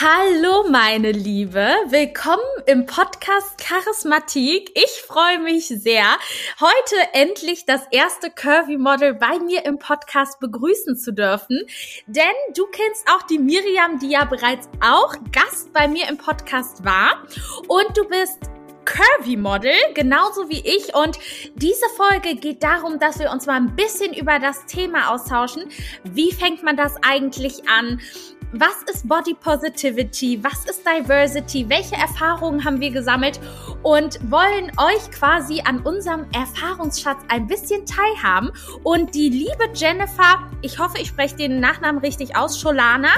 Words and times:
Hallo 0.00 0.68
meine 0.68 1.12
Liebe, 1.12 1.68
willkommen 1.86 2.42
im 2.66 2.84
Podcast 2.84 3.56
Charismatik. 3.58 4.72
Ich 4.74 5.04
freue 5.06 5.38
mich 5.38 5.68
sehr, 5.68 6.04
heute 6.60 6.96
endlich 7.12 7.64
das 7.64 7.82
erste 7.92 8.28
Curvy 8.30 8.76
Model 8.76 9.14
bei 9.14 9.38
mir 9.38 9.64
im 9.64 9.78
Podcast 9.78 10.40
begrüßen 10.40 10.96
zu 10.96 11.12
dürfen. 11.12 11.60
Denn 12.08 12.24
du 12.56 12.66
kennst 12.66 13.06
auch 13.08 13.22
die 13.22 13.38
Miriam, 13.38 14.00
die 14.00 14.10
ja 14.10 14.24
bereits 14.24 14.68
auch 14.80 15.14
Gast 15.30 15.72
bei 15.72 15.86
mir 15.86 16.08
im 16.08 16.18
Podcast 16.18 16.84
war. 16.84 17.22
Und 17.68 17.96
du 17.96 18.08
bist 18.08 18.50
Curvy 18.84 19.36
Model, 19.36 19.74
genauso 19.94 20.48
wie 20.48 20.60
ich. 20.60 20.94
Und 20.94 21.18
diese 21.54 21.86
Folge 21.96 22.36
geht 22.36 22.62
darum, 22.62 22.98
dass 22.98 23.18
wir 23.18 23.30
uns 23.30 23.46
mal 23.46 23.56
ein 23.56 23.74
bisschen 23.76 24.12
über 24.12 24.38
das 24.38 24.66
Thema 24.66 25.10
austauschen. 25.12 25.64
Wie 26.04 26.32
fängt 26.32 26.62
man 26.62 26.76
das 26.76 26.94
eigentlich 27.02 27.68
an? 27.68 28.00
Was 28.60 28.82
ist 28.92 29.08
Body 29.08 29.34
Positivity, 29.34 30.42
was 30.42 30.64
ist 30.66 30.82
Diversity, 30.86 31.68
welche 31.68 31.96
Erfahrungen 31.96 32.64
haben 32.64 32.80
wir 32.80 32.90
gesammelt 32.90 33.40
und 33.82 34.18
wollen 34.30 34.70
euch 34.78 35.10
quasi 35.10 35.60
an 35.64 35.80
unserem 35.80 36.26
Erfahrungsschatz 36.32 37.18
ein 37.28 37.48
bisschen 37.48 37.84
teilhaben. 37.84 38.52
Und 38.84 39.14
die 39.14 39.28
liebe 39.28 39.68
Jennifer, 39.74 40.48
ich 40.62 40.78
hoffe, 40.78 40.98
ich 41.00 41.08
spreche 41.08 41.36
den 41.36 41.58
Nachnamen 41.58 42.00
richtig 42.00 42.36
aus, 42.36 42.60
Scholana, 42.60 43.12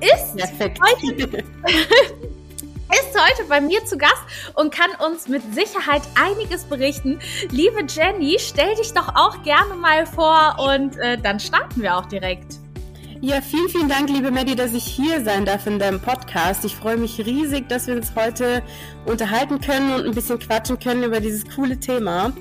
ist 0.00 0.34
heute, 0.36 1.26
ist 1.42 3.20
heute 3.20 3.48
bei 3.48 3.60
mir 3.60 3.84
zu 3.84 3.98
Gast 3.98 4.22
und 4.54 4.72
kann 4.72 4.90
uns 5.04 5.26
mit 5.26 5.42
Sicherheit 5.54 6.02
einiges 6.14 6.64
berichten. 6.64 7.18
Liebe 7.50 7.84
Jenny, 7.88 8.36
stell 8.38 8.76
dich 8.76 8.92
doch 8.92 9.08
auch 9.16 9.42
gerne 9.42 9.74
mal 9.74 10.06
vor 10.06 10.56
und 10.58 10.96
äh, 10.98 11.18
dann 11.18 11.40
starten 11.40 11.82
wir 11.82 11.96
auch 11.96 12.06
direkt. 12.06 12.65
Ja, 13.22 13.40
vielen, 13.40 13.68
vielen 13.70 13.88
Dank, 13.88 14.10
liebe 14.10 14.30
Maddie, 14.30 14.54
dass 14.54 14.74
ich 14.74 14.84
hier 14.84 15.24
sein 15.24 15.46
darf 15.46 15.66
in 15.66 15.78
deinem 15.78 16.00
Podcast. 16.00 16.66
Ich 16.66 16.76
freue 16.76 16.98
mich 16.98 17.18
riesig, 17.24 17.66
dass 17.66 17.86
wir 17.86 17.96
uns 17.96 18.12
heute 18.14 18.62
unterhalten 19.06 19.58
können 19.58 19.94
und 19.94 20.04
ein 20.04 20.14
bisschen 20.14 20.38
quatschen 20.38 20.78
können 20.78 21.02
über 21.02 21.18
dieses 21.18 21.44
coole 21.54 21.80
Thema. 21.80 22.32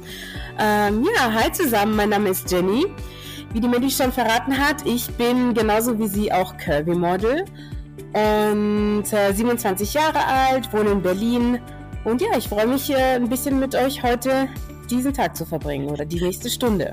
Ähm, 0.60 1.08
ja, 1.16 1.32
hi 1.32 1.50
zusammen, 1.54 1.96
mein 1.96 2.10
Name 2.10 2.30
ist 2.30 2.52
Jenny. 2.52 2.88
Wie 3.54 3.62
die 3.62 3.70
Maddie 3.70 3.90
schon 3.90 4.12
verraten 4.12 4.58
hat, 4.58 4.86
ich 4.86 5.08
bin 5.12 5.54
genauso 5.54 5.98
wie 5.98 6.08
sie 6.08 6.34
auch 6.34 6.58
Curvy-Model 6.58 7.46
und 8.14 9.14
äh, 9.14 9.34
27 9.34 9.94
Jahre 9.94 10.26
alt, 10.26 10.74
wohne 10.74 10.92
in 10.92 11.02
Berlin. 11.02 11.60
Und 12.04 12.22
ja, 12.22 12.38
ich 12.38 12.50
freue 12.50 12.68
mich, 12.68 12.90
äh, 12.90 13.16
ein 13.16 13.30
bisschen 13.30 13.60
mit 13.60 13.76
euch 13.76 14.04
heute 14.04 14.50
diesen 14.90 15.14
Tag 15.14 15.38
zu 15.38 15.46
verbringen 15.46 15.88
oder 15.88 16.04
die 16.04 16.22
nächste 16.22 16.50
Stunde. 16.50 16.92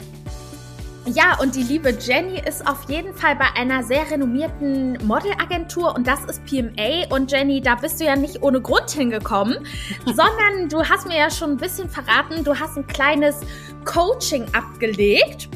Ja, 1.05 1.37
und 1.41 1.57
die 1.57 1.65
liebe 1.65 1.91
Jenny 1.91 2.41
ist 2.47 2.65
auf 2.65 2.89
jeden 2.89 3.13
Fall 3.13 3.35
bei 3.35 3.47
einer 3.57 3.83
sehr 3.83 4.09
renommierten 4.09 5.05
Modelagentur 5.05 5.97
und 5.97 6.07
das 6.07 6.25
ist 6.27 6.45
PMA. 6.45 7.13
Und 7.13 7.33
Jenny, 7.33 7.61
da 7.61 7.75
bist 7.75 8.01
du 8.01 8.05
ja 8.05 8.15
nicht 8.15 8.41
ohne 8.41 8.61
Grund 8.61 8.89
hingekommen, 8.89 9.67
sondern 10.07 10.69
du 10.69 10.85
hast 10.85 11.09
mir 11.09 11.19
ja 11.19 11.29
schon 11.29 11.53
ein 11.53 11.57
bisschen 11.57 11.91
verraten, 11.91 12.45
du 12.45 12.59
hast 12.59 12.77
ein 12.77 12.87
kleines 12.87 13.41
Coaching 13.85 14.47
abgelegt. 14.53 15.49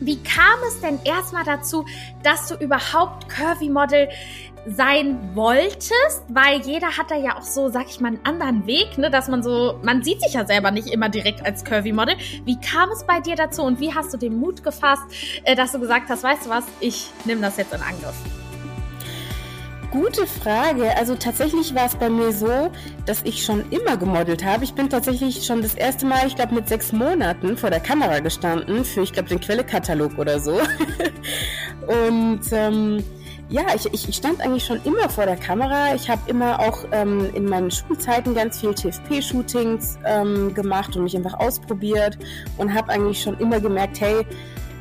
Wie 0.00 0.16
kam 0.22 0.58
es 0.66 0.80
denn 0.80 0.98
erstmal 1.04 1.44
dazu, 1.44 1.84
dass 2.22 2.48
du 2.48 2.54
überhaupt 2.54 3.28
Curvy 3.28 3.68
Model 3.68 4.08
sein 4.66 5.18
wolltest, 5.34 6.24
weil 6.28 6.60
jeder 6.60 6.96
hat 6.96 7.10
da 7.10 7.16
ja 7.16 7.38
auch 7.38 7.42
so, 7.42 7.70
sag 7.70 7.88
ich 7.88 8.00
mal, 8.00 8.08
einen 8.08 8.24
anderen 8.24 8.66
Weg, 8.66 8.98
ne, 8.98 9.10
dass 9.10 9.28
man 9.28 9.42
so, 9.42 9.78
man 9.82 10.02
sieht 10.02 10.20
sich 10.20 10.34
ja 10.34 10.46
selber 10.46 10.70
nicht 10.70 10.88
immer 10.88 11.08
direkt 11.08 11.44
als 11.44 11.64
Curvy 11.64 11.92
Model. 11.92 12.16
Wie 12.44 12.60
kam 12.60 12.90
es 12.90 13.04
bei 13.04 13.20
dir 13.20 13.36
dazu 13.36 13.62
und 13.62 13.80
wie 13.80 13.94
hast 13.94 14.12
du 14.12 14.18
den 14.18 14.38
Mut 14.38 14.62
gefasst, 14.62 15.04
äh, 15.44 15.54
dass 15.56 15.72
du 15.72 15.80
gesagt 15.80 16.10
hast, 16.10 16.22
weißt 16.22 16.46
du 16.46 16.50
was, 16.50 16.64
ich 16.80 17.10
nehme 17.24 17.40
das 17.40 17.56
jetzt 17.56 17.72
in 17.72 17.80
Angriff? 17.80 18.16
Gute 19.90 20.24
Frage. 20.24 20.96
Also 20.96 21.16
tatsächlich 21.16 21.74
war 21.74 21.86
es 21.86 21.96
bei 21.96 22.08
mir 22.08 22.30
so, 22.30 22.70
dass 23.06 23.22
ich 23.24 23.44
schon 23.44 23.68
immer 23.70 23.96
gemodelt 23.96 24.44
habe. 24.44 24.62
Ich 24.62 24.74
bin 24.74 24.88
tatsächlich 24.88 25.44
schon 25.44 25.62
das 25.62 25.74
erste 25.74 26.06
Mal, 26.06 26.28
ich 26.28 26.36
glaube 26.36 26.54
mit 26.54 26.68
sechs 26.68 26.92
Monaten 26.92 27.56
vor 27.56 27.70
der 27.70 27.80
Kamera 27.80 28.20
gestanden 28.20 28.84
für, 28.84 29.02
ich 29.02 29.12
glaube, 29.12 29.30
den 29.30 29.40
Quellekatalog 29.40 30.16
oder 30.16 30.38
so. 30.38 30.60
Und 31.88 32.42
ähm, 32.52 33.02
ja, 33.50 33.62
ich, 33.74 33.92
ich 33.92 34.14
stand 34.14 34.40
eigentlich 34.40 34.64
schon 34.64 34.80
immer 34.84 35.08
vor 35.08 35.26
der 35.26 35.36
Kamera. 35.36 35.94
Ich 35.94 36.08
habe 36.08 36.20
immer 36.30 36.60
auch 36.60 36.84
ähm, 36.92 37.30
in 37.34 37.46
meinen 37.46 37.70
Schulzeiten 37.70 38.32
ganz 38.34 38.60
viel 38.60 38.72
TFP-Shootings 38.72 39.98
ähm, 40.06 40.54
gemacht 40.54 40.96
und 40.96 41.02
mich 41.02 41.16
einfach 41.16 41.34
ausprobiert 41.34 42.16
und 42.58 42.72
habe 42.72 42.92
eigentlich 42.92 43.20
schon 43.20 43.36
immer 43.38 43.60
gemerkt, 43.60 44.00
hey, 44.00 44.24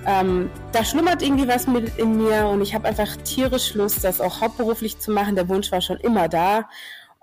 ähm, 0.05 0.51
da 0.71 0.83
schlummert 0.83 1.23
irgendwie 1.23 1.47
was 1.47 1.65
mit 1.65 1.97
in 1.97 2.17
mir 2.17 2.45
und 2.45 2.61
ich 2.61 2.73
habe 2.75 2.87
einfach 2.87 3.15
tierisch 3.17 3.73
Lust, 3.73 4.03
das 4.03 4.21
auch 4.21 4.39
hauptberuflich 4.39 4.99
zu 4.99 5.11
machen. 5.11 5.35
Der 5.35 5.49
Wunsch 5.49 5.71
war 5.71 5.81
schon 5.81 5.97
immer 5.97 6.29
da. 6.29 6.69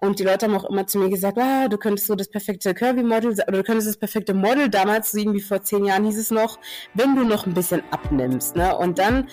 Und 0.00 0.18
die 0.18 0.24
Leute 0.24 0.46
haben 0.46 0.54
auch 0.54 0.68
immer 0.68 0.86
zu 0.86 0.98
mir 0.98 1.08
gesagt, 1.08 1.38
ah, 1.38 1.68
du 1.68 1.78
könntest 1.78 2.06
so 2.06 2.14
das 2.14 2.28
perfekte 2.28 2.74
Curvy-Model 2.74 3.32
oder 3.32 3.58
du 3.58 3.62
könntest 3.62 3.88
das 3.88 3.96
perfekte 3.96 4.34
Model, 4.34 4.68
damals 4.68 5.12
so 5.12 5.18
irgendwie 5.18 5.40
vor 5.40 5.62
zehn 5.62 5.86
Jahren 5.86 6.04
hieß 6.04 6.18
es 6.18 6.30
noch, 6.30 6.58
wenn 6.92 7.16
du 7.16 7.24
noch 7.24 7.46
ein 7.46 7.54
bisschen 7.54 7.82
abnimmst. 7.90 8.56
Ne? 8.56 8.76
Und 8.76 8.98
dann 8.98 9.28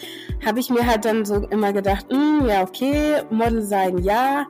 habe 0.46 0.62
ich 0.62 0.70
mir 0.70 0.88
halt 0.88 1.04
dann 1.04 1.26
so 1.26 1.46
immer 1.48 1.74
gedacht, 1.74 2.06
hm, 2.10 2.48
ja, 2.48 2.64
okay, 2.64 3.24
Model 3.30 3.62
sein, 3.62 3.98
ja, 3.98 4.48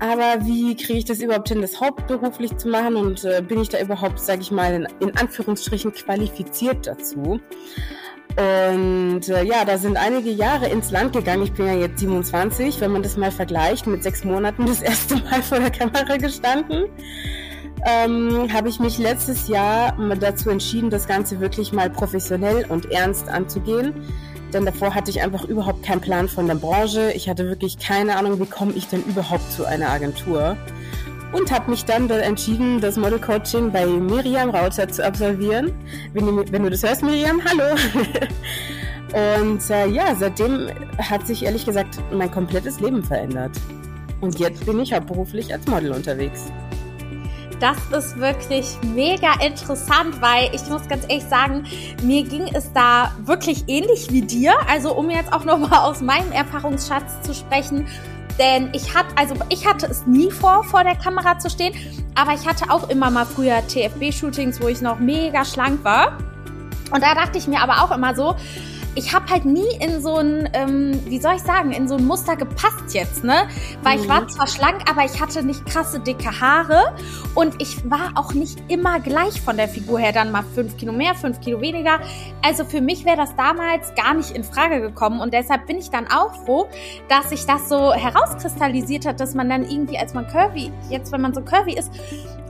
aber 0.00 0.44
wie 0.46 0.76
kriege 0.76 0.98
ich 0.98 1.04
das 1.06 1.20
überhaupt 1.20 1.48
hin, 1.48 1.60
das 1.60 1.80
hauptberuflich 1.80 2.56
zu 2.56 2.68
machen 2.68 2.96
und 2.96 3.24
äh, 3.24 3.42
bin 3.42 3.60
ich 3.60 3.68
da 3.68 3.80
überhaupt, 3.80 4.20
sage 4.20 4.42
ich 4.42 4.50
mal, 4.50 4.72
in, 4.74 4.88
in 5.00 5.16
Anführungsstrichen 5.16 5.92
qualifiziert 5.92 6.86
dazu? 6.86 7.40
Und 8.36 9.28
äh, 9.28 9.42
ja, 9.44 9.64
da 9.64 9.78
sind 9.78 9.96
einige 9.96 10.30
Jahre 10.30 10.68
ins 10.68 10.90
Land 10.90 11.12
gegangen. 11.12 11.42
Ich 11.42 11.52
bin 11.52 11.66
ja 11.66 11.74
jetzt 11.74 11.98
27, 11.98 12.80
wenn 12.80 12.92
man 12.92 13.02
das 13.02 13.16
mal 13.16 13.32
vergleicht, 13.32 13.86
mit 13.86 14.02
sechs 14.02 14.24
Monaten 14.24 14.66
das 14.66 14.80
erste 14.80 15.16
Mal 15.16 15.42
vor 15.42 15.58
der 15.58 15.70
Kamera 15.70 16.16
gestanden. 16.16 16.86
Ähm, 17.86 18.52
habe 18.52 18.68
ich 18.68 18.80
mich 18.80 18.98
letztes 18.98 19.48
Jahr 19.48 19.96
dazu 20.20 20.50
entschieden, 20.50 20.90
das 20.90 21.06
Ganze 21.06 21.40
wirklich 21.40 21.72
mal 21.72 21.90
professionell 21.90 22.66
und 22.68 22.90
ernst 22.90 23.28
anzugehen. 23.28 23.94
Denn 24.52 24.64
davor 24.64 24.94
hatte 24.94 25.10
ich 25.10 25.20
einfach 25.20 25.44
überhaupt 25.44 25.82
keinen 25.82 26.00
Plan 26.00 26.28
von 26.28 26.46
der 26.46 26.54
Branche. 26.54 27.12
Ich 27.14 27.28
hatte 27.28 27.46
wirklich 27.46 27.78
keine 27.78 28.16
Ahnung, 28.16 28.40
wie 28.40 28.46
komme 28.46 28.72
ich 28.72 28.88
denn 28.88 29.02
überhaupt 29.02 29.52
zu 29.52 29.64
einer 29.64 29.90
Agentur 29.90 30.56
und 31.32 31.50
habe 31.50 31.70
mich 31.70 31.84
dann 31.84 32.08
entschieden, 32.10 32.80
das 32.80 32.96
Model 32.96 33.18
Coaching 33.18 33.70
bei 33.70 33.86
Miriam 33.86 34.50
Rauter 34.50 34.88
zu 34.88 35.04
absolvieren. 35.04 35.72
Wenn 36.12 36.26
du, 36.26 36.52
wenn 36.52 36.62
du 36.62 36.70
das 36.70 36.82
hörst, 36.82 37.02
Miriam, 37.02 37.40
hallo! 37.44 37.76
und 39.40 39.70
äh, 39.70 39.86
ja, 39.88 40.14
seitdem 40.14 40.68
hat 40.98 41.26
sich 41.26 41.44
ehrlich 41.44 41.64
gesagt 41.64 41.98
mein 42.12 42.30
komplettes 42.30 42.80
Leben 42.80 43.02
verändert. 43.02 43.52
Und 44.20 44.38
jetzt 44.38 44.64
bin 44.66 44.80
ich 44.80 44.92
hauptberuflich 44.92 45.52
als 45.52 45.66
Model 45.66 45.92
unterwegs. 45.92 46.50
Das 47.60 47.76
ist 47.90 48.16
wirklich 48.18 48.78
mega 48.94 49.32
interessant, 49.44 50.20
weil 50.20 50.48
ich 50.54 50.68
muss 50.68 50.86
ganz 50.88 51.04
ehrlich 51.08 51.24
sagen, 51.24 51.64
mir 52.02 52.22
ging 52.22 52.46
es 52.54 52.72
da 52.72 53.12
wirklich 53.24 53.64
ähnlich 53.66 54.12
wie 54.12 54.22
dir. 54.22 54.54
Also 54.68 54.94
um 54.94 55.10
jetzt 55.10 55.32
auch 55.32 55.44
nochmal 55.44 55.80
aus 55.80 56.00
meinem 56.00 56.30
Erfahrungsschatz 56.30 57.20
zu 57.22 57.34
sprechen, 57.34 57.88
denn 58.38 58.70
ich 58.72 58.94
hatte, 58.94 59.16
also 59.16 59.34
ich 59.48 59.66
hatte 59.66 59.86
es 59.86 60.06
nie 60.06 60.30
vor, 60.30 60.64
vor 60.64 60.84
der 60.84 60.96
Kamera 60.96 61.38
zu 61.38 61.50
stehen, 61.50 61.74
aber 62.14 62.34
ich 62.34 62.46
hatte 62.46 62.70
auch 62.70 62.88
immer 62.88 63.10
mal 63.10 63.26
früher 63.26 63.66
TFB-Shootings, 63.66 64.60
wo 64.60 64.68
ich 64.68 64.80
noch 64.80 64.98
mega 64.98 65.44
schlank 65.44 65.84
war. 65.84 66.18
Und 66.90 67.02
da 67.02 67.14
dachte 67.14 67.38
ich 67.38 67.46
mir 67.46 67.60
aber 67.60 67.82
auch 67.82 67.94
immer 67.94 68.14
so, 68.14 68.34
ich 68.98 69.14
habe 69.14 69.26
halt 69.30 69.44
nie 69.44 69.76
in 69.80 70.02
so 70.02 70.16
ein, 70.16 70.48
ähm, 70.54 71.00
wie 71.04 71.20
soll 71.20 71.36
ich 71.36 71.42
sagen, 71.42 71.70
in 71.70 71.86
so 71.86 71.94
ein 71.94 72.04
Muster 72.04 72.34
gepasst 72.34 72.92
jetzt, 72.94 73.22
ne? 73.22 73.48
Weil 73.84 73.96
mhm. 73.96 74.02
ich 74.02 74.08
war 74.08 74.26
zwar 74.26 74.46
schlank, 74.48 74.90
aber 74.90 75.04
ich 75.04 75.20
hatte 75.20 75.44
nicht 75.44 75.64
krasse 75.66 76.00
dicke 76.00 76.40
Haare 76.40 76.96
und 77.36 77.62
ich 77.62 77.88
war 77.88 78.10
auch 78.16 78.34
nicht 78.34 78.58
immer 78.66 78.98
gleich 78.98 79.40
von 79.40 79.56
der 79.56 79.68
Figur 79.68 80.00
her, 80.00 80.10
dann 80.12 80.32
mal 80.32 80.42
fünf 80.54 80.76
Kilo 80.76 80.92
mehr, 80.92 81.14
fünf 81.14 81.40
Kilo 81.40 81.60
weniger. 81.60 82.00
Also 82.44 82.64
für 82.64 82.80
mich 82.80 83.04
wäre 83.04 83.16
das 83.16 83.36
damals 83.36 83.94
gar 83.94 84.14
nicht 84.14 84.32
in 84.32 84.42
Frage 84.42 84.80
gekommen 84.80 85.20
und 85.20 85.32
deshalb 85.32 85.66
bin 85.66 85.78
ich 85.78 85.90
dann 85.90 86.08
auch 86.08 86.34
froh, 86.44 86.66
dass 87.08 87.30
sich 87.30 87.46
das 87.46 87.68
so 87.68 87.92
herauskristallisiert 87.92 89.06
hat, 89.06 89.20
dass 89.20 89.34
man 89.34 89.48
dann 89.48 89.62
irgendwie, 89.62 89.96
als 89.96 90.12
man 90.12 90.26
curvy, 90.26 90.72
jetzt 90.90 91.12
wenn 91.12 91.20
man 91.20 91.32
so 91.32 91.40
curvy 91.40 91.74
ist, 91.74 91.92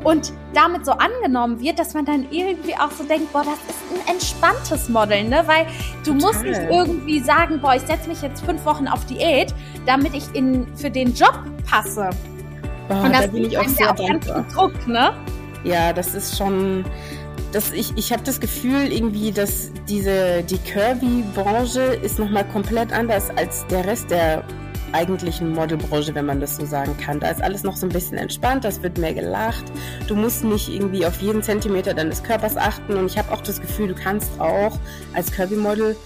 und 0.04 0.32
damit 0.54 0.86
so 0.86 0.92
angenommen 0.92 1.60
wird, 1.60 1.78
dass 1.78 1.94
man 1.94 2.04
dann 2.04 2.26
irgendwie 2.30 2.74
auch 2.74 2.90
so 2.90 3.04
denkt, 3.04 3.32
boah, 3.32 3.44
das 3.44 3.58
ist 3.68 4.08
ein 4.08 4.14
entspanntes 4.14 4.88
Model, 4.88 5.24
ne? 5.24 5.42
Weil 5.46 5.66
du 6.04 6.12
Total. 6.12 6.20
musst 6.20 6.42
nicht 6.42 6.60
irgendwie 6.70 7.20
sagen, 7.20 7.60
boah, 7.60 7.74
ich 7.74 7.82
setze 7.82 8.08
mich 8.08 8.22
jetzt 8.22 8.44
fünf 8.44 8.64
Wochen 8.64 8.88
auf 8.88 9.04
Diät, 9.06 9.54
damit 9.86 10.14
ich 10.14 10.34
in, 10.34 10.66
für 10.76 10.90
den 10.90 11.14
Job 11.14 11.42
passe. 11.68 12.10
Oh, 12.88 12.94
und 12.94 13.12
das 13.12 13.22
da 13.22 13.26
bin 13.28 13.44
ich 13.44 13.58
auch 13.58 13.68
sehr 13.68 13.92
dankbar. 13.92 14.46
Druck, 14.52 14.86
ne? 14.86 15.12
Ja, 15.64 15.92
das 15.92 16.14
ist 16.14 16.36
schon. 16.36 16.84
Das, 17.52 17.72
ich 17.72 17.96
ich 17.96 18.12
habe 18.12 18.22
das 18.24 18.40
Gefühl 18.40 18.92
irgendwie, 18.92 19.32
dass 19.32 19.70
diese 19.88 20.42
die 20.42 20.58
Kirby-Branche 20.58 21.80
ist 21.80 22.18
nochmal 22.18 22.44
komplett 22.44 22.92
anders 22.92 23.30
als 23.36 23.66
der 23.68 23.86
Rest 23.86 24.10
der 24.10 24.44
eigentlichen 24.92 25.52
Modelbranche, 25.52 26.14
wenn 26.14 26.26
man 26.26 26.40
das 26.40 26.56
so 26.56 26.66
sagen 26.66 26.96
kann. 26.96 27.20
Da 27.20 27.30
ist 27.30 27.42
alles 27.42 27.62
noch 27.62 27.76
so 27.76 27.86
ein 27.86 27.92
bisschen 27.92 28.18
entspannt, 28.18 28.64
das 28.64 28.82
wird 28.82 28.98
mehr 28.98 29.14
gelacht. 29.14 29.64
Du 30.06 30.14
musst 30.14 30.44
nicht 30.44 30.68
irgendwie 30.68 31.06
auf 31.06 31.20
jeden 31.20 31.42
Zentimeter 31.42 31.94
deines 31.94 32.22
Körpers 32.22 32.56
achten 32.56 32.94
und 32.96 33.06
ich 33.06 33.18
habe 33.18 33.32
auch 33.32 33.40
das 33.40 33.60
Gefühl, 33.60 33.88
du 33.88 33.94
kannst 33.94 34.40
auch 34.40 34.78
als 35.14 35.32
Kirby-Model 35.32 35.96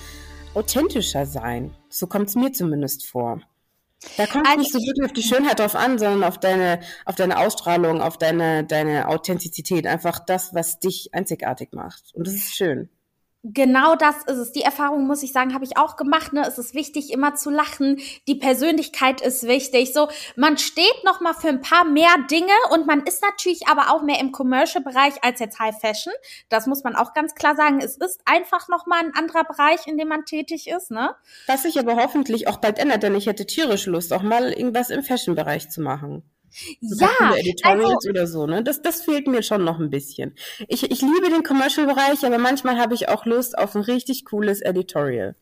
authentischer 0.54 1.26
sein. 1.26 1.74
So 1.88 2.06
kommt 2.06 2.28
es 2.28 2.34
mir 2.34 2.52
zumindest 2.52 3.06
vor. 3.06 3.40
Da 4.16 4.26
kommt 4.26 4.46
also, 4.46 4.58
nicht 4.58 4.72
so 4.72 4.78
wirklich 4.78 5.04
auf 5.04 5.12
die 5.12 5.22
Schönheit 5.22 5.60
drauf 5.60 5.76
an, 5.76 5.98
sondern 5.98 6.24
auf 6.24 6.38
deine, 6.38 6.80
auf 7.04 7.14
deine 7.14 7.38
Ausstrahlung, 7.38 8.02
auf 8.02 8.18
deine, 8.18 8.64
deine 8.64 9.08
Authentizität. 9.08 9.86
Einfach 9.86 10.18
das, 10.18 10.54
was 10.54 10.80
dich 10.80 11.10
einzigartig 11.12 11.70
macht. 11.72 12.12
Und 12.14 12.26
das 12.26 12.34
ist 12.34 12.54
schön 12.54 12.90
genau 13.42 13.96
das 13.96 14.16
ist 14.24 14.38
es. 14.38 14.52
Die 14.52 14.62
Erfahrung, 14.62 15.06
muss 15.06 15.22
ich 15.22 15.32
sagen, 15.32 15.54
habe 15.54 15.64
ich 15.64 15.76
auch 15.76 15.96
gemacht. 15.96 16.32
Ne? 16.32 16.44
Es 16.46 16.58
ist 16.58 16.74
wichtig, 16.74 17.12
immer 17.12 17.34
zu 17.34 17.50
lachen. 17.50 18.00
Die 18.28 18.34
Persönlichkeit 18.34 19.20
ist 19.20 19.44
wichtig. 19.44 19.92
So, 19.92 20.08
man 20.36 20.58
steht 20.58 21.04
noch 21.04 21.20
mal 21.20 21.34
für 21.34 21.48
ein 21.48 21.60
paar 21.60 21.84
mehr 21.84 22.10
Dinge 22.30 22.52
und 22.70 22.86
man 22.86 23.02
ist 23.02 23.22
natürlich 23.22 23.66
aber 23.66 23.90
auch 23.92 24.02
mehr 24.02 24.20
im 24.20 24.32
Commercial-Bereich 24.32 25.22
als 25.22 25.40
jetzt 25.40 25.58
High 25.58 25.78
Fashion. 25.78 26.12
Das 26.48 26.66
muss 26.66 26.84
man 26.84 26.94
auch 26.94 27.14
ganz 27.14 27.34
klar 27.34 27.56
sagen. 27.56 27.80
Es 27.80 27.96
ist 27.96 28.20
einfach 28.24 28.68
noch 28.68 28.86
mal 28.86 29.00
ein 29.00 29.14
anderer 29.14 29.44
Bereich, 29.44 29.86
in 29.86 29.98
dem 29.98 30.08
man 30.08 30.24
tätig 30.24 30.68
ist. 30.68 30.90
Ne? 30.90 31.14
Was 31.46 31.62
sich 31.62 31.78
aber 31.78 31.96
hoffentlich 31.96 32.48
auch 32.48 32.58
bald 32.58 32.78
ändert, 32.78 33.02
denn 33.02 33.14
ich 33.14 33.26
hätte 33.26 33.46
tierisch 33.46 33.86
Lust, 33.86 34.12
auch 34.12 34.22
mal 34.22 34.52
irgendwas 34.52 34.90
im 34.90 35.02
Fashion-Bereich 35.02 35.68
zu 35.70 35.80
machen. 35.80 36.22
Ja, 36.80 37.34
Editorials 37.34 37.94
also, 37.94 38.10
oder 38.10 38.26
so, 38.26 38.46
ne? 38.46 38.62
Das, 38.62 38.82
das 38.82 39.02
fehlt 39.02 39.26
mir 39.26 39.42
schon 39.42 39.64
noch 39.64 39.80
ein 39.80 39.90
bisschen. 39.90 40.34
Ich, 40.68 40.90
ich 40.90 41.00
liebe 41.00 41.30
den 41.30 41.42
Commercial-Bereich, 41.42 42.24
aber 42.24 42.38
manchmal 42.38 42.78
habe 42.78 42.94
ich 42.94 43.08
auch 43.08 43.24
Lust 43.26 43.56
auf 43.56 43.74
ein 43.74 43.82
richtig 43.82 44.24
cooles 44.24 44.60
Editorial. 44.60 45.34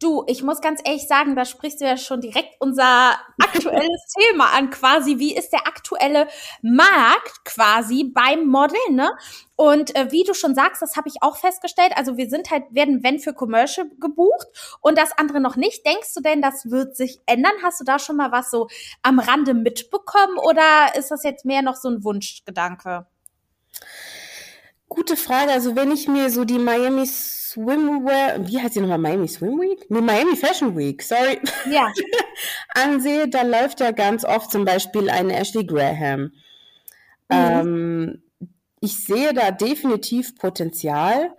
Du, 0.00 0.24
ich 0.26 0.42
muss 0.42 0.60
ganz 0.60 0.80
ehrlich 0.84 1.06
sagen, 1.06 1.36
da 1.36 1.44
sprichst 1.44 1.80
du 1.80 1.84
ja 1.84 1.96
schon 1.96 2.20
direkt 2.20 2.56
unser 2.60 3.18
aktuelles 3.38 4.06
Thema 4.18 4.52
an, 4.52 4.70
quasi. 4.70 5.18
Wie 5.18 5.36
ist 5.36 5.50
der 5.50 5.66
aktuelle 5.66 6.28
Markt 6.62 7.44
quasi 7.44 8.04
beim 8.04 8.46
Model, 8.46 8.78
ne? 8.90 9.10
Und 9.56 9.94
äh, 9.94 10.10
wie 10.10 10.24
du 10.24 10.34
schon 10.34 10.54
sagst, 10.54 10.82
das 10.82 10.96
habe 10.96 11.08
ich 11.08 11.22
auch 11.22 11.36
festgestellt. 11.36 11.92
Also 11.96 12.16
wir 12.16 12.28
sind 12.28 12.50
halt, 12.50 12.64
werden, 12.70 13.02
wenn 13.02 13.20
für 13.20 13.32
Commercial 13.34 13.88
gebucht 14.00 14.48
und 14.80 14.98
das 14.98 15.12
andere 15.16 15.40
noch 15.40 15.56
nicht. 15.56 15.86
Denkst 15.86 16.12
du 16.14 16.20
denn, 16.20 16.42
das 16.42 16.70
wird 16.70 16.96
sich 16.96 17.20
ändern? 17.26 17.52
Hast 17.62 17.80
du 17.80 17.84
da 17.84 17.98
schon 17.98 18.16
mal 18.16 18.32
was 18.32 18.50
so 18.50 18.68
am 19.02 19.18
Rande 19.18 19.54
mitbekommen 19.54 20.38
oder 20.38 20.96
ist 20.96 21.10
das 21.10 21.22
jetzt 21.22 21.44
mehr 21.44 21.62
noch 21.62 21.76
so 21.76 21.88
ein 21.88 22.02
Wunschgedanke? 22.02 23.06
Gute 24.94 25.16
Frage. 25.16 25.52
Also 25.52 25.74
wenn 25.74 25.90
ich 25.90 26.06
mir 26.08 26.30
so 26.30 26.44
die 26.44 26.58
Miami 26.58 27.06
Swimwear, 27.06 28.46
wie 28.46 28.60
heißt 28.60 28.76
die 28.76 28.80
nochmal? 28.80 28.98
Miami 28.98 29.28
Swim 29.28 29.60
Week? 29.60 29.84
Nee, 29.88 30.00
Miami 30.00 30.36
Fashion 30.36 30.76
Week, 30.76 31.02
sorry. 31.02 31.40
Ja. 31.70 31.92
ansehe, 32.74 33.28
da 33.28 33.42
läuft 33.42 33.80
ja 33.80 33.90
ganz 33.90 34.24
oft 34.24 34.50
zum 34.50 34.64
Beispiel 34.64 35.10
eine 35.10 35.36
Ashley 35.36 35.64
Graham. 35.64 36.20
Mhm. 36.20 36.32
Ähm, 37.30 38.22
ich 38.80 39.04
sehe 39.04 39.32
da 39.32 39.50
definitiv 39.50 40.36
Potenzial. 40.36 41.34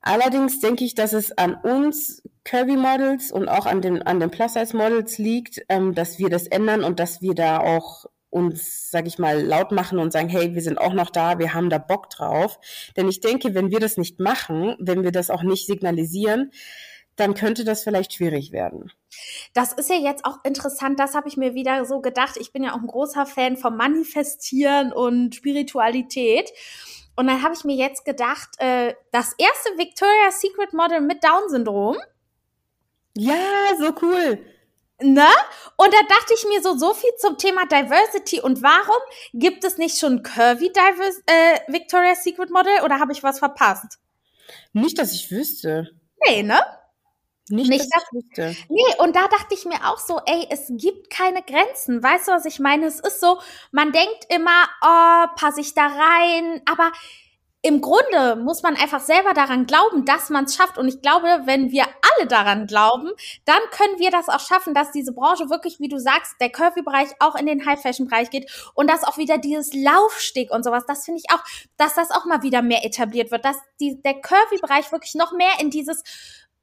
Allerdings 0.00 0.60
denke 0.60 0.84
ich, 0.84 0.94
dass 0.94 1.14
es 1.14 1.36
an 1.36 1.54
uns 1.54 2.22
Curvy 2.44 2.76
Models 2.76 3.32
und 3.32 3.48
auch 3.48 3.66
an 3.66 3.80
den, 3.80 4.02
an 4.02 4.20
den 4.20 4.30
Plus-Size 4.30 4.76
Models 4.76 5.18
liegt, 5.18 5.62
ähm, 5.68 5.94
dass 5.94 6.18
wir 6.18 6.28
das 6.28 6.46
ändern 6.46 6.84
und 6.84 7.00
dass 7.00 7.22
wir 7.22 7.34
da 7.34 7.58
auch 7.58 8.04
uns, 8.34 8.90
sag 8.90 9.06
ich 9.06 9.18
mal, 9.18 9.40
laut 9.40 9.70
machen 9.70 10.00
und 10.00 10.12
sagen, 10.12 10.28
hey, 10.28 10.54
wir 10.54 10.62
sind 10.62 10.78
auch 10.78 10.92
noch 10.92 11.10
da, 11.10 11.38
wir 11.38 11.54
haben 11.54 11.70
da 11.70 11.78
Bock 11.78 12.10
drauf. 12.10 12.58
Denn 12.96 13.08
ich 13.08 13.20
denke, 13.20 13.54
wenn 13.54 13.70
wir 13.70 13.78
das 13.78 13.96
nicht 13.96 14.18
machen, 14.18 14.74
wenn 14.80 15.04
wir 15.04 15.12
das 15.12 15.30
auch 15.30 15.44
nicht 15.44 15.66
signalisieren, 15.66 16.50
dann 17.14 17.34
könnte 17.34 17.62
das 17.62 17.84
vielleicht 17.84 18.12
schwierig 18.12 18.50
werden. 18.50 18.90
Das 19.52 19.72
ist 19.72 19.88
ja 19.88 19.94
jetzt 19.94 20.24
auch 20.24 20.38
interessant, 20.42 20.98
das 20.98 21.14
habe 21.14 21.28
ich 21.28 21.36
mir 21.36 21.54
wieder 21.54 21.84
so 21.84 22.00
gedacht. 22.00 22.36
Ich 22.36 22.52
bin 22.52 22.64
ja 22.64 22.72
auch 22.72 22.80
ein 22.80 22.88
großer 22.88 23.24
Fan 23.24 23.56
vom 23.56 23.76
Manifestieren 23.76 24.92
und 24.92 25.36
Spiritualität. 25.36 26.50
Und 27.14 27.28
dann 27.28 27.40
habe 27.44 27.54
ich 27.54 27.62
mir 27.62 27.76
jetzt 27.76 28.04
gedacht, 28.04 28.48
äh, 28.58 28.94
das 29.12 29.32
erste 29.38 29.78
Victoria's 29.78 30.40
Secret 30.40 30.72
Model 30.72 31.00
mit 31.00 31.22
Down-Syndrom. 31.22 31.96
Ja, 33.16 33.36
so 33.78 33.92
cool. 34.02 34.44
Ne? 35.04 35.28
Und 35.76 35.92
da 35.92 35.98
dachte 36.08 36.34
ich 36.34 36.46
mir 36.48 36.62
so, 36.62 36.78
so 36.78 36.94
viel 36.94 37.10
zum 37.18 37.36
Thema 37.36 37.66
Diversity 37.66 38.40
und 38.40 38.62
warum 38.62 39.02
gibt 39.34 39.64
es 39.64 39.76
nicht 39.76 39.98
schon 39.98 40.22
Curvy 40.22 40.72
Divers 40.72 41.20
äh, 41.26 41.58
Victoria's 41.70 42.24
Secret 42.24 42.50
Model 42.50 42.72
oder 42.84 43.00
habe 43.00 43.12
ich 43.12 43.22
was 43.22 43.38
verpasst? 43.38 43.98
Nicht, 44.72 44.98
dass 44.98 45.12
ich 45.12 45.30
wüsste. 45.30 45.90
Nee, 46.26 46.42
ne? 46.42 46.60
Nicht, 47.50 47.68
nicht 47.68 47.86
dass 47.92 48.04
ich 48.04 48.12
wüsste. 48.12 48.56
Nee, 48.70 48.94
und 48.98 49.14
da 49.14 49.28
dachte 49.28 49.54
ich 49.54 49.66
mir 49.66 49.86
auch 49.86 49.98
so, 49.98 50.20
ey, 50.24 50.46
es 50.48 50.70
gibt 50.70 51.10
keine 51.10 51.42
Grenzen. 51.42 52.02
Weißt 52.02 52.28
du, 52.28 52.32
was 52.32 52.46
ich 52.46 52.58
meine? 52.58 52.86
Es 52.86 53.00
ist 53.00 53.20
so, 53.20 53.38
man 53.72 53.92
denkt 53.92 54.26
immer, 54.30 54.64
oh, 54.80 55.26
passe 55.36 55.60
ich 55.60 55.74
da 55.74 55.86
rein, 55.86 56.62
aber 56.64 56.92
im 57.64 57.80
Grunde 57.80 58.36
muss 58.36 58.62
man 58.62 58.76
einfach 58.76 59.00
selber 59.00 59.32
daran 59.32 59.64
glauben, 59.64 60.04
dass 60.04 60.28
man 60.28 60.44
es 60.44 60.54
schafft. 60.54 60.76
Und 60.76 60.86
ich 60.86 61.00
glaube, 61.00 61.26
wenn 61.46 61.70
wir 61.70 61.84
alle 61.84 62.28
daran 62.28 62.66
glauben, 62.66 63.10
dann 63.46 63.60
können 63.70 63.98
wir 63.98 64.10
das 64.10 64.28
auch 64.28 64.40
schaffen, 64.40 64.74
dass 64.74 64.92
diese 64.92 65.14
Branche 65.14 65.48
wirklich, 65.48 65.80
wie 65.80 65.88
du 65.88 65.98
sagst, 65.98 66.34
der 66.42 66.50
Curvy-Bereich 66.50 67.08
auch 67.20 67.36
in 67.36 67.46
den 67.46 67.64
High-Fashion-Bereich 67.64 68.28
geht 68.28 68.52
und 68.74 68.90
dass 68.90 69.02
auch 69.02 69.16
wieder 69.16 69.38
dieses 69.38 69.72
Laufsteg 69.72 70.50
und 70.50 70.62
sowas, 70.62 70.84
das 70.86 71.06
finde 71.06 71.22
ich 71.24 71.34
auch, 71.34 71.42
dass 71.78 71.94
das 71.94 72.10
auch 72.10 72.26
mal 72.26 72.42
wieder 72.42 72.60
mehr 72.60 72.84
etabliert 72.84 73.30
wird, 73.30 73.46
dass 73.46 73.56
die, 73.80 73.98
der 74.02 74.20
Curvy-Bereich 74.20 74.92
wirklich 74.92 75.14
noch 75.14 75.32
mehr 75.32 75.52
in 75.58 75.70
dieses 75.70 76.02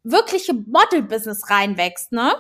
wirkliche 0.04 0.54
Model-Business 0.54 1.50
reinwächst, 1.50 2.12
ne? 2.12 2.36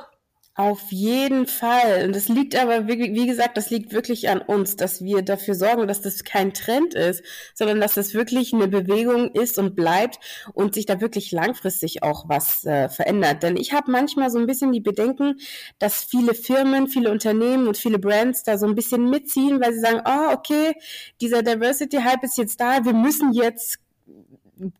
Auf 0.55 0.91
jeden 0.91 1.47
Fall. 1.47 2.05
Und 2.05 2.15
das 2.15 2.27
liegt 2.27 2.57
aber, 2.57 2.85
wie, 2.85 3.25
gesagt, 3.25 3.55
das 3.55 3.69
liegt 3.69 3.93
wirklich 3.93 4.27
an 4.27 4.41
uns, 4.41 4.75
dass 4.75 5.01
wir 5.01 5.21
dafür 5.21 5.55
sorgen, 5.55 5.87
dass 5.87 6.01
das 6.01 6.25
kein 6.25 6.53
Trend 6.53 6.93
ist, 6.93 7.23
sondern 7.53 7.79
dass 7.79 7.93
das 7.93 8.13
wirklich 8.13 8.53
eine 8.53 8.67
Bewegung 8.67 9.31
ist 9.31 9.57
und 9.57 9.77
bleibt 9.77 10.19
und 10.53 10.73
sich 10.73 10.85
da 10.85 10.99
wirklich 10.99 11.31
langfristig 11.31 12.03
auch 12.03 12.27
was 12.27 12.65
äh, 12.65 12.89
verändert. 12.89 13.43
Denn 13.43 13.55
ich 13.55 13.71
habe 13.71 13.89
manchmal 13.89 14.29
so 14.29 14.39
ein 14.39 14.45
bisschen 14.45 14.73
die 14.73 14.81
Bedenken, 14.81 15.39
dass 15.79 16.03
viele 16.03 16.33
Firmen, 16.33 16.87
viele 16.87 17.11
Unternehmen 17.11 17.67
und 17.67 17.77
viele 17.77 17.97
Brands 17.97 18.43
da 18.43 18.57
so 18.57 18.65
ein 18.65 18.75
bisschen 18.75 19.09
mitziehen, 19.09 19.61
weil 19.61 19.73
sie 19.73 19.79
sagen, 19.79 20.01
oh, 20.05 20.33
okay, 20.33 20.73
dieser 21.21 21.43
Diversity-Hype 21.43 22.23
ist 22.23 22.37
jetzt 22.37 22.59
da, 22.59 22.83
wir 22.83 22.93
müssen 22.93 23.31
jetzt 23.31 23.79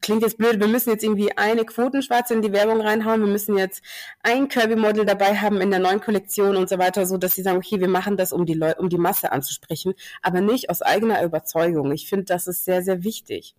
klingt 0.02 0.22
jetzt 0.22 0.38
blöd, 0.38 0.60
wir 0.60 0.68
müssen 0.68 0.90
jetzt 0.90 1.04
irgendwie 1.04 1.36
eine 1.38 1.66
Quotenschwarze 1.66 2.34
in 2.34 2.42
die 2.42 2.52
Werbung 2.52 2.82
reinhauen, 2.82 3.22
wir 3.22 3.28
müssen 3.28 3.58
jetzt 3.58 3.84
ein 4.24 4.48
Kirby-Model 4.48 5.06
dabei 5.06 5.36
haben 5.38 5.62
in 5.62 5.72
der 5.72 5.80
neuen 5.80 6.02
Kollektion 6.02 6.58
und 6.58 6.70
so 6.70 6.78
weiter, 6.78 7.06
so 7.06 7.18
dass 7.18 7.36
sie 7.36 7.42
sagen, 7.42 7.58
okay, 7.58 7.80
wir 7.80 7.90
machen 7.90 8.18
das, 8.18 8.34
um 8.34 8.46
die 8.46 8.54
Leute, 8.54 8.80
um 8.80 8.90
die 8.90 8.98
Masse 8.98 9.32
anzusprechen, 9.32 9.94
aber 10.22 10.42
nicht 10.42 10.70
aus 10.70 10.82
eigener 10.82 11.24
Überzeugung. 11.24 11.92
Ich 11.92 12.08
finde, 12.08 12.26
das 12.26 12.48
ist 12.48 12.66
sehr, 12.66 12.82
sehr 12.84 13.04
wichtig 13.04 13.56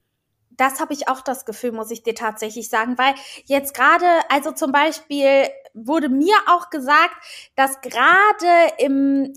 das 0.57 0.81
habe 0.81 0.93
ich 0.93 1.09
auch 1.09 1.23
das 1.23 1.45
Gefühl, 1.45 1.73
muss 1.73 1.91
ich 1.91 2.03
dir 2.03 2.15
tatsächlich 2.15 2.69
sagen, 2.69 2.99
weil 2.99 3.15
jetzt 3.47 3.75
gerade, 3.75 4.07
also 4.29 4.53
zum 4.53 4.71
Beispiel 4.71 5.49
wurde 5.75 6.09
mir 6.09 6.37
auch 6.47 6.71
gesagt, 6.71 7.17
dass 7.57 7.81
gerade 7.81 8.73
im 8.79 9.33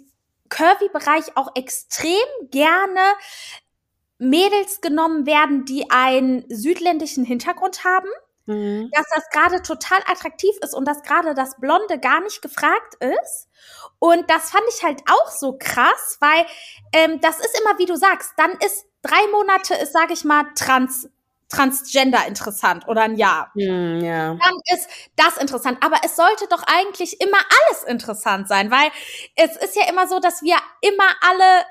Curvy-Bereich 0.50 1.36
auch 1.36 1.56
extrem 1.56 2.13
gerne 2.51 3.00
Mädels 4.17 4.81
genommen 4.81 5.25
werden, 5.25 5.65
die 5.65 5.89
einen 5.89 6.45
südländischen 6.50 7.25
Hintergrund 7.25 7.84
haben. 7.84 8.10
Mhm. 8.48 8.91
Dass 8.93 9.07
das 9.13 9.29
gerade 9.31 9.63
total 9.63 10.00
attraktiv 10.07 10.55
ist 10.62 10.75
und 10.75 10.86
dass 10.86 11.01
gerade 11.01 11.34
das 11.34 11.60
Blonde 11.60 12.00
gar 12.00 12.22
nicht 12.22 12.43
gefragt 12.43 12.95
ist. 13.00 13.48
Und 13.98 14.29
das 14.29 14.51
fand 14.51 14.63
ich 14.69 14.84
halt 14.84 15.01
auch 15.10 15.31
so 15.31 15.57
krass, 15.60 16.17
weil 16.19 16.45
ähm, 16.93 17.19
das 17.22 17.39
ist 17.39 17.60
immer, 17.60 17.79
wie 17.79 17.88
du 17.88 17.95
sagst, 17.95 18.34
dann 18.38 18.51
ist 18.63 18.86
drei 19.01 19.27
Monate 19.31 19.74
ist, 19.75 19.93
sage 19.93 20.13
ich 20.13 20.24
mal, 20.24 20.45
trans 20.55 21.10
Transgender 21.48 22.25
interessant 22.27 22.88
oder 22.88 23.03
ein 23.03 23.15
Jahr. 23.17 23.51
Mm, 23.53 24.00
ja. 24.03 24.34
Dann 24.34 24.60
ist 24.74 24.89
das 25.15 25.38
interessant. 25.38 25.77
Aber 25.81 25.98
es 26.03 26.15
sollte 26.15 26.48
doch 26.50 26.63
eigentlich 26.65 27.22
immer 27.22 27.38
alles 27.38 27.84
interessant 27.84 28.48
sein, 28.48 28.72
weil 28.72 28.89
es 29.36 29.55
ist 29.55 29.75
ja 29.75 29.88
immer 29.88 30.07
so, 30.07 30.19
dass 30.19 30.41
wir 30.41 30.55
immer 30.81 31.07
alle 31.22 31.65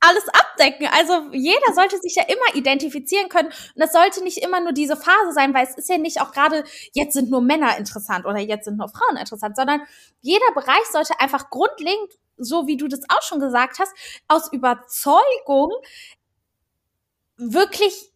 alles 0.00 0.24
abdecken. 0.28 0.88
Also 0.92 1.28
jeder 1.32 1.74
sollte 1.74 1.98
sich 1.98 2.14
ja 2.14 2.24
immer 2.24 2.54
identifizieren 2.54 3.28
können. 3.28 3.48
Und 3.48 3.76
das 3.76 3.92
sollte 3.92 4.24
nicht 4.24 4.38
immer 4.38 4.60
nur 4.60 4.72
diese 4.72 4.96
Phase 4.96 5.32
sein, 5.32 5.54
weil 5.54 5.66
es 5.66 5.76
ist 5.76 5.88
ja 5.88 5.98
nicht 5.98 6.20
auch 6.20 6.32
gerade, 6.32 6.64
jetzt 6.92 7.12
sind 7.12 7.30
nur 7.30 7.42
Männer 7.42 7.76
interessant 7.76 8.26
oder 8.26 8.38
jetzt 8.38 8.64
sind 8.64 8.78
nur 8.78 8.88
Frauen 8.88 9.16
interessant, 9.18 9.56
sondern 9.56 9.82
jeder 10.20 10.50
Bereich 10.54 10.84
sollte 10.90 11.20
einfach 11.20 11.50
grundlegend, 11.50 12.18
so 12.36 12.66
wie 12.66 12.76
du 12.76 12.88
das 12.88 13.00
auch 13.08 13.22
schon 13.22 13.40
gesagt 13.40 13.78
hast, 13.78 13.92
aus 14.26 14.50
Überzeugung 14.52 15.70
wirklich 17.36 18.09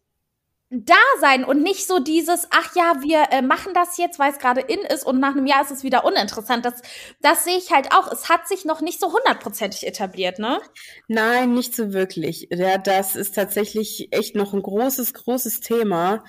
da 0.71 0.95
sein 1.21 1.43
und 1.43 1.61
nicht 1.61 1.87
so 1.87 1.99
dieses, 1.99 2.47
ach 2.49 2.75
ja, 2.75 2.95
wir 3.01 3.27
äh, 3.31 3.41
machen 3.41 3.73
das 3.73 3.97
jetzt, 3.97 4.17
weil 4.17 4.31
es 4.31 4.39
gerade 4.39 4.61
in 4.61 4.79
ist 4.79 5.05
und 5.05 5.19
nach 5.19 5.35
einem 5.35 5.45
Jahr 5.45 5.61
ist 5.61 5.71
es 5.71 5.83
wieder 5.83 6.05
uninteressant. 6.05 6.65
Das, 6.65 6.81
das 7.21 7.43
sehe 7.43 7.57
ich 7.57 7.71
halt 7.71 7.91
auch. 7.93 8.11
Es 8.11 8.29
hat 8.29 8.47
sich 8.47 8.65
noch 8.65 8.81
nicht 8.81 8.99
so 8.99 9.13
hundertprozentig 9.13 9.85
etabliert, 9.85 10.39
ne? 10.39 10.59
Nein, 11.07 11.53
nicht 11.53 11.75
so 11.75 11.93
wirklich. 11.93 12.47
Ja, 12.51 12.77
das 12.77 13.15
ist 13.15 13.35
tatsächlich 13.35 14.11
echt 14.11 14.35
noch 14.35 14.53
ein 14.53 14.63
großes, 14.63 15.13
großes 15.13 15.59
Thema, 15.59 16.23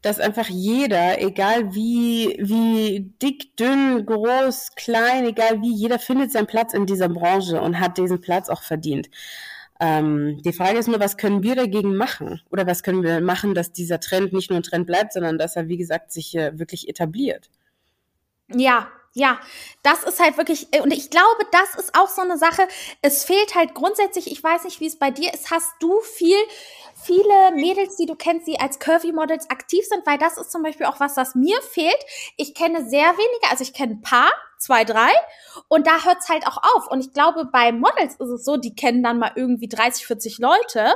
dass 0.00 0.18
einfach 0.18 0.48
jeder, 0.48 1.20
egal 1.20 1.74
wie, 1.74 2.36
wie 2.40 3.12
dick, 3.22 3.56
dünn, 3.56 4.04
groß, 4.06 4.70
klein, 4.76 5.26
egal 5.26 5.60
wie, 5.62 5.74
jeder 5.74 5.98
findet 5.98 6.32
seinen 6.32 6.46
Platz 6.46 6.74
in 6.74 6.86
dieser 6.86 7.08
Branche 7.08 7.60
und 7.60 7.80
hat 7.80 7.98
diesen 7.98 8.20
Platz 8.20 8.48
auch 8.48 8.62
verdient. 8.62 9.08
Ähm, 9.80 10.40
die 10.42 10.52
Frage 10.52 10.78
ist 10.78 10.86
nur, 10.86 11.00
was 11.00 11.16
können 11.16 11.42
wir 11.42 11.56
dagegen 11.56 11.96
machen? 11.96 12.40
Oder 12.50 12.66
was 12.66 12.82
können 12.82 13.02
wir 13.02 13.20
machen, 13.20 13.54
dass 13.54 13.72
dieser 13.72 14.00
Trend 14.00 14.32
nicht 14.32 14.50
nur 14.50 14.58
ein 14.58 14.62
Trend 14.62 14.86
bleibt, 14.86 15.12
sondern 15.12 15.38
dass 15.38 15.56
er, 15.56 15.68
wie 15.68 15.76
gesagt, 15.76 16.12
sich 16.12 16.36
äh, 16.36 16.58
wirklich 16.58 16.88
etabliert? 16.88 17.50
Ja, 18.54 18.88
ja, 19.14 19.38
das 19.82 20.02
ist 20.02 20.20
halt 20.20 20.36
wirklich, 20.36 20.66
und 20.82 20.92
ich 20.92 21.08
glaube, 21.08 21.46
das 21.52 21.76
ist 21.76 21.94
auch 21.96 22.08
so 22.08 22.22
eine 22.22 22.36
Sache. 22.36 22.66
Es 23.00 23.24
fehlt 23.24 23.54
halt 23.54 23.74
grundsätzlich, 23.74 24.30
ich 24.30 24.42
weiß 24.42 24.64
nicht, 24.64 24.80
wie 24.80 24.86
es 24.86 24.98
bei 24.98 25.10
dir 25.10 25.32
ist, 25.32 25.50
hast 25.50 25.70
du 25.80 26.00
viel 26.00 26.36
viele 27.04 27.52
Mädels, 27.54 27.96
die 27.96 28.06
du 28.06 28.14
kennst, 28.14 28.46
die 28.46 28.58
als 28.58 28.78
Curvy-Models 28.78 29.50
aktiv 29.50 29.84
sind, 29.86 30.06
weil 30.06 30.18
das 30.18 30.38
ist 30.38 30.50
zum 30.50 30.62
Beispiel 30.62 30.86
auch 30.86 31.00
was, 31.00 31.16
was 31.16 31.34
mir 31.34 31.60
fehlt. 31.60 31.98
Ich 32.36 32.54
kenne 32.54 32.88
sehr 32.88 33.04
wenige, 33.04 33.50
also 33.50 33.62
ich 33.62 33.74
kenne 33.74 33.94
ein 33.94 34.02
paar, 34.02 34.30
zwei, 34.58 34.84
drei, 34.84 35.10
und 35.68 35.86
da 35.86 36.04
hört's 36.04 36.28
halt 36.28 36.46
auch 36.46 36.56
auf. 36.56 36.90
Und 36.90 37.00
ich 37.00 37.12
glaube, 37.12 37.46
bei 37.52 37.72
Models 37.72 38.14
ist 38.14 38.30
es 38.30 38.44
so, 38.44 38.56
die 38.56 38.74
kennen 38.74 39.02
dann 39.02 39.18
mal 39.18 39.32
irgendwie 39.36 39.68
30, 39.68 40.06
40 40.06 40.38
Leute. 40.38 40.94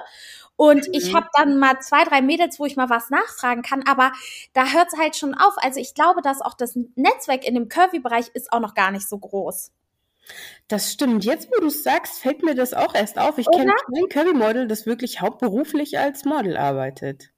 Und 0.58 0.88
mhm. 0.88 0.92
ich 0.92 1.14
habe 1.14 1.28
dann 1.34 1.56
mal 1.56 1.78
zwei, 1.78 2.02
drei 2.02 2.20
Mädels, 2.20 2.58
wo 2.58 2.66
ich 2.66 2.74
mal 2.74 2.90
was 2.90 3.10
nachfragen 3.10 3.62
kann, 3.62 3.84
aber 3.86 4.10
da 4.54 4.66
hört's 4.66 4.98
halt 4.98 5.14
schon 5.14 5.34
auf. 5.34 5.54
Also 5.58 5.78
ich 5.78 5.94
glaube, 5.94 6.20
dass 6.20 6.40
auch 6.40 6.54
das 6.54 6.76
Netzwerk 6.96 7.46
in 7.46 7.54
dem 7.54 7.68
Curvy-Bereich 7.68 8.30
ist 8.34 8.52
auch 8.52 8.58
noch 8.58 8.74
gar 8.74 8.90
nicht 8.90 9.08
so 9.08 9.18
groß. 9.18 9.70
Das 10.66 10.92
stimmt. 10.92 11.24
Jetzt, 11.24 11.48
wo 11.52 11.60
du 11.60 11.68
es 11.68 11.84
sagst, 11.84 12.18
fällt 12.18 12.42
mir 12.42 12.56
das 12.56 12.74
auch 12.74 12.92
erst 12.96 13.20
auf. 13.20 13.38
Ich 13.38 13.46
kenne 13.46 13.72
kein 13.94 14.08
Curry-Model, 14.08 14.66
das 14.66 14.84
wirklich 14.84 15.20
hauptberuflich 15.20 15.96
als 15.96 16.24
Model 16.24 16.56
arbeitet. 16.56 17.30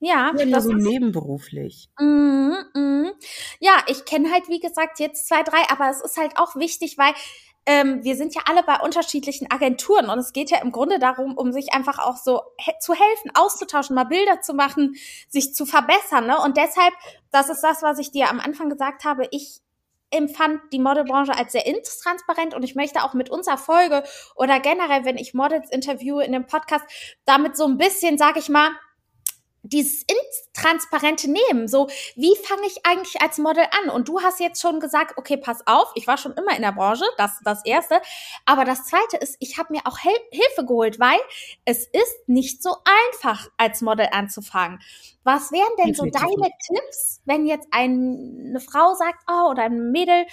Ja, 0.00 0.32
ja 0.36 0.44
das 0.44 0.64
so 0.64 0.72
ist 0.72 0.84
nebenberuflich. 0.84 1.90
Mm, 2.00 2.54
mm. 2.74 3.12
Ja, 3.60 3.84
ich 3.86 4.04
kenne 4.04 4.32
halt, 4.32 4.48
wie 4.48 4.58
gesagt, 4.58 4.98
jetzt 4.98 5.28
zwei, 5.28 5.44
drei, 5.44 5.62
aber 5.70 5.88
es 5.90 6.00
ist 6.00 6.16
halt 6.16 6.36
auch 6.38 6.56
wichtig, 6.56 6.98
weil 6.98 7.14
ähm, 7.66 8.04
wir 8.04 8.16
sind 8.16 8.34
ja 8.34 8.42
alle 8.46 8.62
bei 8.62 8.80
unterschiedlichen 8.80 9.50
Agenturen 9.50 10.10
und 10.10 10.18
es 10.18 10.32
geht 10.32 10.50
ja 10.50 10.58
im 10.58 10.72
Grunde 10.72 10.98
darum, 10.98 11.36
um 11.36 11.52
sich 11.52 11.72
einfach 11.72 11.98
auch 11.98 12.16
so 12.16 12.42
he 12.58 12.72
zu 12.80 12.92
helfen, 12.92 13.30
auszutauschen, 13.34 13.94
mal 13.94 14.04
Bilder 14.04 14.40
zu 14.42 14.52
machen, 14.54 14.94
sich 15.28 15.54
zu 15.54 15.64
verbessern. 15.64 16.26
Ne? 16.26 16.38
Und 16.40 16.56
deshalb, 16.56 16.92
das 17.30 17.48
ist 17.48 17.62
das, 17.62 17.82
was 17.82 17.98
ich 17.98 18.10
dir 18.10 18.28
am 18.30 18.40
Anfang 18.40 18.68
gesagt 18.68 19.04
habe, 19.04 19.26
ich 19.30 19.60
empfand 20.10 20.60
die 20.72 20.78
Modelbranche 20.78 21.36
als 21.36 21.52
sehr 21.52 21.66
intransparent 21.66 22.54
und 22.54 22.62
ich 22.62 22.74
möchte 22.74 23.02
auch 23.02 23.14
mit 23.14 23.30
unserer 23.30 23.58
Folge 23.58 24.04
oder 24.36 24.60
generell, 24.60 25.04
wenn 25.04 25.16
ich 25.16 25.34
Models 25.34 25.70
interviewe 25.70 26.22
in 26.22 26.32
dem 26.32 26.46
Podcast, 26.46 26.84
damit 27.24 27.56
so 27.56 27.64
ein 27.64 27.78
bisschen, 27.78 28.18
sag 28.18 28.36
ich 28.36 28.48
mal, 28.48 28.70
dieses 29.64 30.04
Intransparente 30.04 31.30
nehmen. 31.30 31.66
So, 31.68 31.88
wie 32.14 32.34
fange 32.44 32.66
ich 32.66 32.86
eigentlich 32.86 33.20
als 33.20 33.38
Model 33.38 33.64
an? 33.82 33.90
Und 33.90 34.08
du 34.08 34.20
hast 34.20 34.40
jetzt 34.40 34.60
schon 34.60 34.78
gesagt, 34.78 35.16
okay, 35.16 35.36
pass 35.36 35.66
auf, 35.66 35.90
ich 35.94 36.06
war 36.06 36.18
schon 36.18 36.32
immer 36.32 36.54
in 36.54 36.62
der 36.62 36.72
Branche, 36.72 37.04
das 37.16 37.32
ist 37.32 37.46
das 37.46 37.64
Erste. 37.64 38.00
Aber 38.44 38.64
das 38.64 38.84
Zweite 38.84 39.16
ist, 39.16 39.36
ich 39.40 39.58
habe 39.58 39.72
mir 39.72 39.80
auch 39.84 39.98
Hel 39.98 40.12
Hilfe 40.30 40.64
geholt, 40.64 41.00
weil 41.00 41.18
es 41.64 41.86
ist 41.86 42.28
nicht 42.28 42.62
so 42.62 42.76
einfach, 43.10 43.48
als 43.56 43.80
Model 43.80 44.08
anzufangen. 44.12 44.80
Was 45.24 45.50
wären 45.52 45.62
denn 45.82 45.94
so 45.94 46.04
deine 46.04 46.50
Tipps, 46.66 47.22
wenn 47.24 47.46
jetzt 47.46 47.68
ein, 47.70 48.48
eine 48.50 48.60
Frau 48.60 48.94
sagt, 48.94 49.20
oh, 49.26 49.50
oder 49.50 49.62
ein 49.64 49.90
Mädel, 49.90 50.26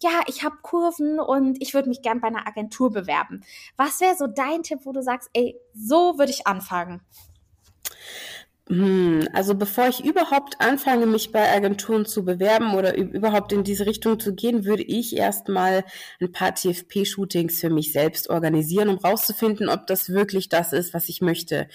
ja, 0.00 0.22
ich 0.26 0.42
habe 0.42 0.56
Kurven 0.62 1.20
und 1.20 1.60
ich 1.60 1.74
würde 1.74 1.90
mich 1.90 2.00
gern 2.00 2.20
bei 2.20 2.28
einer 2.28 2.46
Agentur 2.46 2.90
bewerben. 2.90 3.44
Was 3.76 4.00
wäre 4.00 4.16
so 4.16 4.26
dein 4.26 4.62
Tipp, 4.62 4.80
wo 4.84 4.92
du 4.92 5.02
sagst, 5.02 5.28
ey, 5.34 5.60
so 5.74 6.18
würde 6.18 6.30
ich 6.30 6.46
anfangen? 6.46 7.02
Hm, 8.68 9.26
also 9.32 9.54
bevor 9.54 9.88
ich 9.88 10.04
überhaupt 10.04 10.60
anfange, 10.60 11.06
mich 11.06 11.32
bei 11.32 11.50
Agenturen 11.50 12.04
zu 12.04 12.22
bewerben 12.22 12.74
oder 12.74 12.94
überhaupt 12.98 13.52
in 13.52 13.64
diese 13.64 13.86
Richtung 13.86 14.20
zu 14.20 14.34
gehen, 14.34 14.66
würde 14.66 14.82
ich 14.82 15.16
erstmal 15.16 15.84
ein 16.20 16.32
paar 16.32 16.54
TFP-Shootings 16.54 17.60
für 17.60 17.70
mich 17.70 17.92
selbst 17.92 18.28
organisieren, 18.28 18.90
um 18.90 18.98
rauszufinden, 18.98 19.70
ob 19.70 19.86
das 19.86 20.10
wirklich 20.10 20.50
das 20.50 20.74
ist, 20.74 20.92
was 20.92 21.08
ich 21.08 21.22
möchte. 21.22 21.66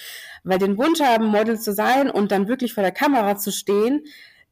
Weil 0.44 0.60
den 0.60 0.78
Wunsch 0.78 1.00
haben, 1.00 1.26
Model 1.26 1.60
zu 1.60 1.74
sein 1.74 2.12
und 2.12 2.32
dann 2.32 2.48
wirklich 2.48 2.76
vor 2.76 2.84
der 2.84 2.92
Kamera 2.92 3.38
zu 3.38 3.52
stehen, 3.52 4.04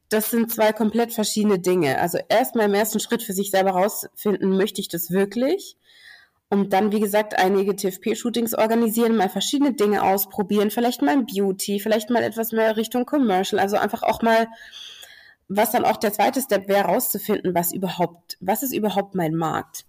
das 0.08 0.30
sind 0.30 0.52
zwei 0.52 0.72
komplett 0.72 1.12
verschiedene 1.12 1.60
Dinge. 1.60 1.98
Also 2.00 2.18
erstmal 2.28 2.66
im 2.66 2.74
ersten 2.74 2.98
Schritt 2.98 3.22
für 3.22 3.32
sich 3.34 3.52
selber 3.52 3.70
rausfinden, 3.70 4.56
möchte 4.56 4.80
ich 4.80 4.88
das 4.88 5.12
wirklich? 5.12 5.76
Und 6.52 6.74
dann, 6.74 6.92
wie 6.92 7.00
gesagt, 7.00 7.38
einige 7.38 7.74
TFP-Shootings 7.74 8.54
organisieren, 8.54 9.16
mal 9.16 9.30
verschiedene 9.30 9.72
Dinge 9.72 10.02
ausprobieren, 10.02 10.70
vielleicht 10.70 11.00
mal 11.00 11.12
ein 11.12 11.24
Beauty, 11.24 11.80
vielleicht 11.80 12.10
mal 12.10 12.22
etwas 12.22 12.52
mehr 12.52 12.76
Richtung 12.76 13.06
Commercial, 13.06 13.58
also 13.58 13.78
einfach 13.78 14.02
auch 14.02 14.20
mal, 14.20 14.48
was 15.48 15.70
dann 15.70 15.86
auch 15.86 15.96
der 15.96 16.12
zweite 16.12 16.42
Step 16.42 16.68
wäre, 16.68 16.88
rauszufinden, 16.88 17.54
was 17.54 17.72
überhaupt, 17.72 18.36
was 18.40 18.62
ist 18.62 18.74
überhaupt 18.74 19.14
mein 19.14 19.34
Markt? 19.34 19.86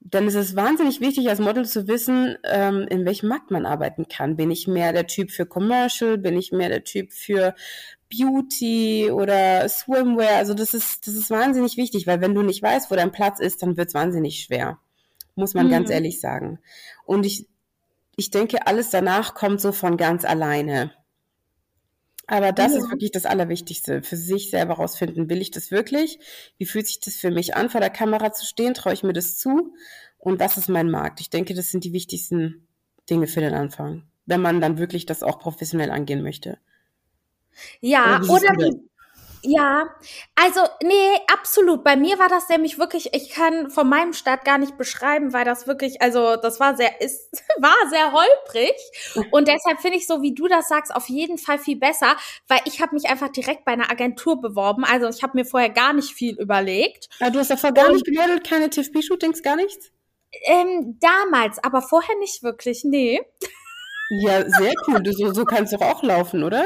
Dann 0.00 0.26
ist 0.26 0.36
es 0.36 0.56
wahnsinnig 0.56 1.02
wichtig, 1.02 1.28
als 1.28 1.38
Model 1.38 1.66
zu 1.66 1.86
wissen, 1.86 2.38
ähm, 2.44 2.86
in 2.88 3.04
welchem 3.04 3.28
Markt 3.28 3.50
man 3.50 3.66
arbeiten 3.66 4.08
kann. 4.08 4.36
Bin 4.36 4.50
ich 4.50 4.66
mehr 4.66 4.94
der 4.94 5.06
Typ 5.06 5.30
für 5.30 5.44
Commercial? 5.44 6.16
Bin 6.16 6.34
ich 6.38 6.50
mehr 6.50 6.70
der 6.70 6.84
Typ 6.84 7.12
für 7.12 7.54
Beauty 8.10 9.10
oder 9.10 9.68
Swimwear? 9.68 10.38
Also 10.38 10.54
das 10.54 10.72
ist, 10.72 11.06
das 11.06 11.12
ist 11.12 11.28
wahnsinnig 11.28 11.76
wichtig, 11.76 12.06
weil 12.06 12.22
wenn 12.22 12.34
du 12.34 12.40
nicht 12.40 12.62
weißt, 12.62 12.90
wo 12.90 12.94
dein 12.94 13.12
Platz 13.12 13.38
ist, 13.38 13.62
dann 13.62 13.76
wird 13.76 13.88
es 13.88 13.94
wahnsinnig 13.94 14.40
schwer 14.40 14.78
muss 15.40 15.54
man 15.54 15.66
mhm. 15.66 15.70
ganz 15.70 15.90
ehrlich 15.90 16.20
sagen. 16.20 16.60
Und 17.04 17.26
ich, 17.26 17.48
ich 18.16 18.30
denke, 18.30 18.66
alles 18.66 18.90
danach 18.90 19.34
kommt 19.34 19.60
so 19.60 19.72
von 19.72 19.96
ganz 19.96 20.24
alleine. 20.24 20.92
Aber 22.26 22.52
das 22.52 22.72
ja. 22.72 22.78
ist 22.78 22.90
wirklich 22.90 23.10
das 23.10 23.26
Allerwichtigste. 23.26 24.02
Für 24.02 24.16
sich 24.16 24.50
selber 24.50 24.74
rausfinden, 24.74 25.28
will 25.28 25.40
ich 25.40 25.50
das 25.50 25.72
wirklich? 25.72 26.20
Wie 26.58 26.66
fühlt 26.66 26.86
sich 26.86 27.00
das 27.00 27.16
für 27.16 27.32
mich 27.32 27.56
an, 27.56 27.70
vor 27.70 27.80
der 27.80 27.90
Kamera 27.90 28.32
zu 28.32 28.46
stehen? 28.46 28.74
Traue 28.74 28.92
ich 28.92 29.02
mir 29.02 29.12
das 29.12 29.36
zu? 29.36 29.74
Und 30.16 30.38
was 30.38 30.56
ist 30.56 30.68
mein 30.68 30.90
Markt? 30.90 31.20
Ich 31.20 31.30
denke, 31.30 31.54
das 31.54 31.72
sind 31.72 31.82
die 31.82 31.92
wichtigsten 31.92 32.68
Dinge 33.08 33.26
für 33.26 33.40
den 33.40 33.54
Anfang, 33.54 34.04
wenn 34.26 34.40
man 34.40 34.60
dann 34.60 34.78
wirklich 34.78 35.06
das 35.06 35.24
auch 35.24 35.40
professionell 35.40 35.90
angehen 35.90 36.22
möchte. 36.22 36.58
Ja, 37.80 38.20
oder, 38.22 38.32
oder 38.32 38.48
wie, 38.58 38.89
ja, 39.42 39.88
also 40.34 40.60
nee, 40.82 41.18
absolut. 41.32 41.82
Bei 41.82 41.96
mir 41.96 42.18
war 42.18 42.28
das 42.28 42.48
nämlich 42.48 42.78
wirklich, 42.78 43.14
ich 43.14 43.30
kann 43.30 43.70
von 43.70 43.88
meinem 43.88 44.12
Start 44.12 44.44
gar 44.44 44.58
nicht 44.58 44.76
beschreiben, 44.76 45.32
weil 45.32 45.44
das 45.44 45.66
wirklich, 45.66 46.02
also 46.02 46.36
das 46.36 46.60
war 46.60 46.76
sehr, 46.76 47.00
ist, 47.00 47.42
war 47.58 47.76
sehr 47.90 48.12
holprig. 48.12 48.74
Und 49.30 49.48
deshalb 49.48 49.80
finde 49.80 49.96
ich 49.96 50.06
so, 50.06 50.22
wie 50.22 50.34
du 50.34 50.48
das 50.48 50.68
sagst, 50.68 50.94
auf 50.94 51.08
jeden 51.08 51.38
Fall 51.38 51.58
viel 51.58 51.76
besser, 51.76 52.16
weil 52.48 52.60
ich 52.66 52.80
habe 52.80 52.94
mich 52.94 53.08
einfach 53.08 53.28
direkt 53.28 53.64
bei 53.64 53.72
einer 53.72 53.90
Agentur 53.90 54.40
beworben. 54.40 54.84
Also 54.84 55.08
ich 55.08 55.22
habe 55.22 55.38
mir 55.38 55.44
vorher 55.44 55.70
gar 55.70 55.92
nicht 55.92 56.12
viel 56.12 56.38
überlegt. 56.38 57.08
Aber 57.20 57.30
du 57.30 57.38
hast 57.38 57.50
davor 57.50 57.72
gar 57.72 57.92
nicht 57.92 58.04
gemodelt, 58.04 58.46
keine 58.46 58.68
TFP-Shootings, 58.68 59.42
gar 59.42 59.56
nichts? 59.56 59.90
Ähm, 60.44 60.98
damals, 61.00 61.62
aber 61.62 61.82
vorher 61.82 62.16
nicht 62.18 62.42
wirklich, 62.42 62.84
nee. 62.84 63.20
Ja, 64.12 64.44
sehr 64.44 64.72
cool. 64.88 65.00
So, 65.12 65.32
so 65.32 65.44
kannst 65.44 65.72
du 65.72 65.76
auch 65.76 66.02
laufen, 66.02 66.42
oder? 66.42 66.64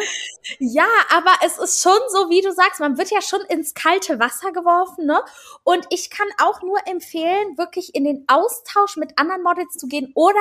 Ja, 0.58 0.86
aber 1.10 1.30
es 1.44 1.58
ist 1.58 1.82
schon 1.82 1.98
so, 2.08 2.30
wie 2.30 2.40
du 2.40 2.52
sagst, 2.52 2.80
man 2.80 2.96
wird 2.96 3.10
ja 3.10 3.20
schon 3.20 3.42
ins 3.50 3.74
kalte 3.74 4.18
Wasser 4.18 4.50
geworfen, 4.50 5.04
ne? 5.04 5.20
Und 5.62 5.86
ich 5.90 6.08
kann 6.08 6.26
auch 6.42 6.62
nur 6.62 6.78
empfehlen, 6.86 7.58
wirklich 7.58 7.94
in 7.94 8.04
den 8.04 8.24
Austausch 8.28 8.96
mit 8.96 9.18
anderen 9.18 9.42
Models 9.42 9.74
zu 9.74 9.86
gehen 9.88 10.10
oder 10.14 10.40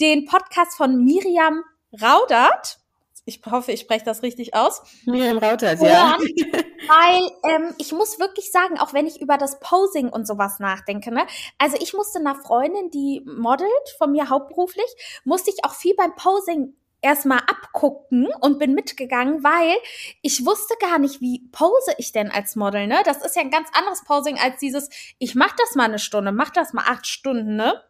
den 0.00 0.24
Podcast 0.26 0.76
von 0.76 1.04
Miriam 1.04 1.62
Raudert 2.00 2.81
ich 3.24 3.40
hoffe, 3.50 3.72
ich 3.72 3.80
spreche 3.80 4.04
das 4.04 4.22
richtig 4.22 4.54
aus. 4.54 4.82
Miriam 5.06 5.38
Rautert, 5.38 5.80
ja. 5.80 6.18
Weil 6.88 7.30
ähm, 7.44 7.74
ich 7.78 7.92
muss 7.92 8.18
wirklich 8.18 8.50
sagen, 8.50 8.78
auch 8.78 8.92
wenn 8.92 9.06
ich 9.06 9.20
über 9.20 9.38
das 9.38 9.60
Posing 9.60 10.08
und 10.08 10.26
sowas 10.26 10.58
nachdenke, 10.58 11.12
ne, 11.12 11.26
also 11.58 11.76
ich 11.80 11.94
musste 11.94 12.18
einer 12.18 12.34
Freundin, 12.34 12.90
die 12.90 13.22
modelt 13.24 13.70
von 13.98 14.10
mir 14.10 14.28
hauptberuflich, 14.28 15.20
musste 15.24 15.50
ich 15.50 15.64
auch 15.64 15.74
viel 15.74 15.94
beim 15.94 16.14
Posing 16.16 16.74
erstmal 17.02 17.38
abgucken 17.38 18.28
und 18.40 18.58
bin 18.58 18.74
mitgegangen, 18.74 19.44
weil 19.44 19.76
ich 20.22 20.46
wusste 20.46 20.74
gar 20.80 20.98
nicht, 20.98 21.20
wie 21.20 21.48
pose 21.50 21.94
ich 21.98 22.12
denn 22.12 22.30
als 22.30 22.56
Model, 22.56 22.86
ne? 22.86 23.02
Das 23.04 23.24
ist 23.24 23.36
ja 23.36 23.42
ein 23.42 23.50
ganz 23.50 23.68
anderes 23.72 24.04
Posing 24.04 24.38
als 24.38 24.58
dieses, 24.58 24.88
ich 25.18 25.34
mach 25.34 25.54
das 25.56 25.74
mal 25.74 25.84
eine 25.84 25.98
Stunde, 25.98 26.32
mach 26.32 26.50
das 26.50 26.72
mal 26.72 26.84
acht 26.86 27.06
Stunden, 27.06 27.56
ne? 27.56 27.82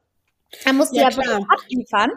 Er 0.65 0.73
muss 0.73 0.91
ja, 0.93 1.09
ja 1.09 1.17
wirklich 1.17 1.47
abliefern. 1.49 2.11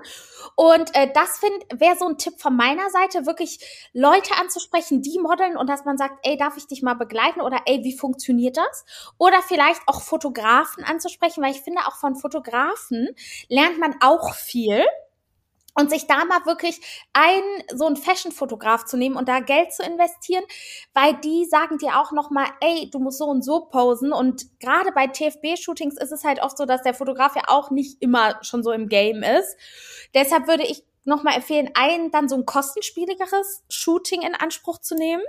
Und 0.56 0.96
äh, 0.96 1.12
das 1.14 1.42
wäre 1.42 1.98
so 1.98 2.08
ein 2.08 2.18
Tipp 2.18 2.36
von 2.40 2.56
meiner 2.56 2.90
Seite, 2.90 3.26
wirklich 3.26 3.60
Leute 3.94 4.36
anzusprechen, 4.40 5.02
die 5.02 5.20
modeln 5.20 5.58
und 5.58 5.68
dass 5.68 5.86
man 5.86 5.98
sagt, 5.98 6.20
ey, 6.24 6.38
darf 6.38 6.58
ich 6.58 6.68
dich 6.68 6.82
mal 6.82 6.94
begleiten 6.94 7.42
oder 7.42 7.62
ey, 7.66 7.84
wie 7.84 7.98
funktioniert 7.98 8.58
das? 8.58 8.86
Oder 9.18 9.42
vielleicht 9.42 9.82
auch 9.88 10.02
Fotografen 10.02 10.84
anzusprechen, 10.84 11.44
weil 11.44 11.52
ich 11.52 11.62
finde, 11.62 11.82
auch 11.88 11.96
von 11.96 12.16
Fotografen 12.16 13.10
lernt 13.50 13.80
man 13.80 13.96
auch 14.02 14.34
viel 14.34 14.84
und 15.76 15.90
sich 15.90 16.08
da 16.08 16.26
mal 16.26 16.46
wirklich 16.46 16.82
ein 17.14 17.44
so 17.74 17.86
ein 17.86 17.98
Fashion-Fotograf 17.98 18.86
zu 18.86 18.98
nehmen 18.98 19.16
und 19.16 19.30
da 19.30 19.40
Geld 19.42 19.74
zu 19.74 19.84
investieren, 19.84 20.44
weil 20.94 21.16
die 21.18 21.46
sagen 21.46 21.78
dir 21.78 22.00
auch 22.00 22.12
noch 22.12 22.32
mal, 22.32 22.48
ey, 22.62 22.90
du 22.90 23.00
musst 23.00 23.20
so 23.20 23.26
und 23.26 23.44
so 23.44 23.66
posen 23.66 24.12
und 24.14 24.60
gerade 24.60 24.92
bei 24.94 25.08
TFB-Shootings 25.08 25.98
ist 25.98 26.12
es 26.12 26.24
halt 26.24 26.42
oft 26.42 26.58
so, 26.58 26.66
dass 26.66 26.82
der 26.82 26.94
Fotograf 26.94 27.36
ja 27.36 27.44
auch 27.48 27.72
nicht 27.72 28.02
immer 28.02 28.40
schon 28.42 28.64
so 28.64 28.72
im 28.72 28.88
Game 28.90 29.22
ist. 29.22 29.58
Deshalb 30.14 30.48
würde 30.48 30.64
ich 30.64 30.84
noch 31.04 31.24
mal 31.24 31.36
empfehlen, 31.36 31.70
ein 31.76 32.10
dann 32.10 32.28
so 32.28 32.36
ein 32.36 32.46
kostenspieligeres 32.46 33.64
Shooting 33.70 34.24
in 34.24 34.34
Anspruch 34.34 34.80
zu 34.80 34.96
nehmen 34.96 35.22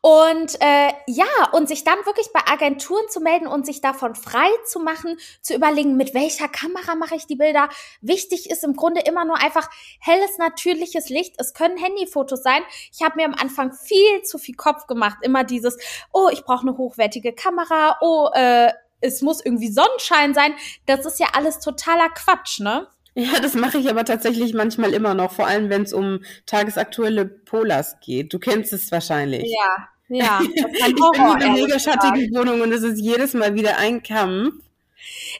und 0.00 0.60
äh, 0.60 0.92
ja, 1.08 1.50
und 1.52 1.68
sich 1.68 1.82
dann 1.82 1.98
wirklich 2.06 2.28
bei 2.32 2.40
Agenturen 2.46 3.08
zu 3.08 3.20
melden 3.20 3.48
und 3.48 3.66
sich 3.66 3.80
davon 3.80 4.14
frei 4.14 4.48
zu 4.64 4.78
machen, 4.78 5.18
zu 5.42 5.54
überlegen, 5.54 5.96
mit 5.96 6.14
welcher 6.14 6.48
Kamera 6.48 6.94
mache 6.94 7.16
ich 7.16 7.26
die 7.26 7.34
Bilder. 7.34 7.68
Wichtig 8.00 8.48
ist 8.48 8.62
im 8.62 8.76
Grunde 8.76 9.00
immer 9.00 9.24
nur 9.24 9.36
einfach 9.36 9.68
helles, 9.98 10.38
natürliches 10.38 11.08
Licht. 11.08 11.34
Es 11.38 11.54
können 11.54 11.76
Handyfotos 11.76 12.42
sein. 12.42 12.62
Ich 12.92 13.02
habe 13.02 13.16
mir 13.16 13.24
am 13.24 13.34
Anfang 13.34 13.72
viel 13.72 14.22
zu 14.22 14.38
viel 14.38 14.54
Kopf 14.54 14.86
gemacht. 14.86 15.18
Immer 15.22 15.42
dieses, 15.42 15.76
oh, 16.12 16.28
ich 16.30 16.44
brauche 16.44 16.68
eine 16.68 16.78
hochwertige 16.78 17.32
Kamera, 17.32 17.98
oh, 18.00 18.28
äh, 18.32 18.72
es 19.00 19.22
muss 19.22 19.44
irgendwie 19.44 19.72
Sonnenschein 19.72 20.34
sein. 20.34 20.54
Das 20.86 21.04
ist 21.04 21.18
ja 21.18 21.28
alles 21.32 21.58
totaler 21.58 22.10
Quatsch, 22.10 22.60
ne? 22.60 22.88
Ja, 23.18 23.40
das 23.40 23.54
mache 23.54 23.78
ich 23.78 23.88
aber 23.88 24.04
tatsächlich 24.04 24.52
manchmal 24.52 24.92
immer 24.92 25.14
noch, 25.14 25.32
vor 25.32 25.46
allem 25.46 25.70
wenn 25.70 25.82
es 25.82 25.94
um 25.94 26.20
tagesaktuelle 26.44 27.24
Polars 27.24 27.96
geht. 28.00 28.34
Du 28.34 28.38
kennst 28.38 28.74
es 28.74 28.92
wahrscheinlich. 28.92 29.50
Ja, 29.50 29.88
ja. 30.08 30.40
ich 30.54 30.94
bin 30.94 30.96
in 31.14 31.20
einer 31.20 31.52
mega 31.52 31.78
schattigen 31.78 32.34
Wohnung 32.36 32.60
und 32.60 32.72
es 32.72 32.82
ist 32.82 33.00
jedes 33.00 33.32
Mal 33.32 33.54
wieder 33.54 33.78
ein 33.78 34.02
Kampf. 34.02 34.52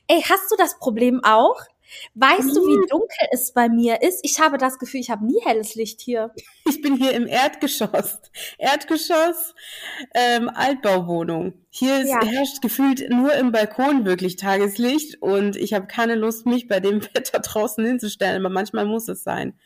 Ey, 0.08 0.22
hast 0.22 0.50
du 0.50 0.56
das 0.56 0.78
Problem 0.78 1.20
auch? 1.22 1.60
Weißt 2.14 2.56
du, 2.56 2.60
wie 2.66 2.88
dunkel 2.88 3.28
es 3.30 3.52
bei 3.52 3.68
mir 3.68 4.02
ist? 4.02 4.20
Ich 4.22 4.40
habe 4.40 4.58
das 4.58 4.78
Gefühl, 4.78 5.00
ich 5.00 5.10
habe 5.10 5.26
nie 5.26 5.40
helles 5.44 5.74
Licht 5.74 6.00
hier. 6.00 6.32
Ich 6.68 6.82
bin 6.82 6.96
hier 6.96 7.12
im 7.12 7.26
Erdgeschoss. 7.26 8.20
Erdgeschoss, 8.58 9.54
ähm, 10.14 10.48
Altbauwohnung. 10.48 11.54
Hier 11.70 12.00
ist, 12.00 12.08
ja. 12.08 12.24
herrscht 12.24 12.62
gefühlt 12.62 13.10
nur 13.10 13.34
im 13.34 13.52
Balkon 13.52 14.04
wirklich 14.04 14.36
Tageslicht 14.36 15.20
und 15.22 15.56
ich 15.56 15.74
habe 15.74 15.86
keine 15.86 16.14
Lust, 16.14 16.46
mich 16.46 16.68
bei 16.68 16.80
dem 16.80 17.02
Wetter 17.14 17.40
draußen 17.40 17.84
hinzustellen, 17.84 18.44
aber 18.44 18.52
manchmal 18.52 18.86
muss 18.86 19.08
es 19.08 19.22
sein. 19.22 19.58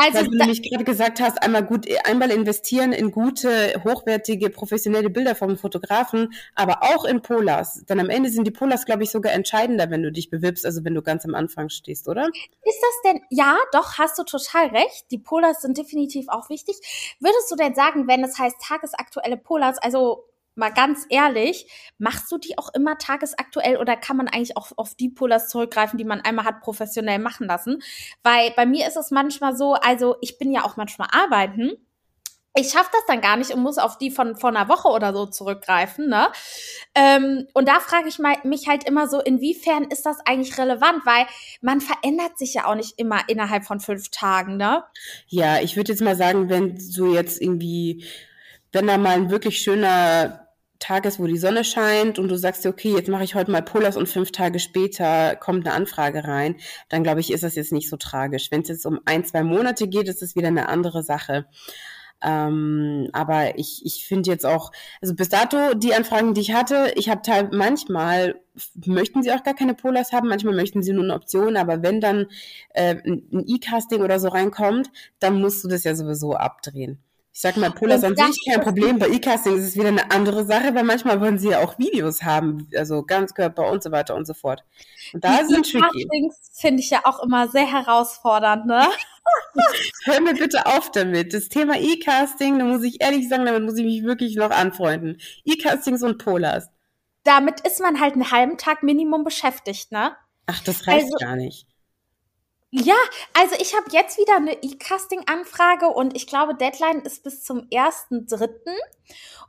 Also, 0.00 0.16
Weil 0.16 0.28
du 0.28 0.36
nämlich 0.38 0.62
gerade 0.62 0.84
gesagt 0.84 1.20
hast, 1.20 1.42
einmal 1.42 1.62
gut, 1.62 1.86
einmal 2.04 2.30
investieren 2.30 2.92
in 2.92 3.10
gute, 3.10 3.82
hochwertige, 3.84 4.48
professionelle 4.48 5.10
Bilder 5.10 5.34
vom 5.34 5.58
Fotografen, 5.58 6.32
aber 6.54 6.82
auch 6.82 7.04
in 7.04 7.20
Polars. 7.20 7.82
Dann 7.86 8.00
am 8.00 8.08
Ende 8.08 8.30
sind 8.30 8.46
die 8.46 8.50
Polars, 8.50 8.86
glaube 8.86 9.02
ich, 9.02 9.10
sogar 9.10 9.34
entscheidender, 9.34 9.90
wenn 9.90 10.02
du 10.02 10.10
dich 10.10 10.30
bewirbst, 10.30 10.64
also 10.64 10.86
wenn 10.86 10.94
du 10.94 11.02
ganz 11.02 11.26
am 11.26 11.34
Anfang 11.34 11.68
stehst, 11.68 12.08
oder? 12.08 12.28
Ist 12.28 12.80
das 12.80 13.12
denn, 13.12 13.20
ja, 13.28 13.58
doch, 13.72 13.98
hast 13.98 14.18
du 14.18 14.22
total 14.22 14.68
recht. 14.68 15.04
Die 15.10 15.18
Polars 15.18 15.60
sind 15.60 15.76
definitiv 15.76 16.28
auch 16.28 16.48
wichtig. 16.48 16.76
Würdest 17.20 17.50
du 17.50 17.56
denn 17.56 17.74
sagen, 17.74 18.08
wenn 18.08 18.24
es 18.24 18.38
heißt 18.38 18.56
tagesaktuelle 18.62 19.36
Polars, 19.36 19.76
also 19.76 20.29
mal 20.60 20.70
ganz 20.70 21.06
ehrlich, 21.08 21.66
machst 21.98 22.30
du 22.30 22.38
die 22.38 22.56
auch 22.56 22.72
immer 22.72 22.98
tagesaktuell 22.98 23.76
oder 23.78 23.96
kann 23.96 24.16
man 24.16 24.28
eigentlich 24.28 24.56
auch 24.56 24.70
auf 24.76 24.94
die 24.94 25.08
Pullers 25.08 25.48
zurückgreifen, 25.48 25.98
die 25.98 26.04
man 26.04 26.20
einmal 26.20 26.44
hat 26.44 26.60
professionell 26.60 27.18
machen 27.18 27.48
lassen? 27.48 27.82
Weil 28.22 28.52
bei 28.52 28.66
mir 28.66 28.86
ist 28.86 28.96
es 28.96 29.10
manchmal 29.10 29.56
so, 29.56 29.72
also 29.72 30.16
ich 30.20 30.38
bin 30.38 30.52
ja 30.52 30.64
auch 30.64 30.76
manchmal 30.76 31.08
arbeiten. 31.10 31.72
Ich 32.54 32.70
schaffe 32.72 32.90
das 32.92 33.02
dann 33.06 33.20
gar 33.20 33.36
nicht 33.36 33.52
und 33.52 33.62
muss 33.62 33.78
auf 33.78 33.96
die 33.96 34.10
von 34.10 34.36
vor 34.36 34.50
einer 34.50 34.68
Woche 34.68 34.88
oder 34.88 35.12
so 35.12 35.26
zurückgreifen, 35.26 36.08
ne? 36.08 36.28
Ähm, 36.96 37.46
und 37.54 37.68
da 37.68 37.78
frage 37.78 38.08
ich 38.08 38.18
mal, 38.18 38.34
mich 38.42 38.66
halt 38.66 38.88
immer 38.88 39.06
so, 39.06 39.20
inwiefern 39.20 39.84
ist 39.84 40.04
das 40.04 40.18
eigentlich 40.26 40.58
relevant? 40.58 41.06
Weil 41.06 41.26
man 41.60 41.80
verändert 41.80 42.38
sich 42.38 42.54
ja 42.54 42.66
auch 42.66 42.74
nicht 42.74 42.98
immer 42.98 43.20
innerhalb 43.28 43.64
von 43.64 43.78
fünf 43.78 44.10
Tagen, 44.10 44.56
ne? 44.56 44.82
Ja, 45.28 45.60
ich 45.60 45.76
würde 45.76 45.92
jetzt 45.92 46.02
mal 46.02 46.16
sagen, 46.16 46.48
wenn 46.48 46.76
du 46.96 47.14
jetzt 47.14 47.40
irgendwie 47.40 48.04
wenn 48.72 48.86
da 48.86 48.98
mal 48.98 49.16
ein 49.16 49.30
wirklich 49.30 49.58
schöner 49.58 50.39
Tag 50.80 51.04
ist, 51.04 51.20
wo 51.20 51.26
die 51.26 51.38
Sonne 51.38 51.62
scheint 51.62 52.18
und 52.18 52.28
du 52.28 52.36
sagst 52.36 52.64
dir, 52.64 52.70
okay, 52.70 52.92
jetzt 52.92 53.08
mache 53.08 53.22
ich 53.22 53.34
heute 53.34 53.50
mal 53.50 53.62
Pullers 53.62 53.96
und 53.96 54.08
fünf 54.08 54.32
Tage 54.32 54.58
später 54.58 55.36
kommt 55.36 55.66
eine 55.66 55.76
Anfrage 55.76 56.24
rein, 56.24 56.56
dann 56.88 57.04
glaube 57.04 57.20
ich, 57.20 57.32
ist 57.32 57.44
das 57.44 57.54
jetzt 57.54 57.72
nicht 57.72 57.88
so 57.88 57.96
tragisch. 57.96 58.50
Wenn 58.50 58.62
es 58.62 58.68
jetzt 58.68 58.86
um 58.86 58.98
ein, 59.04 59.24
zwei 59.24 59.44
Monate 59.44 59.86
geht, 59.88 60.08
ist 60.08 60.22
es 60.22 60.34
wieder 60.34 60.48
eine 60.48 60.68
andere 60.68 61.02
Sache. 61.02 61.46
Ähm, 62.22 63.08
aber 63.12 63.58
ich, 63.58 63.82
ich 63.84 64.06
finde 64.06 64.30
jetzt 64.30 64.44
auch, 64.44 64.72
also 65.00 65.14
bis 65.14 65.28
dato 65.30 65.74
die 65.74 65.94
Anfragen, 65.94 66.34
die 66.34 66.42
ich 66.42 66.52
hatte, 66.52 66.92
ich 66.96 67.08
habe 67.08 67.48
manchmal 67.52 68.40
möchten 68.84 69.22
sie 69.22 69.32
auch 69.32 69.42
gar 69.42 69.54
keine 69.54 69.74
Polars 69.74 70.12
haben, 70.12 70.28
manchmal 70.28 70.54
möchten 70.54 70.82
sie 70.82 70.92
nur 70.92 71.04
eine 71.04 71.14
Option, 71.14 71.56
aber 71.56 71.82
wenn 71.82 72.00
dann 72.00 72.26
äh, 72.74 72.96
ein 72.96 73.44
E-Casting 73.46 74.02
oder 74.02 74.20
so 74.20 74.28
reinkommt, 74.28 74.90
dann 75.18 75.40
musst 75.40 75.64
du 75.64 75.68
das 75.68 75.84
ja 75.84 75.94
sowieso 75.94 76.34
abdrehen. 76.34 76.98
Ich 77.32 77.40
sag 77.42 77.56
mal, 77.56 77.70
Pullers 77.70 78.02
an 78.02 78.16
sich 78.16 78.36
kein 78.48 78.60
Problem. 78.60 78.98
Bei 78.98 79.08
E-Casting 79.08 79.56
ist 79.56 79.64
es 79.64 79.76
wieder 79.76 79.88
eine 79.88 80.10
andere 80.10 80.44
Sache, 80.44 80.74
weil 80.74 80.82
manchmal 80.82 81.20
wollen 81.20 81.38
sie 81.38 81.50
ja 81.50 81.60
auch 81.60 81.78
Videos 81.78 82.22
haben, 82.22 82.68
also 82.76 83.04
Ganzkörper 83.04 83.70
und 83.70 83.82
so 83.82 83.92
weiter 83.92 84.16
und 84.16 84.26
so 84.26 84.34
fort. 84.34 84.64
Und 85.12 85.24
da 85.24 85.40
die 85.40 85.46
sind 85.48 85.70
tricky. 85.70 86.08
finde 86.54 86.82
ich 86.82 86.90
ja 86.90 87.02
auch 87.04 87.22
immer 87.22 87.48
sehr 87.48 87.70
herausfordernd, 87.70 88.66
ne? 88.66 88.84
Hör 90.04 90.20
mir 90.20 90.34
bitte 90.34 90.66
auf 90.66 90.90
damit. 90.90 91.32
Das 91.32 91.48
Thema 91.48 91.78
E-Casting, 91.78 92.58
da 92.58 92.64
muss 92.64 92.82
ich 92.82 93.00
ehrlich 93.00 93.28
sagen, 93.28 93.46
damit 93.46 93.62
muss 93.62 93.78
ich 93.78 93.84
mich 93.84 94.02
wirklich 94.02 94.34
noch 94.34 94.50
anfreunden. 94.50 95.20
E-Castings 95.44 96.02
und 96.02 96.18
Polars. 96.18 96.68
Damit 97.22 97.60
ist 97.60 97.80
man 97.80 98.00
halt 98.00 98.14
einen 98.14 98.30
halben 98.32 98.58
Tag 98.58 98.82
Minimum 98.82 99.22
beschäftigt, 99.22 99.92
ne? 99.92 100.16
Ach, 100.46 100.60
das 100.64 100.86
reicht 100.86 101.04
also, 101.04 101.16
gar 101.18 101.36
nicht. 101.36 101.66
Ja, 102.72 102.94
also 103.34 103.56
ich 103.58 103.74
habe 103.74 103.86
jetzt 103.90 104.16
wieder 104.16 104.36
eine 104.36 104.62
E-Casting-Anfrage 104.62 105.88
und 105.88 106.14
ich 106.14 106.28
glaube, 106.28 106.54
Deadline 106.54 107.00
ist 107.00 107.24
bis 107.24 107.42
zum 107.42 107.62
1.3. 107.68 108.48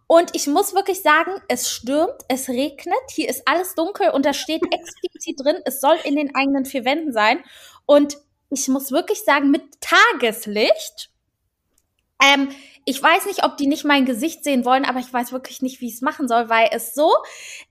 Und 0.07 0.35
ich 0.35 0.47
muss 0.47 0.73
wirklich 0.73 1.01
sagen, 1.03 1.31
es 1.47 1.69
stürmt, 1.69 2.19
es 2.27 2.49
regnet, 2.49 3.11
hier 3.11 3.29
ist 3.29 3.47
alles 3.47 3.75
dunkel 3.75 4.09
und 4.09 4.25
da 4.25 4.33
steht 4.33 4.61
explizit 4.73 5.39
drin, 5.39 5.57
es 5.65 5.79
soll 5.79 5.97
in 6.03 6.15
den 6.15 6.35
eigenen 6.35 6.65
vier 6.65 6.83
Wänden 6.83 7.13
sein. 7.13 7.43
Und 7.85 8.17
ich 8.49 8.67
muss 8.67 8.91
wirklich 8.91 9.23
sagen, 9.23 9.51
mit 9.51 9.63
Tageslicht, 9.81 11.10
ähm, 12.21 12.49
ich 12.85 13.01
weiß 13.01 13.25
nicht, 13.27 13.43
ob 13.43 13.57
die 13.57 13.67
nicht 13.67 13.85
mein 13.85 14.05
Gesicht 14.05 14.43
sehen 14.43 14.65
wollen, 14.65 14.85
aber 14.85 14.99
ich 14.99 15.11
weiß 15.11 15.31
wirklich 15.31 15.61
nicht, 15.61 15.81
wie 15.81 15.87
ich 15.87 15.95
es 15.95 16.01
machen 16.01 16.27
soll, 16.27 16.49
weil 16.49 16.69
es 16.71 16.95
so, 16.95 17.11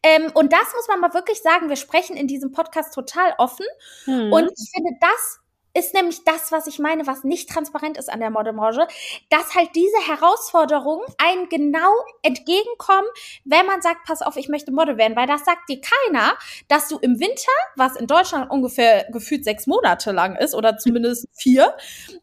ähm, 0.03 0.31
und 0.35 0.53
das 0.53 0.73
muss 0.75 0.89
man 0.89 1.01
mal 1.01 1.15
wirklich 1.15 1.43
sagen, 1.43 1.69
wir 1.69 1.77
sprechen 1.77 2.17
in 2.17 2.29
diesem 2.29 2.53
Podcast 2.53 2.95
total 2.95 3.35
offen. 3.39 3.67
Hm. 4.05 4.33
Und 4.33 4.51
ich 4.57 4.71
finde, 4.73 4.91
das 5.01 5.41
ist 5.73 5.95
nämlich 5.95 6.25
das, 6.25 6.51
was 6.51 6.67
ich 6.67 6.79
meine, 6.79 7.07
was 7.07 7.25
nicht 7.25 7.49
transparent 7.49 7.97
ist 7.97 8.13
an 8.13 8.21
der 8.21 8.31
Modelbranche, 8.31 8.87
dass 9.29 9.55
halt 9.55 9.71
diese 9.75 9.99
Herausforderungen 10.07 11.05
einem 11.19 11.49
genau 11.49 11.93
entgegenkommen, 12.23 13.07
wenn 13.45 13.67
man 13.67 13.81
sagt, 13.81 14.05
pass 14.05 14.23
auf, 14.23 14.37
ich 14.37 14.49
möchte 14.49 14.73
Model 14.73 14.97
werden, 14.97 15.17
weil 15.17 15.29
das 15.29 15.45
sagt 15.45 15.69
dir 15.69 15.81
keiner, 15.81 16.33
dass 16.69 16.89
du 16.89 16.99
im 16.99 17.21
Winter, 17.21 17.53
was 17.77 17.97
in 17.97 18.07
Deutschland 18.07 18.51
ungefähr 18.51 19.07
gefühlt 19.13 19.45
sechs 19.45 19.67
Monate 19.67 20.13
lang 20.13 20.37
ist 20.37 20.55
oder 20.55 20.77
zumindest 20.77 21.29
vier, 21.33 21.77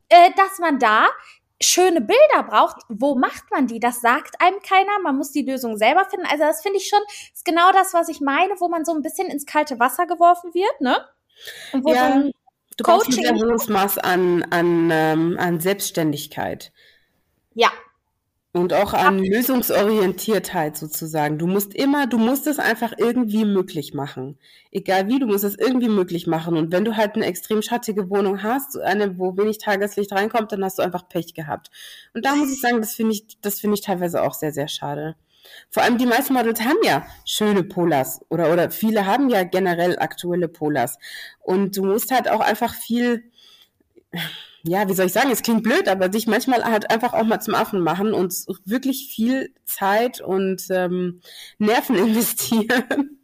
äh, 0.09 0.31
dass 0.35 0.59
man 0.59 0.79
da 0.79 1.07
schöne 1.61 2.01
Bilder 2.01 2.43
braucht, 2.47 2.77
wo 2.89 3.15
macht 3.15 3.49
man 3.51 3.67
die? 3.67 3.79
Das 3.79 4.01
sagt 4.01 4.41
einem 4.41 4.59
keiner. 4.61 4.99
Man 5.03 5.17
muss 5.17 5.31
die 5.31 5.43
Lösung 5.43 5.77
selber 5.77 6.05
finden. 6.05 6.27
Also 6.27 6.43
das 6.43 6.61
finde 6.61 6.77
ich 6.77 6.87
schon, 6.87 6.99
ist 7.33 7.45
genau 7.45 7.71
das, 7.71 7.93
was 7.93 8.09
ich 8.09 8.21
meine, 8.21 8.53
wo 8.59 8.67
man 8.67 8.85
so 8.85 8.93
ein 8.93 9.01
bisschen 9.01 9.27
ins 9.27 9.45
kalte 9.45 9.79
Wasser 9.79 10.05
geworfen 10.05 10.53
wird, 10.53 10.81
ne? 10.81 10.97
Und 11.73 11.83
wo 11.83 11.93
ja. 11.93 12.21
so 12.21 12.31
Du 12.77 12.83
Coaching. 12.83 13.23
brauchst 13.23 13.69
ein 13.69 13.73
Maß 13.73 13.97
an, 13.97 14.43
an, 14.51 14.89
ähm, 14.91 15.37
an 15.39 15.59
Selbstständigkeit. 15.59 16.71
Ja. 17.55 17.71
Und 18.57 18.73
auch 18.73 18.93
an 18.93 19.23
ja. 19.23 19.35
Lösungsorientiertheit 19.35 20.77
sozusagen. 20.77 21.37
Du 21.37 21.47
musst 21.47 21.73
immer, 21.73 22.07
du 22.07 22.17
musst 22.17 22.47
es 22.47 22.59
einfach 22.59 22.93
irgendwie 22.97 23.45
möglich 23.45 23.93
machen. 23.93 24.37
Egal 24.71 25.07
wie, 25.07 25.19
du 25.19 25.27
musst 25.27 25.43
es 25.43 25.57
irgendwie 25.57 25.89
möglich 25.89 26.27
machen. 26.27 26.57
Und 26.57 26.71
wenn 26.71 26.85
du 26.85 26.97
halt 26.97 27.15
eine 27.15 27.25
extrem 27.25 27.61
schattige 27.61 28.09
Wohnung 28.09 28.43
hast, 28.43 28.77
eine, 28.79 29.17
wo 29.17 29.37
wenig 29.37 29.59
Tageslicht 29.59 30.11
reinkommt, 30.11 30.51
dann 30.51 30.63
hast 30.63 30.79
du 30.79 30.83
einfach 30.83 31.07
Pech 31.07 31.33
gehabt. 31.33 31.69
Und 32.13 32.25
da 32.25 32.35
muss 32.35 32.51
ich 32.51 32.61
sagen, 32.61 32.81
das 32.81 32.95
finde 32.95 33.13
ich, 33.13 33.39
das 33.41 33.59
finde 33.59 33.75
ich 33.75 33.81
teilweise 33.81 34.23
auch 34.23 34.33
sehr, 34.33 34.51
sehr 34.51 34.67
schade. 34.67 35.15
Vor 35.69 35.83
allem 35.83 35.97
die 35.97 36.05
meisten 36.05 36.33
Models 36.33 36.61
haben 36.61 36.79
ja 36.83 37.05
schöne 37.25 37.63
Polars 37.63 38.21
oder, 38.29 38.51
oder 38.51 38.71
viele 38.71 39.05
haben 39.05 39.29
ja 39.29 39.43
generell 39.43 39.97
aktuelle 39.99 40.47
Polars. 40.47 40.97
Und 41.39 41.77
du 41.77 41.85
musst 41.85 42.11
halt 42.11 42.29
auch 42.29 42.41
einfach 42.41 42.73
viel, 42.73 43.31
ja, 44.63 44.87
wie 44.87 44.93
soll 44.93 45.05
ich 45.05 45.13
sagen, 45.13 45.31
es 45.31 45.43
klingt 45.43 45.63
blöd, 45.63 45.87
aber 45.87 46.09
dich 46.09 46.27
manchmal 46.27 46.63
halt 46.63 46.89
einfach 46.91 47.13
auch 47.13 47.23
mal 47.23 47.39
zum 47.39 47.55
Affen 47.55 47.81
machen 47.81 48.13
und 48.13 48.33
wirklich 48.65 49.13
viel 49.13 49.53
Zeit 49.65 50.21
und 50.21 50.63
ähm, 50.69 51.21
Nerven 51.57 51.95
investieren. 52.07 53.19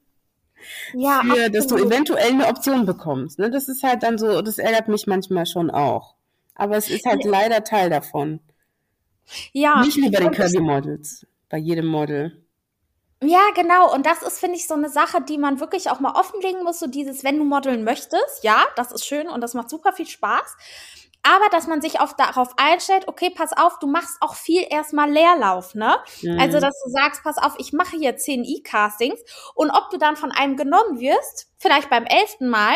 ja, 0.93 1.21
für, 1.23 1.49
dass 1.49 1.67
du 1.67 1.77
eventuell 1.77 2.31
eine 2.31 2.47
Option 2.47 2.85
bekommst. 2.85 3.39
Ne? 3.39 3.49
Das 3.51 3.67
ist 3.67 3.83
halt 3.83 4.03
dann 4.03 4.17
so, 4.17 4.41
das 4.41 4.57
ärgert 4.57 4.87
mich 4.87 5.07
manchmal 5.07 5.45
schon 5.45 5.69
auch. 5.69 6.15
Aber 6.55 6.77
es 6.77 6.89
ist 6.89 7.05
halt 7.05 7.23
leider 7.23 7.63
Teil 7.63 7.89
davon. 7.89 8.39
Ja. 9.53 9.81
Nicht 9.81 9.97
nur 9.97 10.11
bei 10.11 10.19
den 10.19 10.31
Kirby 10.31 10.59
Models, 10.59 11.25
bei 11.49 11.57
jedem 11.57 11.87
Model. 11.87 12.43
Ja, 13.25 13.41
genau. 13.55 13.93
Und 13.93 14.05
das 14.05 14.21
ist, 14.21 14.39
finde 14.39 14.57
ich, 14.57 14.67
so 14.67 14.73
eine 14.73 14.89
Sache, 14.89 15.21
die 15.21 15.37
man 15.37 15.59
wirklich 15.59 15.89
auch 15.89 15.99
mal 15.99 16.13
offenlegen 16.15 16.63
muss. 16.63 16.79
So 16.79 16.87
dieses, 16.87 17.23
wenn 17.23 17.37
du 17.37 17.45
modeln 17.45 17.83
möchtest, 17.83 18.43
ja, 18.43 18.63
das 18.75 18.91
ist 18.91 19.05
schön 19.05 19.27
und 19.27 19.41
das 19.41 19.53
macht 19.53 19.69
super 19.69 19.93
viel 19.93 20.07
Spaß. 20.07 20.55
Aber 21.25 21.47
dass 21.51 21.67
man 21.67 21.81
sich 21.81 22.01
auf, 22.01 22.15
darauf 22.15 22.49
einstellt, 22.57 23.07
okay, 23.07 23.29
pass 23.29 23.53
auf, 23.53 23.79
du 23.79 23.87
machst 23.87 24.17
auch 24.19 24.35
viel 24.35 24.65
erstmal 24.69 25.09
Leerlauf, 25.09 25.73
ne? 25.73 25.95
Mhm. 26.21 26.37
Also, 26.37 26.59
dass 26.59 26.75
du 26.83 26.89
sagst, 26.91 27.23
pass 27.23 27.37
auf, 27.37 27.55
ich 27.59 27.71
mache 27.71 27.95
hier 27.95 28.17
10 28.17 28.43
E-Castings 28.43 29.21
und 29.55 29.71
ob 29.71 29.89
du 29.89 29.97
dann 29.97 30.17
von 30.17 30.33
einem 30.33 30.57
genommen 30.57 30.99
wirst, 30.99 31.47
vielleicht 31.59 31.89
beim 31.89 32.03
elften 32.03 32.49
Mal, 32.49 32.75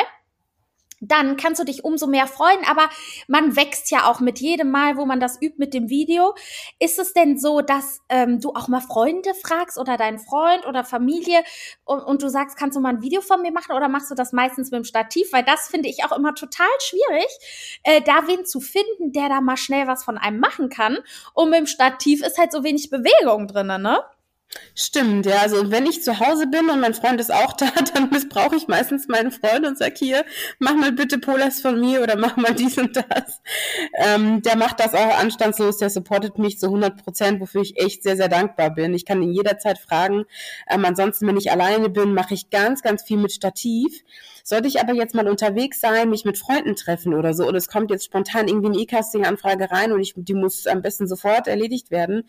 dann 0.99 1.37
kannst 1.37 1.59
du 1.59 1.65
dich 1.65 1.83
umso 1.83 2.07
mehr 2.07 2.27
freuen. 2.27 2.59
Aber 2.69 2.89
man 3.27 3.55
wächst 3.55 3.91
ja 3.91 4.09
auch 4.09 4.19
mit 4.19 4.39
jedem 4.39 4.71
Mal, 4.71 4.97
wo 4.97 5.05
man 5.05 5.19
das 5.19 5.41
übt 5.41 5.57
mit 5.57 5.73
dem 5.73 5.89
Video. 5.89 6.35
Ist 6.79 6.99
es 6.99 7.13
denn 7.13 7.37
so, 7.37 7.61
dass 7.61 8.01
ähm, 8.09 8.39
du 8.39 8.53
auch 8.53 8.67
mal 8.67 8.81
Freunde 8.81 9.33
fragst 9.33 9.77
oder 9.77 9.97
deinen 9.97 10.19
Freund 10.19 10.65
oder 10.65 10.83
Familie 10.83 11.43
und, 11.85 12.01
und, 12.01 12.23
du 12.23 12.29
sagst, 12.29 12.57
kannst 12.57 12.75
du 12.75 12.81
mal 12.81 12.89
ein 12.89 13.01
Video 13.01 13.21
von 13.21 13.41
mir 13.41 13.51
machen 13.51 13.75
oder 13.75 13.89
machst 13.89 14.09
du 14.09 14.15
das 14.15 14.33
meistens 14.33 14.71
mit 14.71 14.79
dem 14.79 14.83
Stativ? 14.83 15.31
Weil 15.31 15.43
das 15.43 15.67
finde 15.67 15.89
ich 15.89 16.03
auch 16.03 16.15
immer 16.15 16.33
total 16.33 16.67
schwierig, 16.79 17.79
äh, 17.83 18.01
da 18.01 18.27
wen 18.27 18.45
zu 18.45 18.59
finden, 18.59 19.11
der 19.11 19.29
da 19.29 19.41
mal 19.41 19.57
schnell 19.57 19.87
was 19.87 20.03
von 20.03 20.17
einem 20.17 20.39
machen 20.39 20.69
kann. 20.69 20.97
Und 21.33 21.49
mit 21.49 21.59
dem 21.59 21.67
Stativ 21.67 22.23
ist 22.23 22.37
halt 22.37 22.51
so 22.51 22.63
wenig 22.63 22.89
Bewegung 22.89 23.47
drinne, 23.47 23.79
ne? 23.79 24.03
Stimmt, 24.75 25.25
ja. 25.25 25.37
Also 25.41 25.71
wenn 25.71 25.85
ich 25.85 26.03
zu 26.03 26.19
Hause 26.19 26.47
bin 26.47 26.69
und 26.69 26.79
mein 26.79 26.93
Freund 26.93 27.19
ist 27.19 27.33
auch 27.33 27.53
da, 27.57 27.67
dann 27.93 28.09
missbrauche 28.09 28.55
ich 28.55 28.67
meistens 28.67 29.07
meinen 29.07 29.31
Freund 29.31 29.65
und 29.65 29.77
sag 29.77 29.97
hier, 29.97 30.23
mach 30.59 30.75
mal 30.75 30.91
bitte 30.91 31.17
Polas 31.17 31.61
von 31.61 31.79
mir 31.79 32.01
oder 32.03 32.15
mach 32.15 32.37
mal 32.37 32.53
dies 32.53 32.77
und 32.77 32.95
das. 32.95 33.41
Ähm, 33.95 34.41
der 34.41 34.55
macht 34.55 34.79
das 34.79 34.93
auch 34.93 35.17
anstandslos, 35.17 35.77
der 35.77 35.89
supportet 35.89 36.37
mich 36.37 36.59
zu 36.59 36.67
100 36.67 37.03
Prozent, 37.03 37.41
wofür 37.41 37.61
ich 37.61 37.77
echt 37.77 38.03
sehr, 38.03 38.17
sehr 38.17 38.29
dankbar 38.29 38.69
bin. 38.73 38.93
Ich 38.93 39.05
kann 39.05 39.21
ihn 39.21 39.31
jederzeit 39.31 39.79
fragen. 39.79 40.25
Ähm, 40.69 40.85
ansonsten, 40.85 41.27
wenn 41.27 41.37
ich 41.37 41.51
alleine 41.51 41.89
bin, 41.89 42.13
mache 42.13 42.33
ich 42.33 42.49
ganz, 42.49 42.81
ganz 42.81 43.03
viel 43.03 43.17
mit 43.17 43.31
Stativ. 43.31 44.03
Sollte 44.49 44.69
ich 44.69 44.79
aber 44.79 44.93
jetzt 44.93 45.13
mal 45.13 45.27
unterwegs 45.27 45.81
sein, 45.81 46.09
mich 46.09 46.23
mit 46.23 46.37
Freunden 46.37 46.77
treffen 46.77 47.13
oder 47.13 47.33
so, 47.33 47.45
und 47.45 47.55
es 47.55 47.67
kommt 47.67 47.91
jetzt 47.91 48.05
spontan 48.05 48.47
irgendwie 48.47 48.67
eine 48.67 48.77
E-Casting-Anfrage 48.77 49.69
rein 49.71 49.91
und 49.91 49.99
ich, 49.99 50.13
die 50.15 50.35
muss 50.35 50.67
am 50.67 50.81
besten 50.81 51.05
sofort 51.05 51.47
erledigt 51.47 51.91
werden, 51.91 52.23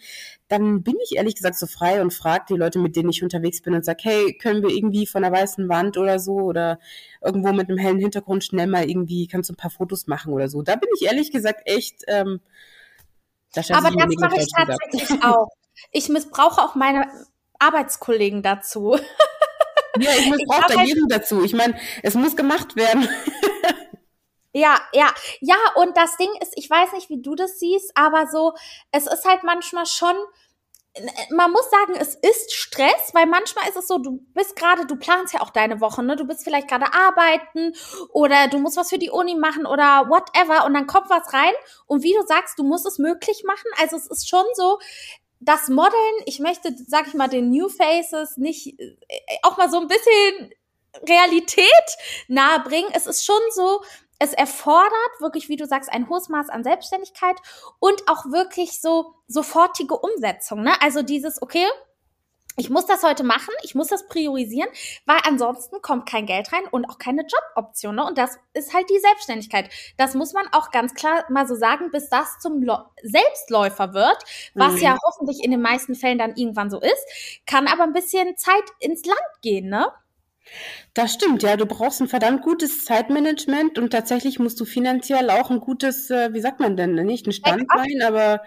dann 0.49 0.83
bin 0.83 0.97
ich 1.01 1.15
ehrlich 1.15 1.37
gesagt 1.37 1.57
so 1.57 1.69
frei 1.69 2.03
und 2.03 2.13
frage 2.13 2.47
die 2.49 2.57
Leute, 2.57 2.81
mit 2.81 2.97
denen 2.97 3.11
ich 3.11 3.23
unterwegs 3.23 3.63
bin 3.63 3.73
und 3.73 3.85
sage, 3.85 4.01
hey, 4.03 4.37
können 4.37 4.65
wir 4.65 4.71
irgendwie 4.71 5.07
von 5.07 5.23
der 5.23 5.31
weißen 5.31 5.69
Wand 5.69 5.97
oder 5.97 6.19
so 6.19 6.33
oder 6.33 6.81
irgendwo 7.23 7.53
mit 7.53 7.69
einem 7.69 7.79
hellen 7.79 8.01
Hintergrund 8.01 8.43
schnell 8.43 8.67
mal 8.67 8.91
irgendwie, 8.91 9.29
kannst 9.29 9.49
du 9.49 9.53
ein 9.53 9.57
paar 9.57 9.71
Fotos 9.71 10.09
machen 10.09 10.33
oder 10.33 10.49
so. 10.49 10.63
Da 10.63 10.75
bin 10.75 10.91
ich 10.97 11.07
ehrlich 11.07 11.31
gesagt 11.31 11.61
echt. 11.67 12.03
Ähm, 12.09 12.41
da 13.53 13.63
Aber 13.77 13.93
das 13.93 14.15
mache 14.17 14.41
ich 14.41 14.49
tatsächlich 14.53 15.23
auch. 15.23 15.51
Ich 15.93 16.09
missbrauche 16.09 16.63
auch 16.63 16.75
meine 16.75 17.07
Arbeitskollegen 17.61 18.43
dazu. 18.43 18.99
Ja, 19.97 20.11
ich 20.19 20.27
muss 20.27 20.39
auch 20.49 20.67
da 20.67 20.83
jedem 20.83 21.09
dazu. 21.09 21.43
Ich 21.43 21.55
meine, 21.55 21.79
es 22.03 22.15
muss 22.15 22.37
gemacht 22.37 22.77
werden. 22.77 23.09
Ja, 24.55 24.81
ja, 24.93 25.13
ja, 25.41 25.57
und 25.77 25.97
das 25.97 26.17
Ding 26.17 26.31
ist, 26.41 26.55
ich 26.57 26.69
weiß 26.71 26.93
nicht, 26.95 27.11
wie 27.11 27.21
du 27.21 27.35
das 27.35 27.59
siehst, 27.61 27.93
aber 27.95 28.27
so, 28.27 28.55
es 28.91 29.07
ist 29.07 29.25
halt 29.27 29.45
manchmal 29.45 29.85
schon, 29.85 30.17
man 31.31 31.53
muss 31.53 31.71
sagen, 31.71 31.95
es 32.01 32.15
ist 32.15 32.53
Stress, 32.55 33.11
weil 33.13 33.27
manchmal 33.27 33.69
ist 33.69 33.77
es 33.77 33.87
so, 33.87 33.99
du 33.99 34.21
bist 34.35 34.57
gerade, 34.57 34.87
du 34.87 34.97
planst 34.97 35.35
ja 35.35 35.43
auch 35.43 35.51
deine 35.51 35.81
Woche, 35.81 36.03
ne? 36.03 36.17
Du 36.17 36.25
bist 36.27 36.43
vielleicht 36.45 36.67
gerade 36.69 36.87
arbeiten 36.93 37.73
oder 38.11 38.49
du 38.49 38.59
musst 38.59 38.77
was 38.77 38.89
für 38.89 38.99
die 38.99 39.11
Uni 39.11 39.37
machen 39.37 39.67
oder 39.67 40.09
whatever 40.09 40.65
und 40.65 40.75
dann 40.75 40.87
kommt 40.87 41.11
was 41.11 41.33
rein 41.33 41.53
und 41.87 42.03
wie 42.03 42.15
du 42.15 42.27
sagst, 42.27 42.59
du 42.59 42.65
musst 42.65 42.87
es 42.87 42.99
möglich 42.99 43.45
machen. 43.47 43.71
Also 43.81 43.97
es 43.97 44.07
ist 44.07 44.29
schon 44.29 44.45
so, 44.55 44.79
das 45.41 45.69
Modeln, 45.69 46.15
ich 46.27 46.41
möchte, 46.41 46.75
sag 46.87 47.07
ich 47.07 47.15
mal, 47.15 47.29
den 47.29 47.51
New 47.51 47.69
Faces 47.69 48.37
nicht 48.37 48.79
äh, 48.79 48.93
auch 49.43 49.57
mal 49.57 49.71
so 49.71 49.81
ein 49.81 49.89
bisschen 49.89 50.53
Realität 51.09 51.67
nahebringen. 52.29 52.91
Es 52.95 53.07
ist 53.07 53.25
schon 53.25 53.41
so, 53.55 53.83
es 54.19 54.33
erfordert 54.33 55.21
wirklich, 55.21 55.49
wie 55.49 55.57
du 55.57 55.67
sagst, 55.67 55.91
ein 55.93 56.09
hohes 56.09 56.29
Maß 56.29 56.49
an 56.49 56.65
Selbstständigkeit 56.65 57.37
und 57.79 58.09
auch 58.09 58.27
wirklich 58.27 58.81
so 58.81 59.15
sofortige 59.29 59.97
Umsetzung. 59.97 60.63
Ne? 60.63 60.73
Also 60.83 61.03
dieses, 61.03 61.41
okay, 61.41 61.67
ich 62.59 62.71
muss 62.71 62.87
das 62.87 63.05
heute 63.05 63.23
machen, 63.23 63.55
ich 63.63 63.75
muss 63.75 63.87
das 63.87 64.09
priorisieren, 64.09 64.69
weil 65.07 65.19
ansonsten 65.25 65.81
kommt 65.81 66.09
kein 66.09 66.27
Geld 66.27 66.53
rein 66.53 66.65
und 66.71 66.85
auch 66.87 66.99
keine 66.99 67.23
Joboption. 67.23 67.95
Ne? 67.95 68.05
Und 68.05 68.19
das 68.19 68.39
ist 68.53 68.75
halt 68.75 68.91
die 68.91 68.99
Selbstständigkeit. 68.99 69.71
Das 69.97 70.15
muss 70.15 70.33
man 70.33 70.45
auch 70.53 70.73
ganz 70.73 70.93
klar 70.95 71.25
mal 71.31 71.47
so 71.47 71.55
sagen, 71.55 71.91
bis 71.93 72.11
das 72.11 72.41
zum 72.41 72.63
Lo 72.63 72.79
Selbstläufer 73.03 73.95
wird, 73.95 74.19
was 74.55 74.75
mhm. 74.75 74.79
ja 74.79 74.99
hoffentlich 75.07 75.43
in 75.45 75.53
den 75.53 75.63
meisten 75.63 75.95
Fällen 75.95 76.19
dann 76.19 76.35
irgendwann 76.37 76.69
so 76.69 76.81
ist, 76.81 77.43
kann 77.47 77.69
aber 77.69 77.85
ein 77.85 77.93
bisschen 77.93 78.37
Zeit 78.37 78.65
ins 78.81 79.05
Land 79.07 79.21
gehen, 79.41 79.69
ne? 79.69 79.87
Das 80.95 81.13
stimmt, 81.13 81.43
ja. 81.43 81.57
Du 81.57 81.67
brauchst 81.67 82.01
ein 82.01 82.09
verdammt 82.09 82.43
gutes 82.43 82.85
Zeitmanagement 82.85 83.79
und 83.79 83.91
tatsächlich 83.91 84.39
musst 84.41 84.59
du 84.59 84.65
finanziell 84.65 85.31
auch 85.31 85.51
ein 85.51 85.61
gutes, 85.61 86.11
äh, 86.11 86.33
wie 86.33 86.41
sagt 86.41 86.59
man 86.59 86.77
denn, 86.77 86.95
nicht 86.95 87.27
ein 87.27 87.33
Standbein, 87.33 88.03
aber 88.05 88.43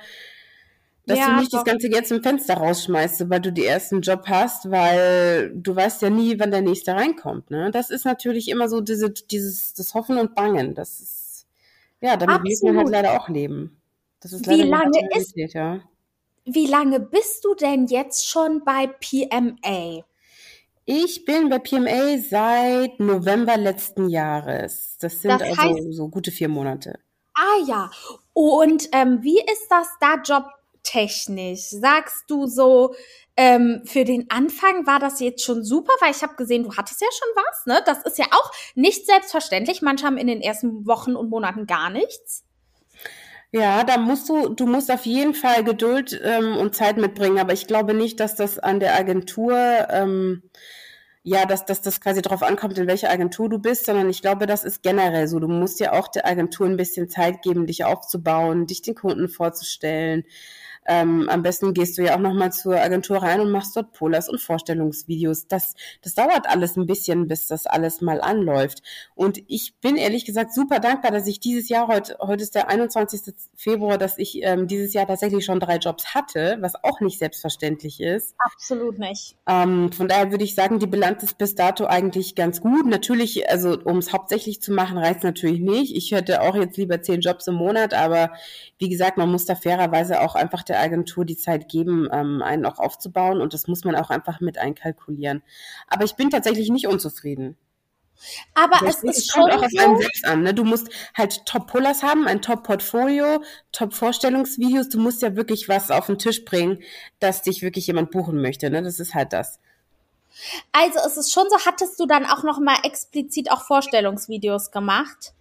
dass 1.06 1.18
ja, 1.18 1.30
du 1.30 1.40
nicht 1.40 1.54
doch. 1.54 1.64
das 1.64 1.66
ganze 1.66 1.90
Geld 1.90 2.08
zum 2.08 2.22
Fenster 2.22 2.56
rausschmeißt, 2.56 3.18
sobald 3.18 3.46
du 3.46 3.52
die 3.52 3.66
ersten 3.66 4.02
Job 4.02 4.26
hast, 4.28 4.70
weil 4.70 5.52
du 5.56 5.76
weißt 5.76 6.02
ja 6.04 6.10
nie, 6.10 6.40
wann 6.40 6.52
der 6.52 6.62
nächste 6.62 6.94
reinkommt. 6.94 7.50
Ne? 7.50 7.72
Das 7.72 7.90
ist 7.90 8.06
natürlich 8.06 8.50
immer 8.50 8.70
so 8.70 8.82
diese, 8.82 9.10
dieses 9.10 9.74
das 9.74 9.94
Hoffen 9.94 10.18
und 10.18 10.36
Bangen. 10.36 10.76
Das 10.76 11.00
ist 11.00 11.22
ja, 12.02 12.18
damit 12.18 12.44
muss 12.44 12.62
man 12.64 12.78
halt 12.78 12.90
leider 12.90 13.20
auch 13.20 13.30
leben. 13.30 13.80
Das 14.20 14.34
ist 14.34 14.46
leider 14.46 14.64
wie 14.64 14.68
lange 14.68 15.10
ist, 15.16 15.34
ja. 15.36 15.82
Wie 16.46 16.66
lange 16.66 17.00
bist 17.00 17.46
du 17.46 17.54
denn 17.54 17.86
jetzt 17.86 18.28
schon 18.28 18.64
bei 18.64 18.88
PMA? 18.88 20.04
Ich 20.86 21.26
bin 21.26 21.50
bei 21.50 21.60
PMA 21.60 22.18
seit 22.18 23.00
November 23.00 23.56
letzten 23.56 24.10
Jahres. 24.10 24.98
Das 25.00 25.22
sind 25.22 25.30
das 25.30 25.42
also 25.44 25.58
heißt, 25.58 25.76
also 25.78 25.92
so 25.92 26.10
gute 26.10 26.32
vier 26.32 26.50
Monate. 26.50 27.00
Ah 27.36 27.64
ja. 27.68 27.92
Und 28.34 28.90
ähm, 28.92 29.20
wie 29.22 29.40
ist 29.40 29.68
das 29.70 29.88
da 30.00 30.16
Job 30.16 30.46
technisch? 30.84 31.70
Sagst 31.70 32.26
du 32.28 32.48
so, 32.48 32.96
ähm, 33.38 33.82
für 33.86 34.04
den 34.04 34.30
Anfang 34.30 34.86
war 34.86 35.00
das 35.00 35.20
jetzt 35.20 35.44
schon 35.44 35.64
super, 35.64 35.94
weil 36.02 36.12
ich 36.12 36.22
habe 36.22 36.36
gesehen, 36.36 36.64
du 36.64 36.76
hattest 36.76 37.02
ja 37.02 37.08
schon 37.12 37.44
was, 37.44 37.66
ne? 37.66 37.82
Das 37.86 38.04
ist 38.04 38.18
ja 38.18 38.26
auch 38.32 38.52
nicht 38.76 39.06
selbstverständlich. 39.06 39.82
Manche 39.82 40.06
haben 40.06 40.18
in 40.18 40.28
den 40.28 40.42
ersten 40.42 40.86
Wochen 40.86 41.16
und 41.16 41.30
Monaten 41.30 41.66
gar 41.66 41.90
nichts. 41.90 42.44
Ja, 43.54 43.84
da 43.84 43.98
musst 43.98 44.30
du, 44.30 44.50
du 44.50 44.66
musst 44.66 44.90
auf 44.92 45.06
jeden 45.06 45.34
Fall 45.34 45.64
Geduld 45.64 46.20
ähm, 46.24 46.56
und 46.56 46.74
Zeit 46.74 46.98
mitbringen, 46.98 47.38
aber 47.38 47.52
ich 47.52 47.68
glaube 47.68 47.94
nicht, 47.94 48.20
dass 48.22 48.36
das 48.36 48.60
an 48.60 48.80
der 48.80 48.96
Agentur, 48.96 49.58
ähm, 49.90 50.44
ja, 51.24 51.46
dass, 51.46 51.66
dass 51.66 51.82
das 51.82 52.00
quasi 52.00 52.22
darauf 52.22 52.44
ankommt, 52.44 52.78
in 52.78 52.88
welcher 52.88 53.10
Agentur 53.12 53.50
du 53.50 53.60
bist, 53.60 53.86
sondern 53.86 54.10
ich 54.10 54.22
glaube, 54.22 54.46
das 54.46 54.64
ist 54.64 54.84
generell 54.84 55.28
so. 55.28 55.40
Du 55.40 55.50
musst 55.50 55.82
ja 55.82 55.92
auch 55.92 56.08
der 56.08 56.26
Agentur 56.26 56.66
ein 56.66 56.78
bisschen 56.78 57.10
Zeit 57.10 57.42
geben, 57.42 57.68
dich 57.68 57.84
aufzubauen, 57.84 58.68
dich 58.68 58.82
den 58.82 58.96
Kunden 58.96 59.28
vorzustellen. 59.28 60.24
Ähm, 60.88 61.30
am 61.30 61.44
besten 61.44 61.74
gehst 61.74 61.98
du 61.98 62.04
ja 62.04 62.16
auch 62.16 62.20
nochmal 62.20 62.52
zur 62.52 62.80
Agentur 62.80 63.18
rein 63.18 63.40
und 63.40 63.52
machst 63.52 63.76
dort 63.76 63.94
Polars 63.94 64.30
und 64.30 64.42
Vorstellungsvideos. 64.42 65.48
Das, 65.48 65.76
das 66.02 66.16
dauert 66.16 66.48
alles 66.50 66.76
ein 66.76 66.88
bisschen, 66.88 67.28
bis 67.28 67.48
das 67.48 67.68
alles 67.68 68.02
mal 68.02 68.20
anläuft. 68.20 68.82
Und 69.14 69.44
ich 69.48 69.76
bin 69.80 69.96
ehrlich 69.96 70.26
gesagt 70.26 70.54
super 70.54 70.80
dankbar, 70.80 71.12
dass 71.12 71.28
ich 71.28 71.40
dieses 71.40 71.70
Jahr, 71.70 71.88
heute, 71.88 72.18
heute 72.20 72.42
ist 72.42 72.56
der 72.56 72.70
21. 72.70 73.34
Februar, 73.56 73.98
dass 73.98 74.18
ich 74.18 74.42
ähm, 74.42 74.68
dieses 74.68 74.94
Jahr 74.94 75.06
tatsächlich 75.06 75.46
schon 75.46 75.60
drei 75.60 75.78
Jobs 75.78 76.16
hatte, 76.16 76.58
was 76.62 76.74
auch 76.84 77.00
nicht 77.00 77.20
selbstverständlich 77.20 78.02
ist. 78.02 78.34
Absolut 78.40 78.98
nicht. 78.98 79.36
Ähm, 79.48 79.92
von 79.92 80.08
daher 80.08 80.32
würde 80.32 80.44
ich 80.44 80.56
sagen, 80.56 80.80
die 80.80 80.88
Bilanz 80.88 81.22
ist 81.22 81.38
bis 81.38 81.54
dato 81.54 81.86
eigentlich 81.86 82.36
ganz 82.36 82.60
gut. 82.60 82.88
Natürlich, 82.88 83.50
also 83.50 83.78
um 83.84 83.98
es 83.98 84.14
hauptsächlich 84.14 84.62
zu 84.62 84.72
machen, 84.72 84.98
reicht 84.98 85.18
es 85.18 85.24
natürlich 85.24 85.60
nicht. 85.60 85.96
Ich 85.96 86.12
hätte 86.12 86.42
auch 86.42 86.56
jetzt 86.56 86.78
lieber 86.78 87.02
zehn 87.02 87.22
Jobs 87.22 87.46
im 87.48 87.56
Monat, 87.56 87.94
aber 87.94 88.32
wie 88.80 88.90
gesagt, 88.90 89.18
man 89.18 89.32
muss 89.32 89.46
da 89.46 89.56
fairerweise 89.56 90.22
auch 90.22 90.34
einfach 90.34 90.64
der 90.72 90.80
Agentur 90.80 91.26
die 91.26 91.38
Zeit 91.38 91.70
geben, 91.70 92.08
ähm, 92.12 92.42
einen 92.42 92.66
auch 92.66 92.80
aufzubauen 92.80 93.42
und 93.42 93.54
das 93.54 93.68
muss 93.68 93.84
man 93.84 93.96
auch 93.96 94.10
einfach 94.10 94.40
mit 94.40 94.58
einkalkulieren. 94.58 95.44
Aber 95.88 96.06
ich 96.06 96.16
bin 96.16 96.30
tatsächlich 96.30 96.70
nicht 96.70 96.88
unzufrieden. 96.88 97.58
Aber 98.54 98.78
das 98.86 99.04
es 99.04 99.18
ist 99.18 99.34
schon 99.34 99.50
auch 99.50 99.64
auf 99.64 99.72
einen 99.78 99.98
selbst 99.98 100.26
an. 100.26 100.44
Ne? 100.44 100.54
Du 100.54 100.64
musst 100.64 100.90
halt 101.16 101.46
Top-Pullers 101.46 102.04
haben, 102.04 102.28
ein 102.28 102.42
Top-Portfolio, 102.42 103.44
Top-Vorstellungsvideos. 103.72 104.90
Du 104.90 105.00
musst 105.00 105.22
ja 105.22 105.36
wirklich 105.36 105.68
was 105.68 105.90
auf 105.92 106.06
den 106.06 106.20
Tisch 106.20 106.46
bringen, 106.46 106.84
dass 107.20 107.42
dich 107.42 107.62
wirklich 107.62 107.88
jemand 107.88 108.12
buchen 108.12 108.42
möchte. 108.42 108.70
Ne? 108.70 108.84
Das 108.84 109.00
ist 109.00 109.16
halt 109.16 109.34
das. 109.34 109.60
Also 110.72 111.00
es 111.06 111.18
ist 111.18 111.32
schon 111.32 111.50
so, 111.50 111.58
hattest 111.66 112.00
du 112.00 112.06
dann 112.06 112.26
auch 112.26 112.44
noch 112.44 112.60
mal 112.60 112.78
explizit 112.84 113.52
auch 113.52 113.64
Vorstellungsvideos 113.64 114.72
gemacht? 114.72 115.34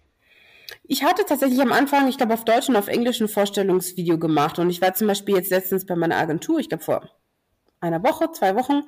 Ich 0.83 1.03
hatte 1.03 1.25
tatsächlich 1.25 1.61
am 1.61 1.71
Anfang, 1.71 2.07
ich 2.07 2.17
glaube, 2.17 2.33
auf 2.33 2.45
Deutsch 2.45 2.69
und 2.69 2.75
auf 2.75 2.87
Englisch 2.87 3.21
ein 3.21 3.27
Vorstellungsvideo 3.27 4.17
gemacht. 4.17 4.59
Und 4.59 4.69
ich 4.69 4.81
war 4.81 4.93
zum 4.93 5.07
Beispiel 5.07 5.35
jetzt 5.35 5.51
letztens 5.51 5.85
bei 5.85 5.95
meiner 5.95 6.17
Agentur, 6.17 6.59
ich 6.59 6.69
glaube 6.69 6.83
vor 6.83 7.09
einer 7.81 8.03
Woche, 8.03 8.31
zwei 8.31 8.55
Wochen. 8.55 8.83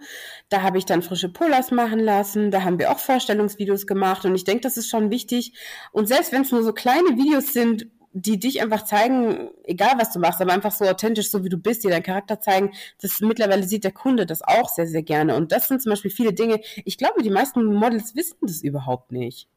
Da 0.50 0.62
habe 0.62 0.78
ich 0.78 0.86
dann 0.86 1.02
frische 1.02 1.30
Polars 1.30 1.72
machen 1.72 2.00
lassen. 2.00 2.52
Da 2.52 2.63
haben 2.63 2.80
wir 2.80 2.91
auch 2.91 3.00
Vorstellungsvideos 3.00 3.88
gemacht. 3.88 4.24
Und 4.26 4.36
ich 4.36 4.43
denke, 4.43 4.62
das 4.62 4.78
ist 4.78 4.89
schon 4.89 5.10
wichtig. 5.10 5.54
Und 5.91 6.08
selbst 6.08 6.32
wenn 6.32 6.43
es 6.43 6.52
nur 6.52 6.63
so 6.63 6.74
kleine 6.74 7.17
Videos 7.17 7.54
sind, 7.54 7.88
die 8.15 8.39
dich 8.39 8.62
einfach 8.62 8.86
zeigen, 8.86 9.50
egal 9.63 9.93
was 9.98 10.12
du 10.12 10.19
machst, 10.19 10.39
aber 10.39 10.54
einfach 10.54 10.72
so 10.72 10.86
authentisch, 10.86 11.32
so 11.32 11.43
wie 11.43 11.50
du 11.50 11.58
bist, 11.58 11.84
dir 11.84 11.89
deinen 11.89 12.04
Charakter 12.04 12.39
zeigen, 12.39 12.72
das 13.02 13.19
mittlerweile 13.22 13.63
sieht 13.63 13.84
der 13.84 13.91
Kunde 13.91 14.28
das 14.28 14.43
auch 14.43 14.69
sehr, 14.69 14.86
sehr 14.86 15.02
gerne. 15.02 15.36
Und 15.36 15.52
das 15.52 15.67
sind 15.67 15.82
zum 15.82 15.89
Beispiel 15.89 16.12
viele 16.12 16.32
Dinge, 16.32 16.62
ich 16.86 17.00
glaube, 17.00 17.24
die 17.24 17.32
meisten 17.32 17.65
Models 17.65 18.15
wissen 18.15 18.38
das 18.41 18.62
überhaupt 18.62 19.12
nicht. 19.12 19.50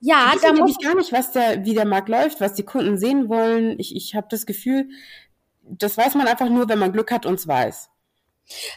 Ja, 0.00 0.32
da 0.40 0.52
muss 0.52 0.70
ich 0.70 0.84
gar 0.84 0.94
nicht, 0.94 1.12
was 1.12 1.32
der, 1.32 1.64
wie 1.64 1.74
der 1.74 1.84
Markt 1.84 2.08
läuft, 2.08 2.40
was 2.40 2.54
die 2.54 2.64
Kunden 2.64 2.98
sehen 2.98 3.28
wollen. 3.28 3.78
Ich, 3.78 3.94
ich 3.94 4.14
habe 4.14 4.26
das 4.30 4.46
Gefühl, 4.46 4.88
das 5.62 5.96
weiß 5.96 6.14
man 6.14 6.26
einfach 6.26 6.48
nur, 6.48 6.68
wenn 6.68 6.78
man 6.78 6.92
Glück 6.92 7.12
hat 7.12 7.26
und 7.26 7.34
es 7.34 7.46
weiß. 7.46 7.90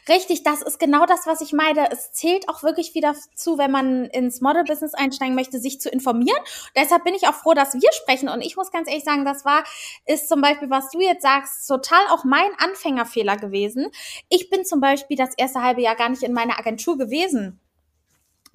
Richtig, 0.08 0.43
das 0.43 0.62
ist 0.62 0.80
genau 0.80 1.06
das, 1.06 1.26
was 1.26 1.41
ich 1.41 1.52
meine. 1.52 1.91
Es 1.91 2.12
zählt 2.12 2.48
auch 2.48 2.62
wirklich 2.62 2.93
wieder 2.93 3.15
zu, 3.36 3.58
wenn 3.58 3.72
man 3.72 4.06
ins 4.06 4.39
Model-Business 4.39 4.93
einsteigen 4.93 5.34
möchte, 5.36 5.60
sich 5.60 5.82
zu 5.82 5.89
informieren. 5.89 6.38
Deshalb 6.76 7.04
bin 7.04 7.15
ich 7.15 7.28
auch 7.28 7.34
froh, 7.34 7.54
dass 7.54 7.74
wir 7.74 7.91
sprechen. 7.91 8.30
Und 8.30 8.41
ich 8.41 8.56
muss 8.56 8.72
ganz 8.72 8.88
ehrlich 8.88 9.04
sagen, 9.04 9.26
das 9.26 9.46
war, 9.46 9.63
ist 10.06 10.30
zum 10.30 10.41
Beispiel, 10.41 10.69
was 10.69 10.91
du 10.91 11.00
jetzt 11.02 11.24
sagst, 11.24 11.67
total 11.67 12.06
auch 12.12 12.24
mein 12.24 12.52
Anfängerfehler 12.60 13.38
gewesen. 13.38 13.89
Ich 14.30 14.50
bin 14.50 14.63
zum 14.63 14.80
Beispiel 14.80 15.17
das 15.17 15.34
erste 15.38 15.62
halbe 15.62 15.82
Jahr 15.82 15.96
gar 15.96 16.10
nicht 16.10 16.24
in 16.24 16.34
meiner 16.34 16.60
Agentur 16.60 16.98
gewesen. 16.98 17.60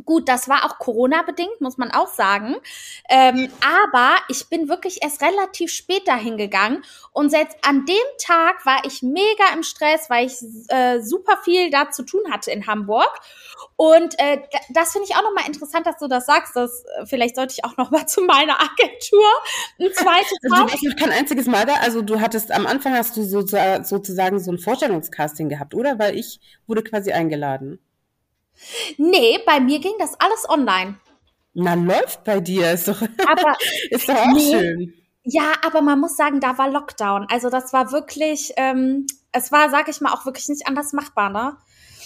Gut, 0.09 0.27
das 0.27 0.49
war 0.49 0.65
auch 0.65 0.79
Corona-bedingt, 0.79 1.61
muss 1.61 1.77
man 1.77 1.91
auch 1.91 2.09
sagen. 2.09 2.57
Ähm, 3.11 3.53
aber 3.85 4.17
ich 4.29 4.49
bin 4.49 4.71
wirklich 4.71 5.03
erst 5.03 5.21
relativ 5.21 5.71
spät 5.71 6.09
dahin 6.09 6.39
gegangen. 6.39 6.83
Und 7.13 7.29
selbst 7.29 7.59
an 7.61 7.85
dem 7.85 7.97
Tag 8.19 8.65
war 8.65 8.87
ich 8.87 9.03
mega 9.03 9.53
im 9.53 9.63
Stress, 9.63 10.09
weil 10.09 10.29
ich 10.29 10.33
äh, 10.69 11.03
super 11.03 11.37
viel 11.45 11.69
da 11.69 11.91
zu 11.91 12.05
tun 12.05 12.23
hatte 12.31 12.51
in 12.51 12.67
Hamburg. 12.67 13.11
Und 13.77 14.19
äh, 14.19 14.41
das 14.71 14.93
finde 14.93 15.09
ich 15.11 15.15
auch 15.15 15.23
nochmal 15.23 15.47
interessant, 15.47 15.87
dass 15.87 15.99
du 15.99 16.09
das 16.09 16.25
sagst. 16.25 16.57
Dass, 16.57 16.87
äh, 16.99 17.05
vielleicht 17.05 17.37
sollte 17.37 17.53
ich 17.59 17.67
auch 17.67 17.77
nochmal 17.77 18.07
zu 18.09 18.23
meiner 18.23 18.59
Agentur 18.59 19.29
ein 19.79 19.93
zweites 19.93 20.39
Mal. 20.49 20.63
Also, 20.63 20.89
du 20.89 20.97
kein 20.97 21.13
einziges 21.13 21.47
Mal 21.47 21.67
da. 21.67 21.75
Also 21.83 22.01
du 22.01 22.19
hattest 22.19 22.51
am 22.51 22.67
Anfang 22.67 22.95
hast 22.95 23.15
du 23.19 23.25
so, 23.25 23.43
sozusagen 23.43 24.41
so 24.41 24.53
ein 24.53 24.59
Vorstellungscasting 24.59 25.51
gehabt, 25.51 25.75
oder? 25.75 25.99
Weil 25.99 26.17
ich 26.17 26.41
wurde 26.67 26.83
quasi 26.83 27.13
eingeladen. 27.13 27.79
Nee, 28.97 29.39
bei 29.47 29.61
mir 29.61 29.79
ging 29.79 29.95
das 29.99 30.19
alles 30.21 30.49
online. 30.49 30.99
Na, 31.55 31.75
läuft 31.75 32.25
bei 32.25 32.41
dir. 32.41 32.73
Ist 32.73 32.89
doch, 32.89 33.03
aber, 33.03 33.57
ist 33.91 34.09
doch 34.09 34.15
auch 34.15 34.33
nee, 34.33 34.51
schön. 34.51 34.95
Ja, 35.25 35.53
aber 35.65 35.83
man 35.83 36.01
muss 36.01 36.17
sagen, 36.17 36.41
da 36.41 36.57
war 36.57 36.71
Lockdown. 36.71 37.27
Also 37.31 37.51
das 37.51 37.73
war 37.73 37.93
wirklich, 37.93 38.53
ähm, 38.57 39.07
es 39.33 39.53
war, 39.53 39.69
sag 39.71 39.89
ich 39.89 40.01
mal, 40.01 40.13
auch 40.13 40.25
wirklich 40.25 40.49
nicht 40.49 40.67
anders 40.67 40.93
machbar, 40.93 41.31
ne? 41.31 41.57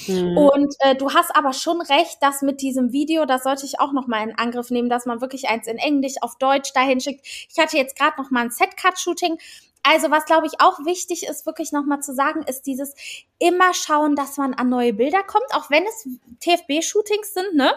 Mhm. 0.08 0.36
Und 0.36 0.74
äh, 0.80 0.96
du 0.96 1.12
hast 1.12 1.34
aber 1.36 1.52
schon 1.52 1.80
recht, 1.80 2.16
dass 2.20 2.42
mit 2.42 2.60
diesem 2.60 2.92
Video, 2.92 3.24
das 3.24 3.44
sollte 3.44 3.66
ich 3.66 3.78
auch 3.78 3.92
noch 3.92 4.06
mal 4.06 4.22
in 4.22 4.36
Angriff 4.36 4.70
nehmen, 4.70 4.88
dass 4.88 5.06
man 5.06 5.20
wirklich 5.20 5.48
eins 5.48 5.66
in 5.66 5.78
Englisch 5.78 6.14
auf 6.20 6.36
Deutsch 6.38 6.72
dahin 6.72 7.00
schickt. 7.00 7.24
Ich 7.24 7.58
hatte 7.58 7.76
jetzt 7.76 7.96
gerade 7.96 8.20
noch 8.20 8.30
mal 8.30 8.44
ein 8.44 8.50
Set-Cut-Shooting 8.50 9.38
also 9.82 10.10
was 10.10 10.24
glaube 10.24 10.46
ich 10.46 10.60
auch 10.60 10.78
wichtig 10.84 11.26
ist, 11.28 11.46
wirklich 11.46 11.72
nochmal 11.72 12.00
zu 12.00 12.14
sagen, 12.14 12.42
ist 12.42 12.66
dieses 12.66 12.94
immer 13.38 13.74
schauen, 13.74 14.16
dass 14.16 14.36
man 14.36 14.54
an 14.54 14.68
neue 14.68 14.92
Bilder 14.92 15.22
kommt, 15.22 15.46
auch 15.52 15.70
wenn 15.70 15.84
es 15.84 16.08
TFB-Shootings 16.40 17.34
sind, 17.34 17.54
ne? 17.54 17.72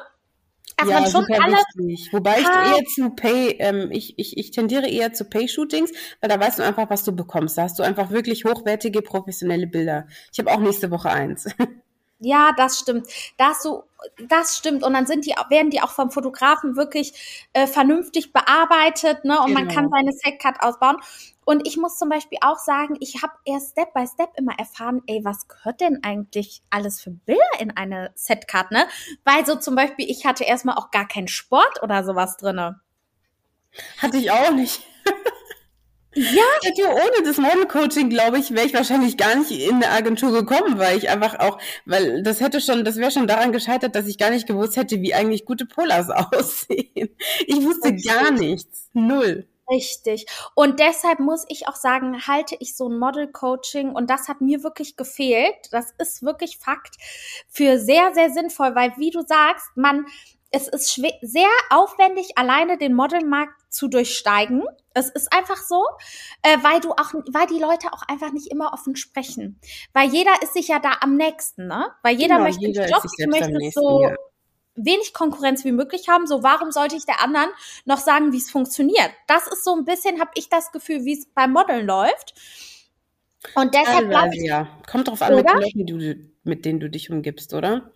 Dass 0.78 0.90
ja, 0.90 1.00
man 1.00 1.10
schon 1.10 1.26
alle 1.42 1.58
wichtig. 1.76 2.12
Wobei 2.12 2.40
ich 2.40 2.46
eher 2.46 2.84
zu 2.86 3.10
Pay, 3.12 3.56
ähm, 3.60 3.92
ich, 3.92 4.16
ich, 4.18 4.38
ich 4.38 4.52
tendiere 4.52 4.90
eher 4.90 5.14
zu 5.14 5.24
Pay-Shootings, 5.26 5.92
weil 6.20 6.30
da 6.30 6.40
weißt 6.40 6.60
du 6.60 6.64
einfach, 6.64 6.90
was 6.90 7.06
du 7.06 7.16
bekommst. 7.16 7.58
Da 7.58 7.64
hast 7.64 7.80
du 7.80 7.84
einfach 7.84 8.12
wirklich 8.12 8.44
hochwertige, 8.44 9.02
professionelle 9.02 9.68
Bilder. 9.68 10.08
Ich 10.34 10.40
habe 10.40 10.52
auch 10.52 10.60
nächste 10.60 10.92
Woche 10.92 11.10
eins. 11.10 11.48
Ja, 12.20 12.54
das 12.56 12.80
stimmt. 12.80 13.08
Das 13.38 13.62
so, 13.62 13.84
das 14.30 14.58
stimmt. 14.58 14.84
Und 14.84 14.94
dann 14.94 15.06
sind 15.06 15.26
die, 15.26 15.36
werden 15.50 15.70
die 15.70 15.82
auch 15.82 15.92
vom 15.92 16.12
Fotografen 16.12 16.78
wirklich 16.78 17.50
äh, 17.54 17.68
vernünftig 17.68 18.32
bearbeitet, 18.32 19.26
ne? 19.26 19.40
Und 19.42 19.48
genau. 19.48 19.60
man 19.60 19.68
kann 19.68 19.90
seine 19.90 20.14
Setcut 20.14 20.56
ausbauen. 20.62 20.96
Und 21.46 21.68
ich 21.68 21.78
muss 21.78 21.98
zum 21.98 22.10
Beispiel 22.10 22.40
auch 22.42 22.58
sagen, 22.58 22.98
ich 23.00 23.22
habe 23.22 23.34
erst 23.46 23.72
Step 23.72 23.94
by 23.94 24.06
Step 24.08 24.32
immer 24.36 24.58
erfahren, 24.58 25.02
ey, 25.06 25.22
was 25.24 25.48
gehört 25.48 25.80
denn 25.80 26.00
eigentlich 26.04 26.64
alles 26.72 27.02
für 27.02 27.12
Bilder 27.12 27.42
in 27.60 27.72
eine 27.72 28.12
Setcard, 28.16 28.72
ne? 28.72 28.88
Weil 29.24 29.46
so 29.46 29.56
zum 29.56 29.76
Beispiel, 29.76 30.10
ich 30.10 30.26
hatte 30.26 30.44
erstmal 30.44 30.76
auch 30.76 30.90
gar 30.90 31.08
keinen 31.08 31.28
Sport 31.28 31.84
oder 31.84 32.04
sowas 32.04 32.38
drinne. 32.38 32.82
Hatte 34.00 34.18
ich 34.18 34.32
auch 34.32 34.52
nicht. 34.52 34.82
Ja. 36.16 36.44
Hätte 36.64 36.88
ohne 36.88 37.26
das 37.26 37.38
Model 37.38 37.68
Coaching, 37.68 38.10
glaube 38.10 38.40
ich, 38.40 38.52
wäre 38.52 38.66
ich 38.66 38.74
wahrscheinlich 38.74 39.18
gar 39.18 39.36
nicht 39.36 39.52
in 39.52 39.76
eine 39.76 39.90
Agentur 39.90 40.32
gekommen, 40.32 40.80
weil 40.80 40.98
ich 40.98 41.10
einfach 41.10 41.40
auch, 41.40 41.60
weil 41.86 42.24
das 42.24 42.40
hätte 42.40 42.62
schon, 42.62 42.86
das 42.86 42.96
wäre 42.96 43.12
schon 43.12 43.28
daran 43.28 43.52
gescheitert, 43.52 43.96
dass 43.96 44.08
ich 44.08 44.18
gar 44.18 44.30
nicht 44.30 44.48
gewusst 44.48 44.78
hätte, 44.78 45.02
wie 45.02 45.14
eigentlich 45.14 45.46
gute 45.46 45.66
Polars 45.66 46.10
aussehen. 46.32 47.10
Ich 47.46 47.62
wusste 47.64 47.96
gar 47.98 48.32
nichts. 48.32 48.90
Null. 48.94 49.46
Richtig. 49.70 50.28
Und 50.54 50.80
deshalb 50.80 51.20
muss 51.20 51.46
ich 51.48 51.68
auch 51.68 51.76
sagen, 51.76 52.28
halte 52.28 52.56
ich 52.60 52.76
so 52.76 52.88
ein 52.88 52.98
Model-Coaching, 53.00 53.92
und 53.92 54.10
das 54.10 54.28
hat 54.28 54.42
mir 54.42 54.64
wirklich 54.64 54.96
gefehlt, 54.96 55.56
das 55.72 55.92
ist 55.98 56.24
wirklich 56.24 56.58
Fakt, 56.60 56.96
für 57.50 57.80
sehr, 57.80 58.14
sehr 58.14 58.30
sinnvoll, 58.30 58.76
weil 58.76 58.94
wie 58.98 59.10
du 59.10 59.22
sagst, 59.26 59.66
man, 59.76 60.06
es 60.52 60.68
ist 60.68 60.94
schwer, 60.94 61.14
sehr 61.22 61.50
aufwendig, 61.70 62.38
alleine 62.38 62.78
den 62.78 62.94
Modelmarkt 62.94 63.54
zu 63.74 63.88
durchsteigen. 63.88 64.64
Es 64.94 65.10
ist 65.10 65.34
einfach 65.34 65.58
so, 65.58 65.84
äh, 66.44 66.58
weil 66.62 66.80
du 66.80 66.92
auch, 66.92 67.14
weil 67.34 67.48
die 67.48 67.60
Leute 67.60 67.92
auch 67.92 68.04
einfach 68.08 68.32
nicht 68.32 68.52
immer 68.52 68.72
offen 68.72 68.96
sprechen. 68.96 69.60
Weil 69.94 70.10
jeder 70.10 70.32
ist 70.44 70.54
sich 70.54 70.70
ja 70.70 70.80
da 70.80 70.92
am 71.02 71.18
nächsten, 71.18 71.68
ne? 71.68 71.92
Weil 72.04 72.16
jeder 72.16 72.36
genau, 72.36 72.48
möchte 72.48 72.68
jeder 72.68 72.88
Job, 72.88 73.04
möchte 73.28 73.72
so, 73.74 74.04
ja 74.04 74.16
wenig 74.76 75.14
Konkurrenz 75.14 75.64
wie 75.66 75.72
möglich 75.72 76.10
haben. 76.10 76.28
So, 76.28 76.44
warum 76.44 76.72
sollte 76.72 76.96
ich 76.96 77.06
der 77.06 77.22
anderen 77.22 77.50
noch 77.86 78.00
sagen, 78.00 78.32
wie 78.32 78.38
es 78.38 78.52
funktioniert? 78.52 79.12
Das 79.28 79.48
ist 79.48 79.64
so 79.64 79.76
ein 79.76 79.86
bisschen, 79.86 80.20
habe 80.20 80.32
ich 80.36 80.50
das 80.50 80.72
Gefühl, 80.72 81.06
wie 81.06 81.14
es 81.14 81.26
beim 81.28 81.52
Modeln 81.52 81.86
läuft. 81.86 82.34
Und 83.54 83.74
deshalb 83.74 84.10
glaube 84.10 84.36
ich. 84.36 84.44
Ja, 84.44 84.68
kommt 84.90 85.08
drauf 85.08 85.22
an, 85.22 85.36
mit, 85.36 85.48
Leuten, 85.48 86.36
mit 86.44 86.66
denen 86.66 86.80
du 86.80 86.90
dich 86.90 87.10
umgibst, 87.10 87.54
oder? 87.54 87.92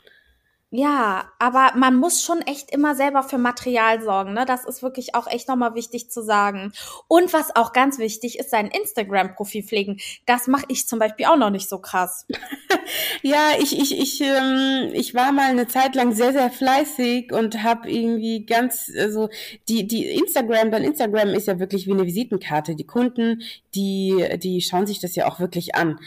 Ja, 0.72 1.32
aber 1.40 1.72
man 1.76 1.96
muss 1.96 2.22
schon 2.22 2.42
echt 2.42 2.70
immer 2.70 2.94
selber 2.94 3.24
für 3.24 3.40
Material 3.40 4.04
sorgen, 4.04 4.34
ne? 4.34 4.46
Das 4.46 4.66
ist 4.66 4.84
wirklich 4.84 5.16
auch 5.16 5.26
echt 5.26 5.48
nochmal 5.48 5.74
wichtig 5.74 6.12
zu 6.12 6.22
sagen. 6.22 6.74
Und 7.08 7.34
was 7.34 7.56
auch 7.56 7.74
ganz 7.74 7.98
wichtig 7.98 8.38
ist, 8.38 8.52
sein 8.52 8.68
Instagram-Profil 8.68 9.64
pflegen. 9.64 10.00
Das 10.28 10.46
mache 10.46 10.66
ich 10.68 10.88
zum 10.88 11.00
Beispiel 11.00 11.26
auch 11.26 11.38
noch 11.38 11.50
nicht 11.50 11.68
so 11.68 11.80
krass. 11.80 12.28
ja, 13.24 13.54
ich, 13.60 13.80
ich, 13.80 14.00
ich, 14.00 14.22
ähm, 14.22 14.92
ich 14.94 15.16
war 15.16 15.32
mal 15.32 15.50
eine 15.50 15.68
Zeit 15.68 15.96
lang 15.96 16.12
sehr, 16.12 16.34
sehr 16.34 16.52
fleißig 16.52 17.34
und 17.34 17.64
habe 17.64 17.90
irgendwie 17.90 18.46
ganz, 18.46 18.92
also 18.96 19.30
die, 19.70 19.88
die 19.88 20.06
Instagram, 20.12 20.70
dein 20.70 20.84
Instagram 20.84 21.30
ist 21.30 21.48
ja 21.48 21.60
wirklich 21.60 21.88
wie 21.88 21.94
eine 21.94 22.06
Visitenkarte. 22.06 22.76
Die 22.76 22.86
Kunden, 22.86 23.42
die, 23.74 24.24
die 24.38 24.62
schauen 24.62 24.86
sich 24.86 25.00
das 25.00 25.16
ja 25.16 25.28
auch 25.28 25.40
wirklich 25.40 25.74
an. 25.74 26.00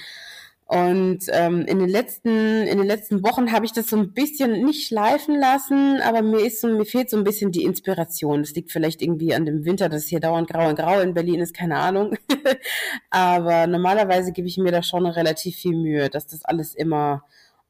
Und 0.72 1.24
ähm, 1.28 1.66
in 1.66 1.80
den 1.80 1.88
letzten 1.90 2.30
in 2.30 2.78
den 2.78 2.87
letzten 2.87 3.22
Wochen 3.22 3.52
habe 3.52 3.66
ich 3.66 3.72
das 3.72 3.88
so 3.88 3.96
ein 3.98 4.14
bisschen 4.14 4.64
nicht 4.64 4.88
schleifen 4.88 5.38
lassen, 5.38 6.00
aber 6.00 6.22
mir 6.22 6.38
ist 6.38 6.62
so 6.62 6.68
mir 6.68 6.87
fehlt 6.87 7.11
so 7.11 7.18
ein 7.18 7.24
bisschen 7.24 7.52
die 7.52 7.64
Inspiration. 7.64 8.40
Das 8.40 8.52
liegt 8.52 8.72
vielleicht 8.72 9.02
irgendwie 9.02 9.35
an 9.35 9.44
dem 9.44 9.66
Winter, 9.66 9.90
dass 9.90 10.06
hier 10.06 10.20
dauernd 10.20 10.48
grau 10.48 10.70
und 10.70 10.76
grau 10.76 10.98
in 11.00 11.12
Berlin 11.12 11.40
ist, 11.40 11.52
keine 11.52 11.76
Ahnung. 11.76 12.16
aber 13.11 13.66
normalerweise 13.66 14.32
gebe 14.32 14.48
ich 14.48 14.56
mir 14.56 14.72
da 14.72 14.82
schon 14.82 15.04
relativ 15.04 15.56
viel 15.56 15.76
Mühe, 15.76 16.08
dass 16.08 16.26
das 16.26 16.42
alles 16.42 16.74
immer 16.74 17.22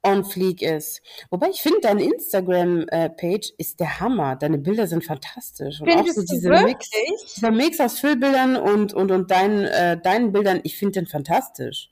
on 0.04 0.24
fleek 0.24 0.62
ist. 0.62 1.02
Wobei 1.30 1.48
ich 1.50 1.60
finde, 1.60 1.80
deine 1.80 2.04
Instagram-Page 2.04 3.52
ist 3.58 3.80
der 3.80 3.98
Hammer. 3.98 4.36
Deine 4.36 4.58
Bilder 4.58 4.86
sind 4.86 5.04
fantastisch. 5.04 5.80
Und 5.80 5.90
Findest 5.90 6.18
auch 6.18 6.22
so 6.22 6.34
diese 6.34 6.50
Mix, 6.50 6.88
dieser 7.34 7.50
Mix 7.50 7.80
aus 7.80 7.98
Füllbildern 7.98 8.56
und, 8.56 8.94
und, 8.94 9.10
und 9.10 9.32
deinen, 9.32 9.64
äh, 9.64 10.00
deinen 10.00 10.30
Bildern, 10.30 10.60
ich 10.62 10.76
finde 10.76 11.00
den 11.00 11.06
fantastisch. 11.08 11.91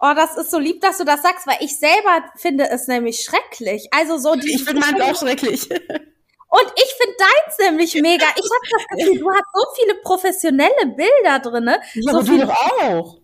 Oh, 0.00 0.12
das 0.14 0.36
ist 0.36 0.50
so 0.50 0.58
lieb, 0.58 0.80
dass 0.80 0.98
du 0.98 1.04
das 1.04 1.22
sagst, 1.22 1.46
weil 1.46 1.56
ich 1.60 1.76
selber 1.78 2.24
finde 2.36 2.68
es 2.70 2.86
nämlich 2.86 3.20
schrecklich. 3.20 3.88
Also 3.90 4.18
so 4.18 4.34
die. 4.36 4.54
Ich 4.54 4.64
finde 4.64 4.80
meins 4.80 5.00
auch 5.00 5.18
schrecklich. 5.18 5.68
Und 5.70 6.72
ich 6.76 6.94
finde 6.96 7.16
deins 7.18 7.58
nämlich 7.70 7.94
mega. 8.00 8.24
Ich 8.36 8.50
habe 8.50 8.68
das 8.70 8.86
Gefühl, 8.96 9.18
du 9.18 9.30
hast 9.30 9.44
so 9.52 9.64
viele 9.76 9.94
professionelle 10.02 10.86
Bilder 10.86 11.38
drinne. 11.40 11.80
Ja, 11.94 12.12
so 12.12 12.18
aber 12.18 12.26
viele, 12.26 12.40
du 12.40 12.46
doch 12.46 12.82
auch. 12.82 13.20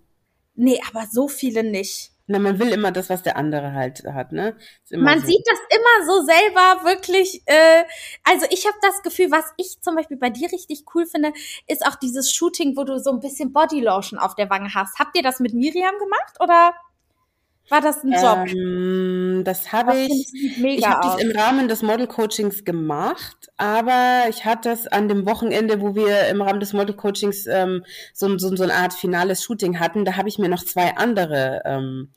Nee, 0.56 0.80
aber 0.88 1.06
so 1.10 1.28
viele 1.28 1.62
nicht. 1.62 2.10
Na, 2.26 2.38
man 2.38 2.58
will 2.58 2.70
immer 2.70 2.90
das, 2.90 3.10
was 3.10 3.22
der 3.22 3.36
andere 3.36 3.74
halt 3.74 4.02
hat, 4.04 4.32
ne? 4.32 4.56
Man 4.90 5.20
so. 5.20 5.26
sieht 5.26 5.44
das 5.46 5.58
immer 5.76 6.06
so 6.06 6.24
selber 6.24 6.84
wirklich. 6.84 7.42
Äh, 7.44 7.84
also 8.22 8.46
ich 8.50 8.66
habe 8.66 8.76
das 8.80 9.02
Gefühl, 9.02 9.30
was 9.30 9.44
ich 9.58 9.80
zum 9.82 9.94
Beispiel 9.94 10.16
bei 10.16 10.30
dir 10.30 10.50
richtig 10.50 10.84
cool 10.94 11.04
finde, 11.04 11.34
ist 11.66 11.86
auch 11.86 11.96
dieses 11.96 12.32
Shooting, 12.32 12.78
wo 12.78 12.84
du 12.84 12.98
so 12.98 13.10
ein 13.10 13.20
bisschen 13.20 13.52
Bodylotion 13.52 14.18
auf 14.18 14.34
der 14.36 14.48
Wange 14.48 14.72
hast. 14.74 14.98
Habt 14.98 15.16
ihr 15.16 15.22
das 15.22 15.38
mit 15.38 15.52
Miriam 15.52 15.98
gemacht 15.98 16.40
oder? 16.40 16.74
War 17.70 17.80
das 17.80 18.04
ein 18.04 18.12
Job? 18.12 18.48
Ähm, 18.48 19.42
das 19.44 19.72
habe 19.72 19.96
ich, 19.96 20.32
ich 20.34 20.86
habe 20.86 21.00
das 21.02 21.22
im 21.22 21.30
Rahmen 21.30 21.66
des 21.66 21.82
Model 21.82 22.06
Coachings 22.06 22.64
gemacht, 22.64 23.50
aber 23.56 24.26
ich 24.28 24.44
hatte 24.44 24.68
das 24.68 24.86
an 24.86 25.08
dem 25.08 25.24
Wochenende, 25.24 25.80
wo 25.80 25.94
wir 25.94 26.28
im 26.28 26.42
Rahmen 26.42 26.60
des 26.60 26.74
Model 26.74 26.94
Coachings 26.94 27.46
ähm, 27.46 27.84
so, 28.12 28.36
so, 28.36 28.54
so 28.54 28.62
eine 28.64 28.74
Art 28.74 28.92
finales 28.92 29.42
Shooting 29.42 29.80
hatten, 29.80 30.04
da 30.04 30.16
habe 30.16 30.28
ich 30.28 30.38
mir 30.38 30.48
noch 30.48 30.62
zwei 30.62 30.96
andere 30.96 31.62
ähm, 31.64 32.10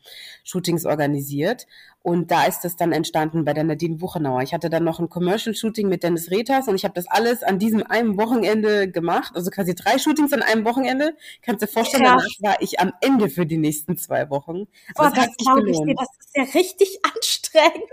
Shootings 0.44 0.86
organisiert 0.86 1.66
und 2.08 2.32
da 2.32 2.46
ist 2.46 2.62
das 2.62 2.78
dann 2.78 2.94
entstanden 2.94 3.44
bei 3.44 3.52
der 3.52 3.66
Nadine 3.66 4.00
Wuchenauer. 4.00 4.42
Ich 4.42 4.54
hatte 4.54 4.70
dann 4.70 4.86
noch 4.86 5.02
ein 5.02 5.10
Commercial-Shooting 5.10 5.90
mit 5.90 6.04
Dennis 6.04 6.32
Retas 6.32 6.70
und 6.70 6.76
ich 6.76 6.86
habe 6.86 6.94
das 6.94 7.06
alles 7.06 7.44
an 7.44 7.60
diesem 7.60 7.84
einen 7.84 8.18
Wochenende 8.18 8.90
gemacht. 8.90 9.34
Also 9.36 9.52
quasi 9.52 9.76
drei 9.76 9.98
Shootings 9.98 10.32
an 10.32 10.42
einem 10.42 10.64
Wochenende. 10.64 11.18
Kannst 11.42 11.62
du 11.62 11.66
dir 11.66 11.74
vorstellen, 11.74 12.06
ja. 12.06 12.12
danach 12.12 12.26
war 12.40 12.62
ich 12.62 12.80
am 12.80 12.94
Ende 13.02 13.28
für 13.28 13.46
die 13.46 13.58
nächsten 13.58 13.98
zwei 13.98 14.30
Wochen. 14.30 14.68
Boah, 14.96 15.12
das, 15.14 15.26
das 15.26 15.36
glaube 15.36 15.70
ich 15.70 15.78
dir, 15.82 15.96
das 15.96 16.08
ist 16.18 16.38
ja 16.38 16.44
richtig 16.58 17.00
anstrengend. 17.14 17.92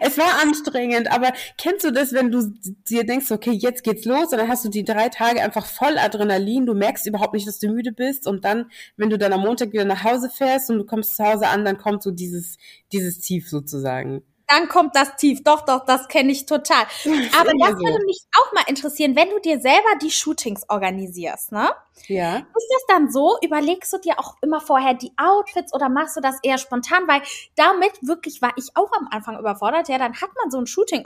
es 0.00 0.18
war 0.18 0.42
anstrengend, 0.42 1.12
aber 1.12 1.32
kennst 1.56 1.84
du 1.84 1.92
das, 1.92 2.12
wenn 2.12 2.32
du 2.32 2.52
dir 2.90 3.06
denkst, 3.06 3.30
okay, 3.30 3.52
jetzt 3.52 3.84
geht's 3.84 4.06
los 4.06 4.32
und 4.32 4.38
dann 4.38 4.48
hast 4.48 4.64
du 4.64 4.70
die 4.70 4.82
drei 4.82 5.08
Tage 5.08 5.40
einfach 5.40 5.66
voll 5.66 5.98
Adrenalin, 5.98 6.66
du 6.66 6.74
merkst 6.74 7.06
überhaupt 7.06 7.34
nicht, 7.34 7.46
dass 7.46 7.60
du 7.60 7.68
müde 7.68 7.92
bist 7.92 8.26
und 8.26 8.44
dann, 8.44 8.72
wenn 8.96 9.08
du 9.08 9.18
dann 9.18 9.32
am 9.32 9.42
Montag 9.42 9.72
wieder 9.72 9.84
nach 9.84 10.02
Hause 10.02 10.30
fährst 10.30 10.68
und 10.68 10.78
du 10.78 10.84
kommst 10.84 11.14
zu 11.14 11.24
Hause 11.24 11.46
an, 11.46 11.64
dann 11.64 11.78
kommt 11.78 12.02
so 12.02 12.10
dieses, 12.10 12.56
dieses 12.90 13.20
Ziel 13.20 13.35
tief 13.36 13.48
sozusagen. 13.48 14.22
Dann 14.48 14.68
kommt 14.68 14.94
das 14.94 15.16
tief. 15.16 15.42
Doch, 15.42 15.64
doch, 15.64 15.84
das 15.84 16.06
kenne 16.06 16.30
ich 16.30 16.46
total. 16.46 16.84
Aber 17.38 17.52
das 17.58 17.70
würde 17.70 18.04
mich 18.06 18.22
auch 18.38 18.52
mal 18.52 18.62
interessieren, 18.68 19.16
wenn 19.16 19.28
du 19.30 19.40
dir 19.40 19.60
selber 19.60 19.98
die 20.00 20.10
Shootings 20.10 20.62
organisierst, 20.68 21.50
ne? 21.50 21.70
Ja. 22.06 22.36
Ist 22.36 22.70
das 22.70 22.86
dann 22.88 23.10
so? 23.10 23.36
Überlegst 23.42 23.92
du 23.92 23.98
dir 23.98 24.20
auch 24.20 24.36
immer 24.42 24.60
vorher 24.60 24.94
die 24.94 25.12
Outfits 25.16 25.74
oder 25.74 25.88
machst 25.88 26.16
du 26.16 26.20
das 26.20 26.36
eher 26.44 26.58
spontan? 26.58 27.08
Weil 27.08 27.22
damit 27.56 27.92
wirklich 28.02 28.40
war 28.40 28.52
ich 28.56 28.68
auch 28.76 28.92
am 28.92 29.08
Anfang 29.10 29.36
überfordert. 29.38 29.88
Ja, 29.88 29.98
dann 29.98 30.14
hat 30.14 30.30
man 30.40 30.50
so 30.52 30.58
ein 30.58 30.66
Shooting 30.66 31.04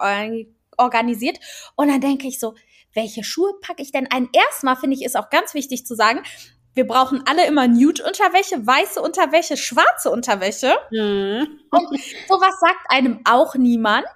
organisiert 0.77 1.39
und 1.77 1.89
dann 1.89 2.03
denke 2.03 2.29
ich 2.29 2.39
so, 2.39 2.55
welche 2.93 3.25
Schuhe 3.25 3.55
packe 3.63 3.83
ich 3.83 3.93
denn 3.93 4.09
ein? 4.11 4.29
Erstmal 4.33 4.77
finde 4.77 4.97
ich, 4.97 5.05
ist 5.05 5.17
auch 5.17 5.31
ganz 5.31 5.55
wichtig 5.55 5.87
zu 5.87 5.95
sagen, 5.95 6.23
wir 6.75 6.87
brauchen 6.87 7.25
alle 7.27 7.47
immer 7.47 7.67
Nude-Unterwäsche, 7.67 8.67
weiße 8.67 9.01
Unterwäsche, 9.03 9.57
schwarze 9.57 10.11
Unterwäsche. 10.11 10.77
Mhm. 10.91 11.61
Und 11.71 12.01
sowas 12.29 12.61
sagt 12.61 12.87
einem 12.89 13.21
auch 13.25 13.55
niemand. 13.55 14.07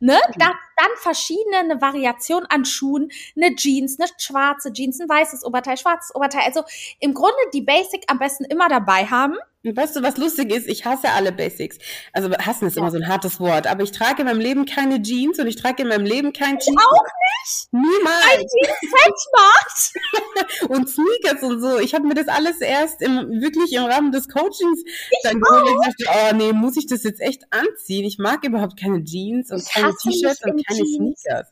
Ne? 0.00 0.18
Da, 0.38 0.52
dann 0.76 0.90
verschiedene 0.96 1.80
Variationen 1.80 2.46
an 2.50 2.64
Schuhen, 2.64 3.10
eine 3.36 3.54
Jeans, 3.54 3.98
eine 3.98 4.08
schwarze 4.18 4.72
Jeans, 4.72 5.00
ein 5.00 5.08
weißes 5.08 5.44
Oberteil, 5.44 5.76
schwarzes 5.76 6.14
Oberteil. 6.14 6.42
Also 6.44 6.64
im 6.98 7.14
Grunde 7.14 7.38
die 7.54 7.62
Basic 7.62 8.04
am 8.08 8.18
besten 8.18 8.44
immer 8.44 8.68
dabei 8.68 9.06
haben. 9.06 9.36
Weißt 9.62 9.94
du, 9.94 10.02
was 10.02 10.16
lustig 10.16 10.50
ist? 10.52 10.66
Ich 10.68 10.86
hasse 10.86 11.10
alle 11.10 11.32
Basics. 11.32 11.76
Also 12.14 12.30
hassen 12.30 12.66
ist 12.66 12.76
ja. 12.76 12.82
immer 12.82 12.90
so 12.90 12.96
ein 12.96 13.08
hartes 13.08 13.40
Wort, 13.40 13.66
aber 13.66 13.82
ich 13.82 13.92
trage 13.92 14.22
in 14.22 14.26
meinem 14.26 14.40
Leben 14.40 14.64
keine 14.64 15.02
Jeans 15.02 15.38
und 15.38 15.46
ich 15.46 15.56
trage 15.56 15.82
in 15.82 15.88
meinem 15.88 16.06
Leben 16.06 16.32
kein 16.32 16.58
Jeans. 16.58 16.80
auch 16.80 17.04
nicht? 17.04 17.68
Niemals. 17.72 18.24
Ein 18.32 18.46
Jeans 18.46 19.28
macht. 20.62 20.70
und 20.70 20.88
Sneakers 20.88 21.42
und 21.42 21.60
so. 21.60 21.78
Ich 21.78 21.94
habe 21.94 22.06
mir 22.06 22.14
das 22.14 22.28
alles 22.28 22.62
erst 22.62 23.02
im, 23.02 23.42
wirklich 23.42 23.72
im 23.74 23.84
Rahmen 23.84 24.12
des 24.12 24.28
Coachings 24.28 24.82
ich 24.86 25.18
dann 25.22 25.38
geholt 25.38 25.68
und 25.68 25.86
dachte, 25.86 26.04
oh 26.08 26.36
nee, 26.36 26.52
muss 26.54 26.78
ich 26.78 26.86
das 26.86 27.02
jetzt 27.02 27.20
echt 27.20 27.44
anziehen? 27.50 28.06
Ich 28.06 28.16
mag 28.16 28.42
überhaupt 28.44 28.80
keine 28.80 29.04
Jeans 29.04 29.50
und 29.50 29.58
ich 29.58 29.68
keine 29.68 29.94
T-Shirts 29.94 30.42
und 30.42 30.66
keine 30.66 30.80
Jeans. 30.80 31.20
Sneakers. 31.20 31.48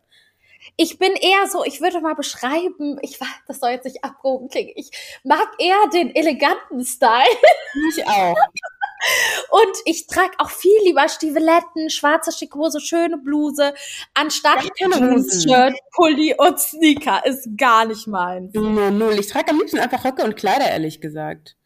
Ich 0.81 0.97
bin 0.97 1.13
eher 1.15 1.49
so, 1.49 1.65
ich 1.65 1.81
würde 1.81 2.01
mal 2.01 2.15
beschreiben, 2.15 2.99
ich 3.03 3.21
weiß, 3.21 3.29
das 3.49 3.59
soll 3.59 3.71
jetzt 3.71 3.85
nicht 3.85 4.05
abgehoben 4.05 4.49
klingen, 4.49 4.71
ich 4.77 4.93
mag 5.25 5.49
eher 5.59 5.89
den 5.93 6.15
eleganten 6.15 6.85
Style. 6.85 7.27
Ich 7.91 8.07
auch. 8.07 8.37
Und 9.51 9.77
ich 9.87 10.07
trage 10.07 10.33
auch 10.39 10.51
viel 10.51 10.79
lieber 10.85 11.09
Stiefeletten, 11.09 11.91
schwarze 11.91 12.31
Schickose, 12.33 12.81
schöne 12.81 13.19
Bluse, 13.19 13.75
anstatt 14.15 14.61
Jeans-Shirt, 14.77 15.75
Pulli 15.95 16.35
und 16.37 16.59
Sneaker. 16.59 17.25
Ist 17.25 17.49
gar 17.57 17.85
nicht 17.85 18.07
meins. 18.07 18.55
Null, 18.55 18.91
null. 18.91 19.19
Ich 19.19 19.29
trage 19.29 19.51
am 19.51 19.59
liebsten 19.59 19.79
einfach 19.79 20.05
Röcke 20.05 20.25
und 20.25 20.37
Kleider, 20.37 20.69
ehrlich 20.69 21.01
gesagt. 21.01 21.57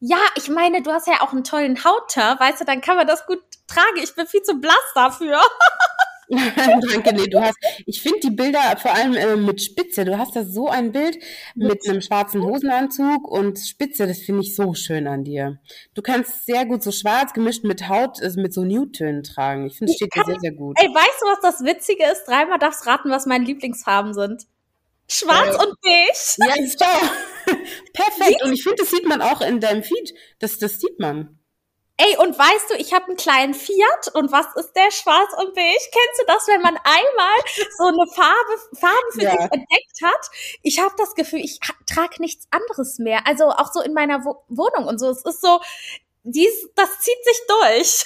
Ja, 0.00 0.18
ich 0.36 0.48
meine, 0.48 0.82
du 0.82 0.92
hast 0.92 1.08
ja 1.08 1.20
auch 1.20 1.32
einen 1.32 1.42
tollen 1.42 1.84
Hautteint, 1.84 2.38
weißt 2.38 2.60
du, 2.60 2.64
dann 2.64 2.80
kann 2.80 2.96
man 2.96 3.06
das 3.06 3.26
gut 3.26 3.42
tragen. 3.66 3.98
Ich 4.02 4.14
bin 4.14 4.26
viel 4.26 4.42
zu 4.42 4.54
blass 4.54 4.76
dafür. 4.94 5.40
Danke, 6.92 7.14
nee, 7.14 7.26
du 7.26 7.40
hast, 7.40 7.56
ich 7.86 8.02
finde 8.02 8.20
die 8.20 8.30
Bilder 8.30 8.76
vor 8.76 8.92
allem 8.92 9.14
äh, 9.14 9.36
mit 9.36 9.62
Spitze, 9.62 10.04
du 10.04 10.18
hast 10.18 10.36
da 10.36 10.44
so 10.44 10.68
ein 10.68 10.92
Bild 10.92 11.18
mit 11.54 11.88
einem 11.88 12.02
schwarzen 12.02 12.42
Hosenanzug 12.42 13.26
und 13.26 13.58
Spitze, 13.58 14.06
das 14.06 14.18
finde 14.18 14.42
ich 14.42 14.54
so 14.54 14.74
schön 14.74 15.06
an 15.06 15.24
dir. 15.24 15.58
Du 15.94 16.02
kannst 16.02 16.44
sehr 16.44 16.66
gut 16.66 16.82
so 16.82 16.92
schwarz 16.92 17.32
gemischt 17.32 17.64
mit 17.64 17.88
Haut, 17.88 18.22
also 18.22 18.40
mit 18.40 18.52
so 18.52 18.62
Nude-Tönen 18.62 19.22
tragen. 19.22 19.66
Ich 19.66 19.78
finde, 19.78 19.92
es 19.92 19.96
steht 19.96 20.14
dir 20.14 20.24
sehr, 20.24 20.40
sehr 20.40 20.52
gut. 20.52 20.76
Ey, 20.78 20.88
weißt 20.88 21.22
du, 21.22 21.26
was 21.26 21.40
das 21.40 21.64
Witzige 21.64 22.04
ist? 22.04 22.24
Dreimal 22.26 22.58
darfst 22.58 22.86
raten, 22.86 23.10
was 23.10 23.24
meine 23.24 23.44
Lieblingsfarben 23.44 24.12
sind. 24.12 24.46
Schwarz 25.10 25.56
äh, 25.56 25.66
und 25.66 25.80
beige. 25.80 26.12
Ja, 26.38 26.62
ist 26.62 26.80
doch. 26.80 27.12
Perfekt. 27.94 28.42
Und 28.44 28.52
ich 28.52 28.62
finde, 28.62 28.82
das 28.82 28.90
sieht 28.90 29.06
man 29.06 29.22
auch 29.22 29.40
in 29.40 29.60
deinem 29.60 29.82
Feed. 29.82 30.14
Das, 30.38 30.58
das 30.58 30.80
sieht 30.80 30.98
man. 30.98 31.38
Ey, 32.00 32.16
und 32.18 32.38
weißt 32.38 32.70
du, 32.70 32.74
ich 32.76 32.92
habe 32.92 33.06
einen 33.06 33.16
kleinen 33.16 33.54
Fiat 33.54 34.14
und 34.14 34.30
was 34.30 34.46
ist 34.54 34.72
der 34.74 34.92
schwarz 34.92 35.32
und 35.36 35.52
beige? 35.52 35.78
Kennst 35.90 36.20
du 36.20 36.26
das, 36.28 36.46
wenn 36.46 36.62
man 36.62 36.76
einmal 36.76 37.38
so 37.76 37.86
eine 37.86 38.06
Farbe 38.14 38.78
Farben 38.78 39.12
für 39.12 39.22
ja. 39.22 39.32
sich 39.32 39.40
entdeckt 39.40 40.02
hat? 40.04 40.30
Ich 40.62 40.78
habe 40.78 40.94
das 40.96 41.16
Gefühl, 41.16 41.40
ich 41.40 41.58
trage 41.86 42.20
nichts 42.20 42.46
anderes 42.52 43.00
mehr. 43.00 43.26
Also 43.26 43.48
auch 43.50 43.72
so 43.72 43.80
in 43.80 43.94
meiner 43.94 44.24
Wo 44.24 44.44
Wohnung 44.48 44.86
und 44.86 45.00
so. 45.00 45.10
Es 45.10 45.24
ist 45.24 45.40
so, 45.40 45.60
dies, 46.32 46.68
das 46.74 46.98
zieht 47.00 47.24
sich 47.24 47.40
durch. 47.48 48.04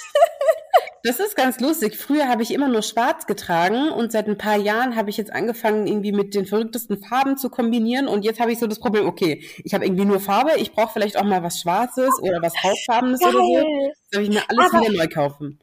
das 1.03 1.19
ist 1.19 1.35
ganz 1.35 1.59
lustig. 1.59 1.97
Früher 1.97 2.27
habe 2.27 2.43
ich 2.43 2.53
immer 2.53 2.67
nur 2.67 2.81
schwarz 2.81 3.25
getragen 3.25 3.89
und 3.91 4.11
seit 4.11 4.27
ein 4.27 4.37
paar 4.37 4.57
Jahren 4.57 4.95
habe 4.95 5.09
ich 5.09 5.17
jetzt 5.17 5.31
angefangen, 5.31 5.87
irgendwie 5.87 6.11
mit 6.11 6.33
den 6.33 6.45
verrücktesten 6.45 7.03
Farben 7.03 7.37
zu 7.37 7.49
kombinieren 7.49 8.07
und 8.07 8.23
jetzt 8.23 8.39
habe 8.39 8.51
ich 8.51 8.59
so 8.59 8.67
das 8.67 8.79
Problem, 8.79 9.05
okay, 9.05 9.43
ich 9.63 9.73
habe 9.73 9.85
irgendwie 9.85 10.05
nur 10.05 10.19
Farbe, 10.19 10.51
ich 10.57 10.71
brauche 10.71 10.93
vielleicht 10.93 11.17
auch 11.17 11.23
mal 11.23 11.43
was 11.43 11.59
Schwarzes 11.59 12.11
oder 12.21 12.41
was 12.41 12.53
Hautfarbenes 12.63 13.19
Geil. 13.19 13.35
oder 13.35 13.43
so. 13.43 13.91
Soll 14.11 14.23
ich 14.23 14.29
mir 14.29 14.43
alles 14.47 14.73
Aber 14.73 14.81
wieder 14.81 14.97
neu 14.97 15.07
kaufen. 15.07 15.59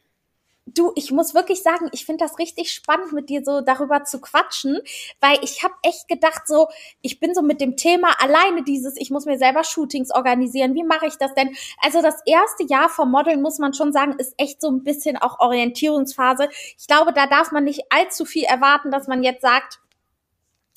Du, 0.67 0.93
ich 0.95 1.11
muss 1.11 1.35
wirklich 1.35 1.63
sagen, 1.63 1.89
ich 1.93 2.07
finde 2.07 2.25
das 2.25 2.39
richtig 2.39 2.71
spannend, 2.71 3.13
mit 3.13 3.29
dir 3.29 3.43
so 3.45 3.61
darüber 3.61 4.05
zu 4.05 4.21
quatschen, 4.21 4.79
weil 5.21 5.39
ich 5.43 5.65
habe 5.65 5.75
echt 5.83 6.07
gedacht, 6.07 6.47
so, 6.47 6.69
ich 7.01 7.19
bin 7.19 7.35
so 7.35 7.43
mit 7.43 7.61
dem 7.61 7.77
Thema 7.77 8.15
alleine 8.21 8.63
dieses, 8.63 8.97
ich 8.97 9.11
muss 9.11 9.27
mir 9.27 9.39
selber 9.39 9.65
Shootings 9.65 10.15
organisieren. 10.15 10.75
Wie 10.75 10.85
mache 10.85 11.07
ich 11.07 11.17
das 11.17 11.35
denn? 11.35 11.57
Also 11.83 12.03
das 12.03 12.17
erste 12.25 12.65
Jahr 12.69 12.89
vom 12.89 13.11
Modeln, 13.11 13.43
muss 13.43 13.59
man 13.59 13.75
schon 13.75 13.93
sagen, 13.93 14.15
ist 14.19 14.35
echt 14.37 14.61
so 14.61 14.71
ein 14.71 14.85
bisschen 14.85 15.17
auch 15.17 15.41
Orientierungsphase. 15.41 16.49
Ich 16.79 16.87
glaube, 16.87 17.13
da 17.13 17.27
darf 17.27 17.51
man 17.51 17.65
nicht 17.65 17.85
allzu 17.91 18.25
viel 18.25 18.45
erwarten, 18.45 18.91
dass 18.93 19.09
man 19.09 19.23
jetzt 19.25 19.43
sagt, 19.43 19.81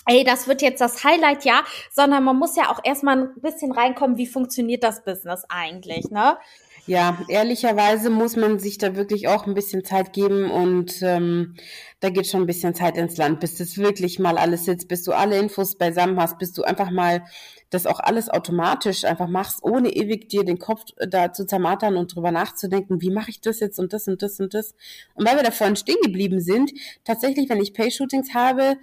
ey, 0.05 0.23
das 0.23 0.47
wird 0.47 0.61
jetzt 0.61 0.81
das 0.81 1.03
Highlight, 1.03 1.45
ja, 1.45 1.63
sondern 1.91 2.23
man 2.23 2.37
muss 2.37 2.55
ja 2.55 2.69
auch 2.69 2.79
erstmal 2.83 3.17
ein 3.17 3.41
bisschen 3.41 3.71
reinkommen, 3.71 4.17
wie 4.17 4.27
funktioniert 4.27 4.83
das 4.83 5.03
Business 5.03 5.45
eigentlich, 5.49 6.09
ne? 6.09 6.37
Ja, 6.85 7.17
ehrlicherweise 7.29 8.09
muss 8.09 8.35
man 8.35 8.59
sich 8.59 8.77
da 8.77 8.97
wirklich 8.97 9.29
auch 9.29 9.47
ein 9.47 9.53
bisschen 9.53 9.85
Zeit 9.85 10.11
geben 10.11 10.51
und 10.51 11.01
ähm, 11.01 11.55
da 12.01 12.09
geht 12.09 12.27
schon 12.27 12.41
ein 12.41 12.45
bisschen 12.45 12.75
Zeit 12.75 12.97
ins 12.97 13.15
Land, 13.15 13.39
bis 13.39 13.55
das 13.55 13.77
wirklich 13.77 14.19
mal 14.19 14.37
alles 14.37 14.65
sitzt, 14.65 14.89
bis 14.89 15.03
du 15.03 15.13
alle 15.13 15.37
Infos 15.37 15.77
beisammen 15.77 16.19
hast, 16.19 16.39
bis 16.39 16.51
du 16.51 16.63
einfach 16.63 16.91
mal 16.91 17.23
das 17.69 17.85
auch 17.87 18.01
alles 18.01 18.29
automatisch 18.29 19.05
einfach 19.05 19.29
machst, 19.29 19.63
ohne 19.63 19.91
ewig 19.91 20.27
dir 20.27 20.43
den 20.43 20.59
Kopf 20.59 20.81
da 20.97 21.31
zu 21.31 21.45
zermatern 21.45 21.95
und 21.95 22.13
drüber 22.13 22.31
nachzudenken, 22.31 23.01
wie 23.01 23.11
mache 23.11 23.29
ich 23.29 23.39
das 23.39 23.61
jetzt 23.61 23.79
und 23.79 23.93
das 23.93 24.09
und 24.09 24.21
das 24.21 24.41
und 24.41 24.53
das. 24.53 24.75
Und 25.15 25.25
weil 25.25 25.37
wir 25.37 25.43
da 25.43 25.51
vorhin 25.51 25.77
stehen 25.77 26.01
geblieben 26.03 26.41
sind, 26.41 26.73
tatsächlich, 27.05 27.47
wenn 27.49 27.61
ich 27.61 27.73
Pay-Shootings 27.73 28.33
habe, 28.33 28.75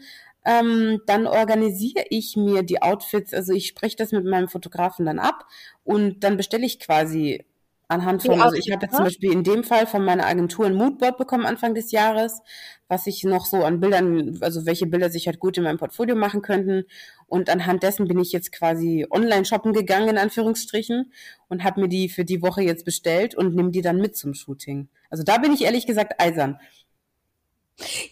ähm, 0.46 1.02
dann 1.04 1.26
organisiere 1.26 2.04
ich 2.08 2.34
mir 2.34 2.62
die 2.62 2.80
Outfits, 2.80 3.34
also 3.34 3.52
ich 3.52 3.66
spreche 3.66 3.96
das 3.96 4.10
mit 4.12 4.24
meinem 4.24 4.48
Fotografen 4.48 5.04
dann 5.04 5.18
ab 5.18 5.44
und 5.84 6.24
dann 6.24 6.38
bestelle 6.38 6.64
ich 6.64 6.80
quasi 6.80 7.44
Anhand 7.90 8.22
von, 8.22 8.40
also 8.40 8.54
ich 8.56 8.70
habe 8.70 8.86
jetzt 8.86 8.94
zum 8.94 9.04
Beispiel 9.04 9.32
in 9.32 9.42
dem 9.42 9.64
Fall 9.64 9.84
von 9.84 10.04
meiner 10.04 10.24
Agentur 10.24 10.64
ein 10.64 10.76
Moodboard 10.76 11.18
bekommen 11.18 11.44
Anfang 11.44 11.74
des 11.74 11.90
Jahres, 11.90 12.40
was 12.86 13.08
ich 13.08 13.24
noch 13.24 13.46
so 13.46 13.64
an 13.64 13.80
Bildern, 13.80 14.38
also 14.42 14.64
welche 14.64 14.86
Bilder 14.86 15.10
sich 15.10 15.26
halt 15.26 15.40
gut 15.40 15.58
in 15.58 15.64
meinem 15.64 15.78
Portfolio 15.78 16.14
machen 16.14 16.40
könnten. 16.40 16.84
Und 17.26 17.50
anhand 17.50 17.82
dessen 17.82 18.06
bin 18.06 18.20
ich 18.20 18.30
jetzt 18.30 18.52
quasi 18.52 19.08
online 19.10 19.44
shoppen 19.44 19.72
gegangen, 19.72 20.08
in 20.08 20.18
Anführungsstrichen, 20.18 21.12
und 21.48 21.64
habe 21.64 21.80
mir 21.80 21.88
die 21.88 22.08
für 22.08 22.24
die 22.24 22.42
Woche 22.42 22.62
jetzt 22.62 22.84
bestellt 22.84 23.34
und 23.34 23.56
nehme 23.56 23.72
die 23.72 23.82
dann 23.82 23.96
mit 23.96 24.16
zum 24.16 24.34
Shooting. 24.34 24.88
Also 25.08 25.24
da 25.24 25.38
bin 25.38 25.52
ich 25.52 25.62
ehrlich 25.62 25.88
gesagt 25.88 26.20
eisern. 26.20 26.60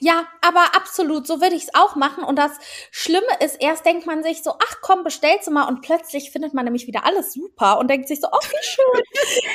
Ja, 0.01 0.27
aber 0.41 0.77
absolut, 0.77 1.27
so 1.27 1.41
würde 1.41 1.57
ich 1.57 1.65
es 1.65 1.75
auch 1.75 1.97
machen. 1.97 2.25
Und 2.25 2.37
das 2.37 2.53
Schlimme 2.91 3.27
ist, 3.41 3.57
erst 3.61 3.85
denkt 3.85 4.07
man 4.07 4.23
sich 4.23 4.43
so, 4.43 4.53
ach 4.53 4.77
komm, 4.83 5.05
bestellst 5.05 5.47
du 5.47 5.51
mal. 5.51 5.69
Und 5.69 5.83
plötzlich 5.83 6.31
findet 6.31 6.55
man 6.55 6.65
nämlich 6.65 6.87
wieder 6.87 7.05
alles 7.05 7.33
super 7.33 7.79
und 7.79 7.89
denkt 7.89 8.09
sich 8.09 8.21
so, 8.21 8.29
oh, 8.31 8.39
wie 8.39 8.65
schön. 8.65 9.03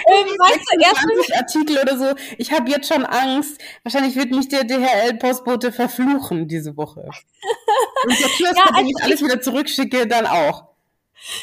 ähm, 0.08 0.28
weißt 0.28 0.66
du, 0.72 0.82
erst 0.82 1.34
Artikel 1.36 1.78
oder 1.80 1.98
so. 1.98 2.16
Ich 2.38 2.52
habe 2.52 2.70
jetzt 2.70 2.88
schon 2.88 3.06
Angst. 3.06 3.60
Wahrscheinlich 3.84 4.16
wird 4.16 4.32
mich 4.32 4.48
der 4.50 4.64
DHL-Postbote 4.64 5.72
verfluchen 5.72 6.48
diese 6.48 6.78
Woche. 6.78 7.02
Und 8.06 8.20
der 8.20 8.30
Kiosk, 8.30 8.58
ja, 8.58 8.66
also 8.74 8.90
ich 8.90 9.04
alles 9.04 9.22
wieder 9.22 9.42
zurückschicke, 9.42 10.08
dann 10.08 10.26
auch. 10.26 10.73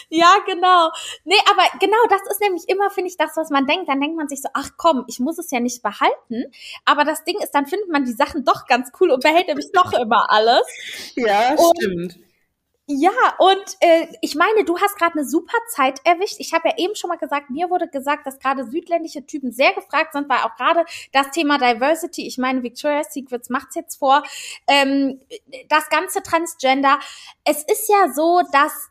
Ja, 0.09 0.37
genau. 0.47 0.91
Nee, 1.24 1.35
aber 1.51 1.62
genau, 1.78 1.97
das 2.09 2.22
ist 2.31 2.41
nämlich 2.41 2.68
immer, 2.68 2.91
finde 2.91 3.09
ich, 3.11 3.16
das, 3.16 3.37
was 3.37 3.51
man 3.51 3.66
denkt. 3.66 3.89
Dann 3.89 4.01
denkt 4.01 4.16
man 4.16 4.28
sich 4.28 4.43
so, 4.43 4.49
ach 4.55 4.70
komm, 4.76 5.05
ich 5.09 5.20
muss 5.20 5.39
es 5.39 5.51
ja 5.51 5.61
nicht 5.61 5.83
behalten. 5.83 6.45
Aber 6.85 7.05
das 7.05 7.24
Ding 7.24 7.39
ist, 7.43 7.53
dann 7.53 7.66
findet 7.66 7.89
man 7.91 8.05
die 8.05 8.12
Sachen 8.12 8.45
doch 8.45 8.66
ganz 8.66 8.91
cool 9.01 9.11
und 9.11 9.22
behält 9.22 9.49
nämlich 9.49 9.70
doch 9.72 9.93
immer 9.93 10.31
alles. 10.31 10.66
Ja, 11.16 11.55
Und- 11.55 11.76
stimmt. 11.76 12.18
Ja, 12.93 13.12
und 13.39 13.62
äh, 13.78 14.09
ich 14.20 14.35
meine, 14.35 14.64
du 14.64 14.76
hast 14.81 14.97
gerade 14.97 15.12
eine 15.12 15.24
super 15.24 15.57
Zeit 15.68 16.01
erwischt. 16.03 16.37
Ich 16.41 16.53
habe 16.53 16.70
ja 16.70 16.74
eben 16.76 16.97
schon 16.97 17.07
mal 17.07 17.18
gesagt, 17.18 17.49
mir 17.49 17.70
wurde 17.70 17.87
gesagt, 17.87 18.26
dass 18.26 18.41
gerade 18.41 18.64
südländische 18.68 19.24
Typen 19.24 19.53
sehr 19.53 19.72
gefragt 19.74 20.12
sind, 20.12 20.28
weil 20.28 20.39
auch 20.39 20.57
gerade 20.57 20.85
das 21.12 21.31
Thema 21.31 21.57
Diversity, 21.59 22.26
ich 22.26 22.37
meine, 22.37 22.64
Victoria's 22.64 23.12
Secrets 23.14 23.49
macht's 23.49 23.76
jetzt 23.76 23.97
vor, 24.01 24.24
ähm, 24.66 25.20
das 25.68 25.89
ganze 25.89 26.20
Transgender. 26.24 26.99
Es 27.45 27.62
ist 27.62 27.89
ja 27.89 28.12
so, 28.12 28.43
dass 28.51 28.89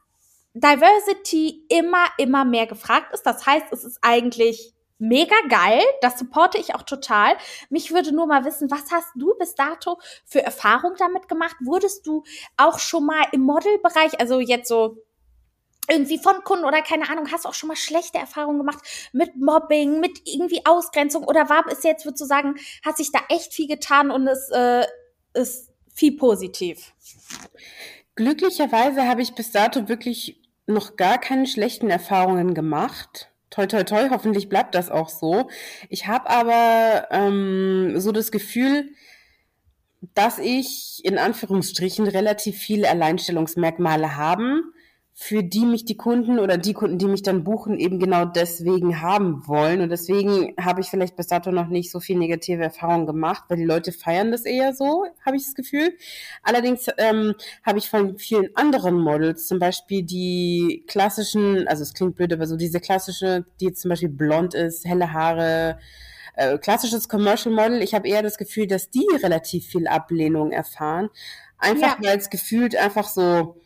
Diversity 0.53 1.65
immer, 1.69 2.05
immer 2.17 2.45
mehr 2.45 2.67
gefragt 2.67 3.13
ist. 3.13 3.23
Das 3.23 3.45
heißt, 3.45 3.67
es 3.71 3.83
ist 3.83 3.99
eigentlich 4.01 4.73
mega 4.97 5.35
geil. 5.47 5.81
Das 6.01 6.19
supporte 6.19 6.57
ich 6.57 6.75
auch 6.75 6.83
total. 6.83 7.35
Mich 7.69 7.91
würde 7.91 8.13
nur 8.13 8.27
mal 8.27 8.45
wissen, 8.45 8.69
was 8.69 8.91
hast 8.91 9.09
du 9.15 9.33
bis 9.37 9.55
dato 9.55 9.99
für 10.25 10.43
Erfahrung 10.43 10.93
damit 10.97 11.27
gemacht? 11.27 11.55
Wurdest 11.61 12.05
du 12.05 12.23
auch 12.57 12.79
schon 12.79 13.05
mal 13.05 13.25
im 13.31 13.41
Modelbereich, 13.41 14.19
also 14.19 14.39
jetzt 14.39 14.67
so 14.67 14.97
irgendwie 15.89 16.19
von 16.19 16.43
Kunden 16.43 16.65
oder 16.65 16.81
keine 16.83 17.09
Ahnung, 17.09 17.31
hast 17.31 17.45
du 17.45 17.49
auch 17.49 17.53
schon 17.53 17.69
mal 17.69 17.75
schlechte 17.75 18.19
Erfahrungen 18.19 18.59
gemacht 18.59 18.79
mit 19.11 19.35
Mobbing, 19.37 19.99
mit 19.99 20.21
irgendwie 20.25 20.63
Ausgrenzung 20.65 21.23
oder 21.23 21.49
war 21.49 21.65
es 21.67 21.83
jetzt, 21.83 22.05
würdest 22.05 22.21
du 22.21 22.25
sagen, 22.25 22.55
hat 22.85 22.97
sich 22.97 23.11
da 23.11 23.19
echt 23.29 23.53
viel 23.53 23.67
getan 23.67 24.11
und 24.11 24.27
es 24.27 24.49
äh, 24.51 24.85
ist 25.33 25.71
viel 25.91 26.15
positiv? 26.15 26.93
Glücklicherweise 28.19 29.07
habe 29.07 29.21
ich 29.21 29.33
bis 29.33 29.51
dato 29.51 29.87
wirklich 29.87 30.41
noch 30.67 30.97
gar 30.97 31.19
keine 31.19 31.47
schlechten 31.47 31.89
Erfahrungen 31.89 32.53
gemacht. 32.53 33.31
Toi, 33.49 33.65
toi, 33.65 33.85
toi, 33.85 34.09
hoffentlich 34.09 34.49
bleibt 34.49 34.75
das 34.75 34.89
auch 34.89 35.07
so. 35.07 35.49
Ich 35.87 36.07
habe 36.07 36.29
aber 36.29 37.07
ähm, 37.11 37.93
so 37.95 38.11
das 38.11 38.33
Gefühl, 38.33 38.89
dass 40.15 40.37
ich 40.37 40.99
in 41.05 41.17
Anführungsstrichen 41.17 42.07
relativ 42.07 42.57
viele 42.57 42.89
Alleinstellungsmerkmale 42.89 44.17
haben, 44.17 44.73
für 45.21 45.43
die 45.43 45.65
mich 45.65 45.83
die 45.83 45.97
Kunden 45.97 46.39
oder 46.39 46.57
die 46.57 46.71
Kunden, 46.71 46.97
die 46.97 47.05
mich 47.05 47.23
dann 47.23 47.43
buchen, 47.43 47.77
eben 47.77 47.99
genau 47.99 48.23
deswegen 48.23 49.01
haben 49.01 49.45
wollen. 49.49 49.81
Und 49.81 49.89
deswegen 49.89 50.53
habe 50.57 50.79
ich 50.79 50.87
vielleicht 50.87 51.17
bis 51.17 51.27
dato 51.27 51.51
noch 51.51 51.67
nicht 51.67 51.91
so 51.91 51.99
viel 51.99 52.17
negative 52.17 52.63
Erfahrungen 52.63 53.05
gemacht, 53.05 53.43
weil 53.49 53.57
die 53.57 53.65
Leute 53.65 53.91
feiern 53.91 54.31
das 54.31 54.45
eher 54.45 54.73
so, 54.73 55.05
habe 55.25 55.35
ich 55.35 55.43
das 55.43 55.55
Gefühl. 55.55 55.93
Allerdings 56.41 56.87
ähm, 56.97 57.35
habe 57.65 57.79
ich 57.79 57.89
von 57.89 58.17
vielen 58.17 58.55
anderen 58.55 58.97
Models, 58.97 59.45
zum 59.45 59.59
Beispiel 59.59 60.03
die 60.03 60.85
klassischen, 60.87 61.67
also 61.67 61.83
es 61.83 61.93
klingt 61.93 62.15
blöd, 62.15 62.31
aber 62.31 62.47
so 62.47 62.55
diese 62.55 62.79
klassische, 62.79 63.45
die 63.59 63.65
jetzt 63.65 63.81
zum 63.81 63.89
Beispiel 63.89 64.07
blond 64.07 64.53
ist, 64.53 64.85
helle 64.85 65.11
Haare, 65.11 65.79
äh, 66.35 66.57
klassisches 66.59 67.09
Commercial 67.09 67.53
Model, 67.53 67.81
ich 67.81 67.93
habe 67.93 68.07
eher 68.07 68.23
das 68.23 68.37
Gefühl, 68.37 68.67
dass 68.67 68.89
die 68.89 69.05
relativ 69.21 69.65
viel 69.65 69.85
Ablehnung 69.85 70.53
erfahren. 70.53 71.09
Einfach 71.57 72.01
weil 72.01 72.17
es 72.17 72.29
gefühlt 72.29 72.77
einfach 72.77 73.09
so, 73.09 73.57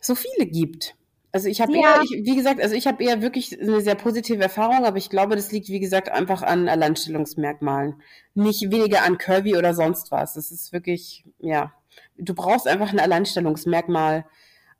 so 0.00 0.14
viele 0.14 0.46
gibt. 0.46 0.94
Also 1.30 1.48
ich 1.48 1.60
habe 1.60 1.76
Ja. 1.76 1.96
eher, 1.96 2.02
ich, 2.02 2.10
wie 2.24 2.36
gesagt, 2.36 2.60
also 2.60 2.74
ich 2.74 2.86
habe 2.86 3.04
eher 3.04 3.20
wirklich 3.20 3.60
eine 3.60 3.80
sehr 3.82 3.94
positive 3.94 4.42
Erfahrung, 4.42 4.84
aber 4.86 4.96
ich 4.96 5.10
glaube, 5.10 5.36
das 5.36 5.52
liegt, 5.52 5.68
wie 5.68 5.80
gesagt, 5.80 6.10
einfach 6.10 6.42
an 6.42 6.68
Alleinstellungsmerkmalen. 6.68 8.00
Nicht 8.34 8.70
weniger 8.70 9.02
an 9.02 9.18
Curvy 9.18 9.56
oder 9.56 9.74
sonst 9.74 10.10
was. 10.10 10.34
Das 10.34 10.50
ist 10.50 10.72
wirklich, 10.72 11.24
ja, 11.38 11.72
du 12.16 12.34
brauchst 12.34 12.66
einfach 12.66 12.92
ein 12.92 12.98
Alleinstellungsmerkmal, 13.00 14.24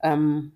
ähm, 0.03 0.53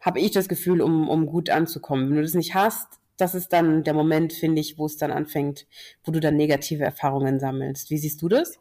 habe 0.00 0.20
ich 0.20 0.32
das 0.32 0.48
Gefühl, 0.48 0.80
um, 0.82 1.08
um 1.08 1.26
gut 1.26 1.48
anzukommen. 1.50 2.08
Wenn 2.08 2.16
du 2.16 2.22
das 2.22 2.34
nicht 2.34 2.54
hast, 2.54 2.86
das 3.16 3.34
ist 3.34 3.52
dann 3.52 3.82
der 3.84 3.94
Moment, 3.94 4.32
finde 4.32 4.60
ich, 4.60 4.78
wo 4.78 4.86
es 4.86 4.96
dann 4.96 5.10
anfängt, 5.10 5.66
wo 6.04 6.12
du 6.12 6.20
dann 6.20 6.36
negative 6.36 6.84
Erfahrungen 6.84 7.40
sammelst. 7.40 7.90
Wie 7.90 7.98
siehst 7.98 8.20
du 8.20 8.28
das? 8.28 8.58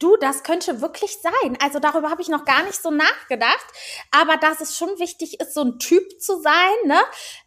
Du, 0.00 0.16
das 0.16 0.42
könnte 0.42 0.80
wirklich 0.80 1.18
sein. 1.20 1.58
Also 1.62 1.78
darüber 1.78 2.10
habe 2.10 2.22
ich 2.22 2.28
noch 2.28 2.44
gar 2.44 2.64
nicht 2.64 2.82
so 2.82 2.90
nachgedacht. 2.90 3.66
Aber 4.10 4.36
dass 4.38 4.60
es 4.60 4.76
schon 4.76 4.98
wichtig 4.98 5.38
ist, 5.40 5.54
so 5.54 5.62
ein 5.62 5.78
Typ 5.78 6.20
zu 6.20 6.40
sein, 6.40 6.74
ne? 6.86 6.98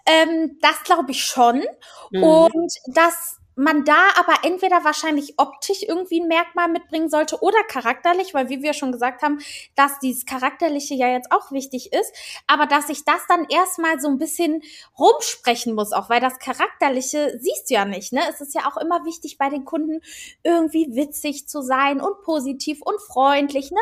Ähm, 0.06 0.60
das 0.62 0.84
glaube 0.84 1.12
ich 1.12 1.24
schon. 1.26 1.66
Mhm. 2.12 2.24
Und 2.24 2.74
dass 2.94 3.40
man 3.56 3.86
da 3.86 4.10
aber 4.18 4.44
entweder 4.44 4.84
wahrscheinlich 4.84 5.36
optisch 5.38 5.84
irgendwie 5.84 6.22
ein 6.22 6.28
Merkmal 6.28 6.70
mitbringen 6.70 7.10
sollte 7.10 7.42
oder 7.42 7.64
charakterlich, 7.68 8.34
weil 8.34 8.50
wie 8.50 8.62
wir 8.62 8.74
schon 8.74 8.92
gesagt 8.92 9.22
haben, 9.22 9.40
dass 9.76 10.00
dieses 10.00 10.26
Charakterliche 10.26 10.96
ja 10.96 11.10
jetzt 11.10 11.32
auch 11.32 11.52
wichtig 11.52 11.94
ist, 11.94 12.14
aber 12.48 12.66
dass 12.66 12.90
ich 12.90 13.06
das 13.06 13.22
dann 13.28 13.46
erstmal 13.50 14.00
so 14.00 14.08
ein 14.08 14.18
bisschen 14.18 14.62
rumsprechen 14.98 15.76
muss, 15.76 15.92
auch 15.92 16.10
weil 16.10 16.20
das 16.20 16.40
Charakterliche 16.40 17.38
siehst 17.40 17.70
du 17.70 17.76
ja 17.76 17.86
nicht, 17.86 18.14
ne? 18.14 18.22
Es 18.30 18.42
ist 18.42 18.56
ja 18.56 18.62
auch 18.68 18.78
immer 18.78 19.06
wichtig 19.06 19.38
bei 19.38 19.50
den 19.50 19.66
Kunden 19.66 20.02
irgendwie 20.44 20.88
witzig 20.96 21.48
zu 21.48 21.62
sein 21.62 22.02
und 22.02 22.22
positiv 22.24 22.82
und 22.82 23.00
freundlich, 23.02 23.72
ne? 23.72 23.80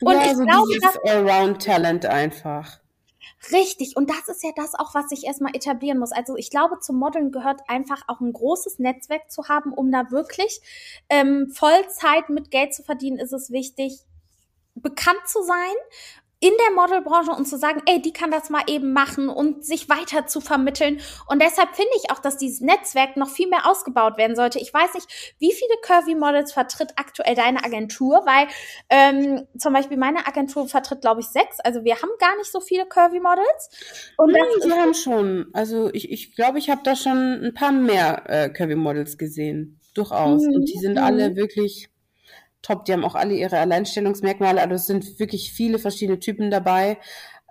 Und 0.00 0.14
ja, 0.14 0.24
ich 0.26 0.36
so 0.36 0.44
glaube, 0.44 0.68
dieses 0.68 0.82
dass 0.82 1.04
Allround-Talent 1.04 2.06
einfach. 2.06 2.85
Richtig. 3.52 3.96
Und 3.96 4.10
das 4.10 4.28
ist 4.28 4.42
ja 4.42 4.50
das 4.56 4.74
auch, 4.74 4.94
was 4.94 5.10
ich 5.12 5.24
erstmal 5.24 5.54
etablieren 5.54 5.98
muss. 5.98 6.12
Also 6.12 6.36
ich 6.36 6.50
glaube, 6.50 6.78
zum 6.80 6.96
Modeln 6.96 7.30
gehört 7.30 7.60
einfach 7.68 8.02
auch 8.08 8.20
ein 8.20 8.32
großes 8.32 8.78
Netzwerk 8.78 9.30
zu 9.30 9.48
haben, 9.48 9.72
um 9.72 9.90
da 9.92 10.10
wirklich 10.10 10.60
ähm, 11.08 11.50
Vollzeit 11.50 12.28
mit 12.28 12.50
Geld 12.50 12.74
zu 12.74 12.82
verdienen, 12.82 13.18
ist 13.18 13.32
es 13.32 13.50
wichtig, 13.50 14.00
bekannt 14.74 15.26
zu 15.26 15.42
sein 15.42 15.74
in 16.46 16.52
der 16.64 16.76
Modelbranche 16.76 17.32
und 17.32 17.46
zu 17.46 17.58
sagen, 17.58 17.82
ey, 17.86 18.00
die 18.00 18.12
kann 18.12 18.30
das 18.30 18.50
mal 18.50 18.62
eben 18.68 18.92
machen 18.92 19.28
und 19.28 19.64
sich 19.64 19.88
weiter 19.88 20.28
zu 20.28 20.40
vermitteln. 20.40 21.00
Und 21.26 21.42
deshalb 21.42 21.74
finde 21.74 21.90
ich 21.96 22.12
auch, 22.12 22.20
dass 22.20 22.36
dieses 22.36 22.60
Netzwerk 22.60 23.16
noch 23.16 23.28
viel 23.28 23.48
mehr 23.48 23.68
ausgebaut 23.68 24.16
werden 24.16 24.36
sollte. 24.36 24.60
Ich 24.60 24.72
weiß 24.72 24.94
nicht, 24.94 25.34
wie 25.40 25.52
viele 25.52 25.74
Curvy-Models 25.82 26.52
vertritt 26.52 26.92
aktuell 26.94 27.34
deine 27.34 27.64
Agentur, 27.64 28.22
weil 28.26 28.46
ähm, 28.90 29.48
zum 29.58 29.72
Beispiel 29.72 29.96
meine 29.96 30.28
Agentur 30.28 30.68
vertritt, 30.68 31.00
glaube 31.00 31.20
ich, 31.20 31.26
sechs. 31.26 31.58
Also 31.64 31.82
wir 31.82 31.96
haben 31.96 32.10
gar 32.20 32.36
nicht 32.36 32.52
so 32.52 32.60
viele 32.60 32.86
Curvy-Models. 32.86 34.14
Und 34.16 34.30
Nein, 34.30 34.42
ist, 34.58 34.70
haben 34.70 34.94
schon. 34.94 35.48
Also 35.52 35.90
ich 35.92 36.12
ich, 36.12 36.36
glaube, 36.36 36.60
ich 36.60 36.70
habe 36.70 36.82
da 36.84 36.94
schon 36.94 37.44
ein 37.44 37.54
paar 37.54 37.72
mehr 37.72 38.22
äh, 38.26 38.50
Curvy-Models 38.50 39.18
gesehen. 39.18 39.80
Durchaus. 39.94 40.42
Mhm, 40.42 40.54
Und 40.54 40.68
die 40.68 40.78
sind 40.78 40.92
mhm. 40.92 41.02
alle 41.02 41.34
wirklich 41.34 41.88
top. 42.66 42.84
Die 42.84 42.92
haben 42.92 43.04
auch 43.04 43.14
alle 43.14 43.34
ihre 43.34 43.58
Alleinstellungsmerkmale. 43.58 44.60
Also 44.60 44.74
es 44.74 44.86
sind 44.86 45.18
wirklich 45.18 45.52
viele 45.52 45.78
verschiedene 45.78 46.18
Typen 46.18 46.50
dabei. 46.50 46.98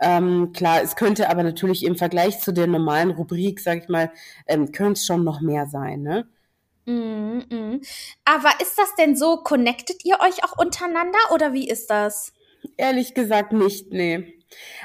Ähm, 0.01 0.51
klar, 0.51 0.81
es 0.83 0.95
könnte 0.95 1.29
aber 1.29 1.43
natürlich 1.43 1.85
im 1.85 1.95
Vergleich 1.95 2.39
zu 2.39 2.51
der 2.51 2.67
normalen 2.67 3.11
Rubrik, 3.11 3.61
sag 3.61 3.83
ich 3.83 3.89
mal, 3.89 4.11
ähm, 4.45 4.71
könnte 4.71 4.93
es 4.93 5.05
schon 5.05 5.23
noch 5.23 5.39
mehr 5.39 5.67
sein, 5.67 6.01
ne? 6.01 6.27
mm, 6.85 7.39
mm. 7.49 7.81
Aber 8.25 8.49
ist 8.61 8.77
das 8.77 8.93
denn 8.95 9.15
so, 9.15 9.37
connectet 9.37 10.03
ihr 10.03 10.19
euch 10.19 10.43
auch 10.43 10.57
untereinander 10.57 11.19
oder 11.33 11.53
wie 11.53 11.69
ist 11.69 11.89
das? 11.89 12.33
Ehrlich 12.75 13.13
gesagt 13.13 13.53
nicht, 13.53 13.91
nee. 13.91 14.33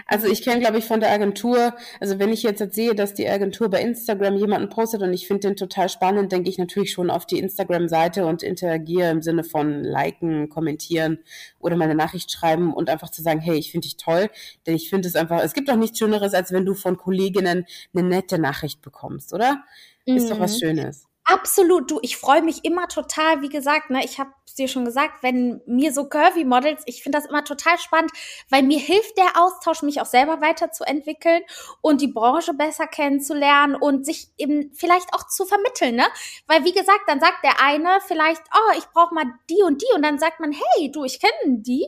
Also 0.07 0.27
ich 0.27 0.43
kenne, 0.43 0.61
glaube 0.61 0.79
ich, 0.79 0.85
von 0.85 1.01
der 1.01 1.11
Agentur, 1.11 1.75
also 2.01 2.19
wenn 2.19 2.33
ich 2.33 2.43
jetzt, 2.43 2.61
jetzt 2.61 2.75
sehe, 2.75 2.95
dass 2.95 3.15
die 3.15 3.29
Agentur 3.29 3.69
bei 3.69 3.81
Instagram 3.81 4.37
jemanden 4.37 4.69
postet 4.69 5.03
und 5.03 5.13
ich 5.13 5.27
finde 5.27 5.49
den 5.49 5.57
total 5.57 5.89
spannend, 5.89 6.33
denke 6.33 6.49
ich 6.51 6.59
natürlich 6.59 6.93
schon 6.93 7.11
auf 7.11 7.27
die 7.27 7.39
Instagram-Seite 7.39 8.27
und 8.27 8.43
interagiere 8.43 9.11
im 9.11 9.23
Sinne 9.23 9.45
von 9.45 9.83
liken, 9.85 10.49
kommentieren 10.49 11.19
oder 11.59 11.77
meine 11.77 11.95
Nachricht 11.95 12.31
schreiben 12.33 12.73
und 12.73 12.91
einfach 12.91 13.11
zu 13.11 13.23
sagen, 13.23 13.41
hey, 13.41 13.57
ich 13.57 13.71
finde 13.73 13.87
dich 13.87 13.97
toll, 13.97 14.31
denn 14.67 14.75
ich 14.75 14.91
finde 14.91 15.09
es 15.09 15.17
einfach, 15.17 15.43
es 15.43 15.53
gibt 15.53 15.69
doch 15.69 15.77
nichts 15.77 15.99
Schöneres, 15.99 16.35
als 16.35 16.53
wenn 16.53 16.67
du 16.67 16.75
von 16.75 16.97
Kolleginnen 16.97 17.67
eine 17.95 18.09
nette 18.09 18.39
Nachricht 18.39 18.83
bekommst, 18.83 19.33
oder? 19.33 19.65
Ist 20.05 20.31
doch 20.31 20.41
was 20.41 20.57
Mhm. 20.57 20.59
Schönes. 20.61 21.10
Absolut, 21.31 21.89
du, 21.89 22.01
ich 22.03 22.17
freue 22.17 22.43
mich 22.43 22.65
immer 22.65 22.89
total, 22.89 23.41
wie 23.41 23.49
gesagt, 23.49 23.89
ne, 23.91 24.05
ich 24.05 24.19
habe 24.19 24.31
es 24.45 24.55
dir 24.57 24.67
schon 24.67 24.85
gesagt, 24.85 25.23
wenn 25.23 25.61
mir 25.65 25.93
so 25.93 26.09
Curvy 26.09 26.45
Models, 26.45 26.83
ich 26.87 27.05
finde 27.05 27.19
das 27.19 27.29
immer 27.29 27.45
total 27.45 27.79
spannend, 27.79 28.11
weil 28.49 28.65
mir 28.65 28.81
hilft 28.81 29.17
der 29.17 29.41
Austausch, 29.41 29.83
mich 29.83 30.01
auch 30.01 30.07
selber 30.07 30.41
weiterzuentwickeln 30.41 31.43
und 31.83 32.01
die 32.01 32.09
Branche 32.09 32.53
besser 32.53 32.89
kennenzulernen 32.89 33.77
und 33.77 34.05
sich 34.05 34.27
eben 34.39 34.73
vielleicht 34.75 35.15
auch 35.15 35.29
zu 35.29 35.47
vermitteln, 35.47 35.95
ne? 35.95 36.07
Weil 36.49 36.65
wie 36.65 36.73
gesagt, 36.73 37.03
dann 37.07 37.21
sagt 37.21 37.45
der 37.45 37.63
eine 37.63 38.01
vielleicht, 38.09 38.43
oh, 38.53 38.77
ich 38.77 38.87
brauche 38.87 39.15
mal 39.15 39.27
die 39.49 39.63
und 39.65 39.83
die 39.83 39.95
und 39.95 40.03
dann 40.03 40.19
sagt 40.19 40.41
man, 40.41 40.51
hey, 40.51 40.91
du, 40.91 41.05
ich 41.05 41.21
kenne 41.21 41.59
die, 41.59 41.87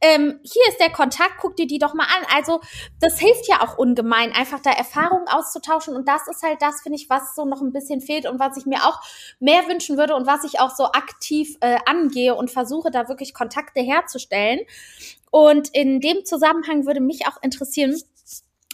ähm, 0.00 0.38
hier 0.44 0.62
ist 0.68 0.78
der 0.78 0.90
Kontakt, 0.90 1.38
guck 1.40 1.56
dir 1.56 1.66
die 1.66 1.80
doch 1.80 1.94
mal 1.94 2.04
an. 2.06 2.26
Also 2.32 2.60
das 3.00 3.18
hilft 3.18 3.48
ja 3.48 3.60
auch 3.60 3.76
ungemein, 3.76 4.30
einfach 4.32 4.60
da 4.60 4.70
Erfahrungen 4.70 5.26
auszutauschen. 5.26 5.96
Und 5.96 6.06
das 6.06 6.28
ist 6.28 6.44
halt 6.44 6.62
das, 6.62 6.82
finde 6.82 6.96
ich, 6.96 7.10
was 7.10 7.34
so 7.34 7.44
noch 7.44 7.60
ein 7.60 7.72
bisschen 7.72 8.00
fehlt 8.00 8.26
und 8.26 8.38
was 8.38 8.56
ich 8.56 8.66
mir 8.66 8.83
auch 8.84 9.00
mehr 9.40 9.68
wünschen 9.68 9.96
würde 9.96 10.14
und 10.14 10.26
was 10.26 10.44
ich 10.44 10.60
auch 10.60 10.74
so 10.74 10.84
aktiv 10.86 11.56
äh, 11.60 11.78
angehe 11.86 12.34
und 12.34 12.50
versuche, 12.50 12.90
da 12.90 13.08
wirklich 13.08 13.34
Kontakte 13.34 13.80
herzustellen. 13.80 14.60
Und 15.30 15.68
in 15.74 16.00
dem 16.00 16.24
Zusammenhang 16.24 16.86
würde 16.86 17.00
mich 17.00 17.26
auch 17.26 17.42
interessieren, 17.42 18.00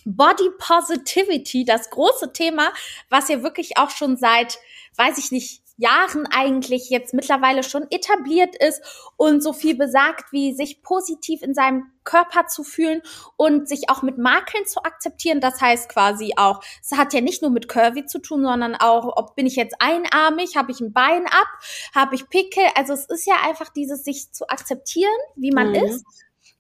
Body 0.05 0.51
Positivity, 0.59 1.65
das 1.65 1.91
große 1.91 2.33
Thema, 2.33 2.73
was 3.09 3.29
ja 3.29 3.43
wirklich 3.43 3.77
auch 3.77 3.91
schon 3.91 4.17
seit, 4.17 4.59
weiß 4.97 5.19
ich 5.19 5.31
nicht, 5.31 5.63
Jahren 5.81 6.27
eigentlich 6.27 6.91
jetzt 6.91 7.15
mittlerweile 7.15 7.63
schon 7.63 7.87
etabliert 7.91 8.55
ist 8.57 8.83
und 9.17 9.43
so 9.43 9.53
viel 9.53 9.75
besagt, 9.75 10.31
wie 10.33 10.53
sich 10.53 10.83
positiv 10.83 11.43
in 11.43 11.55
seinem 11.55 11.91
Körper 12.05 12.47
zu 12.47 12.65
fühlen 12.65 13.03
und 13.37 13.69
sich 13.69 13.89
auch 13.89 14.03
mit 14.03 14.19
Makeln 14.19 14.67
zu 14.67 14.83
akzeptieren. 14.83 15.41
Das 15.41 15.61
heißt 15.61 15.89
quasi 15.89 16.35
auch, 16.37 16.63
es 16.83 16.97
hat 16.97 17.15
ja 17.15 17.21
nicht 17.21 17.41
nur 17.41 17.51
mit 17.51 17.69
Curvy 17.69 18.05
zu 18.05 18.19
tun, 18.19 18.43
sondern 18.43 18.75
auch, 18.75 19.17
ob 19.17 19.35
bin 19.37 19.47
ich 19.47 19.57
jetzt 19.57 19.77
einarmig, 19.79 20.57
habe 20.57 20.71
ich 20.71 20.81
ein 20.81 20.93
Bein 20.93 21.27
ab, 21.27 21.49
habe 21.95 22.15
ich 22.15 22.29
Pickel. 22.29 22.65
Also 22.75 22.93
es 22.93 23.07
ist 23.07 23.27
ja 23.27 23.37
einfach 23.47 23.71
dieses, 23.71 24.05
sich 24.05 24.33
zu 24.33 24.49
akzeptieren, 24.49 25.11
wie 25.37 25.51
man 25.51 25.71
mhm. 25.71 25.77
ist 25.77 26.05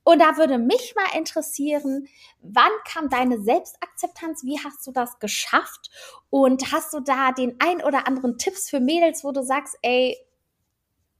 und 0.04 0.20
da 0.20 0.36
würde 0.36 0.58
mich 0.58 0.94
mal 0.96 1.18
interessieren, 1.18 2.08
wann 2.40 2.72
kam 2.86 3.08
deine 3.08 3.40
Selbstakzeptanz? 3.42 4.44
Wie 4.44 4.58
hast 4.58 4.86
du 4.86 4.92
das 4.92 5.18
geschafft? 5.18 5.90
Und 6.30 6.72
hast 6.72 6.92
du 6.94 7.00
da 7.00 7.32
den 7.32 7.56
ein 7.60 7.82
oder 7.82 8.06
anderen 8.06 8.38
Tipps 8.38 8.70
für 8.70 8.80
Mädels, 8.80 9.24
wo 9.24 9.32
du 9.32 9.42
sagst, 9.42 9.76
ey, 9.82 10.16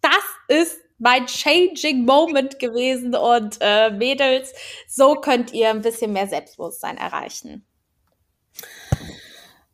das 0.00 0.58
ist 0.60 0.80
mein 0.98 1.26
changing 1.26 2.04
Moment 2.04 2.58
gewesen 2.58 3.14
und 3.14 3.58
äh, 3.60 3.90
Mädels, 3.90 4.52
so 4.86 5.14
könnt 5.14 5.52
ihr 5.52 5.70
ein 5.70 5.80
bisschen 5.80 6.12
mehr 6.12 6.26
Selbstbewusstsein 6.26 6.98
erreichen. 6.98 7.64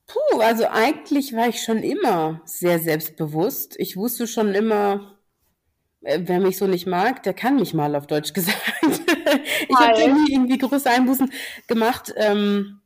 Puh, 0.07 0.41
also 0.41 0.67
eigentlich 0.69 1.35
war 1.35 1.49
ich 1.49 1.63
schon 1.63 1.83
immer 1.83 2.41
sehr 2.45 2.79
selbstbewusst. 2.79 3.75
Ich 3.79 3.97
wusste 3.97 4.27
schon 4.27 4.55
immer, 4.55 5.19
äh, 6.03 6.21
wer 6.23 6.39
mich 6.39 6.59
so 6.59 6.67
nicht 6.67 6.87
mag, 6.87 7.23
der 7.25 7.35
kann 7.35 7.57
mich 7.57 7.75
mal 7.75 7.97
auf 7.97 8.07
Deutsch 8.07 8.33
gesagt. 8.33 8.57
Ich 9.69 9.77
habe 9.77 10.01
irgendwie, 10.01 10.33
irgendwie 10.33 10.59
große 10.59 10.91
Einbußen 10.91 11.31
gemacht. 11.67 12.13
Ähm, 12.17 12.81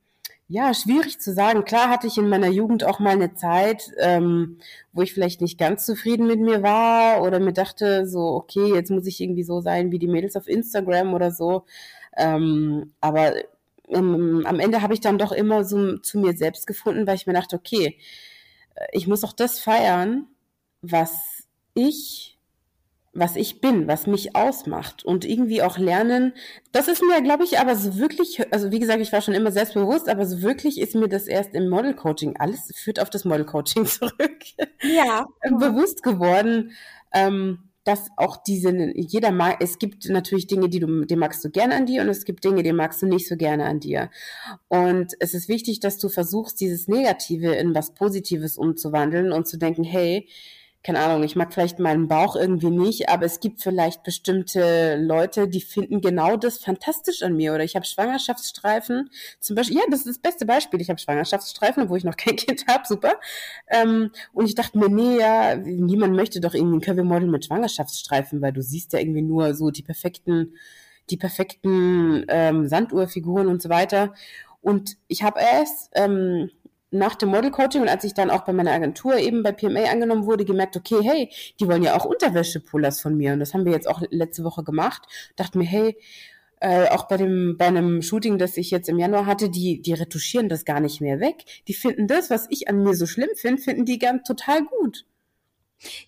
ja, 0.52 0.74
schwierig 0.74 1.20
zu 1.20 1.32
sagen. 1.32 1.64
Klar 1.64 1.88
hatte 1.90 2.08
ich 2.08 2.18
in 2.18 2.28
meiner 2.28 2.48
Jugend 2.48 2.82
auch 2.82 2.98
mal 2.98 3.10
eine 3.10 3.34
Zeit, 3.34 3.92
ähm, 3.98 4.58
wo 4.92 5.02
ich 5.02 5.14
vielleicht 5.14 5.40
nicht 5.40 5.58
ganz 5.58 5.86
zufrieden 5.86 6.26
mit 6.26 6.40
mir 6.40 6.60
war 6.62 7.22
oder 7.22 7.38
mir 7.38 7.52
dachte, 7.52 8.04
so, 8.08 8.34
okay, 8.34 8.74
jetzt 8.74 8.90
muss 8.90 9.06
ich 9.06 9.20
irgendwie 9.20 9.44
so 9.44 9.60
sein 9.60 9.92
wie 9.92 10.00
die 10.00 10.08
Mädels 10.08 10.34
auf 10.34 10.48
Instagram 10.48 11.14
oder 11.14 11.30
so. 11.30 11.66
Ähm, 12.16 12.92
aber 13.00 13.34
ähm, 13.90 14.42
am 14.44 14.58
Ende 14.58 14.82
habe 14.82 14.92
ich 14.94 15.00
dann 15.00 15.18
doch 15.18 15.30
immer 15.30 15.64
so 15.64 15.98
zu 15.98 16.18
mir 16.18 16.32
selbst 16.32 16.66
gefunden, 16.66 17.06
weil 17.06 17.14
ich 17.14 17.28
mir 17.28 17.32
dachte, 17.32 17.54
okay, 17.54 17.98
äh, 18.74 18.86
ich 18.92 19.06
muss 19.06 19.22
auch 19.22 19.32
das 19.32 19.60
feiern, 19.60 20.26
was 20.82 21.44
ich 21.74 22.29
was 23.12 23.34
ich 23.34 23.60
bin, 23.60 23.88
was 23.88 24.06
mich 24.06 24.36
ausmacht 24.36 25.04
und 25.04 25.24
irgendwie 25.24 25.62
auch 25.62 25.78
lernen. 25.78 26.32
Das 26.70 26.86
ist 26.86 27.02
mir, 27.02 27.20
glaube 27.22 27.42
ich, 27.42 27.58
aber 27.58 27.74
so 27.74 27.98
wirklich, 27.98 28.40
also 28.52 28.70
wie 28.70 28.78
gesagt, 28.78 29.00
ich 29.00 29.12
war 29.12 29.20
schon 29.20 29.34
immer 29.34 29.50
selbstbewusst, 29.50 30.08
aber 30.08 30.26
so 30.26 30.42
wirklich 30.42 30.80
ist 30.80 30.94
mir 30.94 31.08
das 31.08 31.26
erst 31.26 31.54
im 31.54 31.68
Model 31.68 31.94
Coaching, 31.94 32.36
alles 32.38 32.70
führt 32.76 33.00
auf 33.00 33.10
das 33.10 33.24
Model 33.24 33.44
Coaching 33.44 33.84
zurück, 33.86 34.44
ja. 34.82 35.26
bewusst 35.42 36.04
geworden, 36.04 36.72
ähm, 37.12 37.70
dass 37.82 38.10
auch 38.16 38.36
diese, 38.36 38.70
jeder 38.94 39.32
mag, 39.32 39.56
es 39.60 39.78
gibt 39.78 40.08
natürlich 40.08 40.46
Dinge, 40.46 40.68
die 40.68 40.78
du, 40.78 41.04
die 41.04 41.16
magst 41.16 41.44
du 41.44 41.50
gerne 41.50 41.74
an 41.74 41.86
dir 41.86 42.02
und 42.02 42.08
es 42.08 42.24
gibt 42.24 42.44
Dinge, 42.44 42.62
die 42.62 42.72
magst 42.72 43.02
du 43.02 43.06
nicht 43.06 43.26
so 43.26 43.36
gerne 43.36 43.64
an 43.64 43.80
dir. 43.80 44.10
Und 44.68 45.14
es 45.18 45.34
ist 45.34 45.48
wichtig, 45.48 45.80
dass 45.80 45.98
du 45.98 46.08
versuchst, 46.08 46.60
dieses 46.60 46.86
Negative 46.86 47.54
in 47.54 47.74
was 47.74 47.94
Positives 47.94 48.58
umzuwandeln 48.58 49.32
und 49.32 49.48
zu 49.48 49.56
denken, 49.56 49.82
hey, 49.82 50.28
keine 50.82 51.00
Ahnung, 51.00 51.22
ich 51.24 51.36
mag 51.36 51.52
vielleicht 51.52 51.78
meinen 51.78 52.08
Bauch 52.08 52.36
irgendwie 52.36 52.70
nicht, 52.70 53.10
aber 53.10 53.26
es 53.26 53.40
gibt 53.40 53.60
vielleicht 53.60 54.02
bestimmte 54.02 54.96
Leute, 54.96 55.46
die 55.46 55.60
finden 55.60 56.00
genau 56.00 56.38
das 56.38 56.58
fantastisch 56.58 57.22
an 57.22 57.36
mir. 57.36 57.52
Oder 57.52 57.64
ich 57.64 57.76
habe 57.76 57.84
Schwangerschaftsstreifen. 57.84 59.10
Zum 59.40 59.56
Beispiel, 59.56 59.76
ja, 59.76 59.82
das 59.90 60.00
ist 60.00 60.08
das 60.08 60.18
beste 60.18 60.46
Beispiel. 60.46 60.80
Ich 60.80 60.88
habe 60.88 60.98
Schwangerschaftsstreifen, 60.98 61.90
wo 61.90 61.96
ich 61.96 62.04
noch 62.04 62.16
kein 62.16 62.36
Kind 62.36 62.64
habe, 62.66 62.84
super. 62.86 63.12
Ähm, 63.68 64.10
und 64.32 64.46
ich 64.46 64.54
dachte 64.54 64.78
mir, 64.78 64.88
nee, 64.88 65.18
ja, 65.18 65.54
niemand 65.56 66.16
möchte 66.16 66.40
doch 66.40 66.54
irgendwie 66.54 66.78
ein 66.78 66.80
Curvy-Model 66.80 67.28
mit 67.28 67.44
Schwangerschaftsstreifen, 67.44 68.40
weil 68.40 68.52
du 68.52 68.62
siehst 68.62 68.94
ja 68.94 69.00
irgendwie 69.00 69.22
nur 69.22 69.54
so 69.54 69.70
die 69.70 69.82
perfekten, 69.82 70.54
die 71.10 71.18
perfekten 71.18 72.24
ähm, 72.28 72.66
Sanduhrfiguren 72.68 73.48
und 73.48 73.60
so 73.60 73.68
weiter. 73.68 74.14
Und 74.62 74.96
ich 75.08 75.22
habe 75.22 75.40
erst 75.40 75.90
ähm, 75.94 76.50
nach 76.90 77.14
dem 77.14 77.30
Model 77.30 77.50
Coaching 77.50 77.82
und 77.82 77.88
als 77.88 78.04
ich 78.04 78.14
dann 78.14 78.30
auch 78.30 78.44
bei 78.44 78.52
meiner 78.52 78.72
Agentur 78.72 79.16
eben 79.16 79.42
bei 79.42 79.52
PMA 79.52 79.84
angenommen 79.84 80.26
wurde, 80.26 80.44
gemerkt, 80.44 80.76
okay, 80.76 81.00
hey, 81.02 81.30
die 81.60 81.68
wollen 81.68 81.82
ja 81.82 81.96
auch 81.96 82.04
Unterwäschepullers 82.04 83.00
von 83.00 83.16
mir 83.16 83.32
und 83.32 83.40
das 83.40 83.54
haben 83.54 83.64
wir 83.64 83.72
jetzt 83.72 83.88
auch 83.88 84.02
letzte 84.10 84.44
Woche 84.44 84.64
gemacht. 84.64 85.02
Dachte 85.36 85.58
mir, 85.58 85.64
hey, 85.64 85.96
äh, 86.60 86.88
auch 86.88 87.08
bei 87.08 87.16
dem 87.16 87.56
bei 87.56 87.66
einem 87.66 88.02
Shooting, 88.02 88.38
das 88.38 88.56
ich 88.56 88.70
jetzt 88.70 88.88
im 88.88 88.98
Januar 88.98 89.26
hatte, 89.26 89.50
die 89.50 89.80
die 89.80 89.94
retuschieren 89.94 90.48
das 90.48 90.64
gar 90.64 90.80
nicht 90.80 91.00
mehr 91.00 91.20
weg. 91.20 91.44
Die 91.68 91.74
finden 91.74 92.06
das, 92.06 92.30
was 92.30 92.46
ich 92.50 92.68
an 92.68 92.82
mir 92.82 92.94
so 92.94 93.06
schlimm 93.06 93.30
finde, 93.36 93.62
finden 93.62 93.84
die 93.86 93.98
gern 93.98 94.24
total 94.24 94.64
gut. 94.64 95.06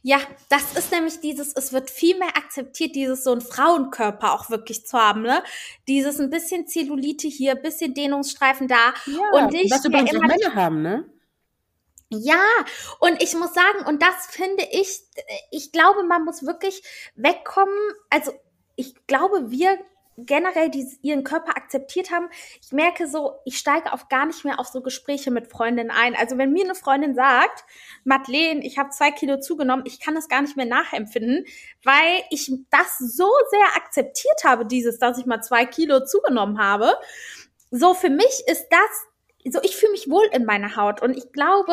Ja, 0.02 0.18
das 0.48 0.74
ist 0.74 0.92
nämlich 0.92 1.20
dieses, 1.20 1.54
es 1.54 1.72
wird 1.72 1.90
viel 1.90 2.18
mehr 2.18 2.36
akzeptiert, 2.36 2.94
dieses 2.94 3.24
so 3.24 3.32
ein 3.32 3.40
Frauenkörper 3.40 4.32
auch 4.32 4.50
wirklich 4.50 4.86
zu 4.86 4.98
haben, 4.98 5.22
ne? 5.22 5.42
Dieses 5.88 6.20
ein 6.20 6.30
bisschen 6.30 6.66
Zellulite 6.66 7.28
hier, 7.28 7.54
bisschen 7.54 7.94
Dehnungsstreifen 7.94 8.68
da. 8.68 8.92
Ja, 9.06 9.44
und 9.44 9.54
ich 9.54 9.70
was 9.70 9.84
übrigens 9.84 10.14
auch 10.14 10.20
Männer 10.20 10.54
haben, 10.54 10.82
ne? 10.82 11.10
Ja, 12.10 12.44
und 13.00 13.22
ich 13.22 13.34
muss 13.34 13.54
sagen, 13.54 13.86
und 13.86 14.02
das 14.02 14.26
finde 14.28 14.62
ich, 14.70 15.00
ich 15.50 15.72
glaube, 15.72 16.02
man 16.02 16.24
muss 16.24 16.44
wirklich 16.44 16.82
wegkommen. 17.14 17.74
Also, 18.10 18.32
ich 18.76 18.94
glaube, 19.06 19.50
wir 19.50 19.78
generell 20.16 20.70
die 20.70 20.86
ihren 21.02 21.24
Körper 21.24 21.56
akzeptiert 21.56 22.10
haben. 22.10 22.28
Ich 22.60 22.72
merke 22.72 23.08
so, 23.08 23.34
ich 23.44 23.58
steige 23.58 23.92
auch 23.92 24.08
gar 24.08 24.26
nicht 24.26 24.44
mehr 24.44 24.60
auf 24.60 24.68
so 24.68 24.82
Gespräche 24.82 25.30
mit 25.30 25.48
Freundinnen 25.48 25.90
ein. 25.90 26.14
Also 26.14 26.38
wenn 26.38 26.52
mir 26.52 26.64
eine 26.64 26.74
Freundin 26.74 27.14
sagt, 27.14 27.64
Madeleine, 28.04 28.64
ich 28.64 28.78
habe 28.78 28.90
zwei 28.90 29.10
Kilo 29.10 29.40
zugenommen, 29.40 29.84
ich 29.86 30.00
kann 30.00 30.14
das 30.14 30.28
gar 30.28 30.42
nicht 30.42 30.56
mehr 30.56 30.66
nachempfinden, 30.66 31.44
weil 31.84 32.22
ich 32.30 32.52
das 32.70 32.98
so 32.98 33.28
sehr 33.50 33.76
akzeptiert 33.76 34.44
habe, 34.44 34.66
dieses, 34.66 34.98
dass 34.98 35.18
ich 35.18 35.26
mal 35.26 35.42
zwei 35.42 35.64
Kilo 35.66 36.04
zugenommen 36.04 36.58
habe. 36.58 36.94
So 37.70 37.94
für 37.94 38.10
mich 38.10 38.42
ist 38.46 38.68
das 38.70 39.11
so 39.50 39.60
ich 39.62 39.76
fühle 39.76 39.92
mich 39.92 40.08
wohl 40.08 40.24
in 40.32 40.44
meiner 40.44 40.76
Haut 40.76 41.02
und 41.02 41.16
ich 41.16 41.32
glaube, 41.32 41.72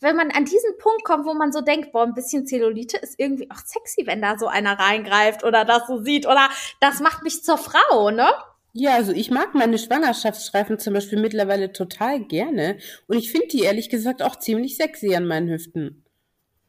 wenn 0.00 0.16
man 0.16 0.30
an 0.30 0.44
diesen 0.44 0.76
Punkt 0.78 1.04
kommt, 1.04 1.26
wo 1.26 1.34
man 1.34 1.52
so 1.52 1.60
denkt, 1.60 1.92
boah, 1.92 2.04
ein 2.04 2.14
bisschen 2.14 2.46
Zellulite 2.46 2.96
ist 2.98 3.18
irgendwie 3.18 3.50
auch 3.50 3.58
sexy, 3.64 4.06
wenn 4.06 4.22
da 4.22 4.38
so 4.38 4.46
einer 4.46 4.78
reingreift 4.78 5.44
oder 5.44 5.64
das 5.64 5.86
so 5.86 6.02
sieht 6.02 6.26
oder 6.26 6.48
das 6.80 7.00
macht 7.00 7.22
mich 7.22 7.42
zur 7.42 7.58
Frau, 7.58 8.10
ne? 8.10 8.28
Ja, 8.72 8.94
also 8.94 9.12
ich 9.12 9.30
mag 9.30 9.54
meine 9.54 9.78
Schwangerschaftsstreifen 9.78 10.78
zum 10.78 10.94
Beispiel 10.94 11.20
mittlerweile 11.20 11.72
total 11.72 12.20
gerne 12.20 12.78
und 13.06 13.18
ich 13.18 13.32
finde 13.32 13.48
die 13.48 13.62
ehrlich 13.62 13.88
gesagt 13.88 14.22
auch 14.22 14.36
ziemlich 14.36 14.76
sexy 14.76 15.14
an 15.14 15.26
meinen 15.26 15.48
Hüften. 15.48 16.04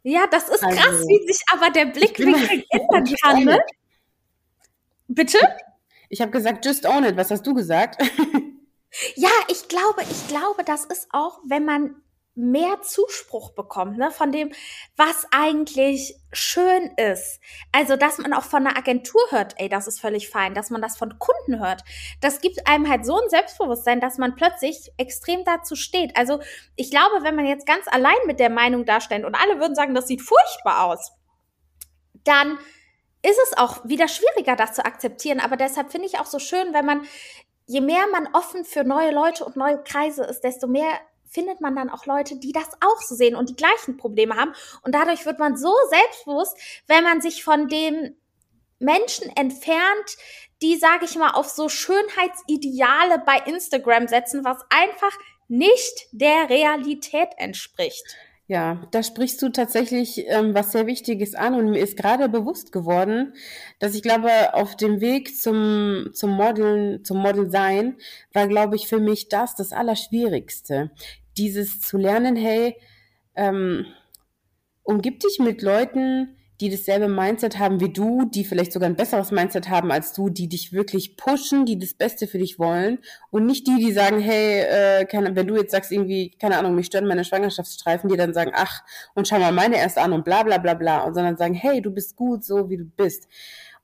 Ja, 0.04 0.26
das 0.32 0.50
ist 0.50 0.64
also, 0.64 0.80
krass, 0.80 1.06
wie 1.08 1.32
sich 1.32 1.44
aber 1.52 1.70
der 1.72 1.86
Blickwinkel 1.86 2.64
ändern 2.70 3.16
kann, 3.22 3.44
ne? 3.44 3.60
Bitte? 5.08 5.40
Ich 6.10 6.22
habe 6.22 6.32
gesagt, 6.32 6.66
just 6.66 6.88
own 6.88 7.04
it. 7.04 7.18
Was 7.18 7.32
hast 7.32 7.46
du 7.46 7.54
gesagt? 7.54 8.02
Ja, 9.16 9.30
ich 9.48 9.68
glaube, 9.68 10.02
ich 10.04 10.28
glaube, 10.28 10.64
das 10.64 10.86
ist 10.86 11.08
auch, 11.12 11.40
wenn 11.46 11.66
man 11.66 12.02
mehr 12.40 12.82
Zuspruch 12.82 13.52
bekommt, 13.52 13.98
ne, 13.98 14.12
von 14.12 14.32
dem, 14.32 14.52
was 14.96 15.28
eigentlich 15.32 16.16
schön 16.32 16.92
ist. 16.96 17.42
Also, 17.74 17.98
dass 17.98 18.18
man 18.18 18.34
auch 18.34 18.44
von 18.44 18.66
einer 18.66 18.78
Agentur 18.78 19.22
hört, 19.30 19.56
ey, 19.58 19.68
das 19.68 19.88
ist 19.88 20.00
völlig 20.00 20.30
fein, 20.30 20.54
dass 20.54 20.70
man 20.70 20.82
das 20.82 20.98
von 20.98 21.20
Kunden 21.20 21.60
hört. 21.60 21.84
Das 22.22 22.40
gibt 22.40 22.66
einem 22.66 22.88
halt 22.88 23.06
so 23.06 23.20
ein 23.20 23.30
Selbstbewusstsein, 23.30 24.00
dass 24.00 24.18
man 24.18 24.36
plötzlich 24.36 24.92
extrem 24.98 25.44
dazu 25.44 25.76
steht. 25.76 26.16
Also, 26.16 26.40
ich 26.76 26.90
glaube, 26.92 27.24
wenn 27.24 27.36
man 27.36 27.46
jetzt 27.46 27.66
ganz 27.66 27.88
allein 27.88 28.18
mit 28.26 28.40
der 28.40 28.50
Meinung 28.50 28.86
dasteht 28.86 29.26
und 29.26 29.36
alle 29.36 29.60
würden 29.60 29.76
sagen, 29.76 29.94
das 29.94 30.08
sieht 30.08 30.22
furchtbar 30.22 30.86
aus, 30.86 31.12
dann 32.24 32.58
ist 33.22 33.40
es 33.44 33.58
auch 33.58 33.84
wieder 33.86 34.08
schwieriger, 34.08 34.56
das 34.56 34.74
zu 34.74 34.86
akzeptieren. 34.86 35.42
Aber 35.42 35.58
deshalb 35.58 35.92
finde 35.92 36.08
ich 36.08 36.20
auch 36.20 36.26
so 36.26 36.40
schön, 36.40 36.74
wenn 36.74 36.86
man 36.86 37.06
je 37.70 37.82
mehr 37.82 38.08
man 38.12 38.28
offen 38.34 38.66
für 38.66 38.84
neue 38.84 39.12
Leute 39.12 39.46
und 39.46 39.56
neue 39.56 39.82
Kreise 39.84 40.24
ist, 40.24 40.42
desto 40.42 40.66
mehr 40.66 41.00
findet 41.30 41.62
man 41.62 41.76
dann 41.76 41.92
auch 41.92 42.08
Leute, 42.08 42.40
die 42.40 42.52
das 42.52 42.68
auch 42.82 43.00
so 43.00 43.14
sehen 43.14 43.36
und 43.36 43.48
die 43.50 43.56
gleichen 43.56 43.96
Probleme 43.96 44.36
haben. 44.36 44.54
Und 44.82 44.96
dadurch 44.96 45.28
wird 45.28 45.38
man 45.38 45.56
so 45.56 45.72
selbstbewusst, 45.92 46.58
wenn 46.88 47.04
man 47.04 47.22
sich 47.22 47.44
von 47.44 47.68
den 47.68 48.18
Menschen 48.80 49.30
entfernt, 49.36 50.18
die, 50.64 50.78
sage 50.78 51.06
ich 51.06 51.16
mal, 51.16 51.32
auf 51.32 51.48
so 51.48 51.70
Schönheitsideale 51.70 53.22
bei 53.24 53.38
Instagram 53.46 54.08
setzen, 54.08 54.44
was 54.44 54.58
einfach 54.72 55.16
nicht 55.48 56.08
der 56.12 56.50
Realität 56.50 57.30
entspricht. 57.38 58.18
Ja, 58.50 58.88
da 58.90 59.04
sprichst 59.04 59.40
du 59.44 59.50
tatsächlich 59.50 60.26
ähm, 60.28 60.56
was 60.56 60.72
sehr 60.72 60.88
Wichtiges 60.88 61.36
an 61.36 61.54
und 61.54 61.70
mir 61.70 61.82
ist 61.82 61.96
gerade 61.96 62.28
bewusst 62.30 62.72
geworden, 62.72 63.36
dass 63.78 63.94
ich 63.94 64.02
glaube, 64.02 64.56
auf 64.56 64.76
dem 64.76 65.02
Weg 65.02 65.38
zum, 65.40 66.10
zum 66.14 66.32
Modeln, 66.32 67.06
zum 67.06 67.20
Model 67.20 67.52
sein, 67.52 67.98
war, 68.34 68.48
glaube 68.48 68.76
ich, 68.76 68.88
für 68.88 69.00
mich 69.00 69.30
das 69.30 69.54
das 69.56 69.72
Allerschwierigste. 69.72 70.90
Dieses 71.38 71.80
zu 71.80 72.00
lernen, 72.00 72.36
hey, 72.36 72.76
ähm, 73.36 73.86
umgib 74.82 75.20
dich 75.20 75.38
mit 75.38 75.62
Leuten, 75.62 76.36
die 76.62 76.70
dasselbe 76.70 77.08
Mindset 77.08 77.58
haben 77.58 77.80
wie 77.80 77.92
du, 77.92 78.26
die 78.26 78.44
vielleicht 78.44 78.74
sogar 78.74 78.90
ein 78.90 78.98
besseres 78.98 79.32
Mindset 79.32 79.70
haben 79.70 79.92
als 79.92 80.12
du, 80.14 80.30
die 80.30 80.50
dich 80.50 80.74
wirklich 80.74 81.16
pushen, 81.16 81.66
die 81.66 81.80
das 81.80 81.94
Beste 81.94 82.28
für 82.28 82.38
dich 82.38 82.60
wollen 82.60 83.00
und 83.32 83.46
nicht 83.46 83.66
die, 83.68 83.78
die 83.78 83.94
sagen, 83.94 84.20
hey, 84.20 84.62
äh, 84.62 85.06
keine, 85.06 85.36
wenn 85.36 85.48
du 85.48 85.56
jetzt 85.56 85.72
sagst 85.72 85.92
irgendwie, 85.92 86.32
keine 86.32 86.58
Ahnung, 86.58 86.76
mich 86.76 86.88
stören 86.88 87.08
meine 87.08 87.24
Schwangerschaftsstreifen, 87.24 88.10
die 88.10 88.18
dann 88.18 88.34
sagen, 88.34 88.52
ach, 88.54 88.84
und 89.16 89.28
schau 89.28 89.40
mal 89.40 89.54
meine 89.54 89.78
erst 89.78 89.98
an 89.98 90.12
und 90.12 90.26
bla 90.26 90.44
bla 90.44 90.58
bla 90.58 90.74
bla, 90.74 91.04
und 91.04 91.14
sondern 91.14 91.38
sagen, 91.38 91.54
hey, 91.54 91.82
du 91.82 91.92
bist 91.92 92.18
gut 92.18 92.44
so, 92.44 92.70
wie 92.70 92.78
du 92.78 92.86
bist. 92.86 93.28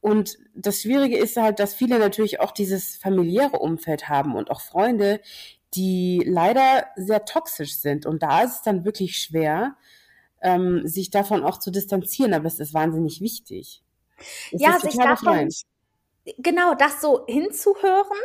Und 0.02 0.38
das 0.54 0.82
Schwierige 0.82 1.18
ist 1.18 1.38
halt, 1.38 1.60
dass 1.60 1.74
viele 1.74 1.98
natürlich 1.98 2.40
auch 2.40 2.52
dieses 2.52 2.96
familiäre 2.98 3.58
Umfeld 3.58 4.10
haben 4.10 4.36
und 4.36 4.52
auch 4.52 4.62
Freunde, 4.62 5.20
die 5.74 6.22
leider 6.26 6.86
sehr 6.96 7.26
toxisch 7.26 7.78
sind. 7.78 8.06
Und 8.06 8.22
da 8.22 8.42
ist 8.44 8.56
es 8.58 8.62
dann 8.62 8.86
wirklich 8.86 9.18
schwer, 9.18 9.76
ähm, 10.46 10.88
sich 10.88 11.10
davon 11.10 11.44
auch 11.44 11.58
zu 11.58 11.72
distanzieren, 11.72 12.34
aber 12.34 12.46
es 12.46 12.60
ist 12.60 12.74
wahnsinnig 12.74 13.20
wichtig. 13.20 13.84
Es 14.52 14.62
ja, 14.62 14.80
sich 14.80 14.96
davon, 14.96 15.50
genau 16.38 16.74
das 16.74 17.02
so 17.02 17.26
hinzuhören, 17.28 18.18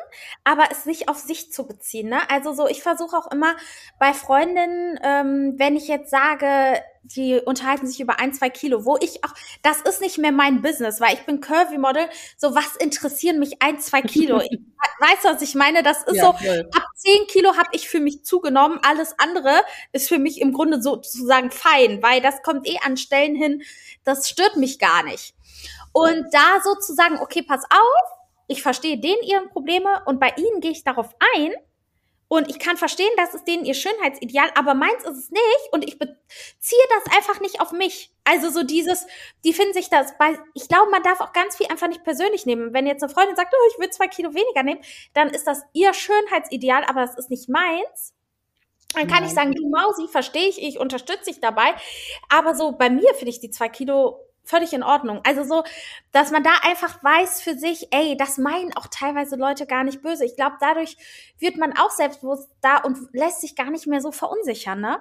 aber 0.44 0.64
es 0.70 0.86
nicht 0.86 1.08
auf 1.08 1.18
sich 1.18 1.52
zu 1.52 1.66
beziehen. 1.66 2.08
Ne? 2.08 2.18
Also 2.30 2.52
so, 2.52 2.66
ich 2.66 2.82
versuche 2.82 3.16
auch 3.16 3.30
immer 3.30 3.56
bei 3.98 4.14
Freundinnen, 4.14 4.98
ähm, 5.02 5.54
wenn 5.58 5.76
ich 5.76 5.88
jetzt 5.88 6.10
sage, 6.10 6.82
die 7.02 7.40
unterhalten 7.40 7.86
sich 7.86 8.00
über 8.00 8.20
ein, 8.20 8.32
zwei 8.32 8.50
Kilo, 8.50 8.84
wo 8.84 8.96
ich 9.00 9.24
auch, 9.24 9.34
das 9.62 9.80
ist 9.80 10.00
nicht 10.00 10.18
mehr 10.18 10.32
mein 10.32 10.62
Business, 10.62 11.00
weil 11.00 11.14
ich 11.14 11.24
bin 11.24 11.40
Curvy 11.40 11.78
Model. 11.78 12.08
So, 12.36 12.54
was 12.54 12.76
interessieren 12.76 13.38
mich 13.38 13.62
ein, 13.62 13.80
zwei 13.80 14.02
Kilo? 14.02 14.40
ich, 14.40 14.50
weißt 15.00 15.24
du, 15.24 15.28
was 15.28 15.42
ich 15.42 15.54
meine? 15.54 15.82
Das 15.82 16.02
ist 16.02 16.16
ja, 16.16 16.24
so, 16.24 16.32
voll. 16.32 16.68
ab 16.74 16.84
zehn 16.96 17.26
Kilo 17.26 17.56
habe 17.56 17.70
ich 17.72 17.88
für 17.88 18.00
mich 18.00 18.24
zugenommen. 18.24 18.78
Alles 18.82 19.14
andere 19.18 19.62
ist 19.92 20.08
für 20.08 20.18
mich 20.18 20.40
im 20.40 20.52
Grunde 20.52 20.82
sozusagen 20.82 21.50
fein, 21.50 22.02
weil 22.02 22.20
das 22.20 22.42
kommt 22.42 22.68
eh 22.68 22.78
an 22.84 22.96
Stellen 22.96 23.34
hin, 23.34 23.62
das 24.04 24.28
stört 24.28 24.56
mich 24.56 24.78
gar 24.78 25.02
nicht. 25.02 25.34
Und 25.92 26.26
da 26.32 26.60
sozusagen, 26.62 27.18
okay, 27.20 27.42
pass 27.42 27.64
auf, 27.64 28.18
ich 28.46 28.62
verstehe 28.62 28.98
denen 28.98 29.22
ihre 29.22 29.46
Probleme 29.48 30.02
und 30.06 30.20
bei 30.20 30.32
ihnen 30.36 30.60
gehe 30.60 30.72
ich 30.72 30.84
darauf 30.84 31.14
ein. 31.36 31.52
Und 32.32 32.48
ich 32.48 32.60
kann 32.60 32.76
verstehen, 32.76 33.10
das 33.16 33.34
ist 33.34 33.48
denen 33.48 33.64
ihr 33.64 33.74
Schönheitsideal, 33.74 34.52
aber 34.54 34.74
meins 34.74 35.02
ist 35.02 35.18
es 35.18 35.30
nicht 35.32 35.72
und 35.72 35.84
ich 35.84 35.98
beziehe 35.98 36.82
das 36.94 37.16
einfach 37.16 37.40
nicht 37.40 37.60
auf 37.60 37.72
mich. 37.72 38.12
Also 38.22 38.50
so 38.50 38.62
dieses, 38.62 39.04
die 39.44 39.52
finden 39.52 39.74
sich 39.74 39.90
das 39.90 40.16
bei, 40.16 40.38
ich 40.54 40.68
glaube, 40.68 40.92
man 40.92 41.02
darf 41.02 41.20
auch 41.20 41.32
ganz 41.32 41.56
viel 41.56 41.66
einfach 41.66 41.88
nicht 41.88 42.04
persönlich 42.04 42.46
nehmen. 42.46 42.72
Wenn 42.72 42.86
jetzt 42.86 43.02
eine 43.02 43.12
Freundin 43.12 43.34
sagt, 43.34 43.52
oh, 43.52 43.70
ich 43.72 43.80
will 43.80 43.90
zwei 43.90 44.06
Kilo 44.06 44.32
weniger 44.32 44.62
nehmen, 44.62 44.80
dann 45.12 45.30
ist 45.30 45.48
das 45.48 45.62
ihr 45.72 45.92
Schönheitsideal, 45.92 46.84
aber 46.84 47.00
das 47.00 47.18
ist 47.18 47.30
nicht 47.30 47.48
meins. 47.48 48.14
Dann 48.94 49.08
kann 49.08 49.22
Nein. 49.22 49.26
ich 49.26 49.34
sagen, 49.34 49.52
du 49.52 49.68
Mausi, 49.68 50.06
verstehe 50.06 50.48
ich, 50.48 50.62
ich 50.62 50.78
unterstütze 50.78 51.26
dich 51.30 51.40
dabei. 51.40 51.74
Aber 52.28 52.54
so 52.54 52.72
bei 52.72 52.90
mir 52.90 53.12
finde 53.14 53.30
ich 53.30 53.40
die 53.40 53.50
zwei 53.50 53.68
Kilo 53.68 54.20
völlig 54.44 54.72
in 54.72 54.82
Ordnung. 54.82 55.20
Also 55.24 55.44
so, 55.44 55.62
dass 56.12 56.30
man 56.30 56.42
da 56.42 56.50
einfach 56.62 57.02
weiß 57.02 57.40
für 57.40 57.54
sich, 57.54 57.88
ey, 57.92 58.16
das 58.16 58.36
meinen 58.38 58.76
auch 58.76 58.88
teilweise 58.90 59.36
Leute 59.36 59.66
gar 59.66 59.84
nicht 59.84 60.02
böse. 60.02 60.24
Ich 60.24 60.36
glaube, 60.36 60.56
dadurch 60.60 60.96
wird 61.38 61.56
man 61.56 61.72
auch 61.78 61.90
selbstbewusst 61.90 62.48
da 62.60 62.78
und 62.78 62.98
lässt 63.12 63.40
sich 63.40 63.54
gar 63.54 63.70
nicht 63.70 63.86
mehr 63.86 64.00
so 64.00 64.12
verunsichern, 64.12 64.80
ne? 64.80 65.00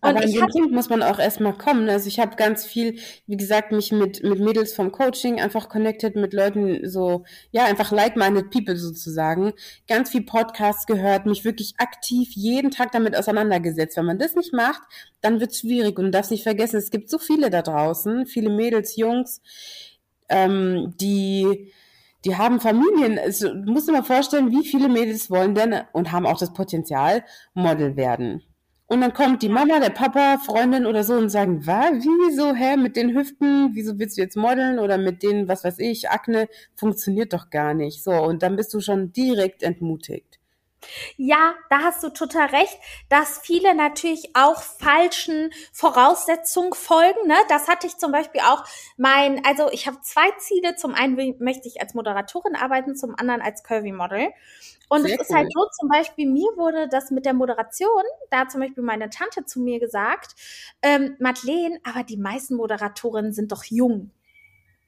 Und 0.00 0.16
Aber 0.16 0.20
an 0.20 0.50
den 0.54 0.74
muss 0.74 0.90
man 0.90 1.02
auch 1.02 1.18
erstmal 1.18 1.56
kommen. 1.56 1.86
Ne? 1.86 1.92
Also 1.92 2.08
ich 2.08 2.18
habe 2.18 2.36
ganz 2.36 2.66
viel, 2.66 2.98
wie 3.26 3.36
gesagt, 3.36 3.72
mich 3.72 3.92
mit, 3.92 4.22
mit 4.22 4.40
Mädels 4.40 4.74
vom 4.74 4.92
Coaching 4.92 5.40
einfach 5.40 5.68
connected 5.68 6.16
mit 6.16 6.32
Leuten 6.32 6.88
so, 6.88 7.24
ja, 7.50 7.64
einfach 7.64 7.92
like-minded 7.92 8.50
people 8.50 8.76
sozusagen. 8.76 9.52
Ganz 9.86 10.10
viel 10.10 10.22
Podcasts 10.22 10.86
gehört, 10.86 11.26
mich 11.26 11.44
wirklich 11.44 11.74
aktiv 11.78 12.30
jeden 12.34 12.70
Tag 12.70 12.92
damit 12.92 13.16
auseinandergesetzt. 13.16 13.96
Wenn 13.96 14.06
man 14.06 14.18
das 14.18 14.34
nicht 14.34 14.52
macht, 14.52 14.82
dann 15.20 15.40
wird 15.40 15.52
es 15.52 15.60
schwierig 15.60 15.98
und 15.98 16.06
du 16.06 16.10
darfst 16.10 16.30
nicht 16.30 16.44
vergessen, 16.44 16.76
es 16.76 16.90
gibt 16.90 17.10
so 17.10 17.18
viele 17.18 17.50
da 17.50 17.62
draußen, 17.62 18.26
viele 18.26 18.50
Mädels, 18.50 18.77
Jungs, 18.96 19.40
ähm, 20.28 20.94
die 21.00 21.72
die 22.24 22.36
haben 22.36 22.60
Familien. 22.60 23.18
Du 23.64 23.72
musst 23.72 23.88
dir 23.88 23.92
mal 23.92 24.02
vorstellen, 24.02 24.50
wie 24.50 24.66
viele 24.66 24.88
Mädels 24.88 25.30
wollen 25.30 25.54
denn 25.54 25.82
und 25.92 26.12
haben 26.12 26.26
auch 26.26 26.38
das 26.38 26.52
Potenzial, 26.52 27.24
Model 27.54 27.96
werden. 27.96 28.42
Und 28.90 29.02
dann 29.02 29.12
kommt 29.12 29.42
die 29.42 29.50
Mama, 29.50 29.80
der 29.80 29.90
Papa, 29.90 30.38
Freundin 30.38 30.86
oder 30.86 31.04
so 31.04 31.14
und 31.14 31.28
sagen, 31.28 31.66
was, 31.66 31.92
wieso, 31.92 32.54
hä, 32.54 32.76
mit 32.76 32.96
den 32.96 33.14
Hüften, 33.14 33.70
wieso 33.74 33.98
willst 33.98 34.16
du 34.16 34.22
jetzt 34.22 34.36
modeln 34.36 34.78
oder 34.78 34.96
mit 34.96 35.22
den, 35.22 35.46
was 35.46 35.62
weiß 35.62 35.78
ich, 35.78 36.08
Akne, 36.08 36.48
funktioniert 36.74 37.34
doch 37.34 37.50
gar 37.50 37.74
nicht. 37.74 38.02
So, 38.02 38.12
und 38.12 38.42
dann 38.42 38.56
bist 38.56 38.72
du 38.72 38.80
schon 38.80 39.12
direkt 39.12 39.62
entmutigt. 39.62 40.27
Ja, 41.16 41.54
da 41.70 41.80
hast 41.80 42.02
du 42.02 42.10
total 42.10 42.46
recht, 42.48 42.78
dass 43.08 43.38
viele 43.38 43.74
natürlich 43.74 44.30
auch 44.34 44.62
falschen 44.62 45.50
Voraussetzungen 45.72 46.74
folgen. 46.74 47.26
Ne? 47.26 47.36
Das 47.48 47.68
hatte 47.68 47.86
ich 47.86 47.96
zum 47.96 48.12
Beispiel 48.12 48.40
auch 48.42 48.64
mein, 48.96 49.44
also 49.44 49.70
ich 49.70 49.86
habe 49.86 50.00
zwei 50.02 50.30
Ziele. 50.38 50.76
Zum 50.76 50.94
einen 50.94 51.36
möchte 51.38 51.68
ich 51.68 51.80
als 51.80 51.94
Moderatorin 51.94 52.56
arbeiten, 52.56 52.96
zum 52.96 53.14
anderen 53.18 53.40
als 53.40 53.62
Curvy 53.62 53.92
Model. 53.92 54.28
Und 54.88 55.02
Sehr 55.02 55.20
es 55.20 55.28
ist 55.28 55.34
halt 55.34 55.48
so, 55.52 55.66
zum 55.78 55.88
Beispiel, 55.88 56.26
mir 56.26 56.48
wurde 56.56 56.88
das 56.88 57.10
mit 57.10 57.26
der 57.26 57.34
Moderation, 57.34 58.02
da 58.30 58.40
hat 58.40 58.50
zum 58.50 58.62
Beispiel 58.62 58.82
meine 58.82 59.10
Tante 59.10 59.44
zu 59.44 59.60
mir 59.60 59.80
gesagt, 59.80 60.34
ähm, 60.82 61.16
Madeleine, 61.18 61.78
aber 61.84 62.04
die 62.04 62.16
meisten 62.16 62.54
Moderatorinnen 62.56 63.32
sind 63.32 63.52
doch 63.52 63.64
jung. 63.64 64.10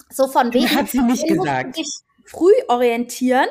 So 0.09 0.27
von 0.27 0.53
wegen. 0.53 0.75
Hat 0.75 0.89
sie 0.89 1.01
nicht 1.01 1.27
gesagt. 1.27 1.77
Dich 1.77 1.89
früh 2.25 2.53
orientieren. 2.69 3.49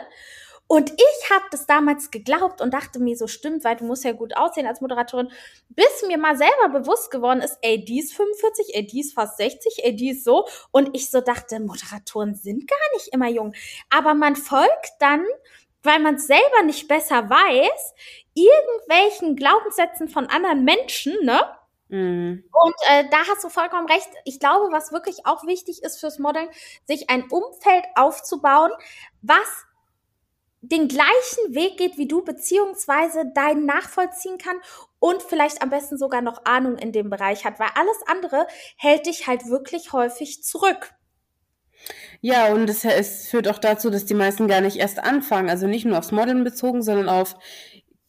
Und 0.72 0.92
ich 0.92 1.30
habe 1.32 1.46
das 1.50 1.66
damals 1.66 2.12
geglaubt 2.12 2.62
und 2.62 2.76
dachte 2.76 3.00
mir, 3.00 3.18
so 3.18 3.26
stimmt, 3.26 3.64
weil 3.64 3.78
du 3.78 3.86
musst 3.86 4.04
ja 4.04 4.12
gut 4.12 4.38
aussehen 4.38 4.68
als 4.68 4.82
Moderatorin, 4.82 5.32
bis 5.70 6.04
mir 6.06 6.20
mal 6.20 6.38
selber 6.38 6.70
bewusst 6.70 7.10
geworden 7.10 7.42
ist, 7.42 7.58
ey, 7.64 7.84
die 7.84 8.00
ist 8.00 8.14
45, 8.14 8.76
ey, 8.76 8.86
die 8.86 9.00
ist 9.00 9.16
fast 9.16 9.38
60, 9.38 9.84
ey, 9.84 9.96
die 9.96 10.12
ist 10.12 10.24
so. 10.24 10.46
Und 10.70 10.96
ich 10.96 11.10
so 11.10 11.22
dachte, 11.22 11.60
Moderatoren 11.60 12.36
sind 12.36 12.70
gar 12.70 12.78
nicht 12.94 13.08
immer 13.12 13.28
jung. 13.30 13.56
Aber 13.90 14.14
man 14.14 14.36
folgt 14.36 14.92
dann, 15.00 15.26
weil 15.82 15.98
man 15.98 16.16
es 16.16 16.28
selber 16.28 16.62
nicht 16.64 16.88
besser 16.88 17.28
weiß, 17.28 17.94
irgendwelchen 18.36 19.36
Glaubenssätzen 19.36 20.08
von 20.08 20.28
anderen 20.28 20.66
Menschen, 20.66 21.18
ne? 21.24 21.42
Mhm. 21.88 22.44
Und 22.52 22.76
äh, 22.92 23.06
da 23.10 23.18
hast 23.28 23.44
du 23.44 23.50
vollkommen 23.50 23.88
recht. 23.88 24.10
Ich 24.24 24.40
glaube, 24.40 24.72
was 24.72 24.92
wirklich 24.92 25.26
auch 25.26 25.48
wichtig 25.48 25.82
ist 25.82 26.00
fürs 26.00 26.20
Modeln, 26.20 26.48
sich 26.86 27.10
ein 27.10 27.24
Umfeld 27.32 27.86
aufzubauen, 27.96 28.72
was 29.24 29.66
den 30.62 30.88
gleichen 30.88 31.56
Weg 31.56 31.78
geht 31.78 31.98
wie 31.98 32.08
du, 32.08 32.24
beziehungsweise 32.24 33.26
deinen 33.34 33.66
nachvollziehen 33.66 34.38
kann 34.38 34.58
und 35.00 35.22
vielleicht 35.24 35.62
am 35.62 35.70
besten 35.70 35.98
sogar 35.98 36.22
noch 36.22 36.46
Ahnung 36.46 36.78
in 36.78 36.92
dem 36.92 37.10
Bereich 37.10 37.46
hat, 37.46 37.60
weil 37.60 37.70
alles 37.76 37.98
andere 38.08 38.46
hält 38.78 39.06
dich 39.06 39.28
halt 39.28 39.48
wirklich 39.48 39.94
häufig 39.94 40.44
zurück. 40.44 40.94
Ja, 42.22 42.52
und 42.52 42.70
es, 42.70 42.84
es 42.84 43.30
führt 43.30 43.48
auch 43.48 43.58
dazu, 43.58 43.90
dass 43.90 44.06
die 44.06 44.14
meisten 44.14 44.50
gar 44.50 44.60
nicht 44.60 44.78
erst 44.78 45.00
anfangen, 45.00 45.50
also 45.50 45.68
nicht 45.68 45.86
nur 45.86 45.98
aufs 45.98 46.12
Modeln 46.12 46.44
bezogen, 46.44 46.82
sondern 46.82 47.08
auf 47.08 47.36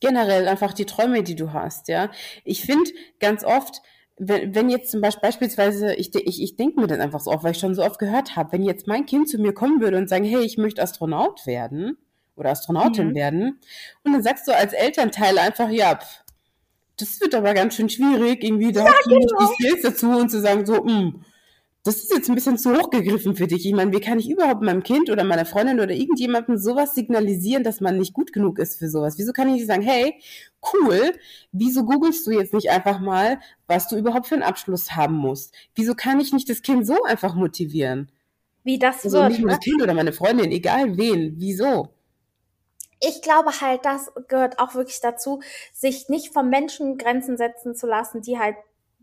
generell 0.00 0.48
einfach 0.48 0.72
die 0.72 0.86
Träume, 0.86 1.22
die 1.22 1.36
du 1.36 1.52
hast, 1.52 1.88
ja. 1.88 2.10
Ich 2.44 2.62
finde 2.62 2.90
ganz 3.20 3.44
oft, 3.44 3.82
wenn, 4.16 4.54
wenn 4.54 4.68
jetzt 4.70 4.90
zum 4.90 5.00
Beispiel 5.00 5.22
beispielsweise, 5.22 5.94
ich, 5.94 6.14
ich, 6.14 6.42
ich 6.42 6.56
denke 6.56 6.80
mir 6.80 6.88
das 6.88 6.98
einfach 6.98 7.20
so 7.20 7.30
oft, 7.30 7.44
weil 7.44 7.52
ich 7.52 7.58
schon 7.58 7.74
so 7.74 7.84
oft 7.84 7.98
gehört 7.98 8.34
habe, 8.34 8.52
wenn 8.52 8.62
jetzt 8.62 8.88
mein 8.88 9.06
Kind 9.06 9.28
zu 9.28 9.38
mir 9.38 9.54
kommen 9.54 9.80
würde 9.80 9.98
und 9.98 10.08
sagen, 10.08 10.24
hey, 10.24 10.40
ich 10.40 10.58
möchte 10.58 10.82
Astronaut 10.82 11.46
werden, 11.46 11.96
oder 12.40 12.50
Astronautin 12.50 13.10
mhm. 13.10 13.14
werden. 13.14 13.60
Und 14.02 14.12
dann 14.12 14.22
sagst 14.22 14.48
du 14.48 14.56
als 14.56 14.72
Elternteil 14.72 15.38
einfach, 15.38 15.70
ja, 15.70 15.96
pff, 15.96 16.24
das 16.96 17.20
wird 17.20 17.34
aber 17.34 17.54
ganz 17.54 17.74
schön 17.74 17.88
schwierig, 17.88 18.42
irgendwie 18.42 18.72
da 18.72 18.84
ja, 18.84 18.92
hast 18.92 19.06
du 19.06 19.16
nicht 19.16 19.28
genau. 19.28 19.48
die 19.48 19.54
Skills 19.54 19.82
dazu 19.82 20.10
und 20.10 20.30
zu 20.30 20.40
sagen, 20.40 20.66
so, 20.66 20.82
mh, 20.82 20.92
hm, 20.92 21.24
das 21.82 21.96
ist 21.96 22.12
jetzt 22.12 22.28
ein 22.28 22.34
bisschen 22.34 22.58
zu 22.58 22.76
hochgegriffen 22.76 23.34
für 23.34 23.46
dich. 23.46 23.64
Ich 23.64 23.72
meine, 23.72 23.92
wie 23.92 24.00
kann 24.00 24.18
ich 24.18 24.28
überhaupt 24.28 24.60
meinem 24.60 24.82
Kind 24.82 25.08
oder 25.08 25.24
meiner 25.24 25.46
Freundin 25.46 25.80
oder 25.80 25.94
irgendjemandem 25.94 26.58
sowas 26.58 26.94
signalisieren, 26.94 27.64
dass 27.64 27.80
man 27.80 27.96
nicht 27.96 28.12
gut 28.12 28.34
genug 28.34 28.58
ist 28.58 28.78
für 28.78 28.90
sowas? 28.90 29.16
Wieso 29.16 29.32
kann 29.32 29.48
ich 29.48 29.54
nicht 29.54 29.66
sagen, 29.66 29.80
hey, 29.82 30.20
cool, 30.74 31.14
wieso 31.52 31.84
googelst 31.86 32.26
du 32.26 32.32
jetzt 32.32 32.52
nicht 32.52 32.68
einfach 32.68 33.00
mal, 33.00 33.40
was 33.66 33.88
du 33.88 33.96
überhaupt 33.96 34.26
für 34.26 34.34
einen 34.34 34.42
Abschluss 34.42 34.94
haben 34.94 35.16
musst? 35.16 35.54
Wieso 35.74 35.94
kann 35.94 36.20
ich 36.20 36.34
nicht 36.34 36.50
das 36.50 36.60
Kind 36.60 36.86
so 36.86 37.02
einfach 37.04 37.34
motivieren? 37.34 38.12
Wie 38.62 38.78
das 38.78 39.04
also 39.04 39.18
wird. 39.18 39.30
Nicht 39.30 39.40
nur 39.40 39.50
ne? 39.50 39.56
das 39.56 39.64
Kind 39.64 39.82
oder 39.82 39.94
meine 39.94 40.12
Freundin, 40.12 40.52
egal 40.52 40.98
wen, 40.98 41.36
wieso? 41.38 41.88
Ich 43.00 43.22
glaube 43.22 43.60
halt, 43.60 43.84
das 43.84 44.12
gehört 44.28 44.58
auch 44.58 44.74
wirklich 44.74 45.00
dazu, 45.00 45.40
sich 45.72 46.08
nicht 46.08 46.32
vom 46.32 46.48
Menschen 46.50 46.98
Grenzen 46.98 47.36
setzen 47.36 47.74
zu 47.74 47.86
lassen, 47.86 48.22
die 48.22 48.38
halt 48.38 48.56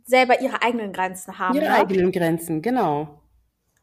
selber 0.05 0.39
ihre 0.39 0.61
eigenen 0.61 0.93
Grenzen 0.93 1.37
haben. 1.37 1.55
Ihre 1.55 1.65
ne? 1.65 1.75
eigenen 1.75 2.11
Grenzen, 2.11 2.61
genau. 2.61 3.21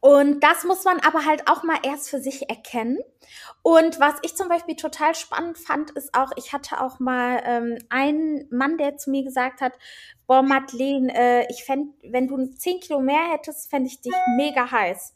Und 0.01 0.41
das 0.41 0.65
muss 0.65 0.85
man 0.85 1.01
aber 1.01 1.25
halt 1.25 1.49
auch 1.49 1.63
mal 1.63 1.79
erst 1.83 2.11
für 2.11 2.21
sich 2.21 2.51
erkennen. 2.51 2.99
Und 3.63 4.01
was 4.01 4.17
ich 4.21 4.37
zum 4.37 4.49
Beispiel 4.51 4.77
total 4.77 5.15
spannend 5.15 5.57
fand, 5.57 5.93
ist 5.93 6.15
auch, 6.15 6.31
ich 6.37 6.53
hatte 6.53 6.83
auch 6.83 7.01
mal 7.01 7.41
ähm, 7.47 7.79
einen 7.89 8.47
Mann, 8.51 8.77
der 8.77 8.99
zu 8.99 9.11
mir 9.11 9.25
gesagt 9.25 9.63
hat, 9.63 9.73
boah, 10.27 10.43
Madeleine, 10.43 11.11
äh, 11.15 11.47
ich 11.51 11.65
fände, 11.65 11.95
wenn 12.03 12.29
du 12.29 12.51
10 12.51 12.81
Kilo 12.81 13.01
mehr 13.01 13.31
hättest, 13.33 13.71
fände 13.71 13.89
ich 13.89 14.03
dich 14.03 14.13
mega 14.37 14.71
heiß. 14.71 15.15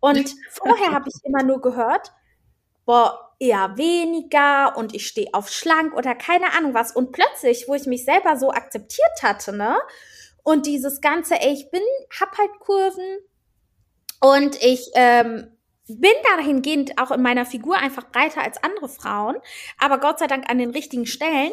Und 0.00 0.34
vorher 0.48 0.92
habe 0.92 1.10
ich 1.10 1.24
immer 1.24 1.42
nur 1.42 1.60
gehört, 1.60 2.14
boah, 2.86 3.31
eher 3.42 3.76
weniger 3.76 4.76
und 4.76 4.94
ich 4.94 5.06
stehe 5.08 5.34
auf 5.34 5.50
schlank 5.50 5.94
oder 5.94 6.14
keine 6.14 6.52
Ahnung 6.52 6.74
was. 6.74 6.94
Und 6.94 7.10
plötzlich, 7.12 7.66
wo 7.66 7.74
ich 7.74 7.86
mich 7.86 8.04
selber 8.04 8.36
so 8.36 8.50
akzeptiert 8.52 9.22
hatte, 9.22 9.52
ne? 9.56 9.76
Und 10.44 10.66
dieses 10.66 11.00
ganze, 11.00 11.40
ey, 11.40 11.52
ich 11.52 11.70
bin, 11.70 11.82
hab 12.20 12.36
halt 12.38 12.50
Kurven, 12.60 13.18
Und 14.20 14.62
ich 14.62 14.90
ähm, 14.94 15.48
bin 15.88 16.12
dahingehend 16.36 16.98
auch 17.00 17.10
in 17.10 17.22
meiner 17.22 17.44
Figur 17.46 17.76
einfach 17.76 18.10
breiter 18.10 18.42
als 18.42 18.62
andere 18.62 18.88
Frauen, 18.88 19.36
aber 19.78 19.98
Gott 19.98 20.20
sei 20.20 20.28
Dank 20.28 20.48
an 20.48 20.58
den 20.58 20.70
richtigen 20.70 21.06
Stellen 21.06 21.52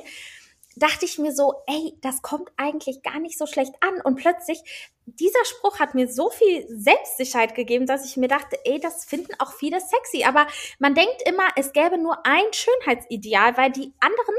dachte 0.76 1.06
ich 1.06 1.18
mir 1.20 1.34
so, 1.34 1.56
ey, 1.68 1.98
das 2.02 2.22
kommt 2.22 2.50
eigentlich 2.58 3.04
gar 3.04 3.20
nicht 3.20 3.38
so 3.38 3.46
schlecht 3.46 3.74
an. 3.82 4.02
Und 4.02 4.16
plötzlich, 4.16 4.62
dieser 5.06 5.44
Spruch 5.46 5.80
hat 5.80 5.96
mir 5.96 6.08
so 6.08 6.30
viel 6.30 6.66
Selbstsicherheit 6.70 7.56
gegeben, 7.56 7.86
dass 7.86 8.06
ich 8.06 8.18
mir 8.18 8.28
dachte, 8.28 8.58
ey, 8.66 8.80
das 8.80 9.06
finden 9.06 9.34
auch 9.40 9.54
viele 9.54 9.80
sexy. 9.80 10.24
Aber 10.24 10.48
man 10.78 10.96
denkt 10.96 11.24
immer, 11.26 11.48
es 11.56 11.74
gäbe 11.74 11.98
nur 11.98 12.26
ein 12.26 12.46
Schönheitsideal, 12.52 13.58
weil 13.58 13.72
die 13.72 13.94
anderen 14.00 14.36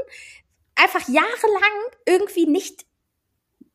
einfach 0.75 1.07
jahrelang 1.07 1.91
irgendwie 2.05 2.47
nicht 2.47 2.85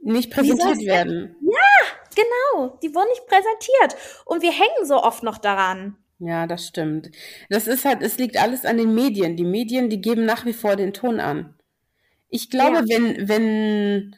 nicht 0.07 0.30
präsentiert 0.30 0.78
werden. 0.86 1.36
Ja, 1.42 1.96
genau. 2.14 2.78
Die 2.82 2.94
wurden 2.94 3.09
nicht 3.09 3.26
präsentiert. 3.26 3.96
Und 4.24 4.40
wir 4.40 4.52
hängen 4.52 4.86
so 4.86 5.02
oft 5.02 5.24
noch 5.24 5.38
daran. 5.38 5.96
Ja, 6.18 6.46
das 6.46 6.68
stimmt. 6.68 7.11
Das 7.50 7.66
ist 7.66 7.84
halt, 7.84 8.02
es 8.02 8.16
liegt 8.16 8.40
alles 8.40 8.64
an 8.64 8.78
den 8.78 8.94
Medien. 8.94 9.36
Die 9.36 9.44
Medien, 9.44 9.90
die 9.90 10.00
geben 10.00 10.24
nach 10.24 10.46
wie 10.46 10.52
vor 10.52 10.76
den 10.76 10.92
Ton 10.92 11.18
an. 11.18 11.55
Ich 12.28 12.50
glaube, 12.50 12.84
ja. 12.84 12.84
wenn, 12.88 13.28
wenn 13.28 14.16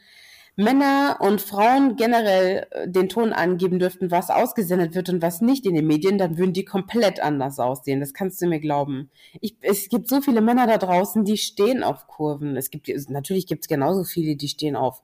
Männer 0.59 1.19
und 1.21 1.41
Frauen 1.41 1.95
generell 1.95 2.67
äh, 2.73 2.89
den 2.89 3.09
Ton 3.09 3.33
angeben 3.33 3.79
dürften, 3.79 4.11
was 4.11 4.29
ausgesendet 4.29 4.97
wird 4.97 5.09
und 5.09 5.23
was 5.23 5.41
nicht 5.41 5.65
in 5.67 5.77
den 5.77 5.87
Medien, 5.87 6.19
dann 6.19 6.37
würden 6.37 6.53
die 6.53 6.65
komplett 6.65 7.21
anders 7.21 7.61
aussehen. 7.61 8.01
Das 8.01 8.13
kannst 8.13 8.43
du 8.43 8.47
mir 8.47 8.59
glauben. 8.59 9.09
Ich, 9.41 9.57
es 9.61 9.89
gibt 9.89 10.09
so 10.09 10.21
viele 10.21 10.41
Männer 10.41 10.67
da 10.67 10.79
draußen, 10.79 11.25
die 11.25 11.37
stehen 11.37 11.85
auf 11.85 12.09
Kurven. 12.09 12.57
Es 12.57 12.71
gibt, 12.71 12.89
natürlich 13.09 13.47
gibt 13.47 13.65
es 13.65 13.69
genauso 13.69 14.03
viele, 14.03 14.35
die 14.35 14.49
stehen 14.49 14.75
auf 14.75 15.01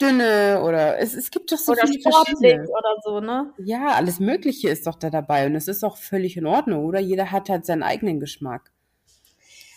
dünne 0.00 0.62
oder 0.62 0.98
es, 0.98 1.14
es 1.14 1.32
gibt 1.32 1.50
doch 1.50 1.58
so 1.58 1.72
oder 1.72 1.86
viele 1.86 2.00
sportlich 2.00 2.60
oder 2.60 2.96
so, 3.02 3.20
ne? 3.20 3.52
Ja, 3.58 3.88
alles 3.94 4.20
Mögliche 4.20 4.68
ist 4.68 4.86
doch 4.86 4.96
da 4.96 5.10
dabei 5.10 5.46
und 5.46 5.56
es 5.56 5.66
ist 5.66 5.84
auch 5.84 5.96
völlig 5.96 6.36
in 6.36 6.46
Ordnung, 6.46 6.84
oder? 6.84 7.00
Jeder 7.00 7.32
hat 7.32 7.48
halt 7.48 7.66
seinen 7.66 7.82
eigenen 7.82 8.20
Geschmack. 8.20 8.70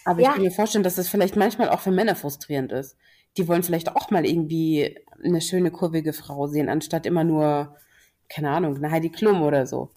Aber 0.08 0.22
ja. 0.22 0.30
ich 0.30 0.36
kann 0.36 0.44
mir 0.44 0.52
vorstellen, 0.52 0.86
dass 0.86 0.96
das 0.96 1.10
vielleicht 1.10 1.36
manchmal 1.36 1.68
auch 1.68 1.82
für 1.82 1.92
Männer 1.92 2.16
frustrierend 2.16 2.72
ist. 2.72 2.96
Die 3.36 3.46
wollen 3.50 3.62
vielleicht 3.62 3.94
auch 3.94 4.10
mal 4.10 4.26
irgendwie 4.26 4.98
eine 5.22 5.42
schöne, 5.42 5.70
kurvige 5.70 6.14
Frau 6.14 6.48
sehen, 6.48 6.70
anstatt 6.70 7.06
immer 7.06 7.26
nur, 7.26 7.76
keine 8.30 8.52
Ahnung, 8.52 8.78
eine 8.78 8.90
Heidi 8.90 9.10
Klum 9.10 9.42
oder 9.42 9.68
so. 9.68 9.92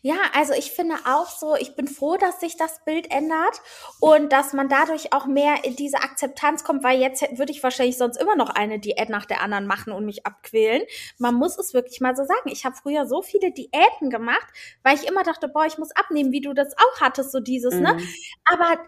Ja, 0.00 0.16
also 0.32 0.52
ich 0.52 0.70
finde 0.70 0.94
auch 1.06 1.28
so, 1.28 1.56
ich 1.56 1.74
bin 1.74 1.88
froh, 1.88 2.16
dass 2.16 2.40
sich 2.40 2.56
das 2.56 2.84
Bild 2.84 3.10
ändert 3.10 3.60
und 4.00 4.32
dass 4.32 4.52
man 4.52 4.68
dadurch 4.68 5.12
auch 5.12 5.26
mehr 5.26 5.64
in 5.64 5.74
diese 5.74 5.98
Akzeptanz 5.98 6.62
kommt, 6.64 6.84
weil 6.84 7.00
jetzt 7.00 7.22
würde 7.36 7.52
ich 7.52 7.62
wahrscheinlich 7.62 7.98
sonst 7.98 8.16
immer 8.16 8.36
noch 8.36 8.50
eine 8.50 8.78
Diät 8.78 9.08
nach 9.08 9.26
der 9.26 9.42
anderen 9.42 9.66
machen 9.66 9.92
und 9.92 10.06
mich 10.06 10.24
abquälen. 10.24 10.82
Man 11.18 11.34
muss 11.34 11.58
es 11.58 11.74
wirklich 11.74 12.00
mal 12.00 12.14
so 12.14 12.24
sagen. 12.24 12.48
Ich 12.50 12.64
habe 12.64 12.76
früher 12.76 13.06
so 13.06 13.22
viele 13.22 13.50
Diäten 13.50 14.10
gemacht, 14.10 14.46
weil 14.82 14.96
ich 14.96 15.08
immer 15.08 15.24
dachte, 15.24 15.48
boah, 15.48 15.66
ich 15.66 15.78
muss 15.78 15.90
abnehmen, 15.92 16.32
wie 16.32 16.40
du 16.40 16.52
das 16.52 16.74
auch 16.76 17.00
hattest, 17.00 17.32
so 17.32 17.40
dieses, 17.40 17.74
ne? 17.74 17.94
mhm. 17.94 17.98
ne? 17.98 18.08
Aber 18.44 18.78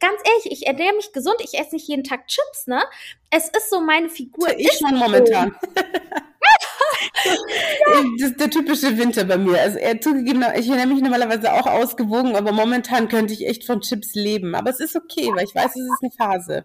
ganz 0.00 0.20
ehrlich, 0.24 0.50
ich 0.50 0.66
ernähre 0.66 0.96
mich 0.96 1.12
gesund, 1.12 1.36
ich 1.40 1.58
esse 1.58 1.74
nicht 1.74 1.88
jeden 1.88 2.04
Tag 2.04 2.26
Chips, 2.26 2.66
ne? 2.66 2.82
Es 3.30 3.48
ist 3.48 3.70
so 3.70 3.80
meine 3.80 4.08
Figur. 4.08 4.48
Ich 4.58 4.72
schon 4.72 4.96
momentan. 4.98 5.54
das 8.20 8.30
ist 8.30 8.40
der 8.40 8.50
typische 8.50 8.96
Winter 8.98 9.24
bei 9.24 9.38
mir. 9.38 9.60
Also 9.60 9.78
er 9.78 10.00
zugegeben, 10.00 10.44
ich 10.56 10.68
erinnere 10.68 10.86
mich 10.86 11.02
normalerweise 11.02 11.52
auch 11.52 11.66
ausgewogen, 11.66 12.36
aber 12.36 12.52
momentan 12.52 13.08
könnte 13.08 13.34
ich 13.34 13.46
echt 13.46 13.64
von 13.64 13.80
Chips 13.80 14.14
leben. 14.14 14.54
Aber 14.54 14.70
es 14.70 14.80
ist 14.80 14.96
okay, 14.96 15.30
weil 15.34 15.44
ich 15.44 15.54
weiß, 15.54 15.76
es 15.76 15.82
ist 15.82 16.02
eine 16.02 16.10
Phase. 16.10 16.64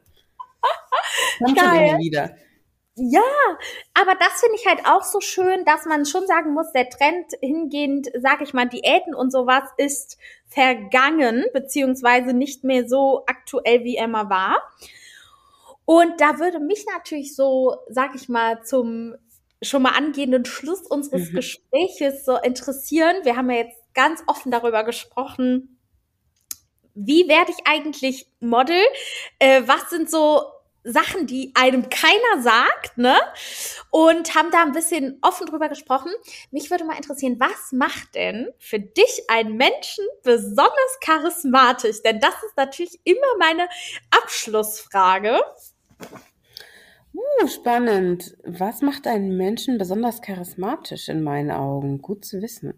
Kommt 1.43 1.57
Geil. 1.57 1.65
schon 1.67 1.77
immer 1.77 1.99
wieder. 1.99 2.35
Ja, 2.95 3.21
aber 3.93 4.15
das 4.15 4.41
finde 4.41 4.57
ich 4.57 4.67
halt 4.67 4.85
auch 4.85 5.03
so 5.03 5.21
schön, 5.21 5.63
dass 5.65 5.85
man 5.85 6.05
schon 6.05 6.27
sagen 6.27 6.53
muss, 6.53 6.71
der 6.73 6.89
Trend 6.89 7.25
hingehend, 7.39 8.09
sag 8.21 8.41
ich 8.41 8.53
mal, 8.53 8.67
Diäten 8.67 9.15
und 9.15 9.31
sowas 9.31 9.63
ist 9.77 10.17
vergangen, 10.47 11.45
beziehungsweise 11.53 12.33
nicht 12.33 12.65
mehr 12.65 12.87
so 12.89 13.23
aktuell, 13.27 13.85
wie 13.85 13.95
er 13.95 14.09
mal 14.09 14.29
war. 14.29 14.61
Und 15.85 16.19
da 16.19 16.37
würde 16.39 16.59
mich 16.59 16.85
natürlich 16.85 17.35
so, 17.35 17.77
sag 17.89 18.13
ich 18.15 18.27
mal, 18.27 18.63
zum 18.63 19.15
schon 19.61 19.83
mal 19.83 19.91
angehenden 19.91 20.45
Schluss 20.45 20.81
unseres 20.81 21.29
mhm. 21.29 21.35
Gespräches 21.35 22.25
so 22.25 22.37
interessieren. 22.37 23.17
Wir 23.23 23.35
haben 23.35 23.49
ja 23.49 23.57
jetzt 23.57 23.77
ganz 23.93 24.23
offen 24.27 24.51
darüber 24.51 24.83
gesprochen, 24.83 25.77
wie 26.93 27.27
werde 27.27 27.51
ich 27.51 27.65
eigentlich 27.65 28.27
Model? 28.39 28.81
Äh, 29.39 29.63
was 29.65 29.89
sind 29.89 30.09
so 30.09 30.43
Sachen, 30.83 31.27
die 31.27 31.51
einem 31.53 31.89
keiner 31.89 32.41
sagt, 32.41 32.97
ne? 32.97 33.15
Und 33.91 34.33
haben 34.35 34.49
da 34.51 34.63
ein 34.63 34.71
bisschen 34.71 35.19
offen 35.21 35.45
drüber 35.45 35.69
gesprochen. 35.69 36.11
Mich 36.49 36.71
würde 36.71 36.85
mal 36.85 36.97
interessieren, 36.97 37.39
was 37.39 37.71
macht 37.71 38.15
denn 38.15 38.49
für 38.57 38.79
dich 38.79 39.23
einen 39.29 39.57
Menschen 39.57 40.05
besonders 40.23 40.99
charismatisch? 41.01 42.01
Denn 42.01 42.19
das 42.19 42.33
ist 42.45 42.57
natürlich 42.57 42.99
immer 43.03 43.37
meine 43.39 43.67
Abschlussfrage. 44.09 45.39
Uh, 47.13 47.47
spannend. 47.47 48.37
Was 48.43 48.81
macht 48.81 49.07
einen 49.07 49.35
Menschen 49.35 49.77
besonders 49.77 50.21
charismatisch 50.21 51.09
in 51.09 51.23
meinen 51.23 51.51
Augen? 51.51 52.01
Gut 52.01 52.23
zu 52.25 52.41
wissen. 52.41 52.73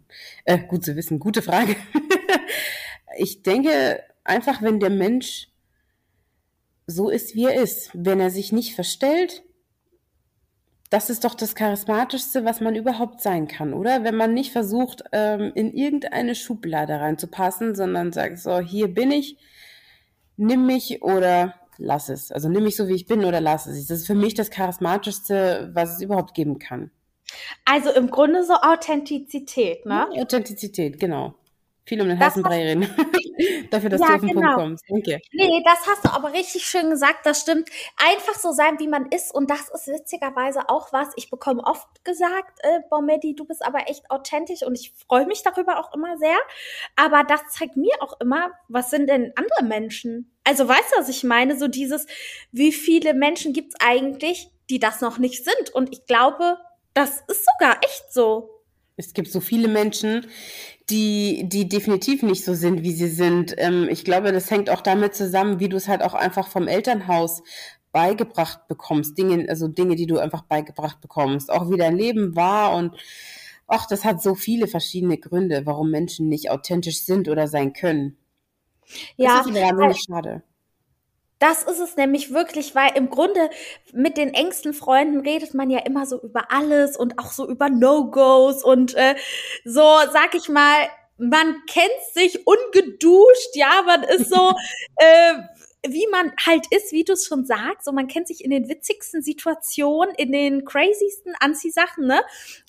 Äh, 0.46 0.60
gut 0.60 0.84
zu 0.84 0.96
wissen, 0.96 1.20
gute 1.20 1.42
Frage. 1.42 1.76
ich 3.18 3.44
denke 3.44 4.02
einfach, 4.24 4.62
wenn 4.62 4.80
der 4.80 4.90
Mensch 4.90 5.50
so 6.88 7.10
ist, 7.10 7.36
wie 7.36 7.46
er 7.46 7.62
ist, 7.62 7.92
wenn 7.94 8.20
er 8.20 8.30
sich 8.30 8.52
nicht 8.52 8.76
verstellt, 8.76 9.44
das 10.90 11.10
ist 11.10 11.24
doch 11.24 11.34
das 11.34 11.56
Charismatischste, 11.56 12.46
was 12.46 12.62
man 12.62 12.76
überhaupt 12.76 13.22
sein 13.22 13.48
kann, 13.48 13.74
oder? 13.74 14.04
Wenn 14.04 14.16
man 14.16 14.34
nicht 14.36 14.52
versucht, 14.52 15.04
ähm, 15.12 15.52
in 15.56 15.74
irgendeine 15.74 16.36
Schublade 16.36 17.00
reinzupassen, 17.00 17.74
sondern 17.74 18.12
sagt, 18.14 18.38
so, 18.38 18.60
hier 18.60 18.94
bin 18.94 19.12
ich, 19.12 19.38
nimm 20.38 20.68
mich 20.68 21.02
oder 21.02 21.56
lass 21.78 22.10
es. 22.10 22.32
Also 22.32 22.50
nimm 22.50 22.64
mich 22.64 22.76
so, 22.76 22.88
wie 22.88 22.96
ich 22.96 23.06
bin 23.06 23.26
oder 23.26 23.42
lass 23.42 23.66
es. 23.68 23.88
Das 23.88 24.00
ist 24.00 24.08
für 24.08 24.16
mich 24.16 24.34
das 24.34 24.50
Charismatischste, 24.50 25.72
was 25.74 25.96
es 25.96 26.02
überhaupt 26.02 26.34
geben 26.34 26.60
kann. 26.60 26.92
Also 27.66 27.90
im 27.92 28.10
Grunde 28.10 28.44
so 28.44 28.54
Authentizität, 28.54 29.86
ne? 29.86 30.08
Authentizität, 30.12 31.00
genau. 31.00 31.36
Viel 31.86 32.02
um 32.02 32.08
den 32.08 32.18
heißen 32.18 32.42
Brei 32.42 32.64
reden. 32.64 32.88
Dafür, 33.70 33.90
dass 33.90 34.00
ja, 34.00 34.08
du 34.08 34.14
auf 34.14 34.22
den 34.22 34.30
genau. 34.30 34.42
Punkt 34.42 34.56
kommst. 34.56 34.86
Danke. 34.88 35.20
Nee, 35.34 35.62
das 35.66 35.86
hast 35.86 36.06
du 36.06 36.14
aber 36.14 36.32
richtig 36.32 36.64
schön 36.64 36.90
gesagt, 36.90 37.26
das 37.26 37.42
stimmt. 37.42 37.70
Einfach 37.98 38.36
so 38.36 38.54
sein, 38.54 38.80
wie 38.80 38.88
man 38.88 39.08
ist. 39.08 39.34
Und 39.34 39.50
das 39.50 39.70
ist 39.70 39.88
witzigerweise 39.88 40.70
auch 40.70 40.94
was. 40.94 41.10
Ich 41.18 41.30
bekomme 41.30 41.62
oft 41.64 42.06
gesagt, 42.06 42.60
äh, 42.62 42.80
Bomedi, 42.90 43.36
du 43.36 43.44
bist 43.44 43.66
aber 43.66 43.90
echt 43.90 44.10
authentisch 44.10 44.64
und 44.64 44.80
ich 44.80 44.94
freue 45.08 45.26
mich 45.26 45.44
darüber 45.44 45.78
auch 45.78 45.94
immer 45.94 46.18
sehr. 46.18 46.38
Aber 46.96 47.26
das 47.26 47.42
zeigt 47.50 47.76
mir 47.76 47.94
auch 48.00 48.20
immer, 48.22 48.52
was 48.70 48.90
sind 48.90 49.10
denn 49.10 49.34
andere 49.36 49.64
Menschen? 49.68 50.32
Also 50.46 50.68
weißt 50.68 50.94
du, 50.94 51.00
was 51.00 51.10
ich 51.10 51.24
meine? 51.26 51.58
So 51.58 51.68
dieses, 51.68 52.06
wie 52.54 52.72
viele 52.72 53.14
Menschen 53.14 53.52
gibt's 53.52 53.76
eigentlich, 53.80 54.50
die 54.70 54.80
das 54.80 55.02
noch 55.02 55.18
nicht 55.18 55.44
sind? 55.44 55.70
Und 55.74 55.92
ich 55.92 56.06
glaube, 56.06 56.58
das 56.94 57.22
ist 57.28 57.46
sogar 57.46 57.78
echt 57.84 58.14
so. 58.14 58.50
Es 58.96 59.14
gibt 59.14 59.30
so 59.30 59.42
viele 59.42 59.68
Menschen, 59.68 60.28
die, 60.90 61.48
die 61.48 61.68
definitiv 61.68 62.24
nicht 62.24 62.44
so 62.44 62.54
sind, 62.54 62.84
wie 62.84 62.92
sie 62.92 63.08
sind. 63.08 63.54
Ähm, 63.58 63.88
ich 63.90 64.04
glaube, 64.04 64.32
das 64.32 64.52
hängt 64.52 64.70
auch 64.70 64.82
damit 64.82 65.16
zusammen, 65.16 65.60
wie 65.60 65.70
du 65.70 65.78
es 65.78 65.88
halt 65.88 66.04
auch 66.04 66.14
einfach 66.14 66.48
vom 66.48 66.68
Elternhaus 66.68 67.44
beigebracht 67.92 68.68
bekommst. 68.68 69.18
Dinge, 69.18 69.48
also 69.50 69.68
Dinge, 69.68 69.96
die 69.96 70.08
du 70.08 70.20
einfach 70.20 70.44
beigebracht 70.44 71.00
bekommst. 71.00 71.52
Auch 71.52 71.70
wie 71.70 71.78
dein 71.78 71.96
Leben 71.96 72.36
war 72.36 72.76
und 72.76 72.96
ach, 73.68 73.88
das 73.88 74.04
hat 74.04 74.22
so 74.22 74.36
viele 74.36 74.68
verschiedene 74.68 75.18
Gründe, 75.18 75.66
warum 75.66 75.90
Menschen 75.90 76.28
nicht 76.28 76.52
authentisch 76.52 77.04
sind 77.04 77.30
oder 77.30 77.48
sein 77.48 77.74
können. 77.74 78.18
Ja. 79.16 79.38
Das 79.38 79.48
ist 79.48 79.54
wahnsinnig 79.56 80.04
schade. 80.06 80.44
Das 81.44 81.62
ist 81.62 81.80
es 81.80 81.98
nämlich 81.98 82.34
wirklich, 82.34 82.74
weil 82.74 82.96
im 82.96 83.10
Grunde 83.10 83.50
mit 83.92 84.16
den 84.16 84.34
engsten 84.34 84.74
Freunden 84.74 85.20
redet 85.20 85.54
man 85.54 85.70
ja 85.70 85.80
immer 85.80 86.06
so 86.06 86.22
über 86.22 86.50
alles 86.54 86.96
und 86.96 87.20
auch 87.20 87.34
so 87.34 87.50
über 87.50 87.70
No-Gos 87.70 88.64
und 88.64 88.96
äh, 88.96 89.16
so, 89.66 89.82
sag 90.14 90.36
ich 90.36 90.48
mal, 90.48 90.88
man 91.18 91.58
kennt 91.68 92.02
sich 92.14 92.48
ungeduscht, 92.48 93.56
ja, 93.56 93.82
man 93.86 94.04
ist 94.04 94.30
so, 94.30 94.54
äh, 94.96 95.34
wie 95.86 96.08
man 96.12 96.32
halt 96.46 96.66
ist, 96.72 96.92
wie 96.94 97.04
du 97.04 97.14
es 97.14 97.26
schon 97.26 97.46
sagst, 97.46 97.86
so 97.86 97.92
man 97.92 98.08
kennt 98.08 98.28
sich 98.28 98.44
in 98.44 98.52
den 98.52 98.70
witzigsten 98.70 99.22
Situationen, 99.22 100.16
in 100.16 100.32
den 100.32 100.64
crazysten 100.66 101.34
Anziehsachen, 101.40 102.08
ne? 102.08 102.22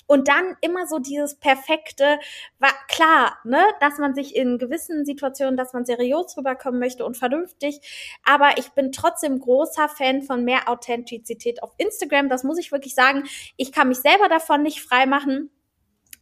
Und 0.07 0.27
dann 0.27 0.55
immer 0.61 0.85
so 0.85 0.99
dieses 0.99 1.35
perfekte, 1.35 2.19
war 2.59 2.73
klar, 2.87 3.39
ne, 3.43 3.63
dass 3.79 3.97
man 3.97 4.13
sich 4.13 4.35
in 4.35 4.59
gewissen 4.59 5.03
Situationen, 5.03 5.57
dass 5.57 5.73
man 5.73 5.85
seriös 5.85 6.37
rüberkommen 6.37 6.79
möchte 6.79 7.05
und 7.05 7.17
vernünftig. 7.17 7.79
Aber 8.23 8.57
ich 8.57 8.69
bin 8.71 8.91
trotzdem 8.91 9.39
großer 9.39 9.89
Fan 9.89 10.21
von 10.21 10.43
mehr 10.43 10.69
Authentizität 10.69 11.63
auf 11.63 11.73
Instagram. 11.77 12.29
Das 12.29 12.43
muss 12.43 12.59
ich 12.59 12.71
wirklich 12.71 12.93
sagen. 12.93 13.23
Ich 13.57 13.71
kann 13.71 13.87
mich 13.87 13.97
selber 13.97 14.29
davon 14.29 14.61
nicht 14.61 14.81
freimachen 14.81 15.49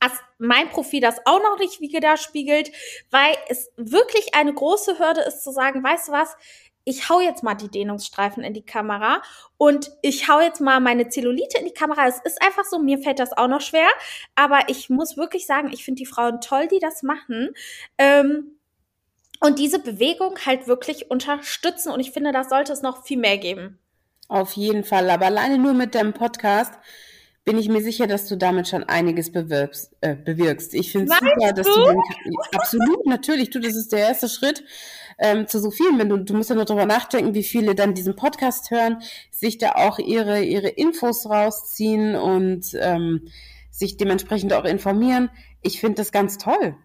dass 0.03 0.19
mein 0.37 0.69
Profil 0.69 0.99
das 1.01 1.25
auch 1.25 1.41
noch 1.41 1.57
nicht 1.59 1.79
widerspiegelt, 1.79 2.71
weil 3.09 3.35
es 3.47 3.71
wirklich 3.77 4.35
eine 4.35 4.53
große 4.53 4.99
Hürde 4.99 5.21
ist 5.21 5.43
zu 5.43 5.51
sagen, 5.51 5.83
weißt 5.83 6.09
du 6.09 6.11
was, 6.11 6.35
ich 6.85 7.09
hau 7.09 7.19
jetzt 7.21 7.43
mal 7.43 7.55
die 7.55 7.69
Dehnungsstreifen 7.69 8.43
in 8.43 8.53
die 8.53 8.65
Kamera 8.65 9.21
und 9.57 9.91
ich 10.01 10.27
hau 10.27 10.41
jetzt 10.41 10.61
mal 10.61 10.79
meine 10.79 11.07
Zellulite 11.07 11.59
in 11.59 11.65
die 11.65 11.73
Kamera. 11.73 12.07
Es 12.07 12.19
ist 12.23 12.41
einfach 12.41 12.65
so, 12.65 12.79
mir 12.79 12.99
fällt 12.99 13.19
das 13.19 13.31
auch 13.33 13.47
noch 13.47 13.61
schwer, 13.61 13.87
aber 14.35 14.67
ich 14.67 14.89
muss 14.89 15.17
wirklich 15.17 15.45
sagen, 15.45 15.71
ich 15.71 15.85
finde 15.85 15.99
die 15.99 16.05
Frauen 16.05 16.41
toll, 16.41 16.67
die 16.67 16.79
das 16.79 17.03
machen. 17.03 17.51
Ähm, 17.97 18.57
und 19.39 19.59
diese 19.59 19.79
Bewegung 19.79 20.37
halt 20.45 20.67
wirklich 20.67 21.11
unterstützen. 21.11 21.91
Und 21.91 21.99
ich 21.99 22.11
finde, 22.11 22.31
das 22.31 22.49
sollte 22.49 22.71
es 22.71 22.81
noch 22.81 23.05
viel 23.05 23.17
mehr 23.17 23.37
geben. 23.37 23.77
Auf 24.29 24.53
jeden 24.53 24.85
Fall. 24.85 25.09
Aber 25.09 25.25
alleine 25.25 25.57
nur 25.57 25.73
mit 25.73 25.95
deinem 25.95 26.13
Podcast 26.13 26.73
bin 27.43 27.57
ich 27.57 27.67
mir 27.67 27.81
sicher, 27.81 28.07
dass 28.07 28.27
du 28.27 28.37
damit 28.37 28.69
schon 28.69 28.85
einiges 28.85 29.31
bewirbst, 29.31 29.93
äh, 29.99 30.15
bewirkst. 30.15 30.73
Ich 30.73 30.93
finde 30.93 31.11
es 31.11 31.19
super, 31.19 31.53
dass 31.53 31.67
du, 31.67 31.85
den, 31.85 31.99
absolut 32.53 33.05
natürlich, 33.05 33.49
du, 33.49 33.59
das 33.59 33.75
ist 33.75 33.91
der 33.91 33.99
erste 33.99 34.29
Schritt 34.29 34.63
ähm, 35.19 35.47
zu 35.47 35.59
so 35.59 35.71
vielen. 35.71 35.99
Wenn 35.99 36.09
du, 36.09 36.17
du 36.17 36.33
musst 36.33 36.49
ja 36.49 36.55
nur 36.55 36.65
darüber 36.65 36.85
nachdenken, 36.85 37.33
wie 37.33 37.43
viele 37.43 37.75
dann 37.75 37.93
diesen 37.93 38.15
Podcast 38.15 38.71
hören, 38.71 39.01
sich 39.31 39.57
da 39.57 39.73
auch 39.73 39.99
ihre 39.99 40.43
ihre 40.43 40.69
Infos 40.69 41.25
rausziehen 41.25 42.15
und 42.15 42.75
ähm, 42.79 43.27
sich 43.71 43.97
dementsprechend 43.97 44.53
auch 44.53 44.65
informieren. 44.65 45.29
Ich 45.61 45.79
finde 45.79 45.95
das 45.95 46.11
ganz 46.11 46.37
toll. 46.37 46.75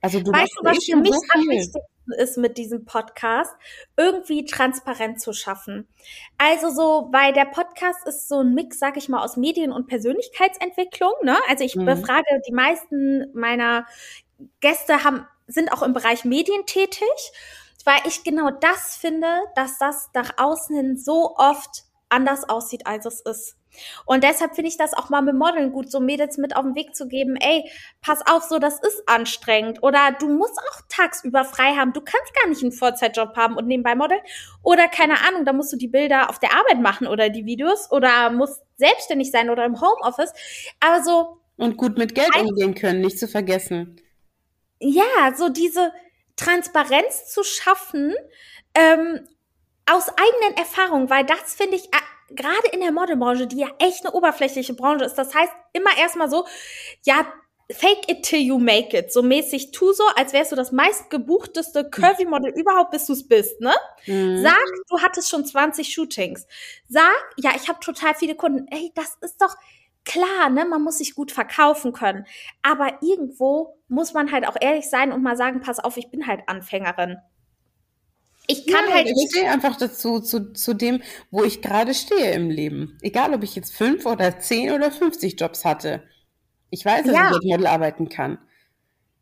Also 0.00 0.20
du 0.20 0.32
weißt 0.32 0.52
du, 0.60 0.68
was 0.68 0.76
eh 0.76 0.92
für 0.92 0.98
mich 0.98 1.14
so 1.14 1.20
am 1.32 1.48
wichtigsten 1.48 1.80
ist 2.18 2.36
mit 2.36 2.58
diesem 2.58 2.84
Podcast, 2.84 3.52
irgendwie 3.96 4.44
transparent 4.44 5.20
zu 5.20 5.32
schaffen. 5.32 5.88
Also 6.36 6.68
so, 6.68 7.08
weil 7.10 7.32
der 7.32 7.46
Podcast 7.46 8.06
ist 8.06 8.28
so 8.28 8.40
ein 8.40 8.52
Mix, 8.52 8.78
sag 8.78 8.98
ich 8.98 9.08
mal, 9.08 9.24
aus 9.24 9.38
Medien- 9.38 9.72
und 9.72 9.86
Persönlichkeitsentwicklung. 9.86 11.12
Ne? 11.22 11.36
Also 11.48 11.64
ich 11.64 11.76
mhm. 11.76 11.86
befrage 11.86 12.26
die 12.46 12.52
meisten 12.52 13.30
meiner 13.32 13.86
Gäste 14.60 15.04
haben 15.04 15.26
sind 15.46 15.72
auch 15.72 15.82
im 15.82 15.92
Bereich 15.92 16.24
Medien 16.24 16.64
tätig, 16.66 17.32
weil 17.84 18.00
ich 18.06 18.24
genau 18.24 18.50
das 18.50 18.96
finde, 18.96 19.28
dass 19.54 19.78
das 19.78 20.10
nach 20.14 20.30
außen 20.38 20.74
hin 20.74 20.96
so 20.96 21.34
oft 21.36 21.84
anders 22.08 22.48
aussieht, 22.48 22.86
als 22.86 23.06
es 23.06 23.20
ist. 23.20 23.56
Und 24.06 24.22
deshalb 24.22 24.54
finde 24.54 24.68
ich 24.68 24.76
das 24.76 24.94
auch 24.94 25.10
mal 25.10 25.20
mit 25.20 25.34
Modeln 25.34 25.72
gut, 25.72 25.90
so 25.90 26.00
Mädels 26.00 26.38
mit 26.38 26.54
auf 26.56 26.62
den 26.62 26.76
Weg 26.76 26.94
zu 26.94 27.08
geben, 27.08 27.36
ey, 27.36 27.68
pass 28.00 28.20
auf, 28.26 28.44
so, 28.44 28.58
das 28.58 28.78
ist 28.80 29.02
anstrengend. 29.06 29.82
Oder 29.82 30.14
du 30.18 30.28
musst 30.28 30.58
auch 30.58 30.80
tagsüber 30.88 31.44
frei 31.44 31.74
haben. 31.74 31.92
Du 31.92 32.00
kannst 32.00 32.32
gar 32.40 32.48
nicht 32.48 32.62
einen 32.62 32.72
Vollzeitjob 32.72 33.36
haben 33.36 33.56
und 33.56 33.66
nebenbei 33.66 33.94
modeln. 33.94 34.20
Oder 34.62 34.88
keine 34.88 35.26
Ahnung, 35.26 35.44
da 35.44 35.52
musst 35.52 35.72
du 35.72 35.76
die 35.76 35.88
Bilder 35.88 36.30
auf 36.30 36.38
der 36.38 36.52
Arbeit 36.52 36.80
machen 36.80 37.06
oder 37.06 37.30
die 37.30 37.46
Videos 37.46 37.90
oder 37.90 38.30
musst 38.30 38.62
selbstständig 38.76 39.30
sein 39.30 39.50
oder 39.50 39.64
im 39.64 39.80
Homeoffice. 39.80 40.32
Aber 40.80 41.02
so. 41.02 41.38
Und 41.56 41.76
gut 41.76 41.98
mit 41.98 42.14
Geld 42.14 42.34
umgehen 42.36 42.74
können, 42.74 43.00
nicht 43.00 43.18
zu 43.18 43.28
vergessen. 43.28 44.00
Ja, 44.80 45.34
so 45.36 45.48
diese 45.48 45.92
Transparenz 46.36 47.30
zu 47.30 47.44
schaffen, 47.44 48.14
ähm, 48.74 49.28
aus 49.86 50.08
eigenen 50.08 50.56
Erfahrungen, 50.56 51.10
weil 51.10 51.24
das 51.24 51.54
finde 51.54 51.76
ich 51.76 51.86
äh, 51.86 52.34
gerade 52.34 52.68
in 52.72 52.80
der 52.80 52.92
Modelbranche, 52.92 53.46
die 53.46 53.58
ja 53.58 53.68
echt 53.78 54.04
eine 54.04 54.14
oberflächliche 54.14 54.74
Branche 54.74 55.04
ist. 55.04 55.14
Das 55.14 55.34
heißt 55.34 55.52
immer 55.72 55.96
erstmal 55.98 56.30
so, 56.30 56.46
ja, 57.04 57.26
fake 57.70 58.08
it 58.10 58.24
till 58.24 58.40
you 58.40 58.58
make 58.58 58.96
it. 58.96 59.12
So 59.12 59.22
mäßig, 59.22 59.70
tu 59.72 59.92
so, 59.92 60.04
als 60.16 60.32
wärst 60.32 60.52
du 60.52 60.56
das 60.56 60.72
meistgebuchteste 60.72 61.88
Curvy-Model 61.88 62.52
überhaupt, 62.52 62.90
bis 62.90 63.06
du 63.06 63.12
es 63.12 63.26
bist, 63.26 63.60
ne? 63.60 63.74
Mhm. 64.06 64.42
Sag, 64.42 64.58
du 64.88 65.00
hattest 65.00 65.30
schon 65.30 65.44
20 65.44 65.92
Shootings. 65.92 66.46
Sag, 66.88 67.12
ja, 67.36 67.52
ich 67.56 67.68
habe 67.68 67.80
total 67.80 68.14
viele 68.14 68.34
Kunden. 68.34 68.66
Ey, 68.70 68.92
das 68.94 69.16
ist 69.20 69.40
doch 69.40 69.54
klar, 70.04 70.50
ne? 70.50 70.64
Man 70.64 70.82
muss 70.82 70.98
sich 70.98 71.14
gut 71.14 71.32
verkaufen 71.32 71.92
können. 71.92 72.26
Aber 72.62 72.98
irgendwo 73.02 73.78
muss 73.88 74.12
man 74.12 74.32
halt 74.32 74.46
auch 74.46 74.56
ehrlich 74.60 74.88
sein 74.88 75.12
und 75.12 75.22
mal 75.22 75.36
sagen, 75.36 75.60
pass 75.60 75.78
auf, 75.78 75.96
ich 75.96 76.10
bin 76.10 76.26
halt 76.26 76.42
Anfängerin. 76.46 77.18
Ich 78.46 78.66
kann 78.66 78.88
ja, 78.88 78.96
halt 78.96 79.08
ich 79.08 79.30
stehe 79.30 79.50
einfach 79.50 79.76
dazu, 79.76 80.20
zu, 80.20 80.52
zu 80.52 80.74
dem, 80.74 81.02
wo 81.30 81.44
ich 81.44 81.62
gerade 81.62 81.94
stehe 81.94 82.32
im 82.32 82.50
Leben. 82.50 82.98
Egal, 83.00 83.32
ob 83.32 83.42
ich 83.42 83.56
jetzt 83.56 83.74
fünf 83.74 84.04
oder 84.04 84.38
zehn 84.38 84.70
oder 84.70 84.90
50 84.90 85.40
Jobs 85.40 85.64
hatte. 85.64 86.02
Ich 86.68 86.84
weiß, 86.84 87.04
dass 87.06 87.14
ja. 87.14 87.28
ich 87.28 87.36
als 87.36 87.44
Model 87.44 87.66
arbeiten 87.66 88.08
kann. 88.08 88.38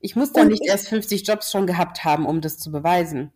Ich 0.01 0.17
muss 0.17 0.33
dann 0.33 0.49
nicht 0.49 0.65
erst 0.67 0.89
50 0.89 1.27
Jobs 1.27 1.53
schon 1.53 1.69
gehabt 1.69 2.05
haben, 2.05 2.27
um 2.27 2.41
das 2.41 2.59
zu 2.59 2.73
beweisen. 2.73 3.33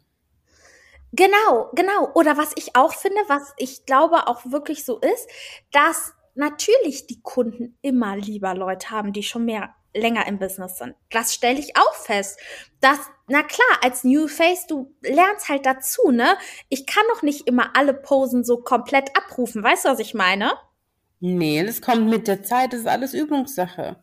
Genau, 1.12 1.70
genau. 1.74 2.10
Oder 2.14 2.36
was 2.36 2.50
ich 2.56 2.74
auch 2.74 2.92
finde, 2.92 3.20
was 3.28 3.54
ich 3.56 3.86
glaube 3.86 4.26
auch 4.26 4.44
wirklich 4.44 4.84
so 4.84 4.98
ist, 4.98 5.28
dass 5.70 6.12
natürlich 6.36 7.06
die 7.06 7.20
Kunden 7.22 7.76
immer 7.82 8.16
lieber 8.16 8.54
Leute 8.54 8.90
haben, 8.90 9.12
die 9.12 9.22
schon 9.22 9.44
mehr 9.44 9.74
länger 9.94 10.26
im 10.26 10.38
Business 10.38 10.78
sind. 10.78 10.94
Das 11.10 11.34
stelle 11.34 11.58
ich 11.58 11.76
auch 11.76 11.94
fest. 11.94 12.38
Dass, 12.80 12.98
na 13.28 13.42
klar, 13.42 13.78
als 13.82 14.04
New 14.04 14.28
Face, 14.28 14.66
du 14.66 14.94
lernst 15.02 15.48
halt 15.48 15.66
dazu, 15.66 16.10
ne? 16.10 16.36
Ich 16.68 16.86
kann 16.86 17.04
noch 17.14 17.22
nicht 17.22 17.46
immer 17.46 17.74
alle 17.74 17.94
Posen 17.94 18.44
so 18.44 18.58
komplett 18.58 19.16
abrufen. 19.16 19.62
Weißt 19.62 19.84
du, 19.84 19.88
was 19.88 19.98
ich 19.98 20.14
meine? 20.14 20.52
Nee, 21.20 21.64
das 21.64 21.80
kommt 21.80 22.08
mit 22.08 22.28
der 22.28 22.42
Zeit, 22.42 22.72
das 22.72 22.80
ist 22.80 22.86
alles 22.86 23.14
Übungssache. 23.14 23.96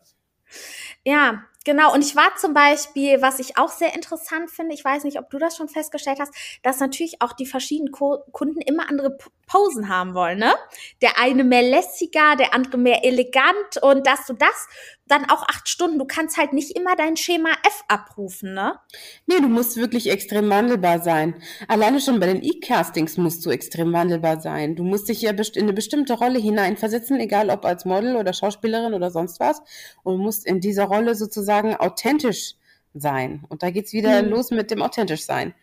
Ja, 1.04 1.44
Genau, 1.64 1.94
und 1.94 2.04
ich 2.04 2.14
war 2.14 2.36
zum 2.36 2.52
Beispiel, 2.52 3.22
was 3.22 3.38
ich 3.38 3.56
auch 3.56 3.70
sehr 3.70 3.94
interessant 3.94 4.50
finde, 4.50 4.74
ich 4.74 4.84
weiß 4.84 5.04
nicht, 5.04 5.18
ob 5.18 5.30
du 5.30 5.38
das 5.38 5.56
schon 5.56 5.70
festgestellt 5.70 6.20
hast, 6.20 6.34
dass 6.62 6.78
natürlich 6.78 7.22
auch 7.22 7.32
die 7.32 7.46
verschiedenen 7.46 7.90
Kunden 7.90 8.60
immer 8.60 8.90
andere 8.90 9.16
Posen 9.46 9.88
haben 9.88 10.14
wollen, 10.14 10.38
ne? 10.38 10.54
Der 11.02 11.18
eine 11.18 11.44
mehr 11.44 11.62
lässiger, 11.62 12.36
der 12.36 12.54
andere 12.54 12.78
mehr 12.78 13.04
elegant 13.04 13.82
und 13.82 14.06
dass 14.06 14.26
du 14.26 14.34
das 14.34 14.68
dann 15.06 15.28
auch 15.28 15.42
acht 15.42 15.68
Stunden, 15.68 15.98
du 15.98 16.06
kannst 16.06 16.38
halt 16.38 16.52
nicht 16.52 16.76
immer 16.76 16.96
dein 16.96 17.16
Schema 17.16 17.50
F 17.66 17.84
abrufen, 17.88 18.54
ne? 18.54 18.78
Nee, 19.26 19.40
du 19.40 19.48
musst 19.48 19.76
wirklich 19.76 20.10
extrem 20.10 20.48
wandelbar 20.48 21.00
sein. 21.00 21.34
Alleine 21.68 22.00
schon 22.00 22.20
bei 22.20 22.26
den 22.26 22.42
E-Castings 22.42 23.18
musst 23.18 23.44
du 23.44 23.50
extrem 23.50 23.92
wandelbar 23.92 24.40
sein. 24.40 24.76
Du 24.76 24.84
musst 24.84 25.08
dich 25.08 25.20
ja 25.20 25.30
in 25.30 25.62
eine 25.62 25.72
bestimmte 25.72 26.14
Rolle 26.14 26.38
hineinversetzen, 26.38 27.20
egal 27.20 27.50
ob 27.50 27.64
als 27.64 27.84
Model 27.84 28.16
oder 28.16 28.32
Schauspielerin 28.32 28.94
oder 28.94 29.10
sonst 29.10 29.40
was, 29.40 29.62
und 30.02 30.18
musst 30.18 30.46
in 30.46 30.60
dieser 30.60 30.84
Rolle 30.84 31.14
sozusagen 31.14 31.74
authentisch 31.76 32.54
sein. 32.94 33.44
Und 33.48 33.62
da 33.62 33.70
geht's 33.70 33.92
wieder 33.92 34.22
mhm. 34.22 34.30
los 34.30 34.50
mit 34.50 34.70
dem 34.70 34.80
authentisch 34.80 35.24
sein. 35.24 35.54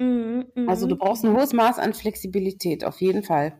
Mhm, 0.00 0.46
also 0.66 0.86
du 0.86 0.96
brauchst 0.96 1.24
ein 1.24 1.36
hohes 1.36 1.52
Maß 1.52 1.78
an 1.78 1.92
Flexibilität, 1.92 2.84
auf 2.84 3.02
jeden 3.02 3.22
Fall. 3.22 3.52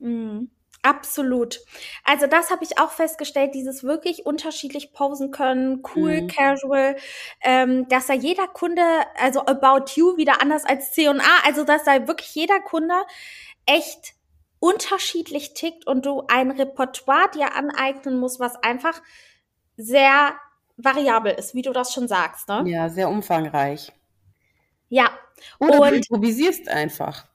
Mhm. 0.00 0.50
Absolut. 0.82 1.60
Also 2.04 2.26
das 2.26 2.50
habe 2.50 2.62
ich 2.62 2.78
auch 2.78 2.90
festgestellt, 2.90 3.54
dieses 3.54 3.82
wirklich 3.82 4.24
unterschiedlich 4.24 4.92
posen 4.92 5.30
können, 5.32 5.82
cool, 5.94 6.22
mhm. 6.22 6.28
casual, 6.28 6.96
ähm, 7.42 7.88
dass 7.88 8.06
da 8.06 8.14
jeder 8.14 8.46
Kunde, 8.46 8.82
also 9.16 9.40
About 9.46 9.92
You 9.94 10.16
wieder 10.16 10.40
anders 10.42 10.64
als 10.64 10.92
C&A, 10.92 11.14
also 11.44 11.64
dass 11.64 11.84
da 11.84 12.06
wirklich 12.06 12.34
jeder 12.34 12.60
Kunde 12.60 12.94
echt 13.64 14.14
unterschiedlich 14.60 15.54
tickt 15.54 15.86
und 15.86 16.06
du 16.06 16.24
ein 16.28 16.52
Repertoire 16.52 17.30
dir 17.34 17.54
aneignen 17.54 18.18
musst, 18.18 18.38
was 18.38 18.54
einfach 18.62 19.02
sehr 19.76 20.34
variabel 20.76 21.32
ist, 21.32 21.54
wie 21.54 21.62
du 21.62 21.72
das 21.72 21.92
schon 21.92 22.06
sagst. 22.06 22.48
Ne? 22.48 22.64
Ja, 22.66 22.88
sehr 22.88 23.08
umfangreich. 23.08 23.92
Ja. 24.88 25.10
Oder 25.58 25.80
und 25.80 25.90
du 25.90 25.96
improvisierst 25.96 26.68
einfach. 26.68 27.26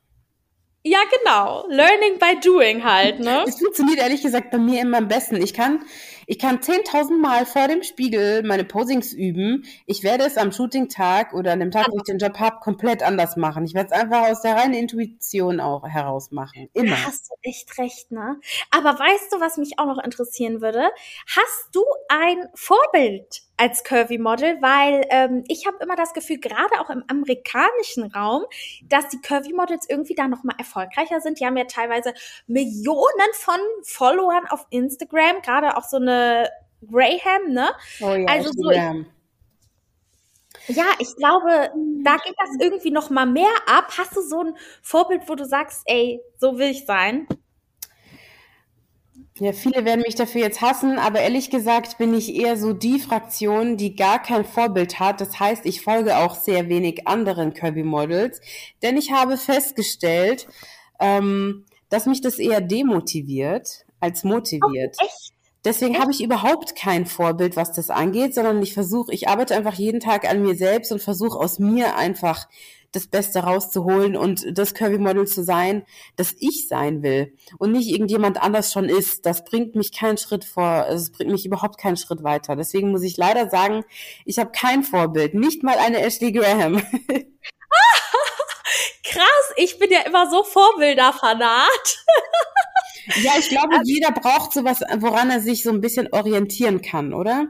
Ja, 0.83 0.97
genau. 1.11 1.67
Learning 1.67 2.17
by 2.17 2.39
doing 2.43 2.83
halt, 2.83 3.19
ne? 3.19 3.43
Es 3.47 3.59
funktioniert 3.59 3.99
ehrlich 3.99 4.23
gesagt 4.23 4.49
bei 4.49 4.57
mir 4.57 4.81
immer 4.81 4.97
am 4.97 5.07
besten. 5.07 5.35
Ich 5.35 5.53
kann, 5.53 5.85
ich 6.25 6.39
kann 6.39 6.57
10.000 6.57 7.21
Mal 7.21 7.45
vor 7.45 7.67
dem 7.67 7.83
Spiegel 7.83 8.41
meine 8.41 8.63
Posings 8.63 9.13
üben. 9.13 9.63
Ich 9.85 10.01
werde 10.01 10.23
es 10.23 10.37
am 10.37 10.51
Shooting-Tag 10.51 11.33
oder 11.35 11.51
an 11.51 11.59
dem 11.59 11.69
Tag, 11.69 11.89
wo 11.91 11.97
ich 11.97 12.03
den 12.03 12.17
Job 12.17 12.39
habe, 12.39 12.61
komplett 12.61 13.03
anders 13.03 13.37
machen. 13.37 13.63
Ich 13.63 13.75
werde 13.75 13.91
es 13.93 13.99
einfach 13.99 14.27
aus 14.27 14.41
der 14.41 14.55
reinen 14.55 14.73
Intuition 14.73 15.59
auch 15.59 15.87
heraus 15.87 16.31
machen. 16.31 16.67
Immer. 16.73 16.95
Da 16.95 17.05
hast 17.05 17.29
du 17.29 17.35
echt 17.43 17.77
recht, 17.77 18.11
ne? 18.11 18.39
Aber 18.71 18.97
weißt 18.97 19.33
du, 19.33 19.39
was 19.39 19.57
mich 19.57 19.77
auch 19.77 19.85
noch 19.85 20.03
interessieren 20.03 20.61
würde? 20.61 20.89
Hast 21.27 21.69
du 21.73 21.83
ein 22.09 22.47
Vorbild 22.55 23.43
als 23.61 23.83
Curvy 23.83 24.17
Model, 24.17 24.59
weil 24.59 25.05
ähm, 25.11 25.43
ich 25.47 25.67
habe 25.67 25.77
immer 25.81 25.95
das 25.95 26.13
Gefühl, 26.13 26.39
gerade 26.39 26.79
auch 26.79 26.89
im 26.89 27.03
amerikanischen 27.07 28.11
Raum, 28.11 28.43
dass 28.89 29.07
die 29.09 29.21
Curvy 29.21 29.53
Models 29.53 29.87
irgendwie 29.87 30.15
da 30.15 30.27
noch 30.27 30.43
mal 30.43 30.55
erfolgreicher 30.57 31.21
sind. 31.21 31.39
Die 31.39 31.45
haben 31.45 31.55
ja 31.57 31.65
teilweise 31.65 32.15
Millionen 32.47 33.31
von 33.33 33.59
Followern 33.83 34.47
auf 34.49 34.65
Instagram, 34.71 35.43
gerade 35.43 35.77
auch 35.77 35.83
so 35.83 35.97
eine 35.97 36.49
Graham, 36.89 37.53
ne? 37.53 37.69
Oh 38.01 38.15
ja, 38.15 38.25
also 38.25 38.49
so, 38.51 38.71
ich, 38.71 38.79
ja, 40.75 40.85
ich 40.97 41.15
glaube, 41.15 41.71
da 42.03 42.17
geht 42.17 42.35
das 42.39 42.49
irgendwie 42.59 42.89
noch 42.89 43.11
mal 43.11 43.27
mehr 43.27 43.53
ab. 43.67 43.93
Hast 43.95 44.15
du 44.15 44.21
so 44.21 44.41
ein 44.41 44.57
Vorbild, 44.81 45.29
wo 45.29 45.35
du 45.35 45.45
sagst, 45.45 45.83
ey, 45.85 46.19
so 46.39 46.57
will 46.57 46.71
ich 46.71 46.87
sein? 46.87 47.27
Ja, 49.39 49.53
viele 49.53 49.85
werden 49.85 50.03
mich 50.05 50.15
dafür 50.15 50.41
jetzt 50.41 50.61
hassen, 50.61 50.99
aber 50.99 51.21
ehrlich 51.21 51.49
gesagt 51.49 51.97
bin 51.97 52.13
ich 52.13 52.35
eher 52.35 52.57
so 52.57 52.73
die 52.73 52.99
Fraktion, 52.99 53.77
die 53.77 53.95
gar 53.95 54.21
kein 54.21 54.45
Vorbild 54.45 54.99
hat. 54.99 55.21
Das 55.21 55.39
heißt, 55.39 55.65
ich 55.65 55.81
folge 55.81 56.17
auch 56.17 56.35
sehr 56.35 56.67
wenig 56.69 57.07
anderen 57.07 57.53
Kirby-Models, 57.53 58.41
denn 58.83 58.97
ich 58.97 59.11
habe 59.11 59.37
festgestellt, 59.37 60.47
ähm, 60.99 61.65
dass 61.89 62.05
mich 62.05 62.21
das 62.21 62.39
eher 62.39 62.61
demotiviert 62.61 63.85
als 63.99 64.23
motiviert. 64.23 64.97
Oh, 65.01 65.05
echt? 65.05 65.33
Deswegen 65.63 65.99
habe 65.99 66.11
ich 66.11 66.23
überhaupt 66.23 66.75
kein 66.75 67.05
Vorbild, 67.05 67.55
was 67.55 67.71
das 67.71 67.91
angeht, 67.91 68.33
sondern 68.33 68.61
ich 68.63 68.73
versuche, 68.73 69.13
ich 69.13 69.27
arbeite 69.27 69.55
einfach 69.55 69.75
jeden 69.75 69.99
Tag 69.99 70.27
an 70.27 70.41
mir 70.41 70.55
selbst 70.55 70.91
und 70.91 71.01
versuche 71.01 71.37
aus 71.37 71.59
mir 71.59 71.95
einfach 71.95 72.47
das 72.91 73.07
Beste 73.07 73.39
rauszuholen 73.39 74.17
und 74.17 74.57
das 74.57 74.73
Curvy-Model 74.73 75.25
zu 75.25 75.43
sein, 75.43 75.83
das 76.15 76.35
ich 76.39 76.67
sein 76.67 77.03
will 77.03 77.33
und 77.57 77.71
nicht 77.71 77.89
irgendjemand 77.89 78.41
anders 78.41 78.73
schon 78.73 78.89
ist. 78.89 79.25
Das 79.25 79.43
bringt 79.45 79.75
mich 79.75 79.91
keinen 79.93 80.17
Schritt 80.17 80.43
vor, 80.43 80.87
es 80.89 81.11
bringt 81.11 81.31
mich 81.31 81.45
überhaupt 81.45 81.77
keinen 81.79 81.97
Schritt 81.97 82.23
weiter. 82.23 82.55
Deswegen 82.55 82.91
muss 82.91 83.03
ich 83.03 83.17
leider 83.17 83.49
sagen, 83.49 83.83
ich 84.25 84.39
habe 84.39 84.51
kein 84.51 84.83
Vorbild, 84.83 85.33
nicht 85.33 85.63
mal 85.63 85.77
eine 85.77 86.01
Ashley 86.01 86.31
Graham. 86.31 86.81
Krass, 89.03 89.53
ich 89.57 89.77
bin 89.77 89.91
ja 89.91 90.01
immer 90.01 90.29
so 90.29 90.43
Vorbilderfanat. 90.43 91.97
ja, 93.23 93.33
ich 93.37 93.49
glaube, 93.49 93.77
also, 93.77 93.91
jeder 93.91 94.11
braucht 94.11 94.53
sowas, 94.53 94.81
woran 94.97 95.29
er 95.29 95.41
sich 95.41 95.63
so 95.63 95.69
ein 95.69 95.81
bisschen 95.81 96.11
orientieren 96.11 96.81
kann, 96.81 97.13
oder? 97.13 97.47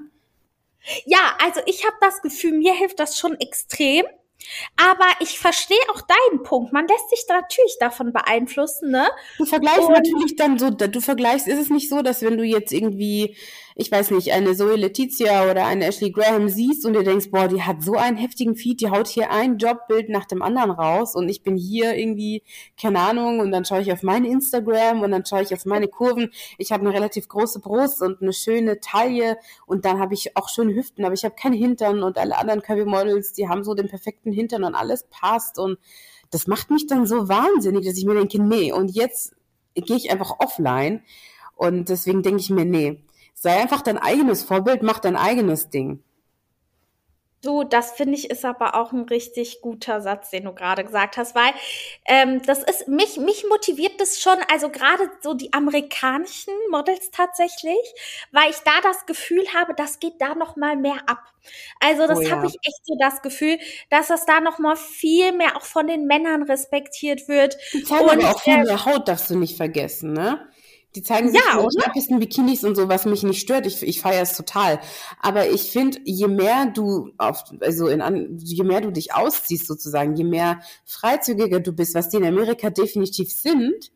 Ja, 1.06 1.38
also 1.44 1.62
ich 1.66 1.86
habe 1.86 1.96
das 2.02 2.22
Gefühl, 2.22 2.58
mir 2.58 2.74
hilft 2.74 3.00
das 3.00 3.18
schon 3.18 3.40
extrem. 3.40 4.06
Aber 4.78 5.06
ich 5.20 5.40
verstehe 5.40 5.78
auch 5.94 6.02
deinen 6.02 6.44
Punkt. 6.44 6.74
Man 6.74 6.88
lässt 6.88 7.10
sich 7.10 7.26
da 7.28 7.42
natürlich 7.42 7.78
davon 7.80 8.14
beeinflussen, 8.14 8.92
ne? 8.92 9.08
Du 9.38 9.46
vergleichst 9.46 9.82
Und 9.82 9.94
natürlich 9.94 10.36
dann 10.36 10.58
so, 10.60 10.70
du 10.70 11.02
vergleichst, 11.02 11.48
ist 11.48 11.60
es 11.60 11.70
nicht 11.70 11.90
so, 11.90 12.02
dass 12.02 12.22
wenn 12.22 12.38
du 12.38 12.44
jetzt 12.44 12.72
irgendwie 12.72 13.36
ich 13.76 13.92
weiß 13.92 14.12
nicht, 14.12 14.32
eine 14.32 14.56
Zoe 14.56 14.76
Letizia 14.76 15.50
oder 15.50 15.66
eine 15.66 15.86
Ashley 15.86 16.12
Graham 16.12 16.50
siehst 16.50 16.86
und 16.86 16.94
dir 16.94 17.04
denkst, 17.04 17.32
boah, 17.32 17.48
die 17.48 17.62
hat 17.62 17.82
so 17.82 17.94
einen 17.94 18.18
heftigen 18.18 18.56
Feed, 18.56 18.82
die 18.82 18.90
haut 18.90 19.08
hier 19.08 19.32
ein 19.32 19.58
Jobbild 19.58 20.10
nach 20.10 20.26
dem 20.26 20.42
anderen 20.42 20.72
raus 20.72 21.16
und 21.16 21.30
ich 21.30 21.42
bin 21.44 21.56
hier 21.56 21.96
irgendwie, 21.96 22.44
keine 22.80 23.00
Ahnung, 23.00 23.40
und 23.40 23.52
dann 23.52 23.66
schaue 23.66 23.82
ich 23.82 23.92
auf 23.92 24.04
mein 24.04 24.26
Instagram 24.26 25.02
und 25.02 25.12
dann 25.12 25.26
schaue 25.26 25.44
ich 25.44 25.54
auf 25.54 25.66
meine 25.66 25.88
Kurven. 25.88 26.32
Ich 26.58 26.72
habe 26.72 26.86
eine 26.86 26.94
relativ 26.94 27.28
große 27.28 27.60
Brust 27.60 28.02
und 28.02 28.22
eine 28.22 28.34
schöne 28.34 28.80
Taille 28.80 29.38
und 29.66 29.86
dann 29.86 30.00
habe 30.00 30.14
ich 30.14 30.36
auch 30.36 30.50
schöne 30.50 30.76
Hüften, 30.76 31.06
aber 31.06 31.14
ich 31.14 31.24
habe 31.24 31.36
keine 31.36 31.56
Hintern 31.56 32.04
und 32.04 32.18
alle 32.18 32.38
anderen 32.38 32.62
Curvy 32.62 32.86
Models, 32.86 33.34
die 33.34 33.48
haben 33.48 33.64
so 33.64 33.74
den 33.74 33.88
perfekten 33.88 34.31
Hintern 34.32 34.64
und 34.64 34.76
alles 34.76 35.06
passt 35.10 35.60
und 35.60 35.78
das 36.30 36.48
macht 36.48 36.72
mich 36.72 36.88
dann 36.88 37.06
so 37.06 37.28
wahnsinnig, 37.28 37.86
dass 37.86 37.98
ich 37.98 38.06
mir 38.06 38.16
denke, 38.16 38.42
nee, 38.42 38.72
und 38.72 38.90
jetzt 38.92 39.36
gehe 39.76 39.98
ich 39.98 40.12
einfach 40.12 40.40
offline. 40.40 41.04
Und 41.56 41.90
deswegen 41.90 42.24
denke 42.24 42.40
ich 42.40 42.50
mir, 42.50 42.64
nee, 42.64 43.04
Sei 43.42 43.60
einfach 43.60 43.82
dein 43.82 43.98
eigenes 43.98 44.44
Vorbild, 44.44 44.84
mach 44.84 45.00
dein 45.00 45.16
eigenes 45.16 45.70
Ding. 45.72 46.04
Du, 47.42 47.64
das 47.64 47.94
finde 47.94 48.14
ich 48.14 48.30
ist 48.30 48.46
aber 48.46 48.76
auch 48.76 48.92
ein 48.92 49.04
richtig 49.04 49.62
guter 49.62 50.00
Satz, 50.02 50.30
den 50.30 50.44
du 50.44 50.54
gerade 50.54 50.84
gesagt 50.84 51.18
hast, 51.18 51.34
weil 51.34 51.52
ähm, 52.06 52.42
das 52.44 52.62
ist 52.64 52.88
mich 52.88 53.18
mich 53.18 53.46
motiviert 53.50 54.00
das 54.00 54.22
schon, 54.22 54.38
also 54.52 54.70
gerade 54.70 55.10
so 55.22 55.34
die 55.34 55.52
amerikanischen 55.52 56.54
Models 56.70 57.10
tatsächlich, 57.10 57.80
weil 58.32 58.52
ich 58.52 58.58
da 58.58 58.72
das 58.84 59.08
Gefühl 59.08 59.44
habe, 59.56 59.74
das 59.76 60.00
geht 60.00 60.22
da 60.22 60.36
noch 60.36 60.56
mal 60.56 60.76
mehr 60.76 61.00
ab. 61.08 61.24
Also 61.80 62.06
das 62.06 62.20
oh, 62.20 62.22
ja. 62.22 62.32
habe 62.32 62.46
ich 62.46 62.54
echt 62.62 62.86
so 62.86 62.96
das 63.00 63.24
Gefühl, 63.24 63.58
dass 63.90 64.10
das 64.10 64.28
da 64.28 64.40
noch 64.40 64.60
mal 64.60 64.76
viel 64.76 65.32
mehr 65.32 65.58
auch 65.58 65.66
von 65.66 65.88
den 65.88 66.06
Männern 66.06 66.44
respektiert 66.44 67.28
wird. 67.28 67.58
Die 67.74 67.84
zeigen 67.84 68.04
und, 68.04 68.24
aber 68.24 68.36
auch 68.36 68.42
viel 68.42 68.64
mehr 68.64 68.86
Haut, 68.86 69.08
darfst 69.08 69.32
du 69.32 69.36
nicht 69.36 69.58
vergessen, 69.58 70.14
ne? 70.14 70.48
Die 70.96 71.04
zeigen 71.04 71.32
sich 71.32 71.40
ja, 71.40 71.60
in 71.60 71.68
knappesten 71.70 72.20
Bikinis 72.20 72.64
und 72.66 72.76
so, 72.76 72.90
was 72.90 73.06
mich 73.06 73.24
nicht 73.24 73.40
stört. 73.40 73.66
Ich, 73.66 73.82
ich 73.82 74.02
feiere 74.02 74.24
es 74.24 74.36
total. 74.36 74.80
Aber 75.22 75.50
ich 75.50 75.72
finde, 75.72 76.00
je 76.04 76.28
mehr 76.28 76.66
du 76.66 77.12
auf, 77.18 77.46
also 77.62 77.88
in, 77.88 78.38
je 78.40 78.64
mehr 78.64 78.82
du 78.82 78.92
dich 78.92 79.14
ausziehst 79.14 79.68
sozusagen, 79.68 80.16
je 80.16 80.26
mehr 80.26 80.60
freizügiger 80.86 81.62
du 81.62 81.72
bist, 81.72 81.96
was 81.96 82.10
die 82.10 82.18
in 82.18 82.26
Amerika 82.26 82.70
definitiv 82.70 83.32
sind, 83.32 83.92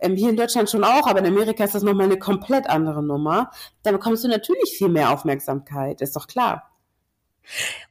ähm, 0.00 0.16
hier 0.16 0.30
in 0.30 0.36
Deutschland 0.36 0.70
schon 0.70 0.84
auch, 0.84 1.06
aber 1.06 1.18
in 1.18 1.26
Amerika 1.26 1.62
ist 1.64 1.74
das 1.74 1.82
nochmal 1.82 2.06
eine 2.06 2.18
komplett 2.18 2.68
andere 2.68 3.02
Nummer. 3.02 3.50
Da 3.82 3.92
bekommst 3.92 4.24
du 4.24 4.28
natürlich 4.28 4.76
viel 4.76 4.88
mehr 4.88 5.10
Aufmerksamkeit, 5.10 6.00
ist 6.00 6.16
doch 6.16 6.26
klar. 6.26 6.70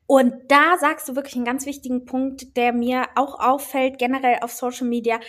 Und 0.07 0.33
da 0.47 0.77
sagst 0.79 1.07
du 1.07 1.15
wirklich 1.15 1.35
einen 1.35 1.45
ganz 1.45 1.65
wichtigen 1.65 2.05
Punkt, 2.05 2.57
der 2.57 2.73
mir 2.73 3.05
auch 3.15 3.39
auffällt, 3.39 3.99
generell 3.99 4.39
auf 4.41 4.51
Social 4.51 4.87
Media 4.87 5.19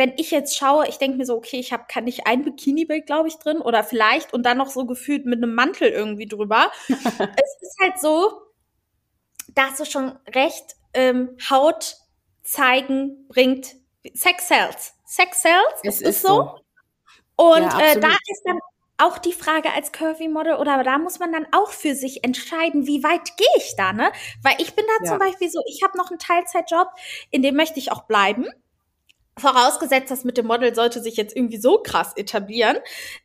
wenn 0.00 0.14
ich 0.16 0.30
jetzt 0.30 0.56
schaue, 0.56 0.88
ich 0.88 0.96
denke 0.96 1.18
mir 1.18 1.26
so, 1.26 1.36
okay, 1.36 1.58
ich 1.60 1.74
habe 1.74 1.84
kann 1.86 2.04
nicht 2.04 2.26
ein 2.26 2.42
Bikini-Bild, 2.42 3.04
glaube 3.04 3.28
ich, 3.28 3.36
drin 3.36 3.58
oder 3.58 3.84
vielleicht 3.84 4.32
und 4.32 4.44
dann 4.46 4.56
noch 4.56 4.70
so 4.70 4.86
gefühlt 4.86 5.26
mit 5.26 5.42
einem 5.42 5.54
Mantel 5.54 5.88
irgendwie 5.88 6.24
drüber. 6.24 6.72
es 6.88 6.98
ist 7.60 7.76
halt 7.82 8.00
so, 8.00 8.40
dass 9.48 9.76
du 9.76 9.84
schon 9.84 10.18
recht 10.34 10.74
ähm, 10.94 11.36
Haut 11.50 11.98
zeigen 12.42 13.28
bringt 13.28 13.76
Sex 14.14 14.46
Cells. 14.48 14.94
Sex 15.04 15.42
Cells 15.42 15.80
es 15.82 16.00
ist, 16.00 16.08
ist 16.08 16.22
so. 16.22 16.28
so. 16.28 16.54
Und 17.36 17.64
ja, 17.64 17.80
äh, 17.80 18.00
da 18.00 18.08
ist 18.08 18.42
dann 18.46 18.58
auch 18.96 19.18
die 19.18 19.34
Frage 19.34 19.70
als 19.74 19.92
Curvy 19.92 20.28
Model 20.28 20.54
oder 20.54 20.82
da 20.82 20.96
muss 20.96 21.18
man 21.18 21.30
dann 21.30 21.46
auch 21.52 21.72
für 21.72 21.94
sich 21.94 22.24
entscheiden, 22.24 22.86
wie 22.86 23.04
weit 23.04 23.36
gehe 23.36 23.46
ich 23.58 23.76
da, 23.76 23.92
ne? 23.92 24.12
Weil 24.42 24.54
ich 24.60 24.74
bin 24.74 24.86
da 24.86 25.04
ja. 25.04 25.10
zum 25.10 25.18
Beispiel 25.18 25.50
so, 25.50 25.60
ich 25.66 25.82
habe 25.82 25.98
noch 25.98 26.08
einen 26.08 26.18
Teilzeitjob, 26.18 26.88
in 27.30 27.42
dem 27.42 27.54
möchte 27.54 27.78
ich 27.78 27.92
auch 27.92 28.04
bleiben. 28.04 28.46
Vorausgesetzt, 29.40 30.10
das 30.10 30.24
mit 30.24 30.36
dem 30.36 30.46
Model 30.46 30.74
sollte 30.74 31.00
sich 31.00 31.16
jetzt 31.16 31.36
irgendwie 31.36 31.58
so 31.58 31.78
krass 31.82 32.12
etablieren. 32.16 32.76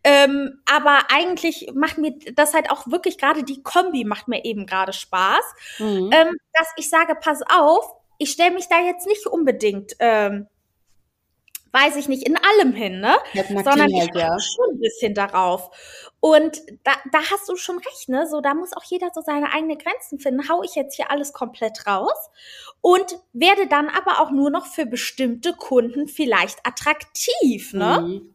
Ähm, 0.03 0.61
aber 0.66 0.99
eigentlich 1.13 1.72
macht 1.74 1.97
mir 1.97 2.16
das 2.34 2.53
halt 2.53 2.72
auch 2.72 2.88
wirklich 2.88 3.18
gerade 3.18 3.43
die 3.43 3.61
Kombi 3.63 4.05
macht 4.05 4.28
mir 4.28 4.45
eben 4.45 4.66
gerade 4.66 4.93
Spaß. 4.93 5.43
Mhm. 5.80 6.09
Ähm, 6.13 6.38
dass 6.53 6.68
ich 6.78 6.89
sage, 6.89 7.16
pass 7.20 7.41
auf, 7.49 7.93
ich 8.18 8.32
stelle 8.32 8.53
mich 8.53 8.68
da 8.70 8.80
jetzt 8.82 9.07
nicht 9.07 9.28
unbedingt 9.28 9.93
ähm, 9.99 10.47
weiß 11.76 11.97
ich 11.97 12.07
nicht, 12.07 12.26
in 12.26 12.38
allem 12.38 12.73
hin, 12.73 13.01
ne? 13.01 13.17
Sondern 13.49 13.89
ich 13.89 13.99
halt, 13.99 14.15
ja. 14.15 14.39
schon 14.39 14.76
ein 14.76 14.80
bisschen 14.80 15.13
darauf. 15.13 15.69
Und 16.21 16.61
da, 16.84 16.93
da 17.11 17.19
hast 17.19 17.49
du 17.49 17.57
schon 17.57 17.78
recht, 17.78 18.07
ne? 18.07 18.28
So, 18.28 18.39
da 18.39 18.53
muss 18.53 18.71
auch 18.73 18.84
jeder 18.86 19.09
so 19.13 19.21
seine 19.21 19.51
eigenen 19.51 19.78
Grenzen 19.78 20.19
finden. 20.19 20.47
Hau 20.47 20.63
ich 20.63 20.76
jetzt 20.76 20.95
hier 20.95 21.11
alles 21.11 21.34
komplett 21.34 21.86
raus 21.86 22.30
und 22.80 23.19
werde 23.34 23.67
dann 23.67 23.89
aber 23.89 24.21
auch 24.21 24.32
nur 24.32 24.49
noch 24.49 24.65
für 24.65 24.86
bestimmte 24.86 25.53
Kunden 25.53 26.07
vielleicht 26.07 26.65
attraktiv, 26.65 27.73
ne? 27.73 28.01
Mhm. 28.01 28.34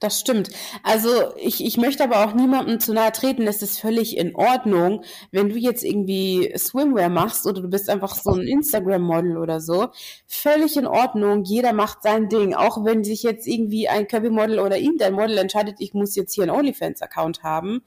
Das 0.00 0.20
stimmt. 0.20 0.50
Also 0.84 1.34
ich, 1.36 1.64
ich 1.64 1.76
möchte 1.76 2.04
aber 2.04 2.24
auch 2.24 2.32
niemandem 2.34 2.78
zu 2.78 2.92
nahe 2.94 3.10
treten. 3.10 3.46
Es 3.46 3.62
ist 3.62 3.80
völlig 3.80 4.16
in 4.16 4.34
Ordnung, 4.36 5.04
wenn 5.32 5.48
du 5.48 5.56
jetzt 5.56 5.82
irgendwie 5.82 6.52
Swimwear 6.56 7.08
machst 7.08 7.46
oder 7.46 7.62
du 7.62 7.68
bist 7.68 7.90
einfach 7.90 8.14
so 8.14 8.30
ein 8.30 8.46
Instagram-Model 8.46 9.36
oder 9.36 9.60
so. 9.60 9.88
Völlig 10.26 10.76
in 10.76 10.86
Ordnung. 10.86 11.42
Jeder 11.44 11.72
macht 11.72 12.02
sein 12.02 12.28
Ding. 12.28 12.54
Auch 12.54 12.84
wenn 12.84 13.02
sich 13.02 13.24
jetzt 13.24 13.46
irgendwie 13.46 13.88
ein 13.88 14.06
Curvy-Model 14.06 14.60
oder 14.60 14.78
irgendein 14.78 15.14
Model 15.14 15.38
entscheidet, 15.38 15.76
ich 15.80 15.94
muss 15.94 16.14
jetzt 16.14 16.34
hier 16.34 16.44
einen 16.44 16.56
OnlyFans-Account 16.56 17.42
haben, 17.42 17.82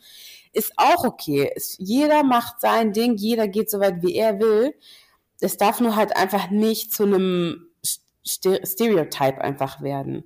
ist 0.54 0.74
auch 0.76 1.06
okay. 1.06 1.50
Es, 1.56 1.78
jeder 1.80 2.24
macht 2.24 2.60
sein 2.60 2.92
Ding. 2.92 3.16
Jeder 3.16 3.48
geht 3.48 3.70
so 3.70 3.80
weit, 3.80 4.04
wie 4.04 4.16
er 4.16 4.40
will. 4.40 4.76
Es 5.40 5.56
darf 5.58 5.80
nur 5.80 5.96
halt 5.96 6.16
einfach 6.18 6.50
nicht 6.50 6.94
zu 6.94 7.04
einem 7.04 7.68
Stereotype 8.26 9.40
einfach 9.40 9.82
werden. 9.82 10.26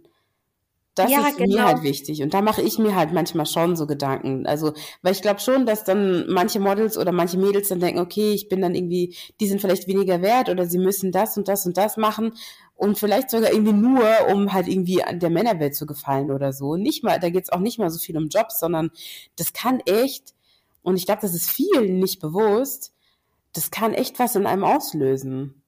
Das 0.95 1.11
ja, 1.11 1.27
ist 1.27 1.37
genau. 1.37 1.57
mir 1.57 1.65
halt 1.65 1.83
wichtig. 1.83 2.23
Und 2.23 2.33
da 2.33 2.41
mache 2.41 2.61
ich 2.61 2.79
mir 2.79 2.95
halt 2.95 3.11
manchmal 3.11 3.45
schon 3.45 3.75
so 3.75 3.85
Gedanken. 3.85 4.47
Also, 4.47 4.73
weil 5.01 5.11
ich 5.11 5.21
glaube 5.21 5.41
schon, 5.41 5.65
dass 5.65 5.83
dann 5.83 6.25
manche 6.29 6.61
Models 6.61 6.97
oder 6.97 7.11
manche 7.11 7.37
Mädels 7.37 7.67
dann 7.67 7.81
denken, 7.81 7.99
okay, 7.99 8.31
ich 8.31 8.47
bin 8.47 8.61
dann 8.61 8.75
irgendwie, 8.75 9.13
die 9.41 9.47
sind 9.47 9.59
vielleicht 9.59 9.87
weniger 9.87 10.21
wert 10.21 10.47
oder 10.47 10.65
sie 10.65 10.77
müssen 10.77 11.11
das 11.11 11.37
und 11.37 11.49
das 11.49 11.65
und 11.65 11.75
das 11.75 11.97
machen. 11.97 12.31
Und 12.75 12.97
vielleicht 12.97 13.29
sogar 13.29 13.51
irgendwie 13.51 13.73
nur, 13.73 14.05
um 14.33 14.53
halt 14.53 14.69
irgendwie 14.69 15.03
an 15.03 15.19
der 15.19 15.29
Männerwelt 15.29 15.75
zu 15.75 15.85
gefallen 15.85 16.31
oder 16.31 16.53
so. 16.53 16.77
Nicht 16.77 17.03
mal, 17.03 17.19
da 17.19 17.29
geht's 17.29 17.51
auch 17.51 17.59
nicht 17.59 17.77
mal 17.77 17.89
so 17.89 17.99
viel 17.99 18.17
um 18.17 18.29
Jobs, 18.29 18.59
sondern 18.61 18.89
das 19.35 19.51
kann 19.51 19.81
echt, 19.81 20.33
und 20.81 20.95
ich 20.95 21.05
glaube, 21.05 21.21
das 21.21 21.33
ist 21.33 21.49
vielen 21.49 21.99
nicht 21.99 22.21
bewusst, 22.21 22.93
das 23.51 23.69
kann 23.69 23.93
echt 23.93 24.17
was 24.19 24.35
in 24.35 24.45
einem 24.45 24.63
auslösen. 24.63 25.61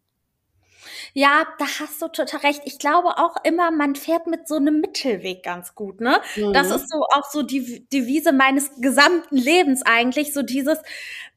Ja, 1.13 1.45
da 1.57 1.65
hast 1.79 2.01
du 2.01 2.07
total 2.07 2.41
recht. 2.41 2.61
Ich 2.65 2.79
glaube 2.79 3.17
auch 3.17 3.35
immer, 3.43 3.71
man 3.71 3.95
fährt 3.95 4.27
mit 4.27 4.47
so 4.47 4.55
einem 4.55 4.79
Mittelweg 4.79 5.43
ganz 5.43 5.75
gut, 5.75 6.01
ne? 6.01 6.21
Mhm. 6.35 6.53
Das 6.53 6.69
ist 6.69 6.89
so 6.89 7.03
auch 7.03 7.29
so 7.31 7.43
die 7.43 7.87
Devise 7.89 8.31
meines 8.31 8.69
gesamten 8.79 9.37
Lebens 9.37 9.81
eigentlich, 9.85 10.33
so 10.33 10.41
dieses, 10.41 10.79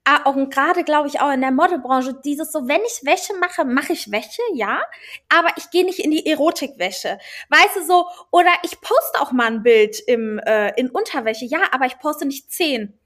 ah, 0.04 0.20
auch 0.24 0.36
gerade 0.50 0.84
glaube 0.84 1.08
ich 1.08 1.20
auch 1.20 1.32
in 1.32 1.40
der 1.40 1.52
Modelbranche, 1.52 2.14
dieses 2.24 2.52
so, 2.52 2.68
wenn 2.68 2.80
ich 2.82 3.04
Wäsche 3.04 3.34
mache, 3.38 3.64
mache 3.64 3.92
ich 3.92 4.10
Wäsche, 4.10 4.42
ja, 4.54 4.80
aber 5.28 5.50
ich 5.56 5.70
gehe 5.70 5.84
nicht 5.84 5.98
in 5.98 6.10
die 6.10 6.26
Erotikwäsche. 6.26 7.18
Weißt 7.48 7.76
du 7.76 7.84
so, 7.84 8.06
oder 8.30 8.50
ich 8.62 8.80
poste 8.80 9.20
auch 9.20 9.32
mal 9.32 9.46
ein 9.46 9.62
Bild 9.62 10.00
im, 10.06 10.38
äh, 10.40 10.70
in 10.78 10.90
Unterwäsche, 10.90 11.44
ja, 11.44 11.60
aber 11.72 11.86
ich 11.86 11.98
poste 11.98 12.26
nicht 12.26 12.50
zehn. 12.52 12.98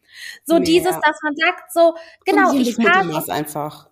So 0.44 0.58
nee, 0.58 0.64
dieses, 0.64 0.92
dass 0.92 1.22
man 1.22 1.34
sagt, 1.36 1.72
so, 1.72 1.96
genau, 2.24 2.52
ich 2.52 2.76
fahre. 2.76 3.24
einfach 3.28 3.88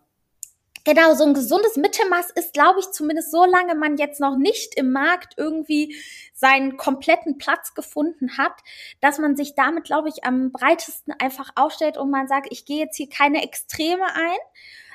Genau, 0.84 1.14
so 1.14 1.24
ein 1.24 1.34
gesundes 1.34 1.76
Mittelmaß 1.76 2.30
ist, 2.32 2.54
glaube 2.54 2.80
ich, 2.80 2.90
zumindest 2.90 3.30
so 3.30 3.44
lange 3.44 3.76
man 3.76 3.96
jetzt 3.98 4.18
noch 4.18 4.36
nicht 4.36 4.74
im 4.74 4.90
Markt 4.90 5.34
irgendwie 5.36 5.94
seinen 6.34 6.76
kompletten 6.76 7.38
Platz 7.38 7.74
gefunden 7.74 8.36
hat, 8.36 8.54
dass 9.00 9.18
man 9.18 9.36
sich 9.36 9.54
damit, 9.54 9.84
glaube 9.84 10.08
ich, 10.08 10.24
am 10.24 10.50
breitesten 10.50 11.14
einfach 11.20 11.50
aufstellt 11.54 11.98
und 11.98 12.10
man 12.10 12.26
sagt, 12.26 12.48
ich 12.50 12.64
gehe 12.64 12.78
jetzt 12.78 12.96
hier 12.96 13.08
keine 13.08 13.44
Extreme 13.44 14.06
ein, 14.06 14.38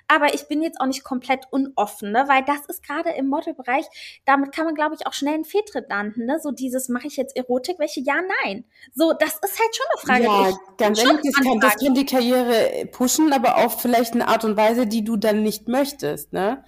aber 0.08 0.34
ich 0.34 0.48
bin 0.48 0.62
jetzt 0.62 0.80
auch 0.80 0.86
nicht 0.86 1.04
komplett 1.04 1.46
unoffen, 1.52 2.12
ne? 2.12 2.26
weil 2.28 2.44
das 2.46 2.66
ist 2.68 2.84
gerade 2.84 3.12
im 3.12 3.28
Modelbereich, 3.28 3.86
damit 4.26 4.54
kann 4.56 4.66
man, 4.66 4.76
glaube 4.76 4.96
ich, 4.96 5.06
auch 5.06 5.14
schnell 5.14 5.34
einen 5.34 5.46
Fehltritt 5.46 5.90
landen. 5.90 6.26
Ne? 6.26 6.40
So 6.42 6.52
dieses, 6.52 6.90
mache 6.90 7.08
ich 7.08 7.18
jetzt 7.18 7.36
Erotik? 7.36 7.78
Welche? 7.80 8.02
Ja, 8.02 8.16
nein. 8.44 8.66
So, 8.94 9.14
das 9.14 9.34
ist 9.36 9.60
halt 9.60 9.76
schon 9.76 9.86
eine 10.16 10.24
Frage. 10.24 10.52
Ja, 10.52 10.58
ganz 10.78 11.04
ehrlich, 11.04 11.22
das 11.24 11.44
kann, 11.44 11.60
das 11.60 11.76
kann 11.78 11.94
die 11.94 12.06
Karriere 12.06 12.86
pushen, 12.92 13.34
aber 13.34 13.58
auch 13.58 13.80
vielleicht 13.80 14.14
eine 14.14 14.28
Art 14.28 14.46
und 14.46 14.56
Weise, 14.58 14.88
die 14.88 15.04
du 15.04 15.18
dann 15.18 15.44
nicht 15.44 15.68
möchtest. 15.68 16.32
Ne? 16.34 16.64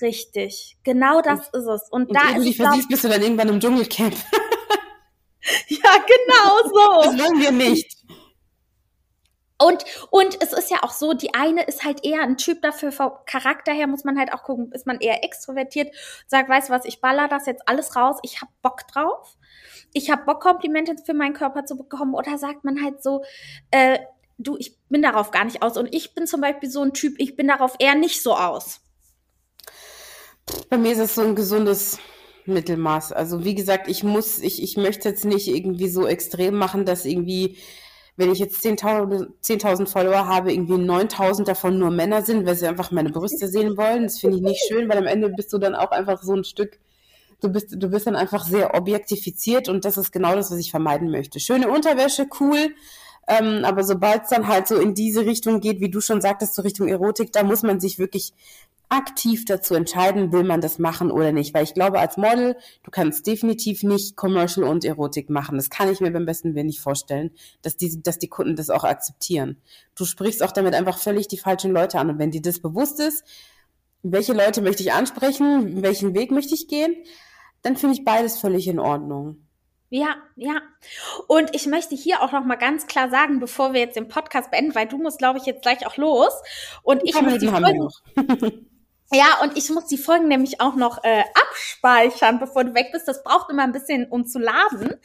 Richtig, 0.00 0.76
genau 0.82 1.22
das 1.22 1.48
ist 1.48 1.66
es. 1.66 1.88
Und, 1.90 2.08
Und 2.08 2.14
da 2.14 2.32
du 2.32 2.38
ist 2.38 2.44
dich 2.44 2.50
es, 2.50 2.56
glaub- 2.56 2.68
versiehst, 2.68 2.88
bist 2.88 3.04
du 3.04 3.08
dann 3.08 3.22
irgendwann 3.22 3.48
im 3.48 3.60
Dschungelcamp. 3.60 4.14
ja 5.68 5.90
genau 6.06 6.62
so. 6.64 7.02
Das 7.10 7.18
wollen 7.18 7.40
wir 7.40 7.52
nicht. 7.52 7.95
Und, 9.58 9.84
und 10.10 10.42
es 10.42 10.52
ist 10.52 10.70
ja 10.70 10.82
auch 10.82 10.92
so, 10.92 11.14
die 11.14 11.34
eine 11.34 11.62
ist 11.64 11.84
halt 11.84 12.04
eher 12.04 12.22
ein 12.22 12.36
Typ 12.36 12.60
dafür, 12.60 12.92
vom 12.92 13.12
Charakter 13.24 13.72
her 13.72 13.86
muss 13.86 14.04
man 14.04 14.18
halt 14.18 14.32
auch 14.32 14.42
gucken, 14.42 14.70
ist 14.72 14.86
man 14.86 15.00
eher 15.00 15.24
extrovertiert, 15.24 15.94
sagt, 16.26 16.48
weißt 16.50 16.68
du 16.68 16.74
was, 16.74 16.84
ich 16.84 17.00
baller 17.00 17.26
das 17.28 17.46
jetzt 17.46 17.66
alles 17.66 17.96
raus, 17.96 18.18
ich 18.22 18.42
hab 18.42 18.48
Bock 18.60 18.86
drauf, 18.88 19.36
ich 19.94 20.10
hab 20.10 20.26
Bock, 20.26 20.42
Komplimente 20.42 20.94
für 21.04 21.14
meinen 21.14 21.32
Körper 21.32 21.64
zu 21.64 21.76
bekommen, 21.76 22.14
oder 22.14 22.36
sagt 22.36 22.64
man 22.64 22.82
halt 22.82 23.02
so, 23.02 23.24
äh, 23.70 23.98
du, 24.38 24.56
ich 24.58 24.76
bin 24.88 25.02
darauf 25.02 25.30
gar 25.30 25.44
nicht 25.44 25.62
aus. 25.62 25.76
Und 25.76 25.94
ich 25.94 26.14
bin 26.14 26.26
zum 26.26 26.40
Beispiel 26.40 26.70
so 26.70 26.82
ein 26.82 26.92
Typ, 26.92 27.14
ich 27.18 27.36
bin 27.36 27.48
darauf 27.48 27.74
eher 27.78 27.94
nicht 27.94 28.22
so 28.22 28.34
aus. 28.34 28.80
Bei 30.68 30.78
mir 30.78 30.92
ist 30.92 30.98
es 30.98 31.14
so 31.14 31.22
ein 31.22 31.34
gesundes 31.34 31.98
Mittelmaß. 32.46 33.12
Also 33.12 33.44
wie 33.44 33.54
gesagt, 33.54 33.88
ich 33.88 34.04
muss, 34.04 34.38
ich, 34.38 34.62
ich 34.62 34.76
möchte 34.76 35.08
jetzt 35.08 35.24
nicht 35.24 35.48
irgendwie 35.48 35.88
so 35.88 36.06
extrem 36.06 36.54
machen, 36.54 36.84
dass 36.84 37.04
irgendwie, 37.04 37.58
wenn 38.16 38.32
ich 38.32 38.38
jetzt 38.38 38.64
10.000 38.64 39.28
10.000 39.44 39.86
Follower 39.86 40.26
habe, 40.26 40.52
irgendwie 40.52 40.74
9.000 40.74 41.44
davon 41.44 41.78
nur 41.78 41.90
Männer 41.90 42.22
sind, 42.22 42.46
weil 42.46 42.56
sie 42.56 42.66
einfach 42.66 42.90
meine 42.90 43.10
Brüste 43.10 43.48
sehen 43.48 43.76
wollen. 43.76 44.04
Das 44.04 44.18
finde 44.18 44.36
ich 44.36 44.42
nicht 44.42 44.64
schön, 44.68 44.88
weil 44.88 44.98
am 44.98 45.06
Ende 45.06 45.28
bist 45.28 45.52
du 45.52 45.58
dann 45.58 45.74
auch 45.74 45.90
einfach 45.90 46.22
so 46.22 46.32
ein 46.32 46.44
Stück, 46.44 46.78
du 47.40 47.50
bist, 47.50 47.74
du 47.76 47.88
bist 47.88 48.06
dann 48.06 48.16
einfach 48.16 48.44
sehr 48.44 48.74
objektifiziert 48.74 49.68
und 49.68 49.84
das 49.84 49.98
ist 49.98 50.12
genau 50.12 50.34
das, 50.34 50.50
was 50.50 50.58
ich 50.58 50.70
vermeiden 50.70 51.10
möchte. 51.10 51.40
Schöne 51.40 51.68
Unterwäsche, 51.68 52.26
cool. 52.40 52.74
Ähm, 53.26 53.64
aber 53.64 53.82
sobald 53.82 54.24
es 54.24 54.30
dann 54.30 54.46
halt 54.46 54.68
so 54.68 54.76
in 54.76 54.94
diese 54.94 55.26
Richtung 55.26 55.60
geht, 55.60 55.80
wie 55.80 55.90
du 55.90 56.00
schon 56.00 56.20
sagtest, 56.20 56.54
so 56.54 56.62
Richtung 56.62 56.88
Erotik, 56.88 57.32
da 57.32 57.42
muss 57.42 57.62
man 57.62 57.80
sich 57.80 57.98
wirklich 57.98 58.32
aktiv 58.88 59.44
dazu 59.44 59.74
entscheiden, 59.74 60.32
will 60.32 60.44
man 60.44 60.60
das 60.60 60.78
machen 60.78 61.10
oder 61.10 61.32
nicht. 61.32 61.52
Weil 61.52 61.64
ich 61.64 61.74
glaube, 61.74 61.98
als 61.98 62.16
Model, 62.16 62.56
du 62.84 62.90
kannst 62.90 63.26
definitiv 63.26 63.82
nicht 63.82 64.16
Commercial 64.16 64.66
und 64.66 64.84
Erotik 64.84 65.28
machen. 65.28 65.56
Das 65.56 65.70
kann 65.70 65.90
ich 65.90 66.00
mir 66.00 66.12
beim 66.12 66.24
besten 66.24 66.54
Willen 66.54 66.66
nicht 66.66 66.80
vorstellen, 66.80 67.32
dass 67.62 67.76
die, 67.76 68.00
dass 68.02 68.18
die 68.18 68.28
Kunden 68.28 68.54
das 68.54 68.70
auch 68.70 68.84
akzeptieren. 68.84 69.56
Du 69.96 70.04
sprichst 70.04 70.42
auch 70.42 70.52
damit 70.52 70.74
einfach 70.74 70.98
völlig 70.98 71.26
die 71.26 71.38
falschen 71.38 71.72
Leute 71.72 71.98
an. 71.98 72.10
Und 72.10 72.18
wenn 72.18 72.30
dir 72.30 72.42
das 72.42 72.60
bewusst 72.60 73.00
ist, 73.00 73.24
welche 74.02 74.34
Leute 74.34 74.62
möchte 74.62 74.84
ich 74.84 74.92
ansprechen, 74.92 75.82
welchen 75.82 76.14
Weg 76.14 76.30
möchte 76.30 76.54
ich 76.54 76.68
gehen, 76.68 76.94
dann 77.62 77.76
finde 77.76 77.96
ich 77.96 78.04
beides 78.04 78.38
völlig 78.38 78.68
in 78.68 78.78
Ordnung. 78.78 79.45
Ja, 79.88 80.16
ja. 80.34 80.60
Und 81.28 81.54
ich 81.54 81.66
möchte 81.66 81.94
hier 81.94 82.22
auch 82.22 82.32
noch 82.32 82.44
mal 82.44 82.56
ganz 82.56 82.86
klar 82.86 83.08
sagen, 83.08 83.38
bevor 83.38 83.72
wir 83.72 83.80
jetzt 83.80 83.96
den 83.96 84.08
Podcast 84.08 84.50
beenden, 84.50 84.74
weil 84.74 84.88
du 84.88 84.98
musst, 84.98 85.18
glaube 85.18 85.38
ich, 85.38 85.46
jetzt 85.46 85.62
gleich 85.62 85.86
auch 85.86 85.96
los. 85.96 86.32
Und 86.82 87.02
ich 87.04 87.20
muss 87.20 87.38
die 87.38 87.46
Folgen, 87.46 87.88
ja, 89.12 89.38
und 89.42 89.56
ich 89.56 89.70
muss 89.70 89.86
die 89.86 89.98
Folgen 89.98 90.26
nämlich 90.26 90.60
auch 90.60 90.74
noch 90.74 91.04
äh, 91.04 91.22
abspeichern, 91.34 92.40
bevor 92.40 92.64
du 92.64 92.74
weg 92.74 92.88
bist. 92.92 93.06
Das 93.06 93.22
braucht 93.22 93.50
immer 93.50 93.62
ein 93.62 93.72
bisschen, 93.72 94.06
um 94.08 94.26
zu 94.26 94.40
laden. 94.40 94.96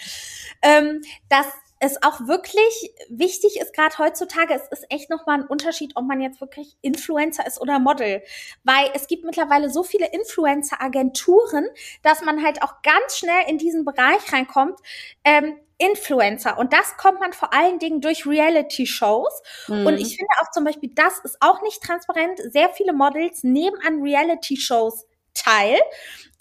Ähm, 0.64 1.02
dass 1.30 1.46
es 1.82 2.04
auch 2.04 2.28
wirklich 2.28 2.94
wichtig 3.10 3.60
ist, 3.60 3.74
gerade 3.74 3.98
heutzutage, 3.98 4.54
es 4.54 4.68
ist 4.68 4.86
echt 4.92 5.10
nochmal 5.10 5.40
ein 5.40 5.48
Unterschied, 5.48 5.94
ob 5.96 6.06
man 6.06 6.22
jetzt 6.22 6.40
wirklich 6.40 6.78
Influencer 6.82 7.46
ist 7.46 7.60
oder 7.60 7.80
Model. 7.80 8.22
Weil 8.64 8.92
es 8.94 9.08
gibt 9.08 9.26
mittlerweile 9.26 9.72
so 9.72 9.82
viele 9.82 10.06
Influencer-Agenturen, 10.12 11.68
dass 12.04 12.22
man 12.22 12.44
halt 12.44 12.62
auch 12.62 12.84
ganz 12.84 13.18
schnell 13.18 13.50
in 13.50 13.58
diesen 13.58 13.84
Bereich 13.84 14.32
reinkommt. 14.32 14.80
Ähm, 15.24 15.58
Influencer. 15.80 16.60
Und 16.60 16.72
das 16.72 16.96
kommt 16.98 17.20
man 17.20 17.34
vor 17.34 17.52
allen 17.52 17.80
Dingen 17.80 18.02
durch 18.02 18.28
Reality-Shows. 18.28 19.42
Mhm. 19.68 19.88
Und 19.88 19.98
ich 19.98 20.16
finde 20.16 20.30
auch 20.40 20.52
zum 20.52 20.64
Beispiel, 20.64 20.92
das 20.94 21.18
ist 21.24 21.38
auch 21.40 21.64
nicht 21.64 21.82
transparent. 21.82 22.40
Sehr 22.52 22.70
viele 22.70 22.94
Models 22.94 23.44
nehmen 23.44 23.78
an 23.88 24.04
Reality-Shows 24.04 25.08
teil. 25.34 25.80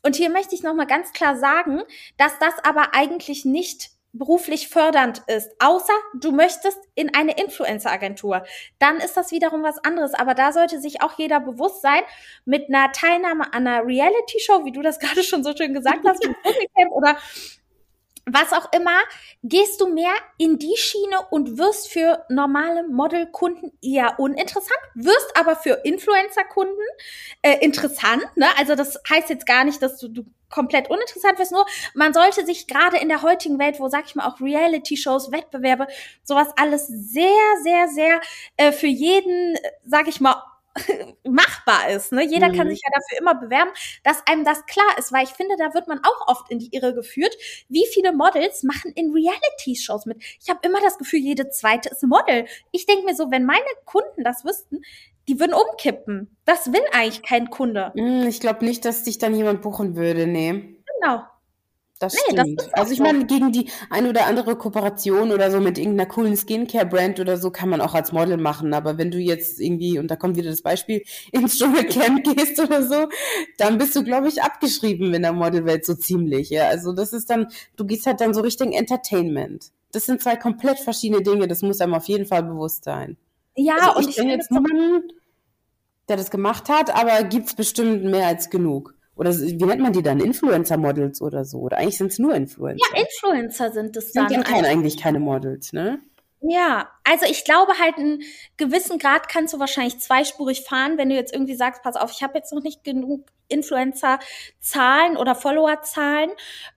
Und 0.02 0.16
hier 0.16 0.28
möchte 0.28 0.54
ich 0.54 0.62
nochmal 0.62 0.86
ganz 0.86 1.14
klar 1.14 1.38
sagen, 1.38 1.80
dass 2.18 2.38
das 2.38 2.52
aber 2.62 2.92
eigentlich 2.92 3.46
nicht 3.46 3.90
beruflich 4.12 4.68
fördernd 4.68 5.22
ist, 5.28 5.50
außer 5.60 5.92
du 6.14 6.32
möchtest 6.32 6.78
in 6.94 7.14
eine 7.14 7.38
Influencer-Agentur. 7.38 8.44
Dann 8.78 8.96
ist 8.98 9.16
das 9.16 9.30
wiederum 9.30 9.62
was 9.62 9.78
anderes. 9.84 10.14
Aber 10.14 10.34
da 10.34 10.52
sollte 10.52 10.80
sich 10.80 11.02
auch 11.02 11.16
jeder 11.16 11.40
bewusst 11.40 11.82
sein, 11.82 12.02
mit 12.44 12.68
einer 12.68 12.90
Teilnahme 12.92 13.52
an 13.52 13.66
einer 13.66 13.86
Reality-Show, 13.86 14.64
wie 14.64 14.72
du 14.72 14.82
das 14.82 14.98
gerade 15.00 15.22
schon 15.22 15.44
so 15.44 15.54
schön 15.56 15.74
gesagt 15.74 16.00
hast, 16.06 16.24
mit 16.26 16.36
Dschungelcamp 16.42 16.92
oder 16.92 17.16
was 18.26 18.52
auch 18.52 18.72
immer, 18.72 18.98
gehst 19.42 19.80
du 19.80 19.88
mehr 19.88 20.12
in 20.38 20.58
die 20.58 20.76
Schiene 20.76 21.20
und 21.30 21.58
wirst 21.58 21.88
für 21.88 22.24
normale 22.28 22.86
Modelkunden 22.88 23.72
eher 23.82 24.18
uninteressant, 24.18 24.80
wirst 24.94 25.36
aber 25.36 25.56
für 25.56 25.80
Influencer-Kunden 25.84 26.82
äh, 27.42 27.58
interessant. 27.64 28.22
Ne? 28.36 28.46
Also 28.58 28.74
das 28.74 29.00
heißt 29.08 29.30
jetzt 29.30 29.46
gar 29.46 29.64
nicht, 29.64 29.82
dass 29.82 29.98
du, 29.98 30.08
du 30.08 30.24
komplett 30.50 30.90
uninteressant 30.90 31.38
wirst, 31.38 31.52
nur 31.52 31.64
man 31.94 32.12
sollte 32.12 32.44
sich 32.44 32.66
gerade 32.66 32.98
in 32.98 33.08
der 33.08 33.22
heutigen 33.22 33.58
Welt, 33.58 33.78
wo, 33.78 33.88
sag 33.88 34.06
ich 34.06 34.14
mal, 34.16 34.26
auch 34.26 34.40
Reality-Shows, 34.40 35.32
Wettbewerbe, 35.32 35.86
sowas 36.24 36.48
alles 36.56 36.86
sehr, 36.88 37.30
sehr, 37.62 37.88
sehr 37.88 38.20
äh, 38.56 38.72
für 38.72 38.88
jeden, 38.88 39.54
äh, 39.54 39.70
sag 39.86 40.08
ich 40.08 40.20
mal, 40.20 40.42
machbar 41.24 41.88
ist. 41.90 42.12
Ne? 42.12 42.24
Jeder 42.24 42.48
kann 42.50 42.66
Mhm. 42.66 42.70
sich 42.70 42.80
ja 42.84 42.90
dafür 42.92 43.18
immer 43.20 43.34
bewerben, 43.34 43.70
dass 44.04 44.26
einem 44.26 44.44
das 44.44 44.64
klar 44.66 44.98
ist, 44.98 45.12
weil 45.12 45.24
ich 45.24 45.30
finde, 45.30 45.56
da 45.58 45.74
wird 45.74 45.88
man 45.88 46.00
auch 46.04 46.28
oft 46.28 46.50
in 46.50 46.58
die 46.58 46.68
Irre 46.74 46.94
geführt. 46.94 47.34
Wie 47.68 47.86
viele 47.92 48.12
Models 48.12 48.62
machen 48.62 48.92
in 48.94 49.12
Reality-Shows 49.12 50.06
mit? 50.06 50.22
Ich 50.40 50.48
habe 50.48 50.60
immer 50.62 50.80
das 50.80 50.98
Gefühl, 50.98 51.20
jede 51.20 51.50
zweite 51.50 51.88
ist 51.90 52.02
Model. 52.02 52.46
Ich 52.72 52.86
denke 52.86 53.04
mir 53.04 53.14
so, 53.14 53.30
wenn 53.30 53.44
meine 53.44 53.60
Kunden 53.84 54.24
das 54.24 54.44
wüssten, 54.44 54.82
die 55.28 55.38
würden 55.38 55.54
umkippen. 55.54 56.36
Das 56.44 56.72
will 56.72 56.82
eigentlich 56.92 57.22
kein 57.22 57.50
Kunde. 57.50 57.92
Mm, 57.94 58.26
Ich 58.28 58.40
glaube 58.40 58.64
nicht, 58.64 58.84
dass 58.84 59.02
dich 59.04 59.18
dann 59.18 59.34
jemand 59.34 59.62
buchen 59.62 59.94
würde, 59.96 60.26
nee. 60.26 60.76
Genau. 61.00 61.22
Das 62.00 62.14
Nee, 62.14 62.34
das 62.34 62.46
stimmt. 62.46 62.74
auch 62.74 62.80
also 62.80 62.92
ich 62.94 62.98
meine, 62.98 63.26
gegen 63.26 63.52
die 63.52 63.68
ein 63.90 64.06
oder 64.06 64.26
andere 64.26 64.56
Kooperation 64.56 65.32
oder 65.32 65.50
so 65.50 65.60
mit 65.60 65.76
irgendeiner 65.76 66.08
coolen 66.08 66.34
Skincare-Brand 66.34 67.20
oder 67.20 67.36
so 67.36 67.50
kann 67.50 67.68
man 67.68 67.82
auch 67.82 67.92
als 67.94 68.10
Model 68.12 68.38
machen. 68.38 68.72
Aber 68.72 68.96
wenn 68.96 69.10
du 69.10 69.18
jetzt 69.18 69.60
irgendwie, 69.60 69.98
und 69.98 70.10
da 70.10 70.16
kommt 70.16 70.36
wieder 70.38 70.48
das 70.48 70.62
Beispiel, 70.62 71.02
ins 71.32 71.58
Dschungelcamp 71.58 72.24
gehst 72.24 72.58
oder 72.58 72.82
so, 72.82 73.08
dann 73.58 73.76
bist 73.76 73.94
du, 73.94 74.02
glaube 74.02 74.28
ich, 74.28 74.42
abgeschrieben 74.42 75.12
in 75.12 75.20
der 75.20 75.34
Modelwelt 75.34 75.84
so 75.84 75.94
ziemlich. 75.94 76.48
Ja, 76.48 76.68
also 76.68 76.94
das 76.94 77.12
ist 77.12 77.28
dann, 77.28 77.48
du 77.76 77.84
gehst 77.84 78.06
halt 78.06 78.22
dann 78.22 78.32
so 78.32 78.40
Richtung 78.40 78.72
Entertainment. 78.72 79.66
Das 79.92 80.06
sind 80.06 80.22
zwei 80.22 80.36
komplett 80.36 80.78
verschiedene 80.78 81.22
Dinge. 81.22 81.48
Das 81.48 81.60
muss 81.60 81.82
einem 81.82 81.92
auf 81.94 82.06
jeden 82.06 82.24
Fall 82.24 82.44
bewusst 82.44 82.84
sein. 82.84 83.18
Ja, 83.56 83.74
also 83.74 83.96
und 83.96 84.02
ich 84.04 84.08
ich 84.08 84.16
kenne 84.16 84.30
finde 84.30 84.42
jetzt 84.42 84.50
niemanden, 84.50 85.12
der 86.08 86.16
das 86.16 86.30
gemacht 86.30 86.70
hat, 86.70 86.88
aber 86.94 87.24
gibt's 87.24 87.54
bestimmt 87.54 88.04
mehr 88.04 88.26
als 88.26 88.48
genug. 88.48 88.94
Oder 89.20 89.38
wie 89.38 89.66
nennt 89.66 89.82
man 89.82 89.92
die 89.92 90.02
dann? 90.02 90.18
Influencer-Models 90.18 91.20
oder 91.20 91.44
so? 91.44 91.58
Oder 91.58 91.76
eigentlich 91.76 91.98
sind 91.98 92.10
es 92.10 92.18
nur 92.18 92.34
Influencer. 92.34 92.82
ja, 92.94 93.02
Influencer 93.02 93.70
sind 93.70 93.94
es 93.94 94.14
sind 94.14 94.30
dann. 94.30 94.32
dann 94.32 94.44
kein, 94.44 94.64
eigentlich 94.64 94.96
keine 94.96 95.20
Models, 95.20 95.74
ne? 95.74 96.00
Ja, 96.40 96.88
also 97.04 97.26
ich 97.26 97.44
glaube 97.44 97.74
halt, 97.78 97.98
einen 97.98 98.22
gewissen 98.56 98.98
Grad 98.98 99.28
kannst 99.28 99.52
du 99.52 99.58
wahrscheinlich 99.58 99.98
zweispurig 99.98 100.62
fahren, 100.62 100.96
wenn 100.96 101.10
du 101.10 101.16
jetzt 101.16 101.34
irgendwie 101.34 101.54
sagst, 101.54 101.82
pass 101.82 101.96
auf, 101.96 102.12
ich 102.12 102.22
habe 102.22 102.38
jetzt 102.38 102.54
noch 102.54 102.62
nicht 102.62 102.82
genug 102.82 103.30
Influencer-Zahlen 103.48 105.18
oder 105.18 105.34
Follower-Zahlen. 105.34 106.30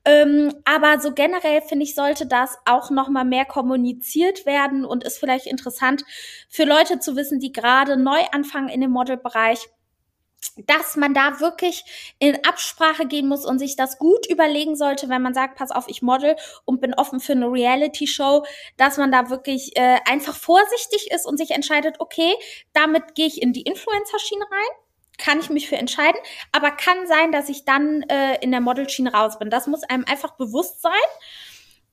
Ähm, 0.03 0.53
aber 0.65 0.99
so 0.99 1.13
generell 1.13 1.61
finde 1.61 1.85
ich, 1.85 1.95
sollte 1.95 2.25
das 2.25 2.57
auch 2.65 2.91
noch 2.91 3.07
mal 3.07 3.23
mehr 3.23 3.45
kommuniziert 3.45 4.45
werden 4.45 4.83
und 4.83 5.05
ist 5.05 5.17
vielleicht 5.17 5.47
interessant 5.47 6.03
für 6.49 6.65
Leute 6.65 6.99
zu 6.99 7.15
wissen, 7.15 7.39
die 7.39 7.53
gerade 7.53 7.95
neu 7.95 8.19
anfangen 8.33 8.67
in 8.67 8.81
dem 8.81 8.91
Modelbereich 8.91 9.69
dass 10.67 10.95
man 10.95 11.13
da 11.13 11.39
wirklich 11.39 11.83
in 12.19 12.43
Absprache 12.45 13.05
gehen 13.05 13.27
muss 13.27 13.45
und 13.45 13.59
sich 13.59 13.75
das 13.75 13.97
gut 13.97 14.29
überlegen 14.29 14.75
sollte, 14.75 15.09
wenn 15.09 15.21
man 15.21 15.33
sagt, 15.33 15.57
pass 15.57 15.71
auf, 15.71 15.85
ich 15.87 16.01
model 16.01 16.35
und 16.65 16.81
bin 16.81 16.93
offen 16.93 17.19
für 17.19 17.33
eine 17.33 17.51
Reality-Show, 17.51 18.45
dass 18.77 18.97
man 18.97 19.11
da 19.11 19.29
wirklich 19.29 19.75
äh, 19.75 19.99
einfach 20.05 20.35
vorsichtig 20.35 21.11
ist 21.11 21.25
und 21.25 21.37
sich 21.37 21.51
entscheidet, 21.51 21.95
okay, 21.99 22.33
damit 22.73 23.15
gehe 23.15 23.27
ich 23.27 23.41
in 23.41 23.53
die 23.53 23.63
Influencer-Schiene 23.63 24.45
rein, 24.45 24.77
kann 25.17 25.39
ich 25.39 25.49
mich 25.49 25.69
für 25.69 25.77
entscheiden, 25.77 26.19
aber 26.51 26.71
kann 26.71 27.07
sein, 27.07 27.31
dass 27.31 27.49
ich 27.49 27.65
dann 27.65 28.03
äh, 28.03 28.37
in 28.41 28.51
der 28.51 28.61
Model-Schiene 28.61 29.13
raus 29.13 29.39
bin. 29.39 29.49
Das 29.49 29.67
muss 29.67 29.83
einem 29.83 30.05
einfach 30.05 30.35
bewusst 30.35 30.81
sein. 30.81 30.91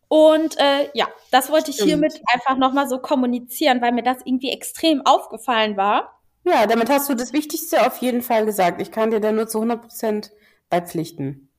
Und 0.08 0.58
äh, 0.58 0.90
ja, 0.92 1.06
das 1.30 1.50
wollte 1.50 1.70
ich 1.70 1.76
Stimmt. 1.76 1.90
hiermit 1.90 2.20
einfach 2.34 2.56
nochmal 2.56 2.88
so 2.88 2.98
kommunizieren, 2.98 3.80
weil 3.80 3.92
mir 3.92 4.02
das 4.02 4.18
irgendwie 4.24 4.50
extrem 4.50 5.06
aufgefallen 5.06 5.76
war. 5.76 6.19
Ja, 6.44 6.66
damit 6.66 6.88
hast 6.88 7.08
du 7.08 7.14
das 7.14 7.32
Wichtigste 7.32 7.86
auf 7.86 7.98
jeden 7.98 8.22
Fall 8.22 8.46
gesagt. 8.46 8.80
Ich 8.80 8.90
kann 8.90 9.10
dir 9.10 9.20
da 9.20 9.32
nur 9.32 9.46
zu 9.46 9.58
100% 9.58 10.30
beipflichten. 10.68 11.50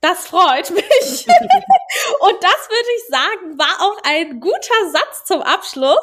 Das 0.00 0.26
freut 0.26 0.70
mich. 0.70 1.26
Und 2.20 2.36
das 2.42 2.68
würde 2.68 2.88
ich 2.96 3.06
sagen, 3.08 3.58
war 3.58 3.80
auch 3.80 3.98
ein 4.04 4.40
guter 4.40 4.90
Satz 4.92 5.24
zum 5.26 5.40
Abschluss. 5.42 5.98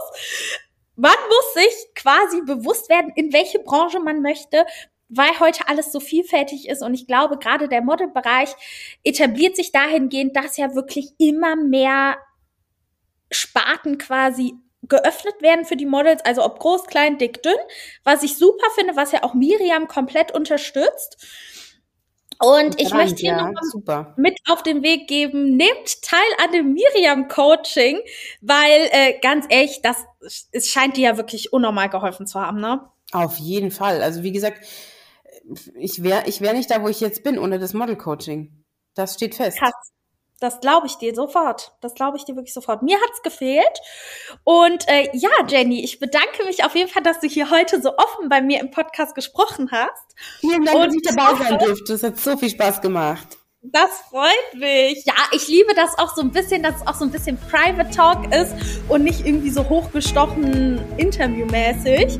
Man 0.95 1.15
muss 1.27 1.53
sich 1.53 1.93
quasi 1.95 2.41
bewusst 2.41 2.89
werden, 2.89 3.11
in 3.15 3.33
welche 3.33 3.59
Branche 3.59 3.99
man 3.99 4.21
möchte, 4.21 4.65
weil 5.09 5.39
heute 5.39 5.67
alles 5.67 5.91
so 5.91 5.99
vielfältig 5.99 6.67
ist. 6.67 6.81
Und 6.81 6.93
ich 6.93 7.05
glaube, 7.05 7.37
gerade 7.37 7.67
der 7.67 7.81
Modelbereich 7.81 8.55
etabliert 9.03 9.55
sich 9.55 9.71
dahingehend, 9.71 10.35
dass 10.35 10.57
ja 10.57 10.73
wirklich 10.73 11.13
immer 11.17 11.55
mehr 11.55 12.17
Sparten 13.29 13.97
quasi 13.97 14.55
geöffnet 14.83 15.41
werden 15.41 15.65
für 15.65 15.75
die 15.75 15.85
Models, 15.85 16.23
also 16.25 16.43
ob 16.43 16.59
groß, 16.59 16.85
klein, 16.85 17.17
dick, 17.17 17.43
dünn, 17.43 17.53
was 18.03 18.23
ich 18.23 18.37
super 18.37 18.67
finde, 18.75 18.95
was 18.95 19.11
ja 19.11 19.23
auch 19.23 19.33
Miriam 19.33 19.87
komplett 19.87 20.31
unterstützt. 20.31 21.17
Und 22.39 22.81
ich 22.81 22.91
möchte 22.91 23.17
hier 23.17 23.33
ja, 23.33 23.51
noch 23.51 24.17
mit 24.17 24.39
auf 24.49 24.63
den 24.63 24.81
Weg 24.81 25.07
geben, 25.07 25.57
nehmt 25.57 26.01
teil 26.01 26.19
an 26.43 26.51
dem 26.51 26.73
Miriam-Coaching, 26.73 27.99
weil 28.41 28.89
äh, 28.91 29.19
ganz 29.21 29.45
ehrlich, 29.49 29.81
das 29.83 29.97
es 30.51 30.67
scheint 30.67 30.97
dir 30.97 31.09
ja 31.09 31.17
wirklich 31.17 31.53
unnormal 31.53 31.89
geholfen 31.89 32.25
zu 32.25 32.39
haben, 32.39 32.59
ne? 32.59 32.81
Auf 33.11 33.37
jeden 33.37 33.69
Fall. 33.69 34.01
Also 34.01 34.23
wie 34.23 34.31
gesagt, 34.31 34.65
ich 35.75 36.01
wäre 36.01 36.23
ich 36.25 36.41
wär 36.41 36.53
nicht 36.53 36.71
da, 36.71 36.81
wo 36.81 36.87
ich 36.87 36.99
jetzt 36.99 37.23
bin, 37.23 37.37
ohne 37.37 37.59
das 37.59 37.75
Model-Coaching. 37.75 38.63
Das 38.95 39.13
steht 39.13 39.35
fest. 39.35 39.59
Krass. 39.59 39.91
Das 40.41 40.59
glaube 40.59 40.87
ich 40.87 40.97
dir 40.97 41.13
sofort. 41.13 41.71
Das 41.81 41.93
glaube 41.93 42.17
ich 42.17 42.25
dir 42.25 42.35
wirklich 42.35 42.55
sofort. 42.55 42.81
Mir 42.81 42.97
hat's 42.99 43.21
gefehlt. 43.21 43.79
Und 44.43 44.87
äh, 44.89 45.07
ja, 45.13 45.29
Jenny, 45.47 45.83
ich 45.83 45.99
bedanke 45.99 46.43
mich 46.45 46.65
auf 46.65 46.75
jeden 46.75 46.89
Fall, 46.89 47.03
dass 47.03 47.19
du 47.19 47.27
hier 47.27 47.51
heute 47.51 47.79
so 47.79 47.95
offen 47.95 48.27
bei 48.27 48.41
mir 48.41 48.59
im 48.59 48.71
Podcast 48.71 49.13
gesprochen 49.13 49.69
hast. 49.71 50.15
Vielen 50.39 50.65
Dank, 50.65 50.77
Und 50.77 50.87
dass 50.87 50.95
ich 50.95 51.15
dabei 51.15 51.43
sein 51.43 51.59
durfte. 51.59 51.93
Es 51.93 52.01
hat 52.01 52.17
so 52.17 52.35
viel 52.37 52.49
Spaß 52.49 52.81
gemacht. 52.81 53.37
Das 53.61 54.01
freut 54.09 54.55
mich. 54.55 55.05
Ja, 55.05 55.13
ich 55.31 55.47
liebe 55.47 55.75
das 55.75 55.95
auch 55.99 56.15
so 56.15 56.23
ein 56.23 56.31
bisschen, 56.31 56.63
dass 56.63 56.77
es 56.77 56.87
auch 56.87 56.95
so 56.95 57.05
ein 57.05 57.11
bisschen 57.11 57.37
Private 57.37 57.91
Talk 57.91 58.33
ist 58.33 58.55
und 58.89 59.03
nicht 59.03 59.23
irgendwie 59.23 59.51
so 59.51 59.69
hochgestochen 59.69 60.81
interviewmäßig. 60.97 62.19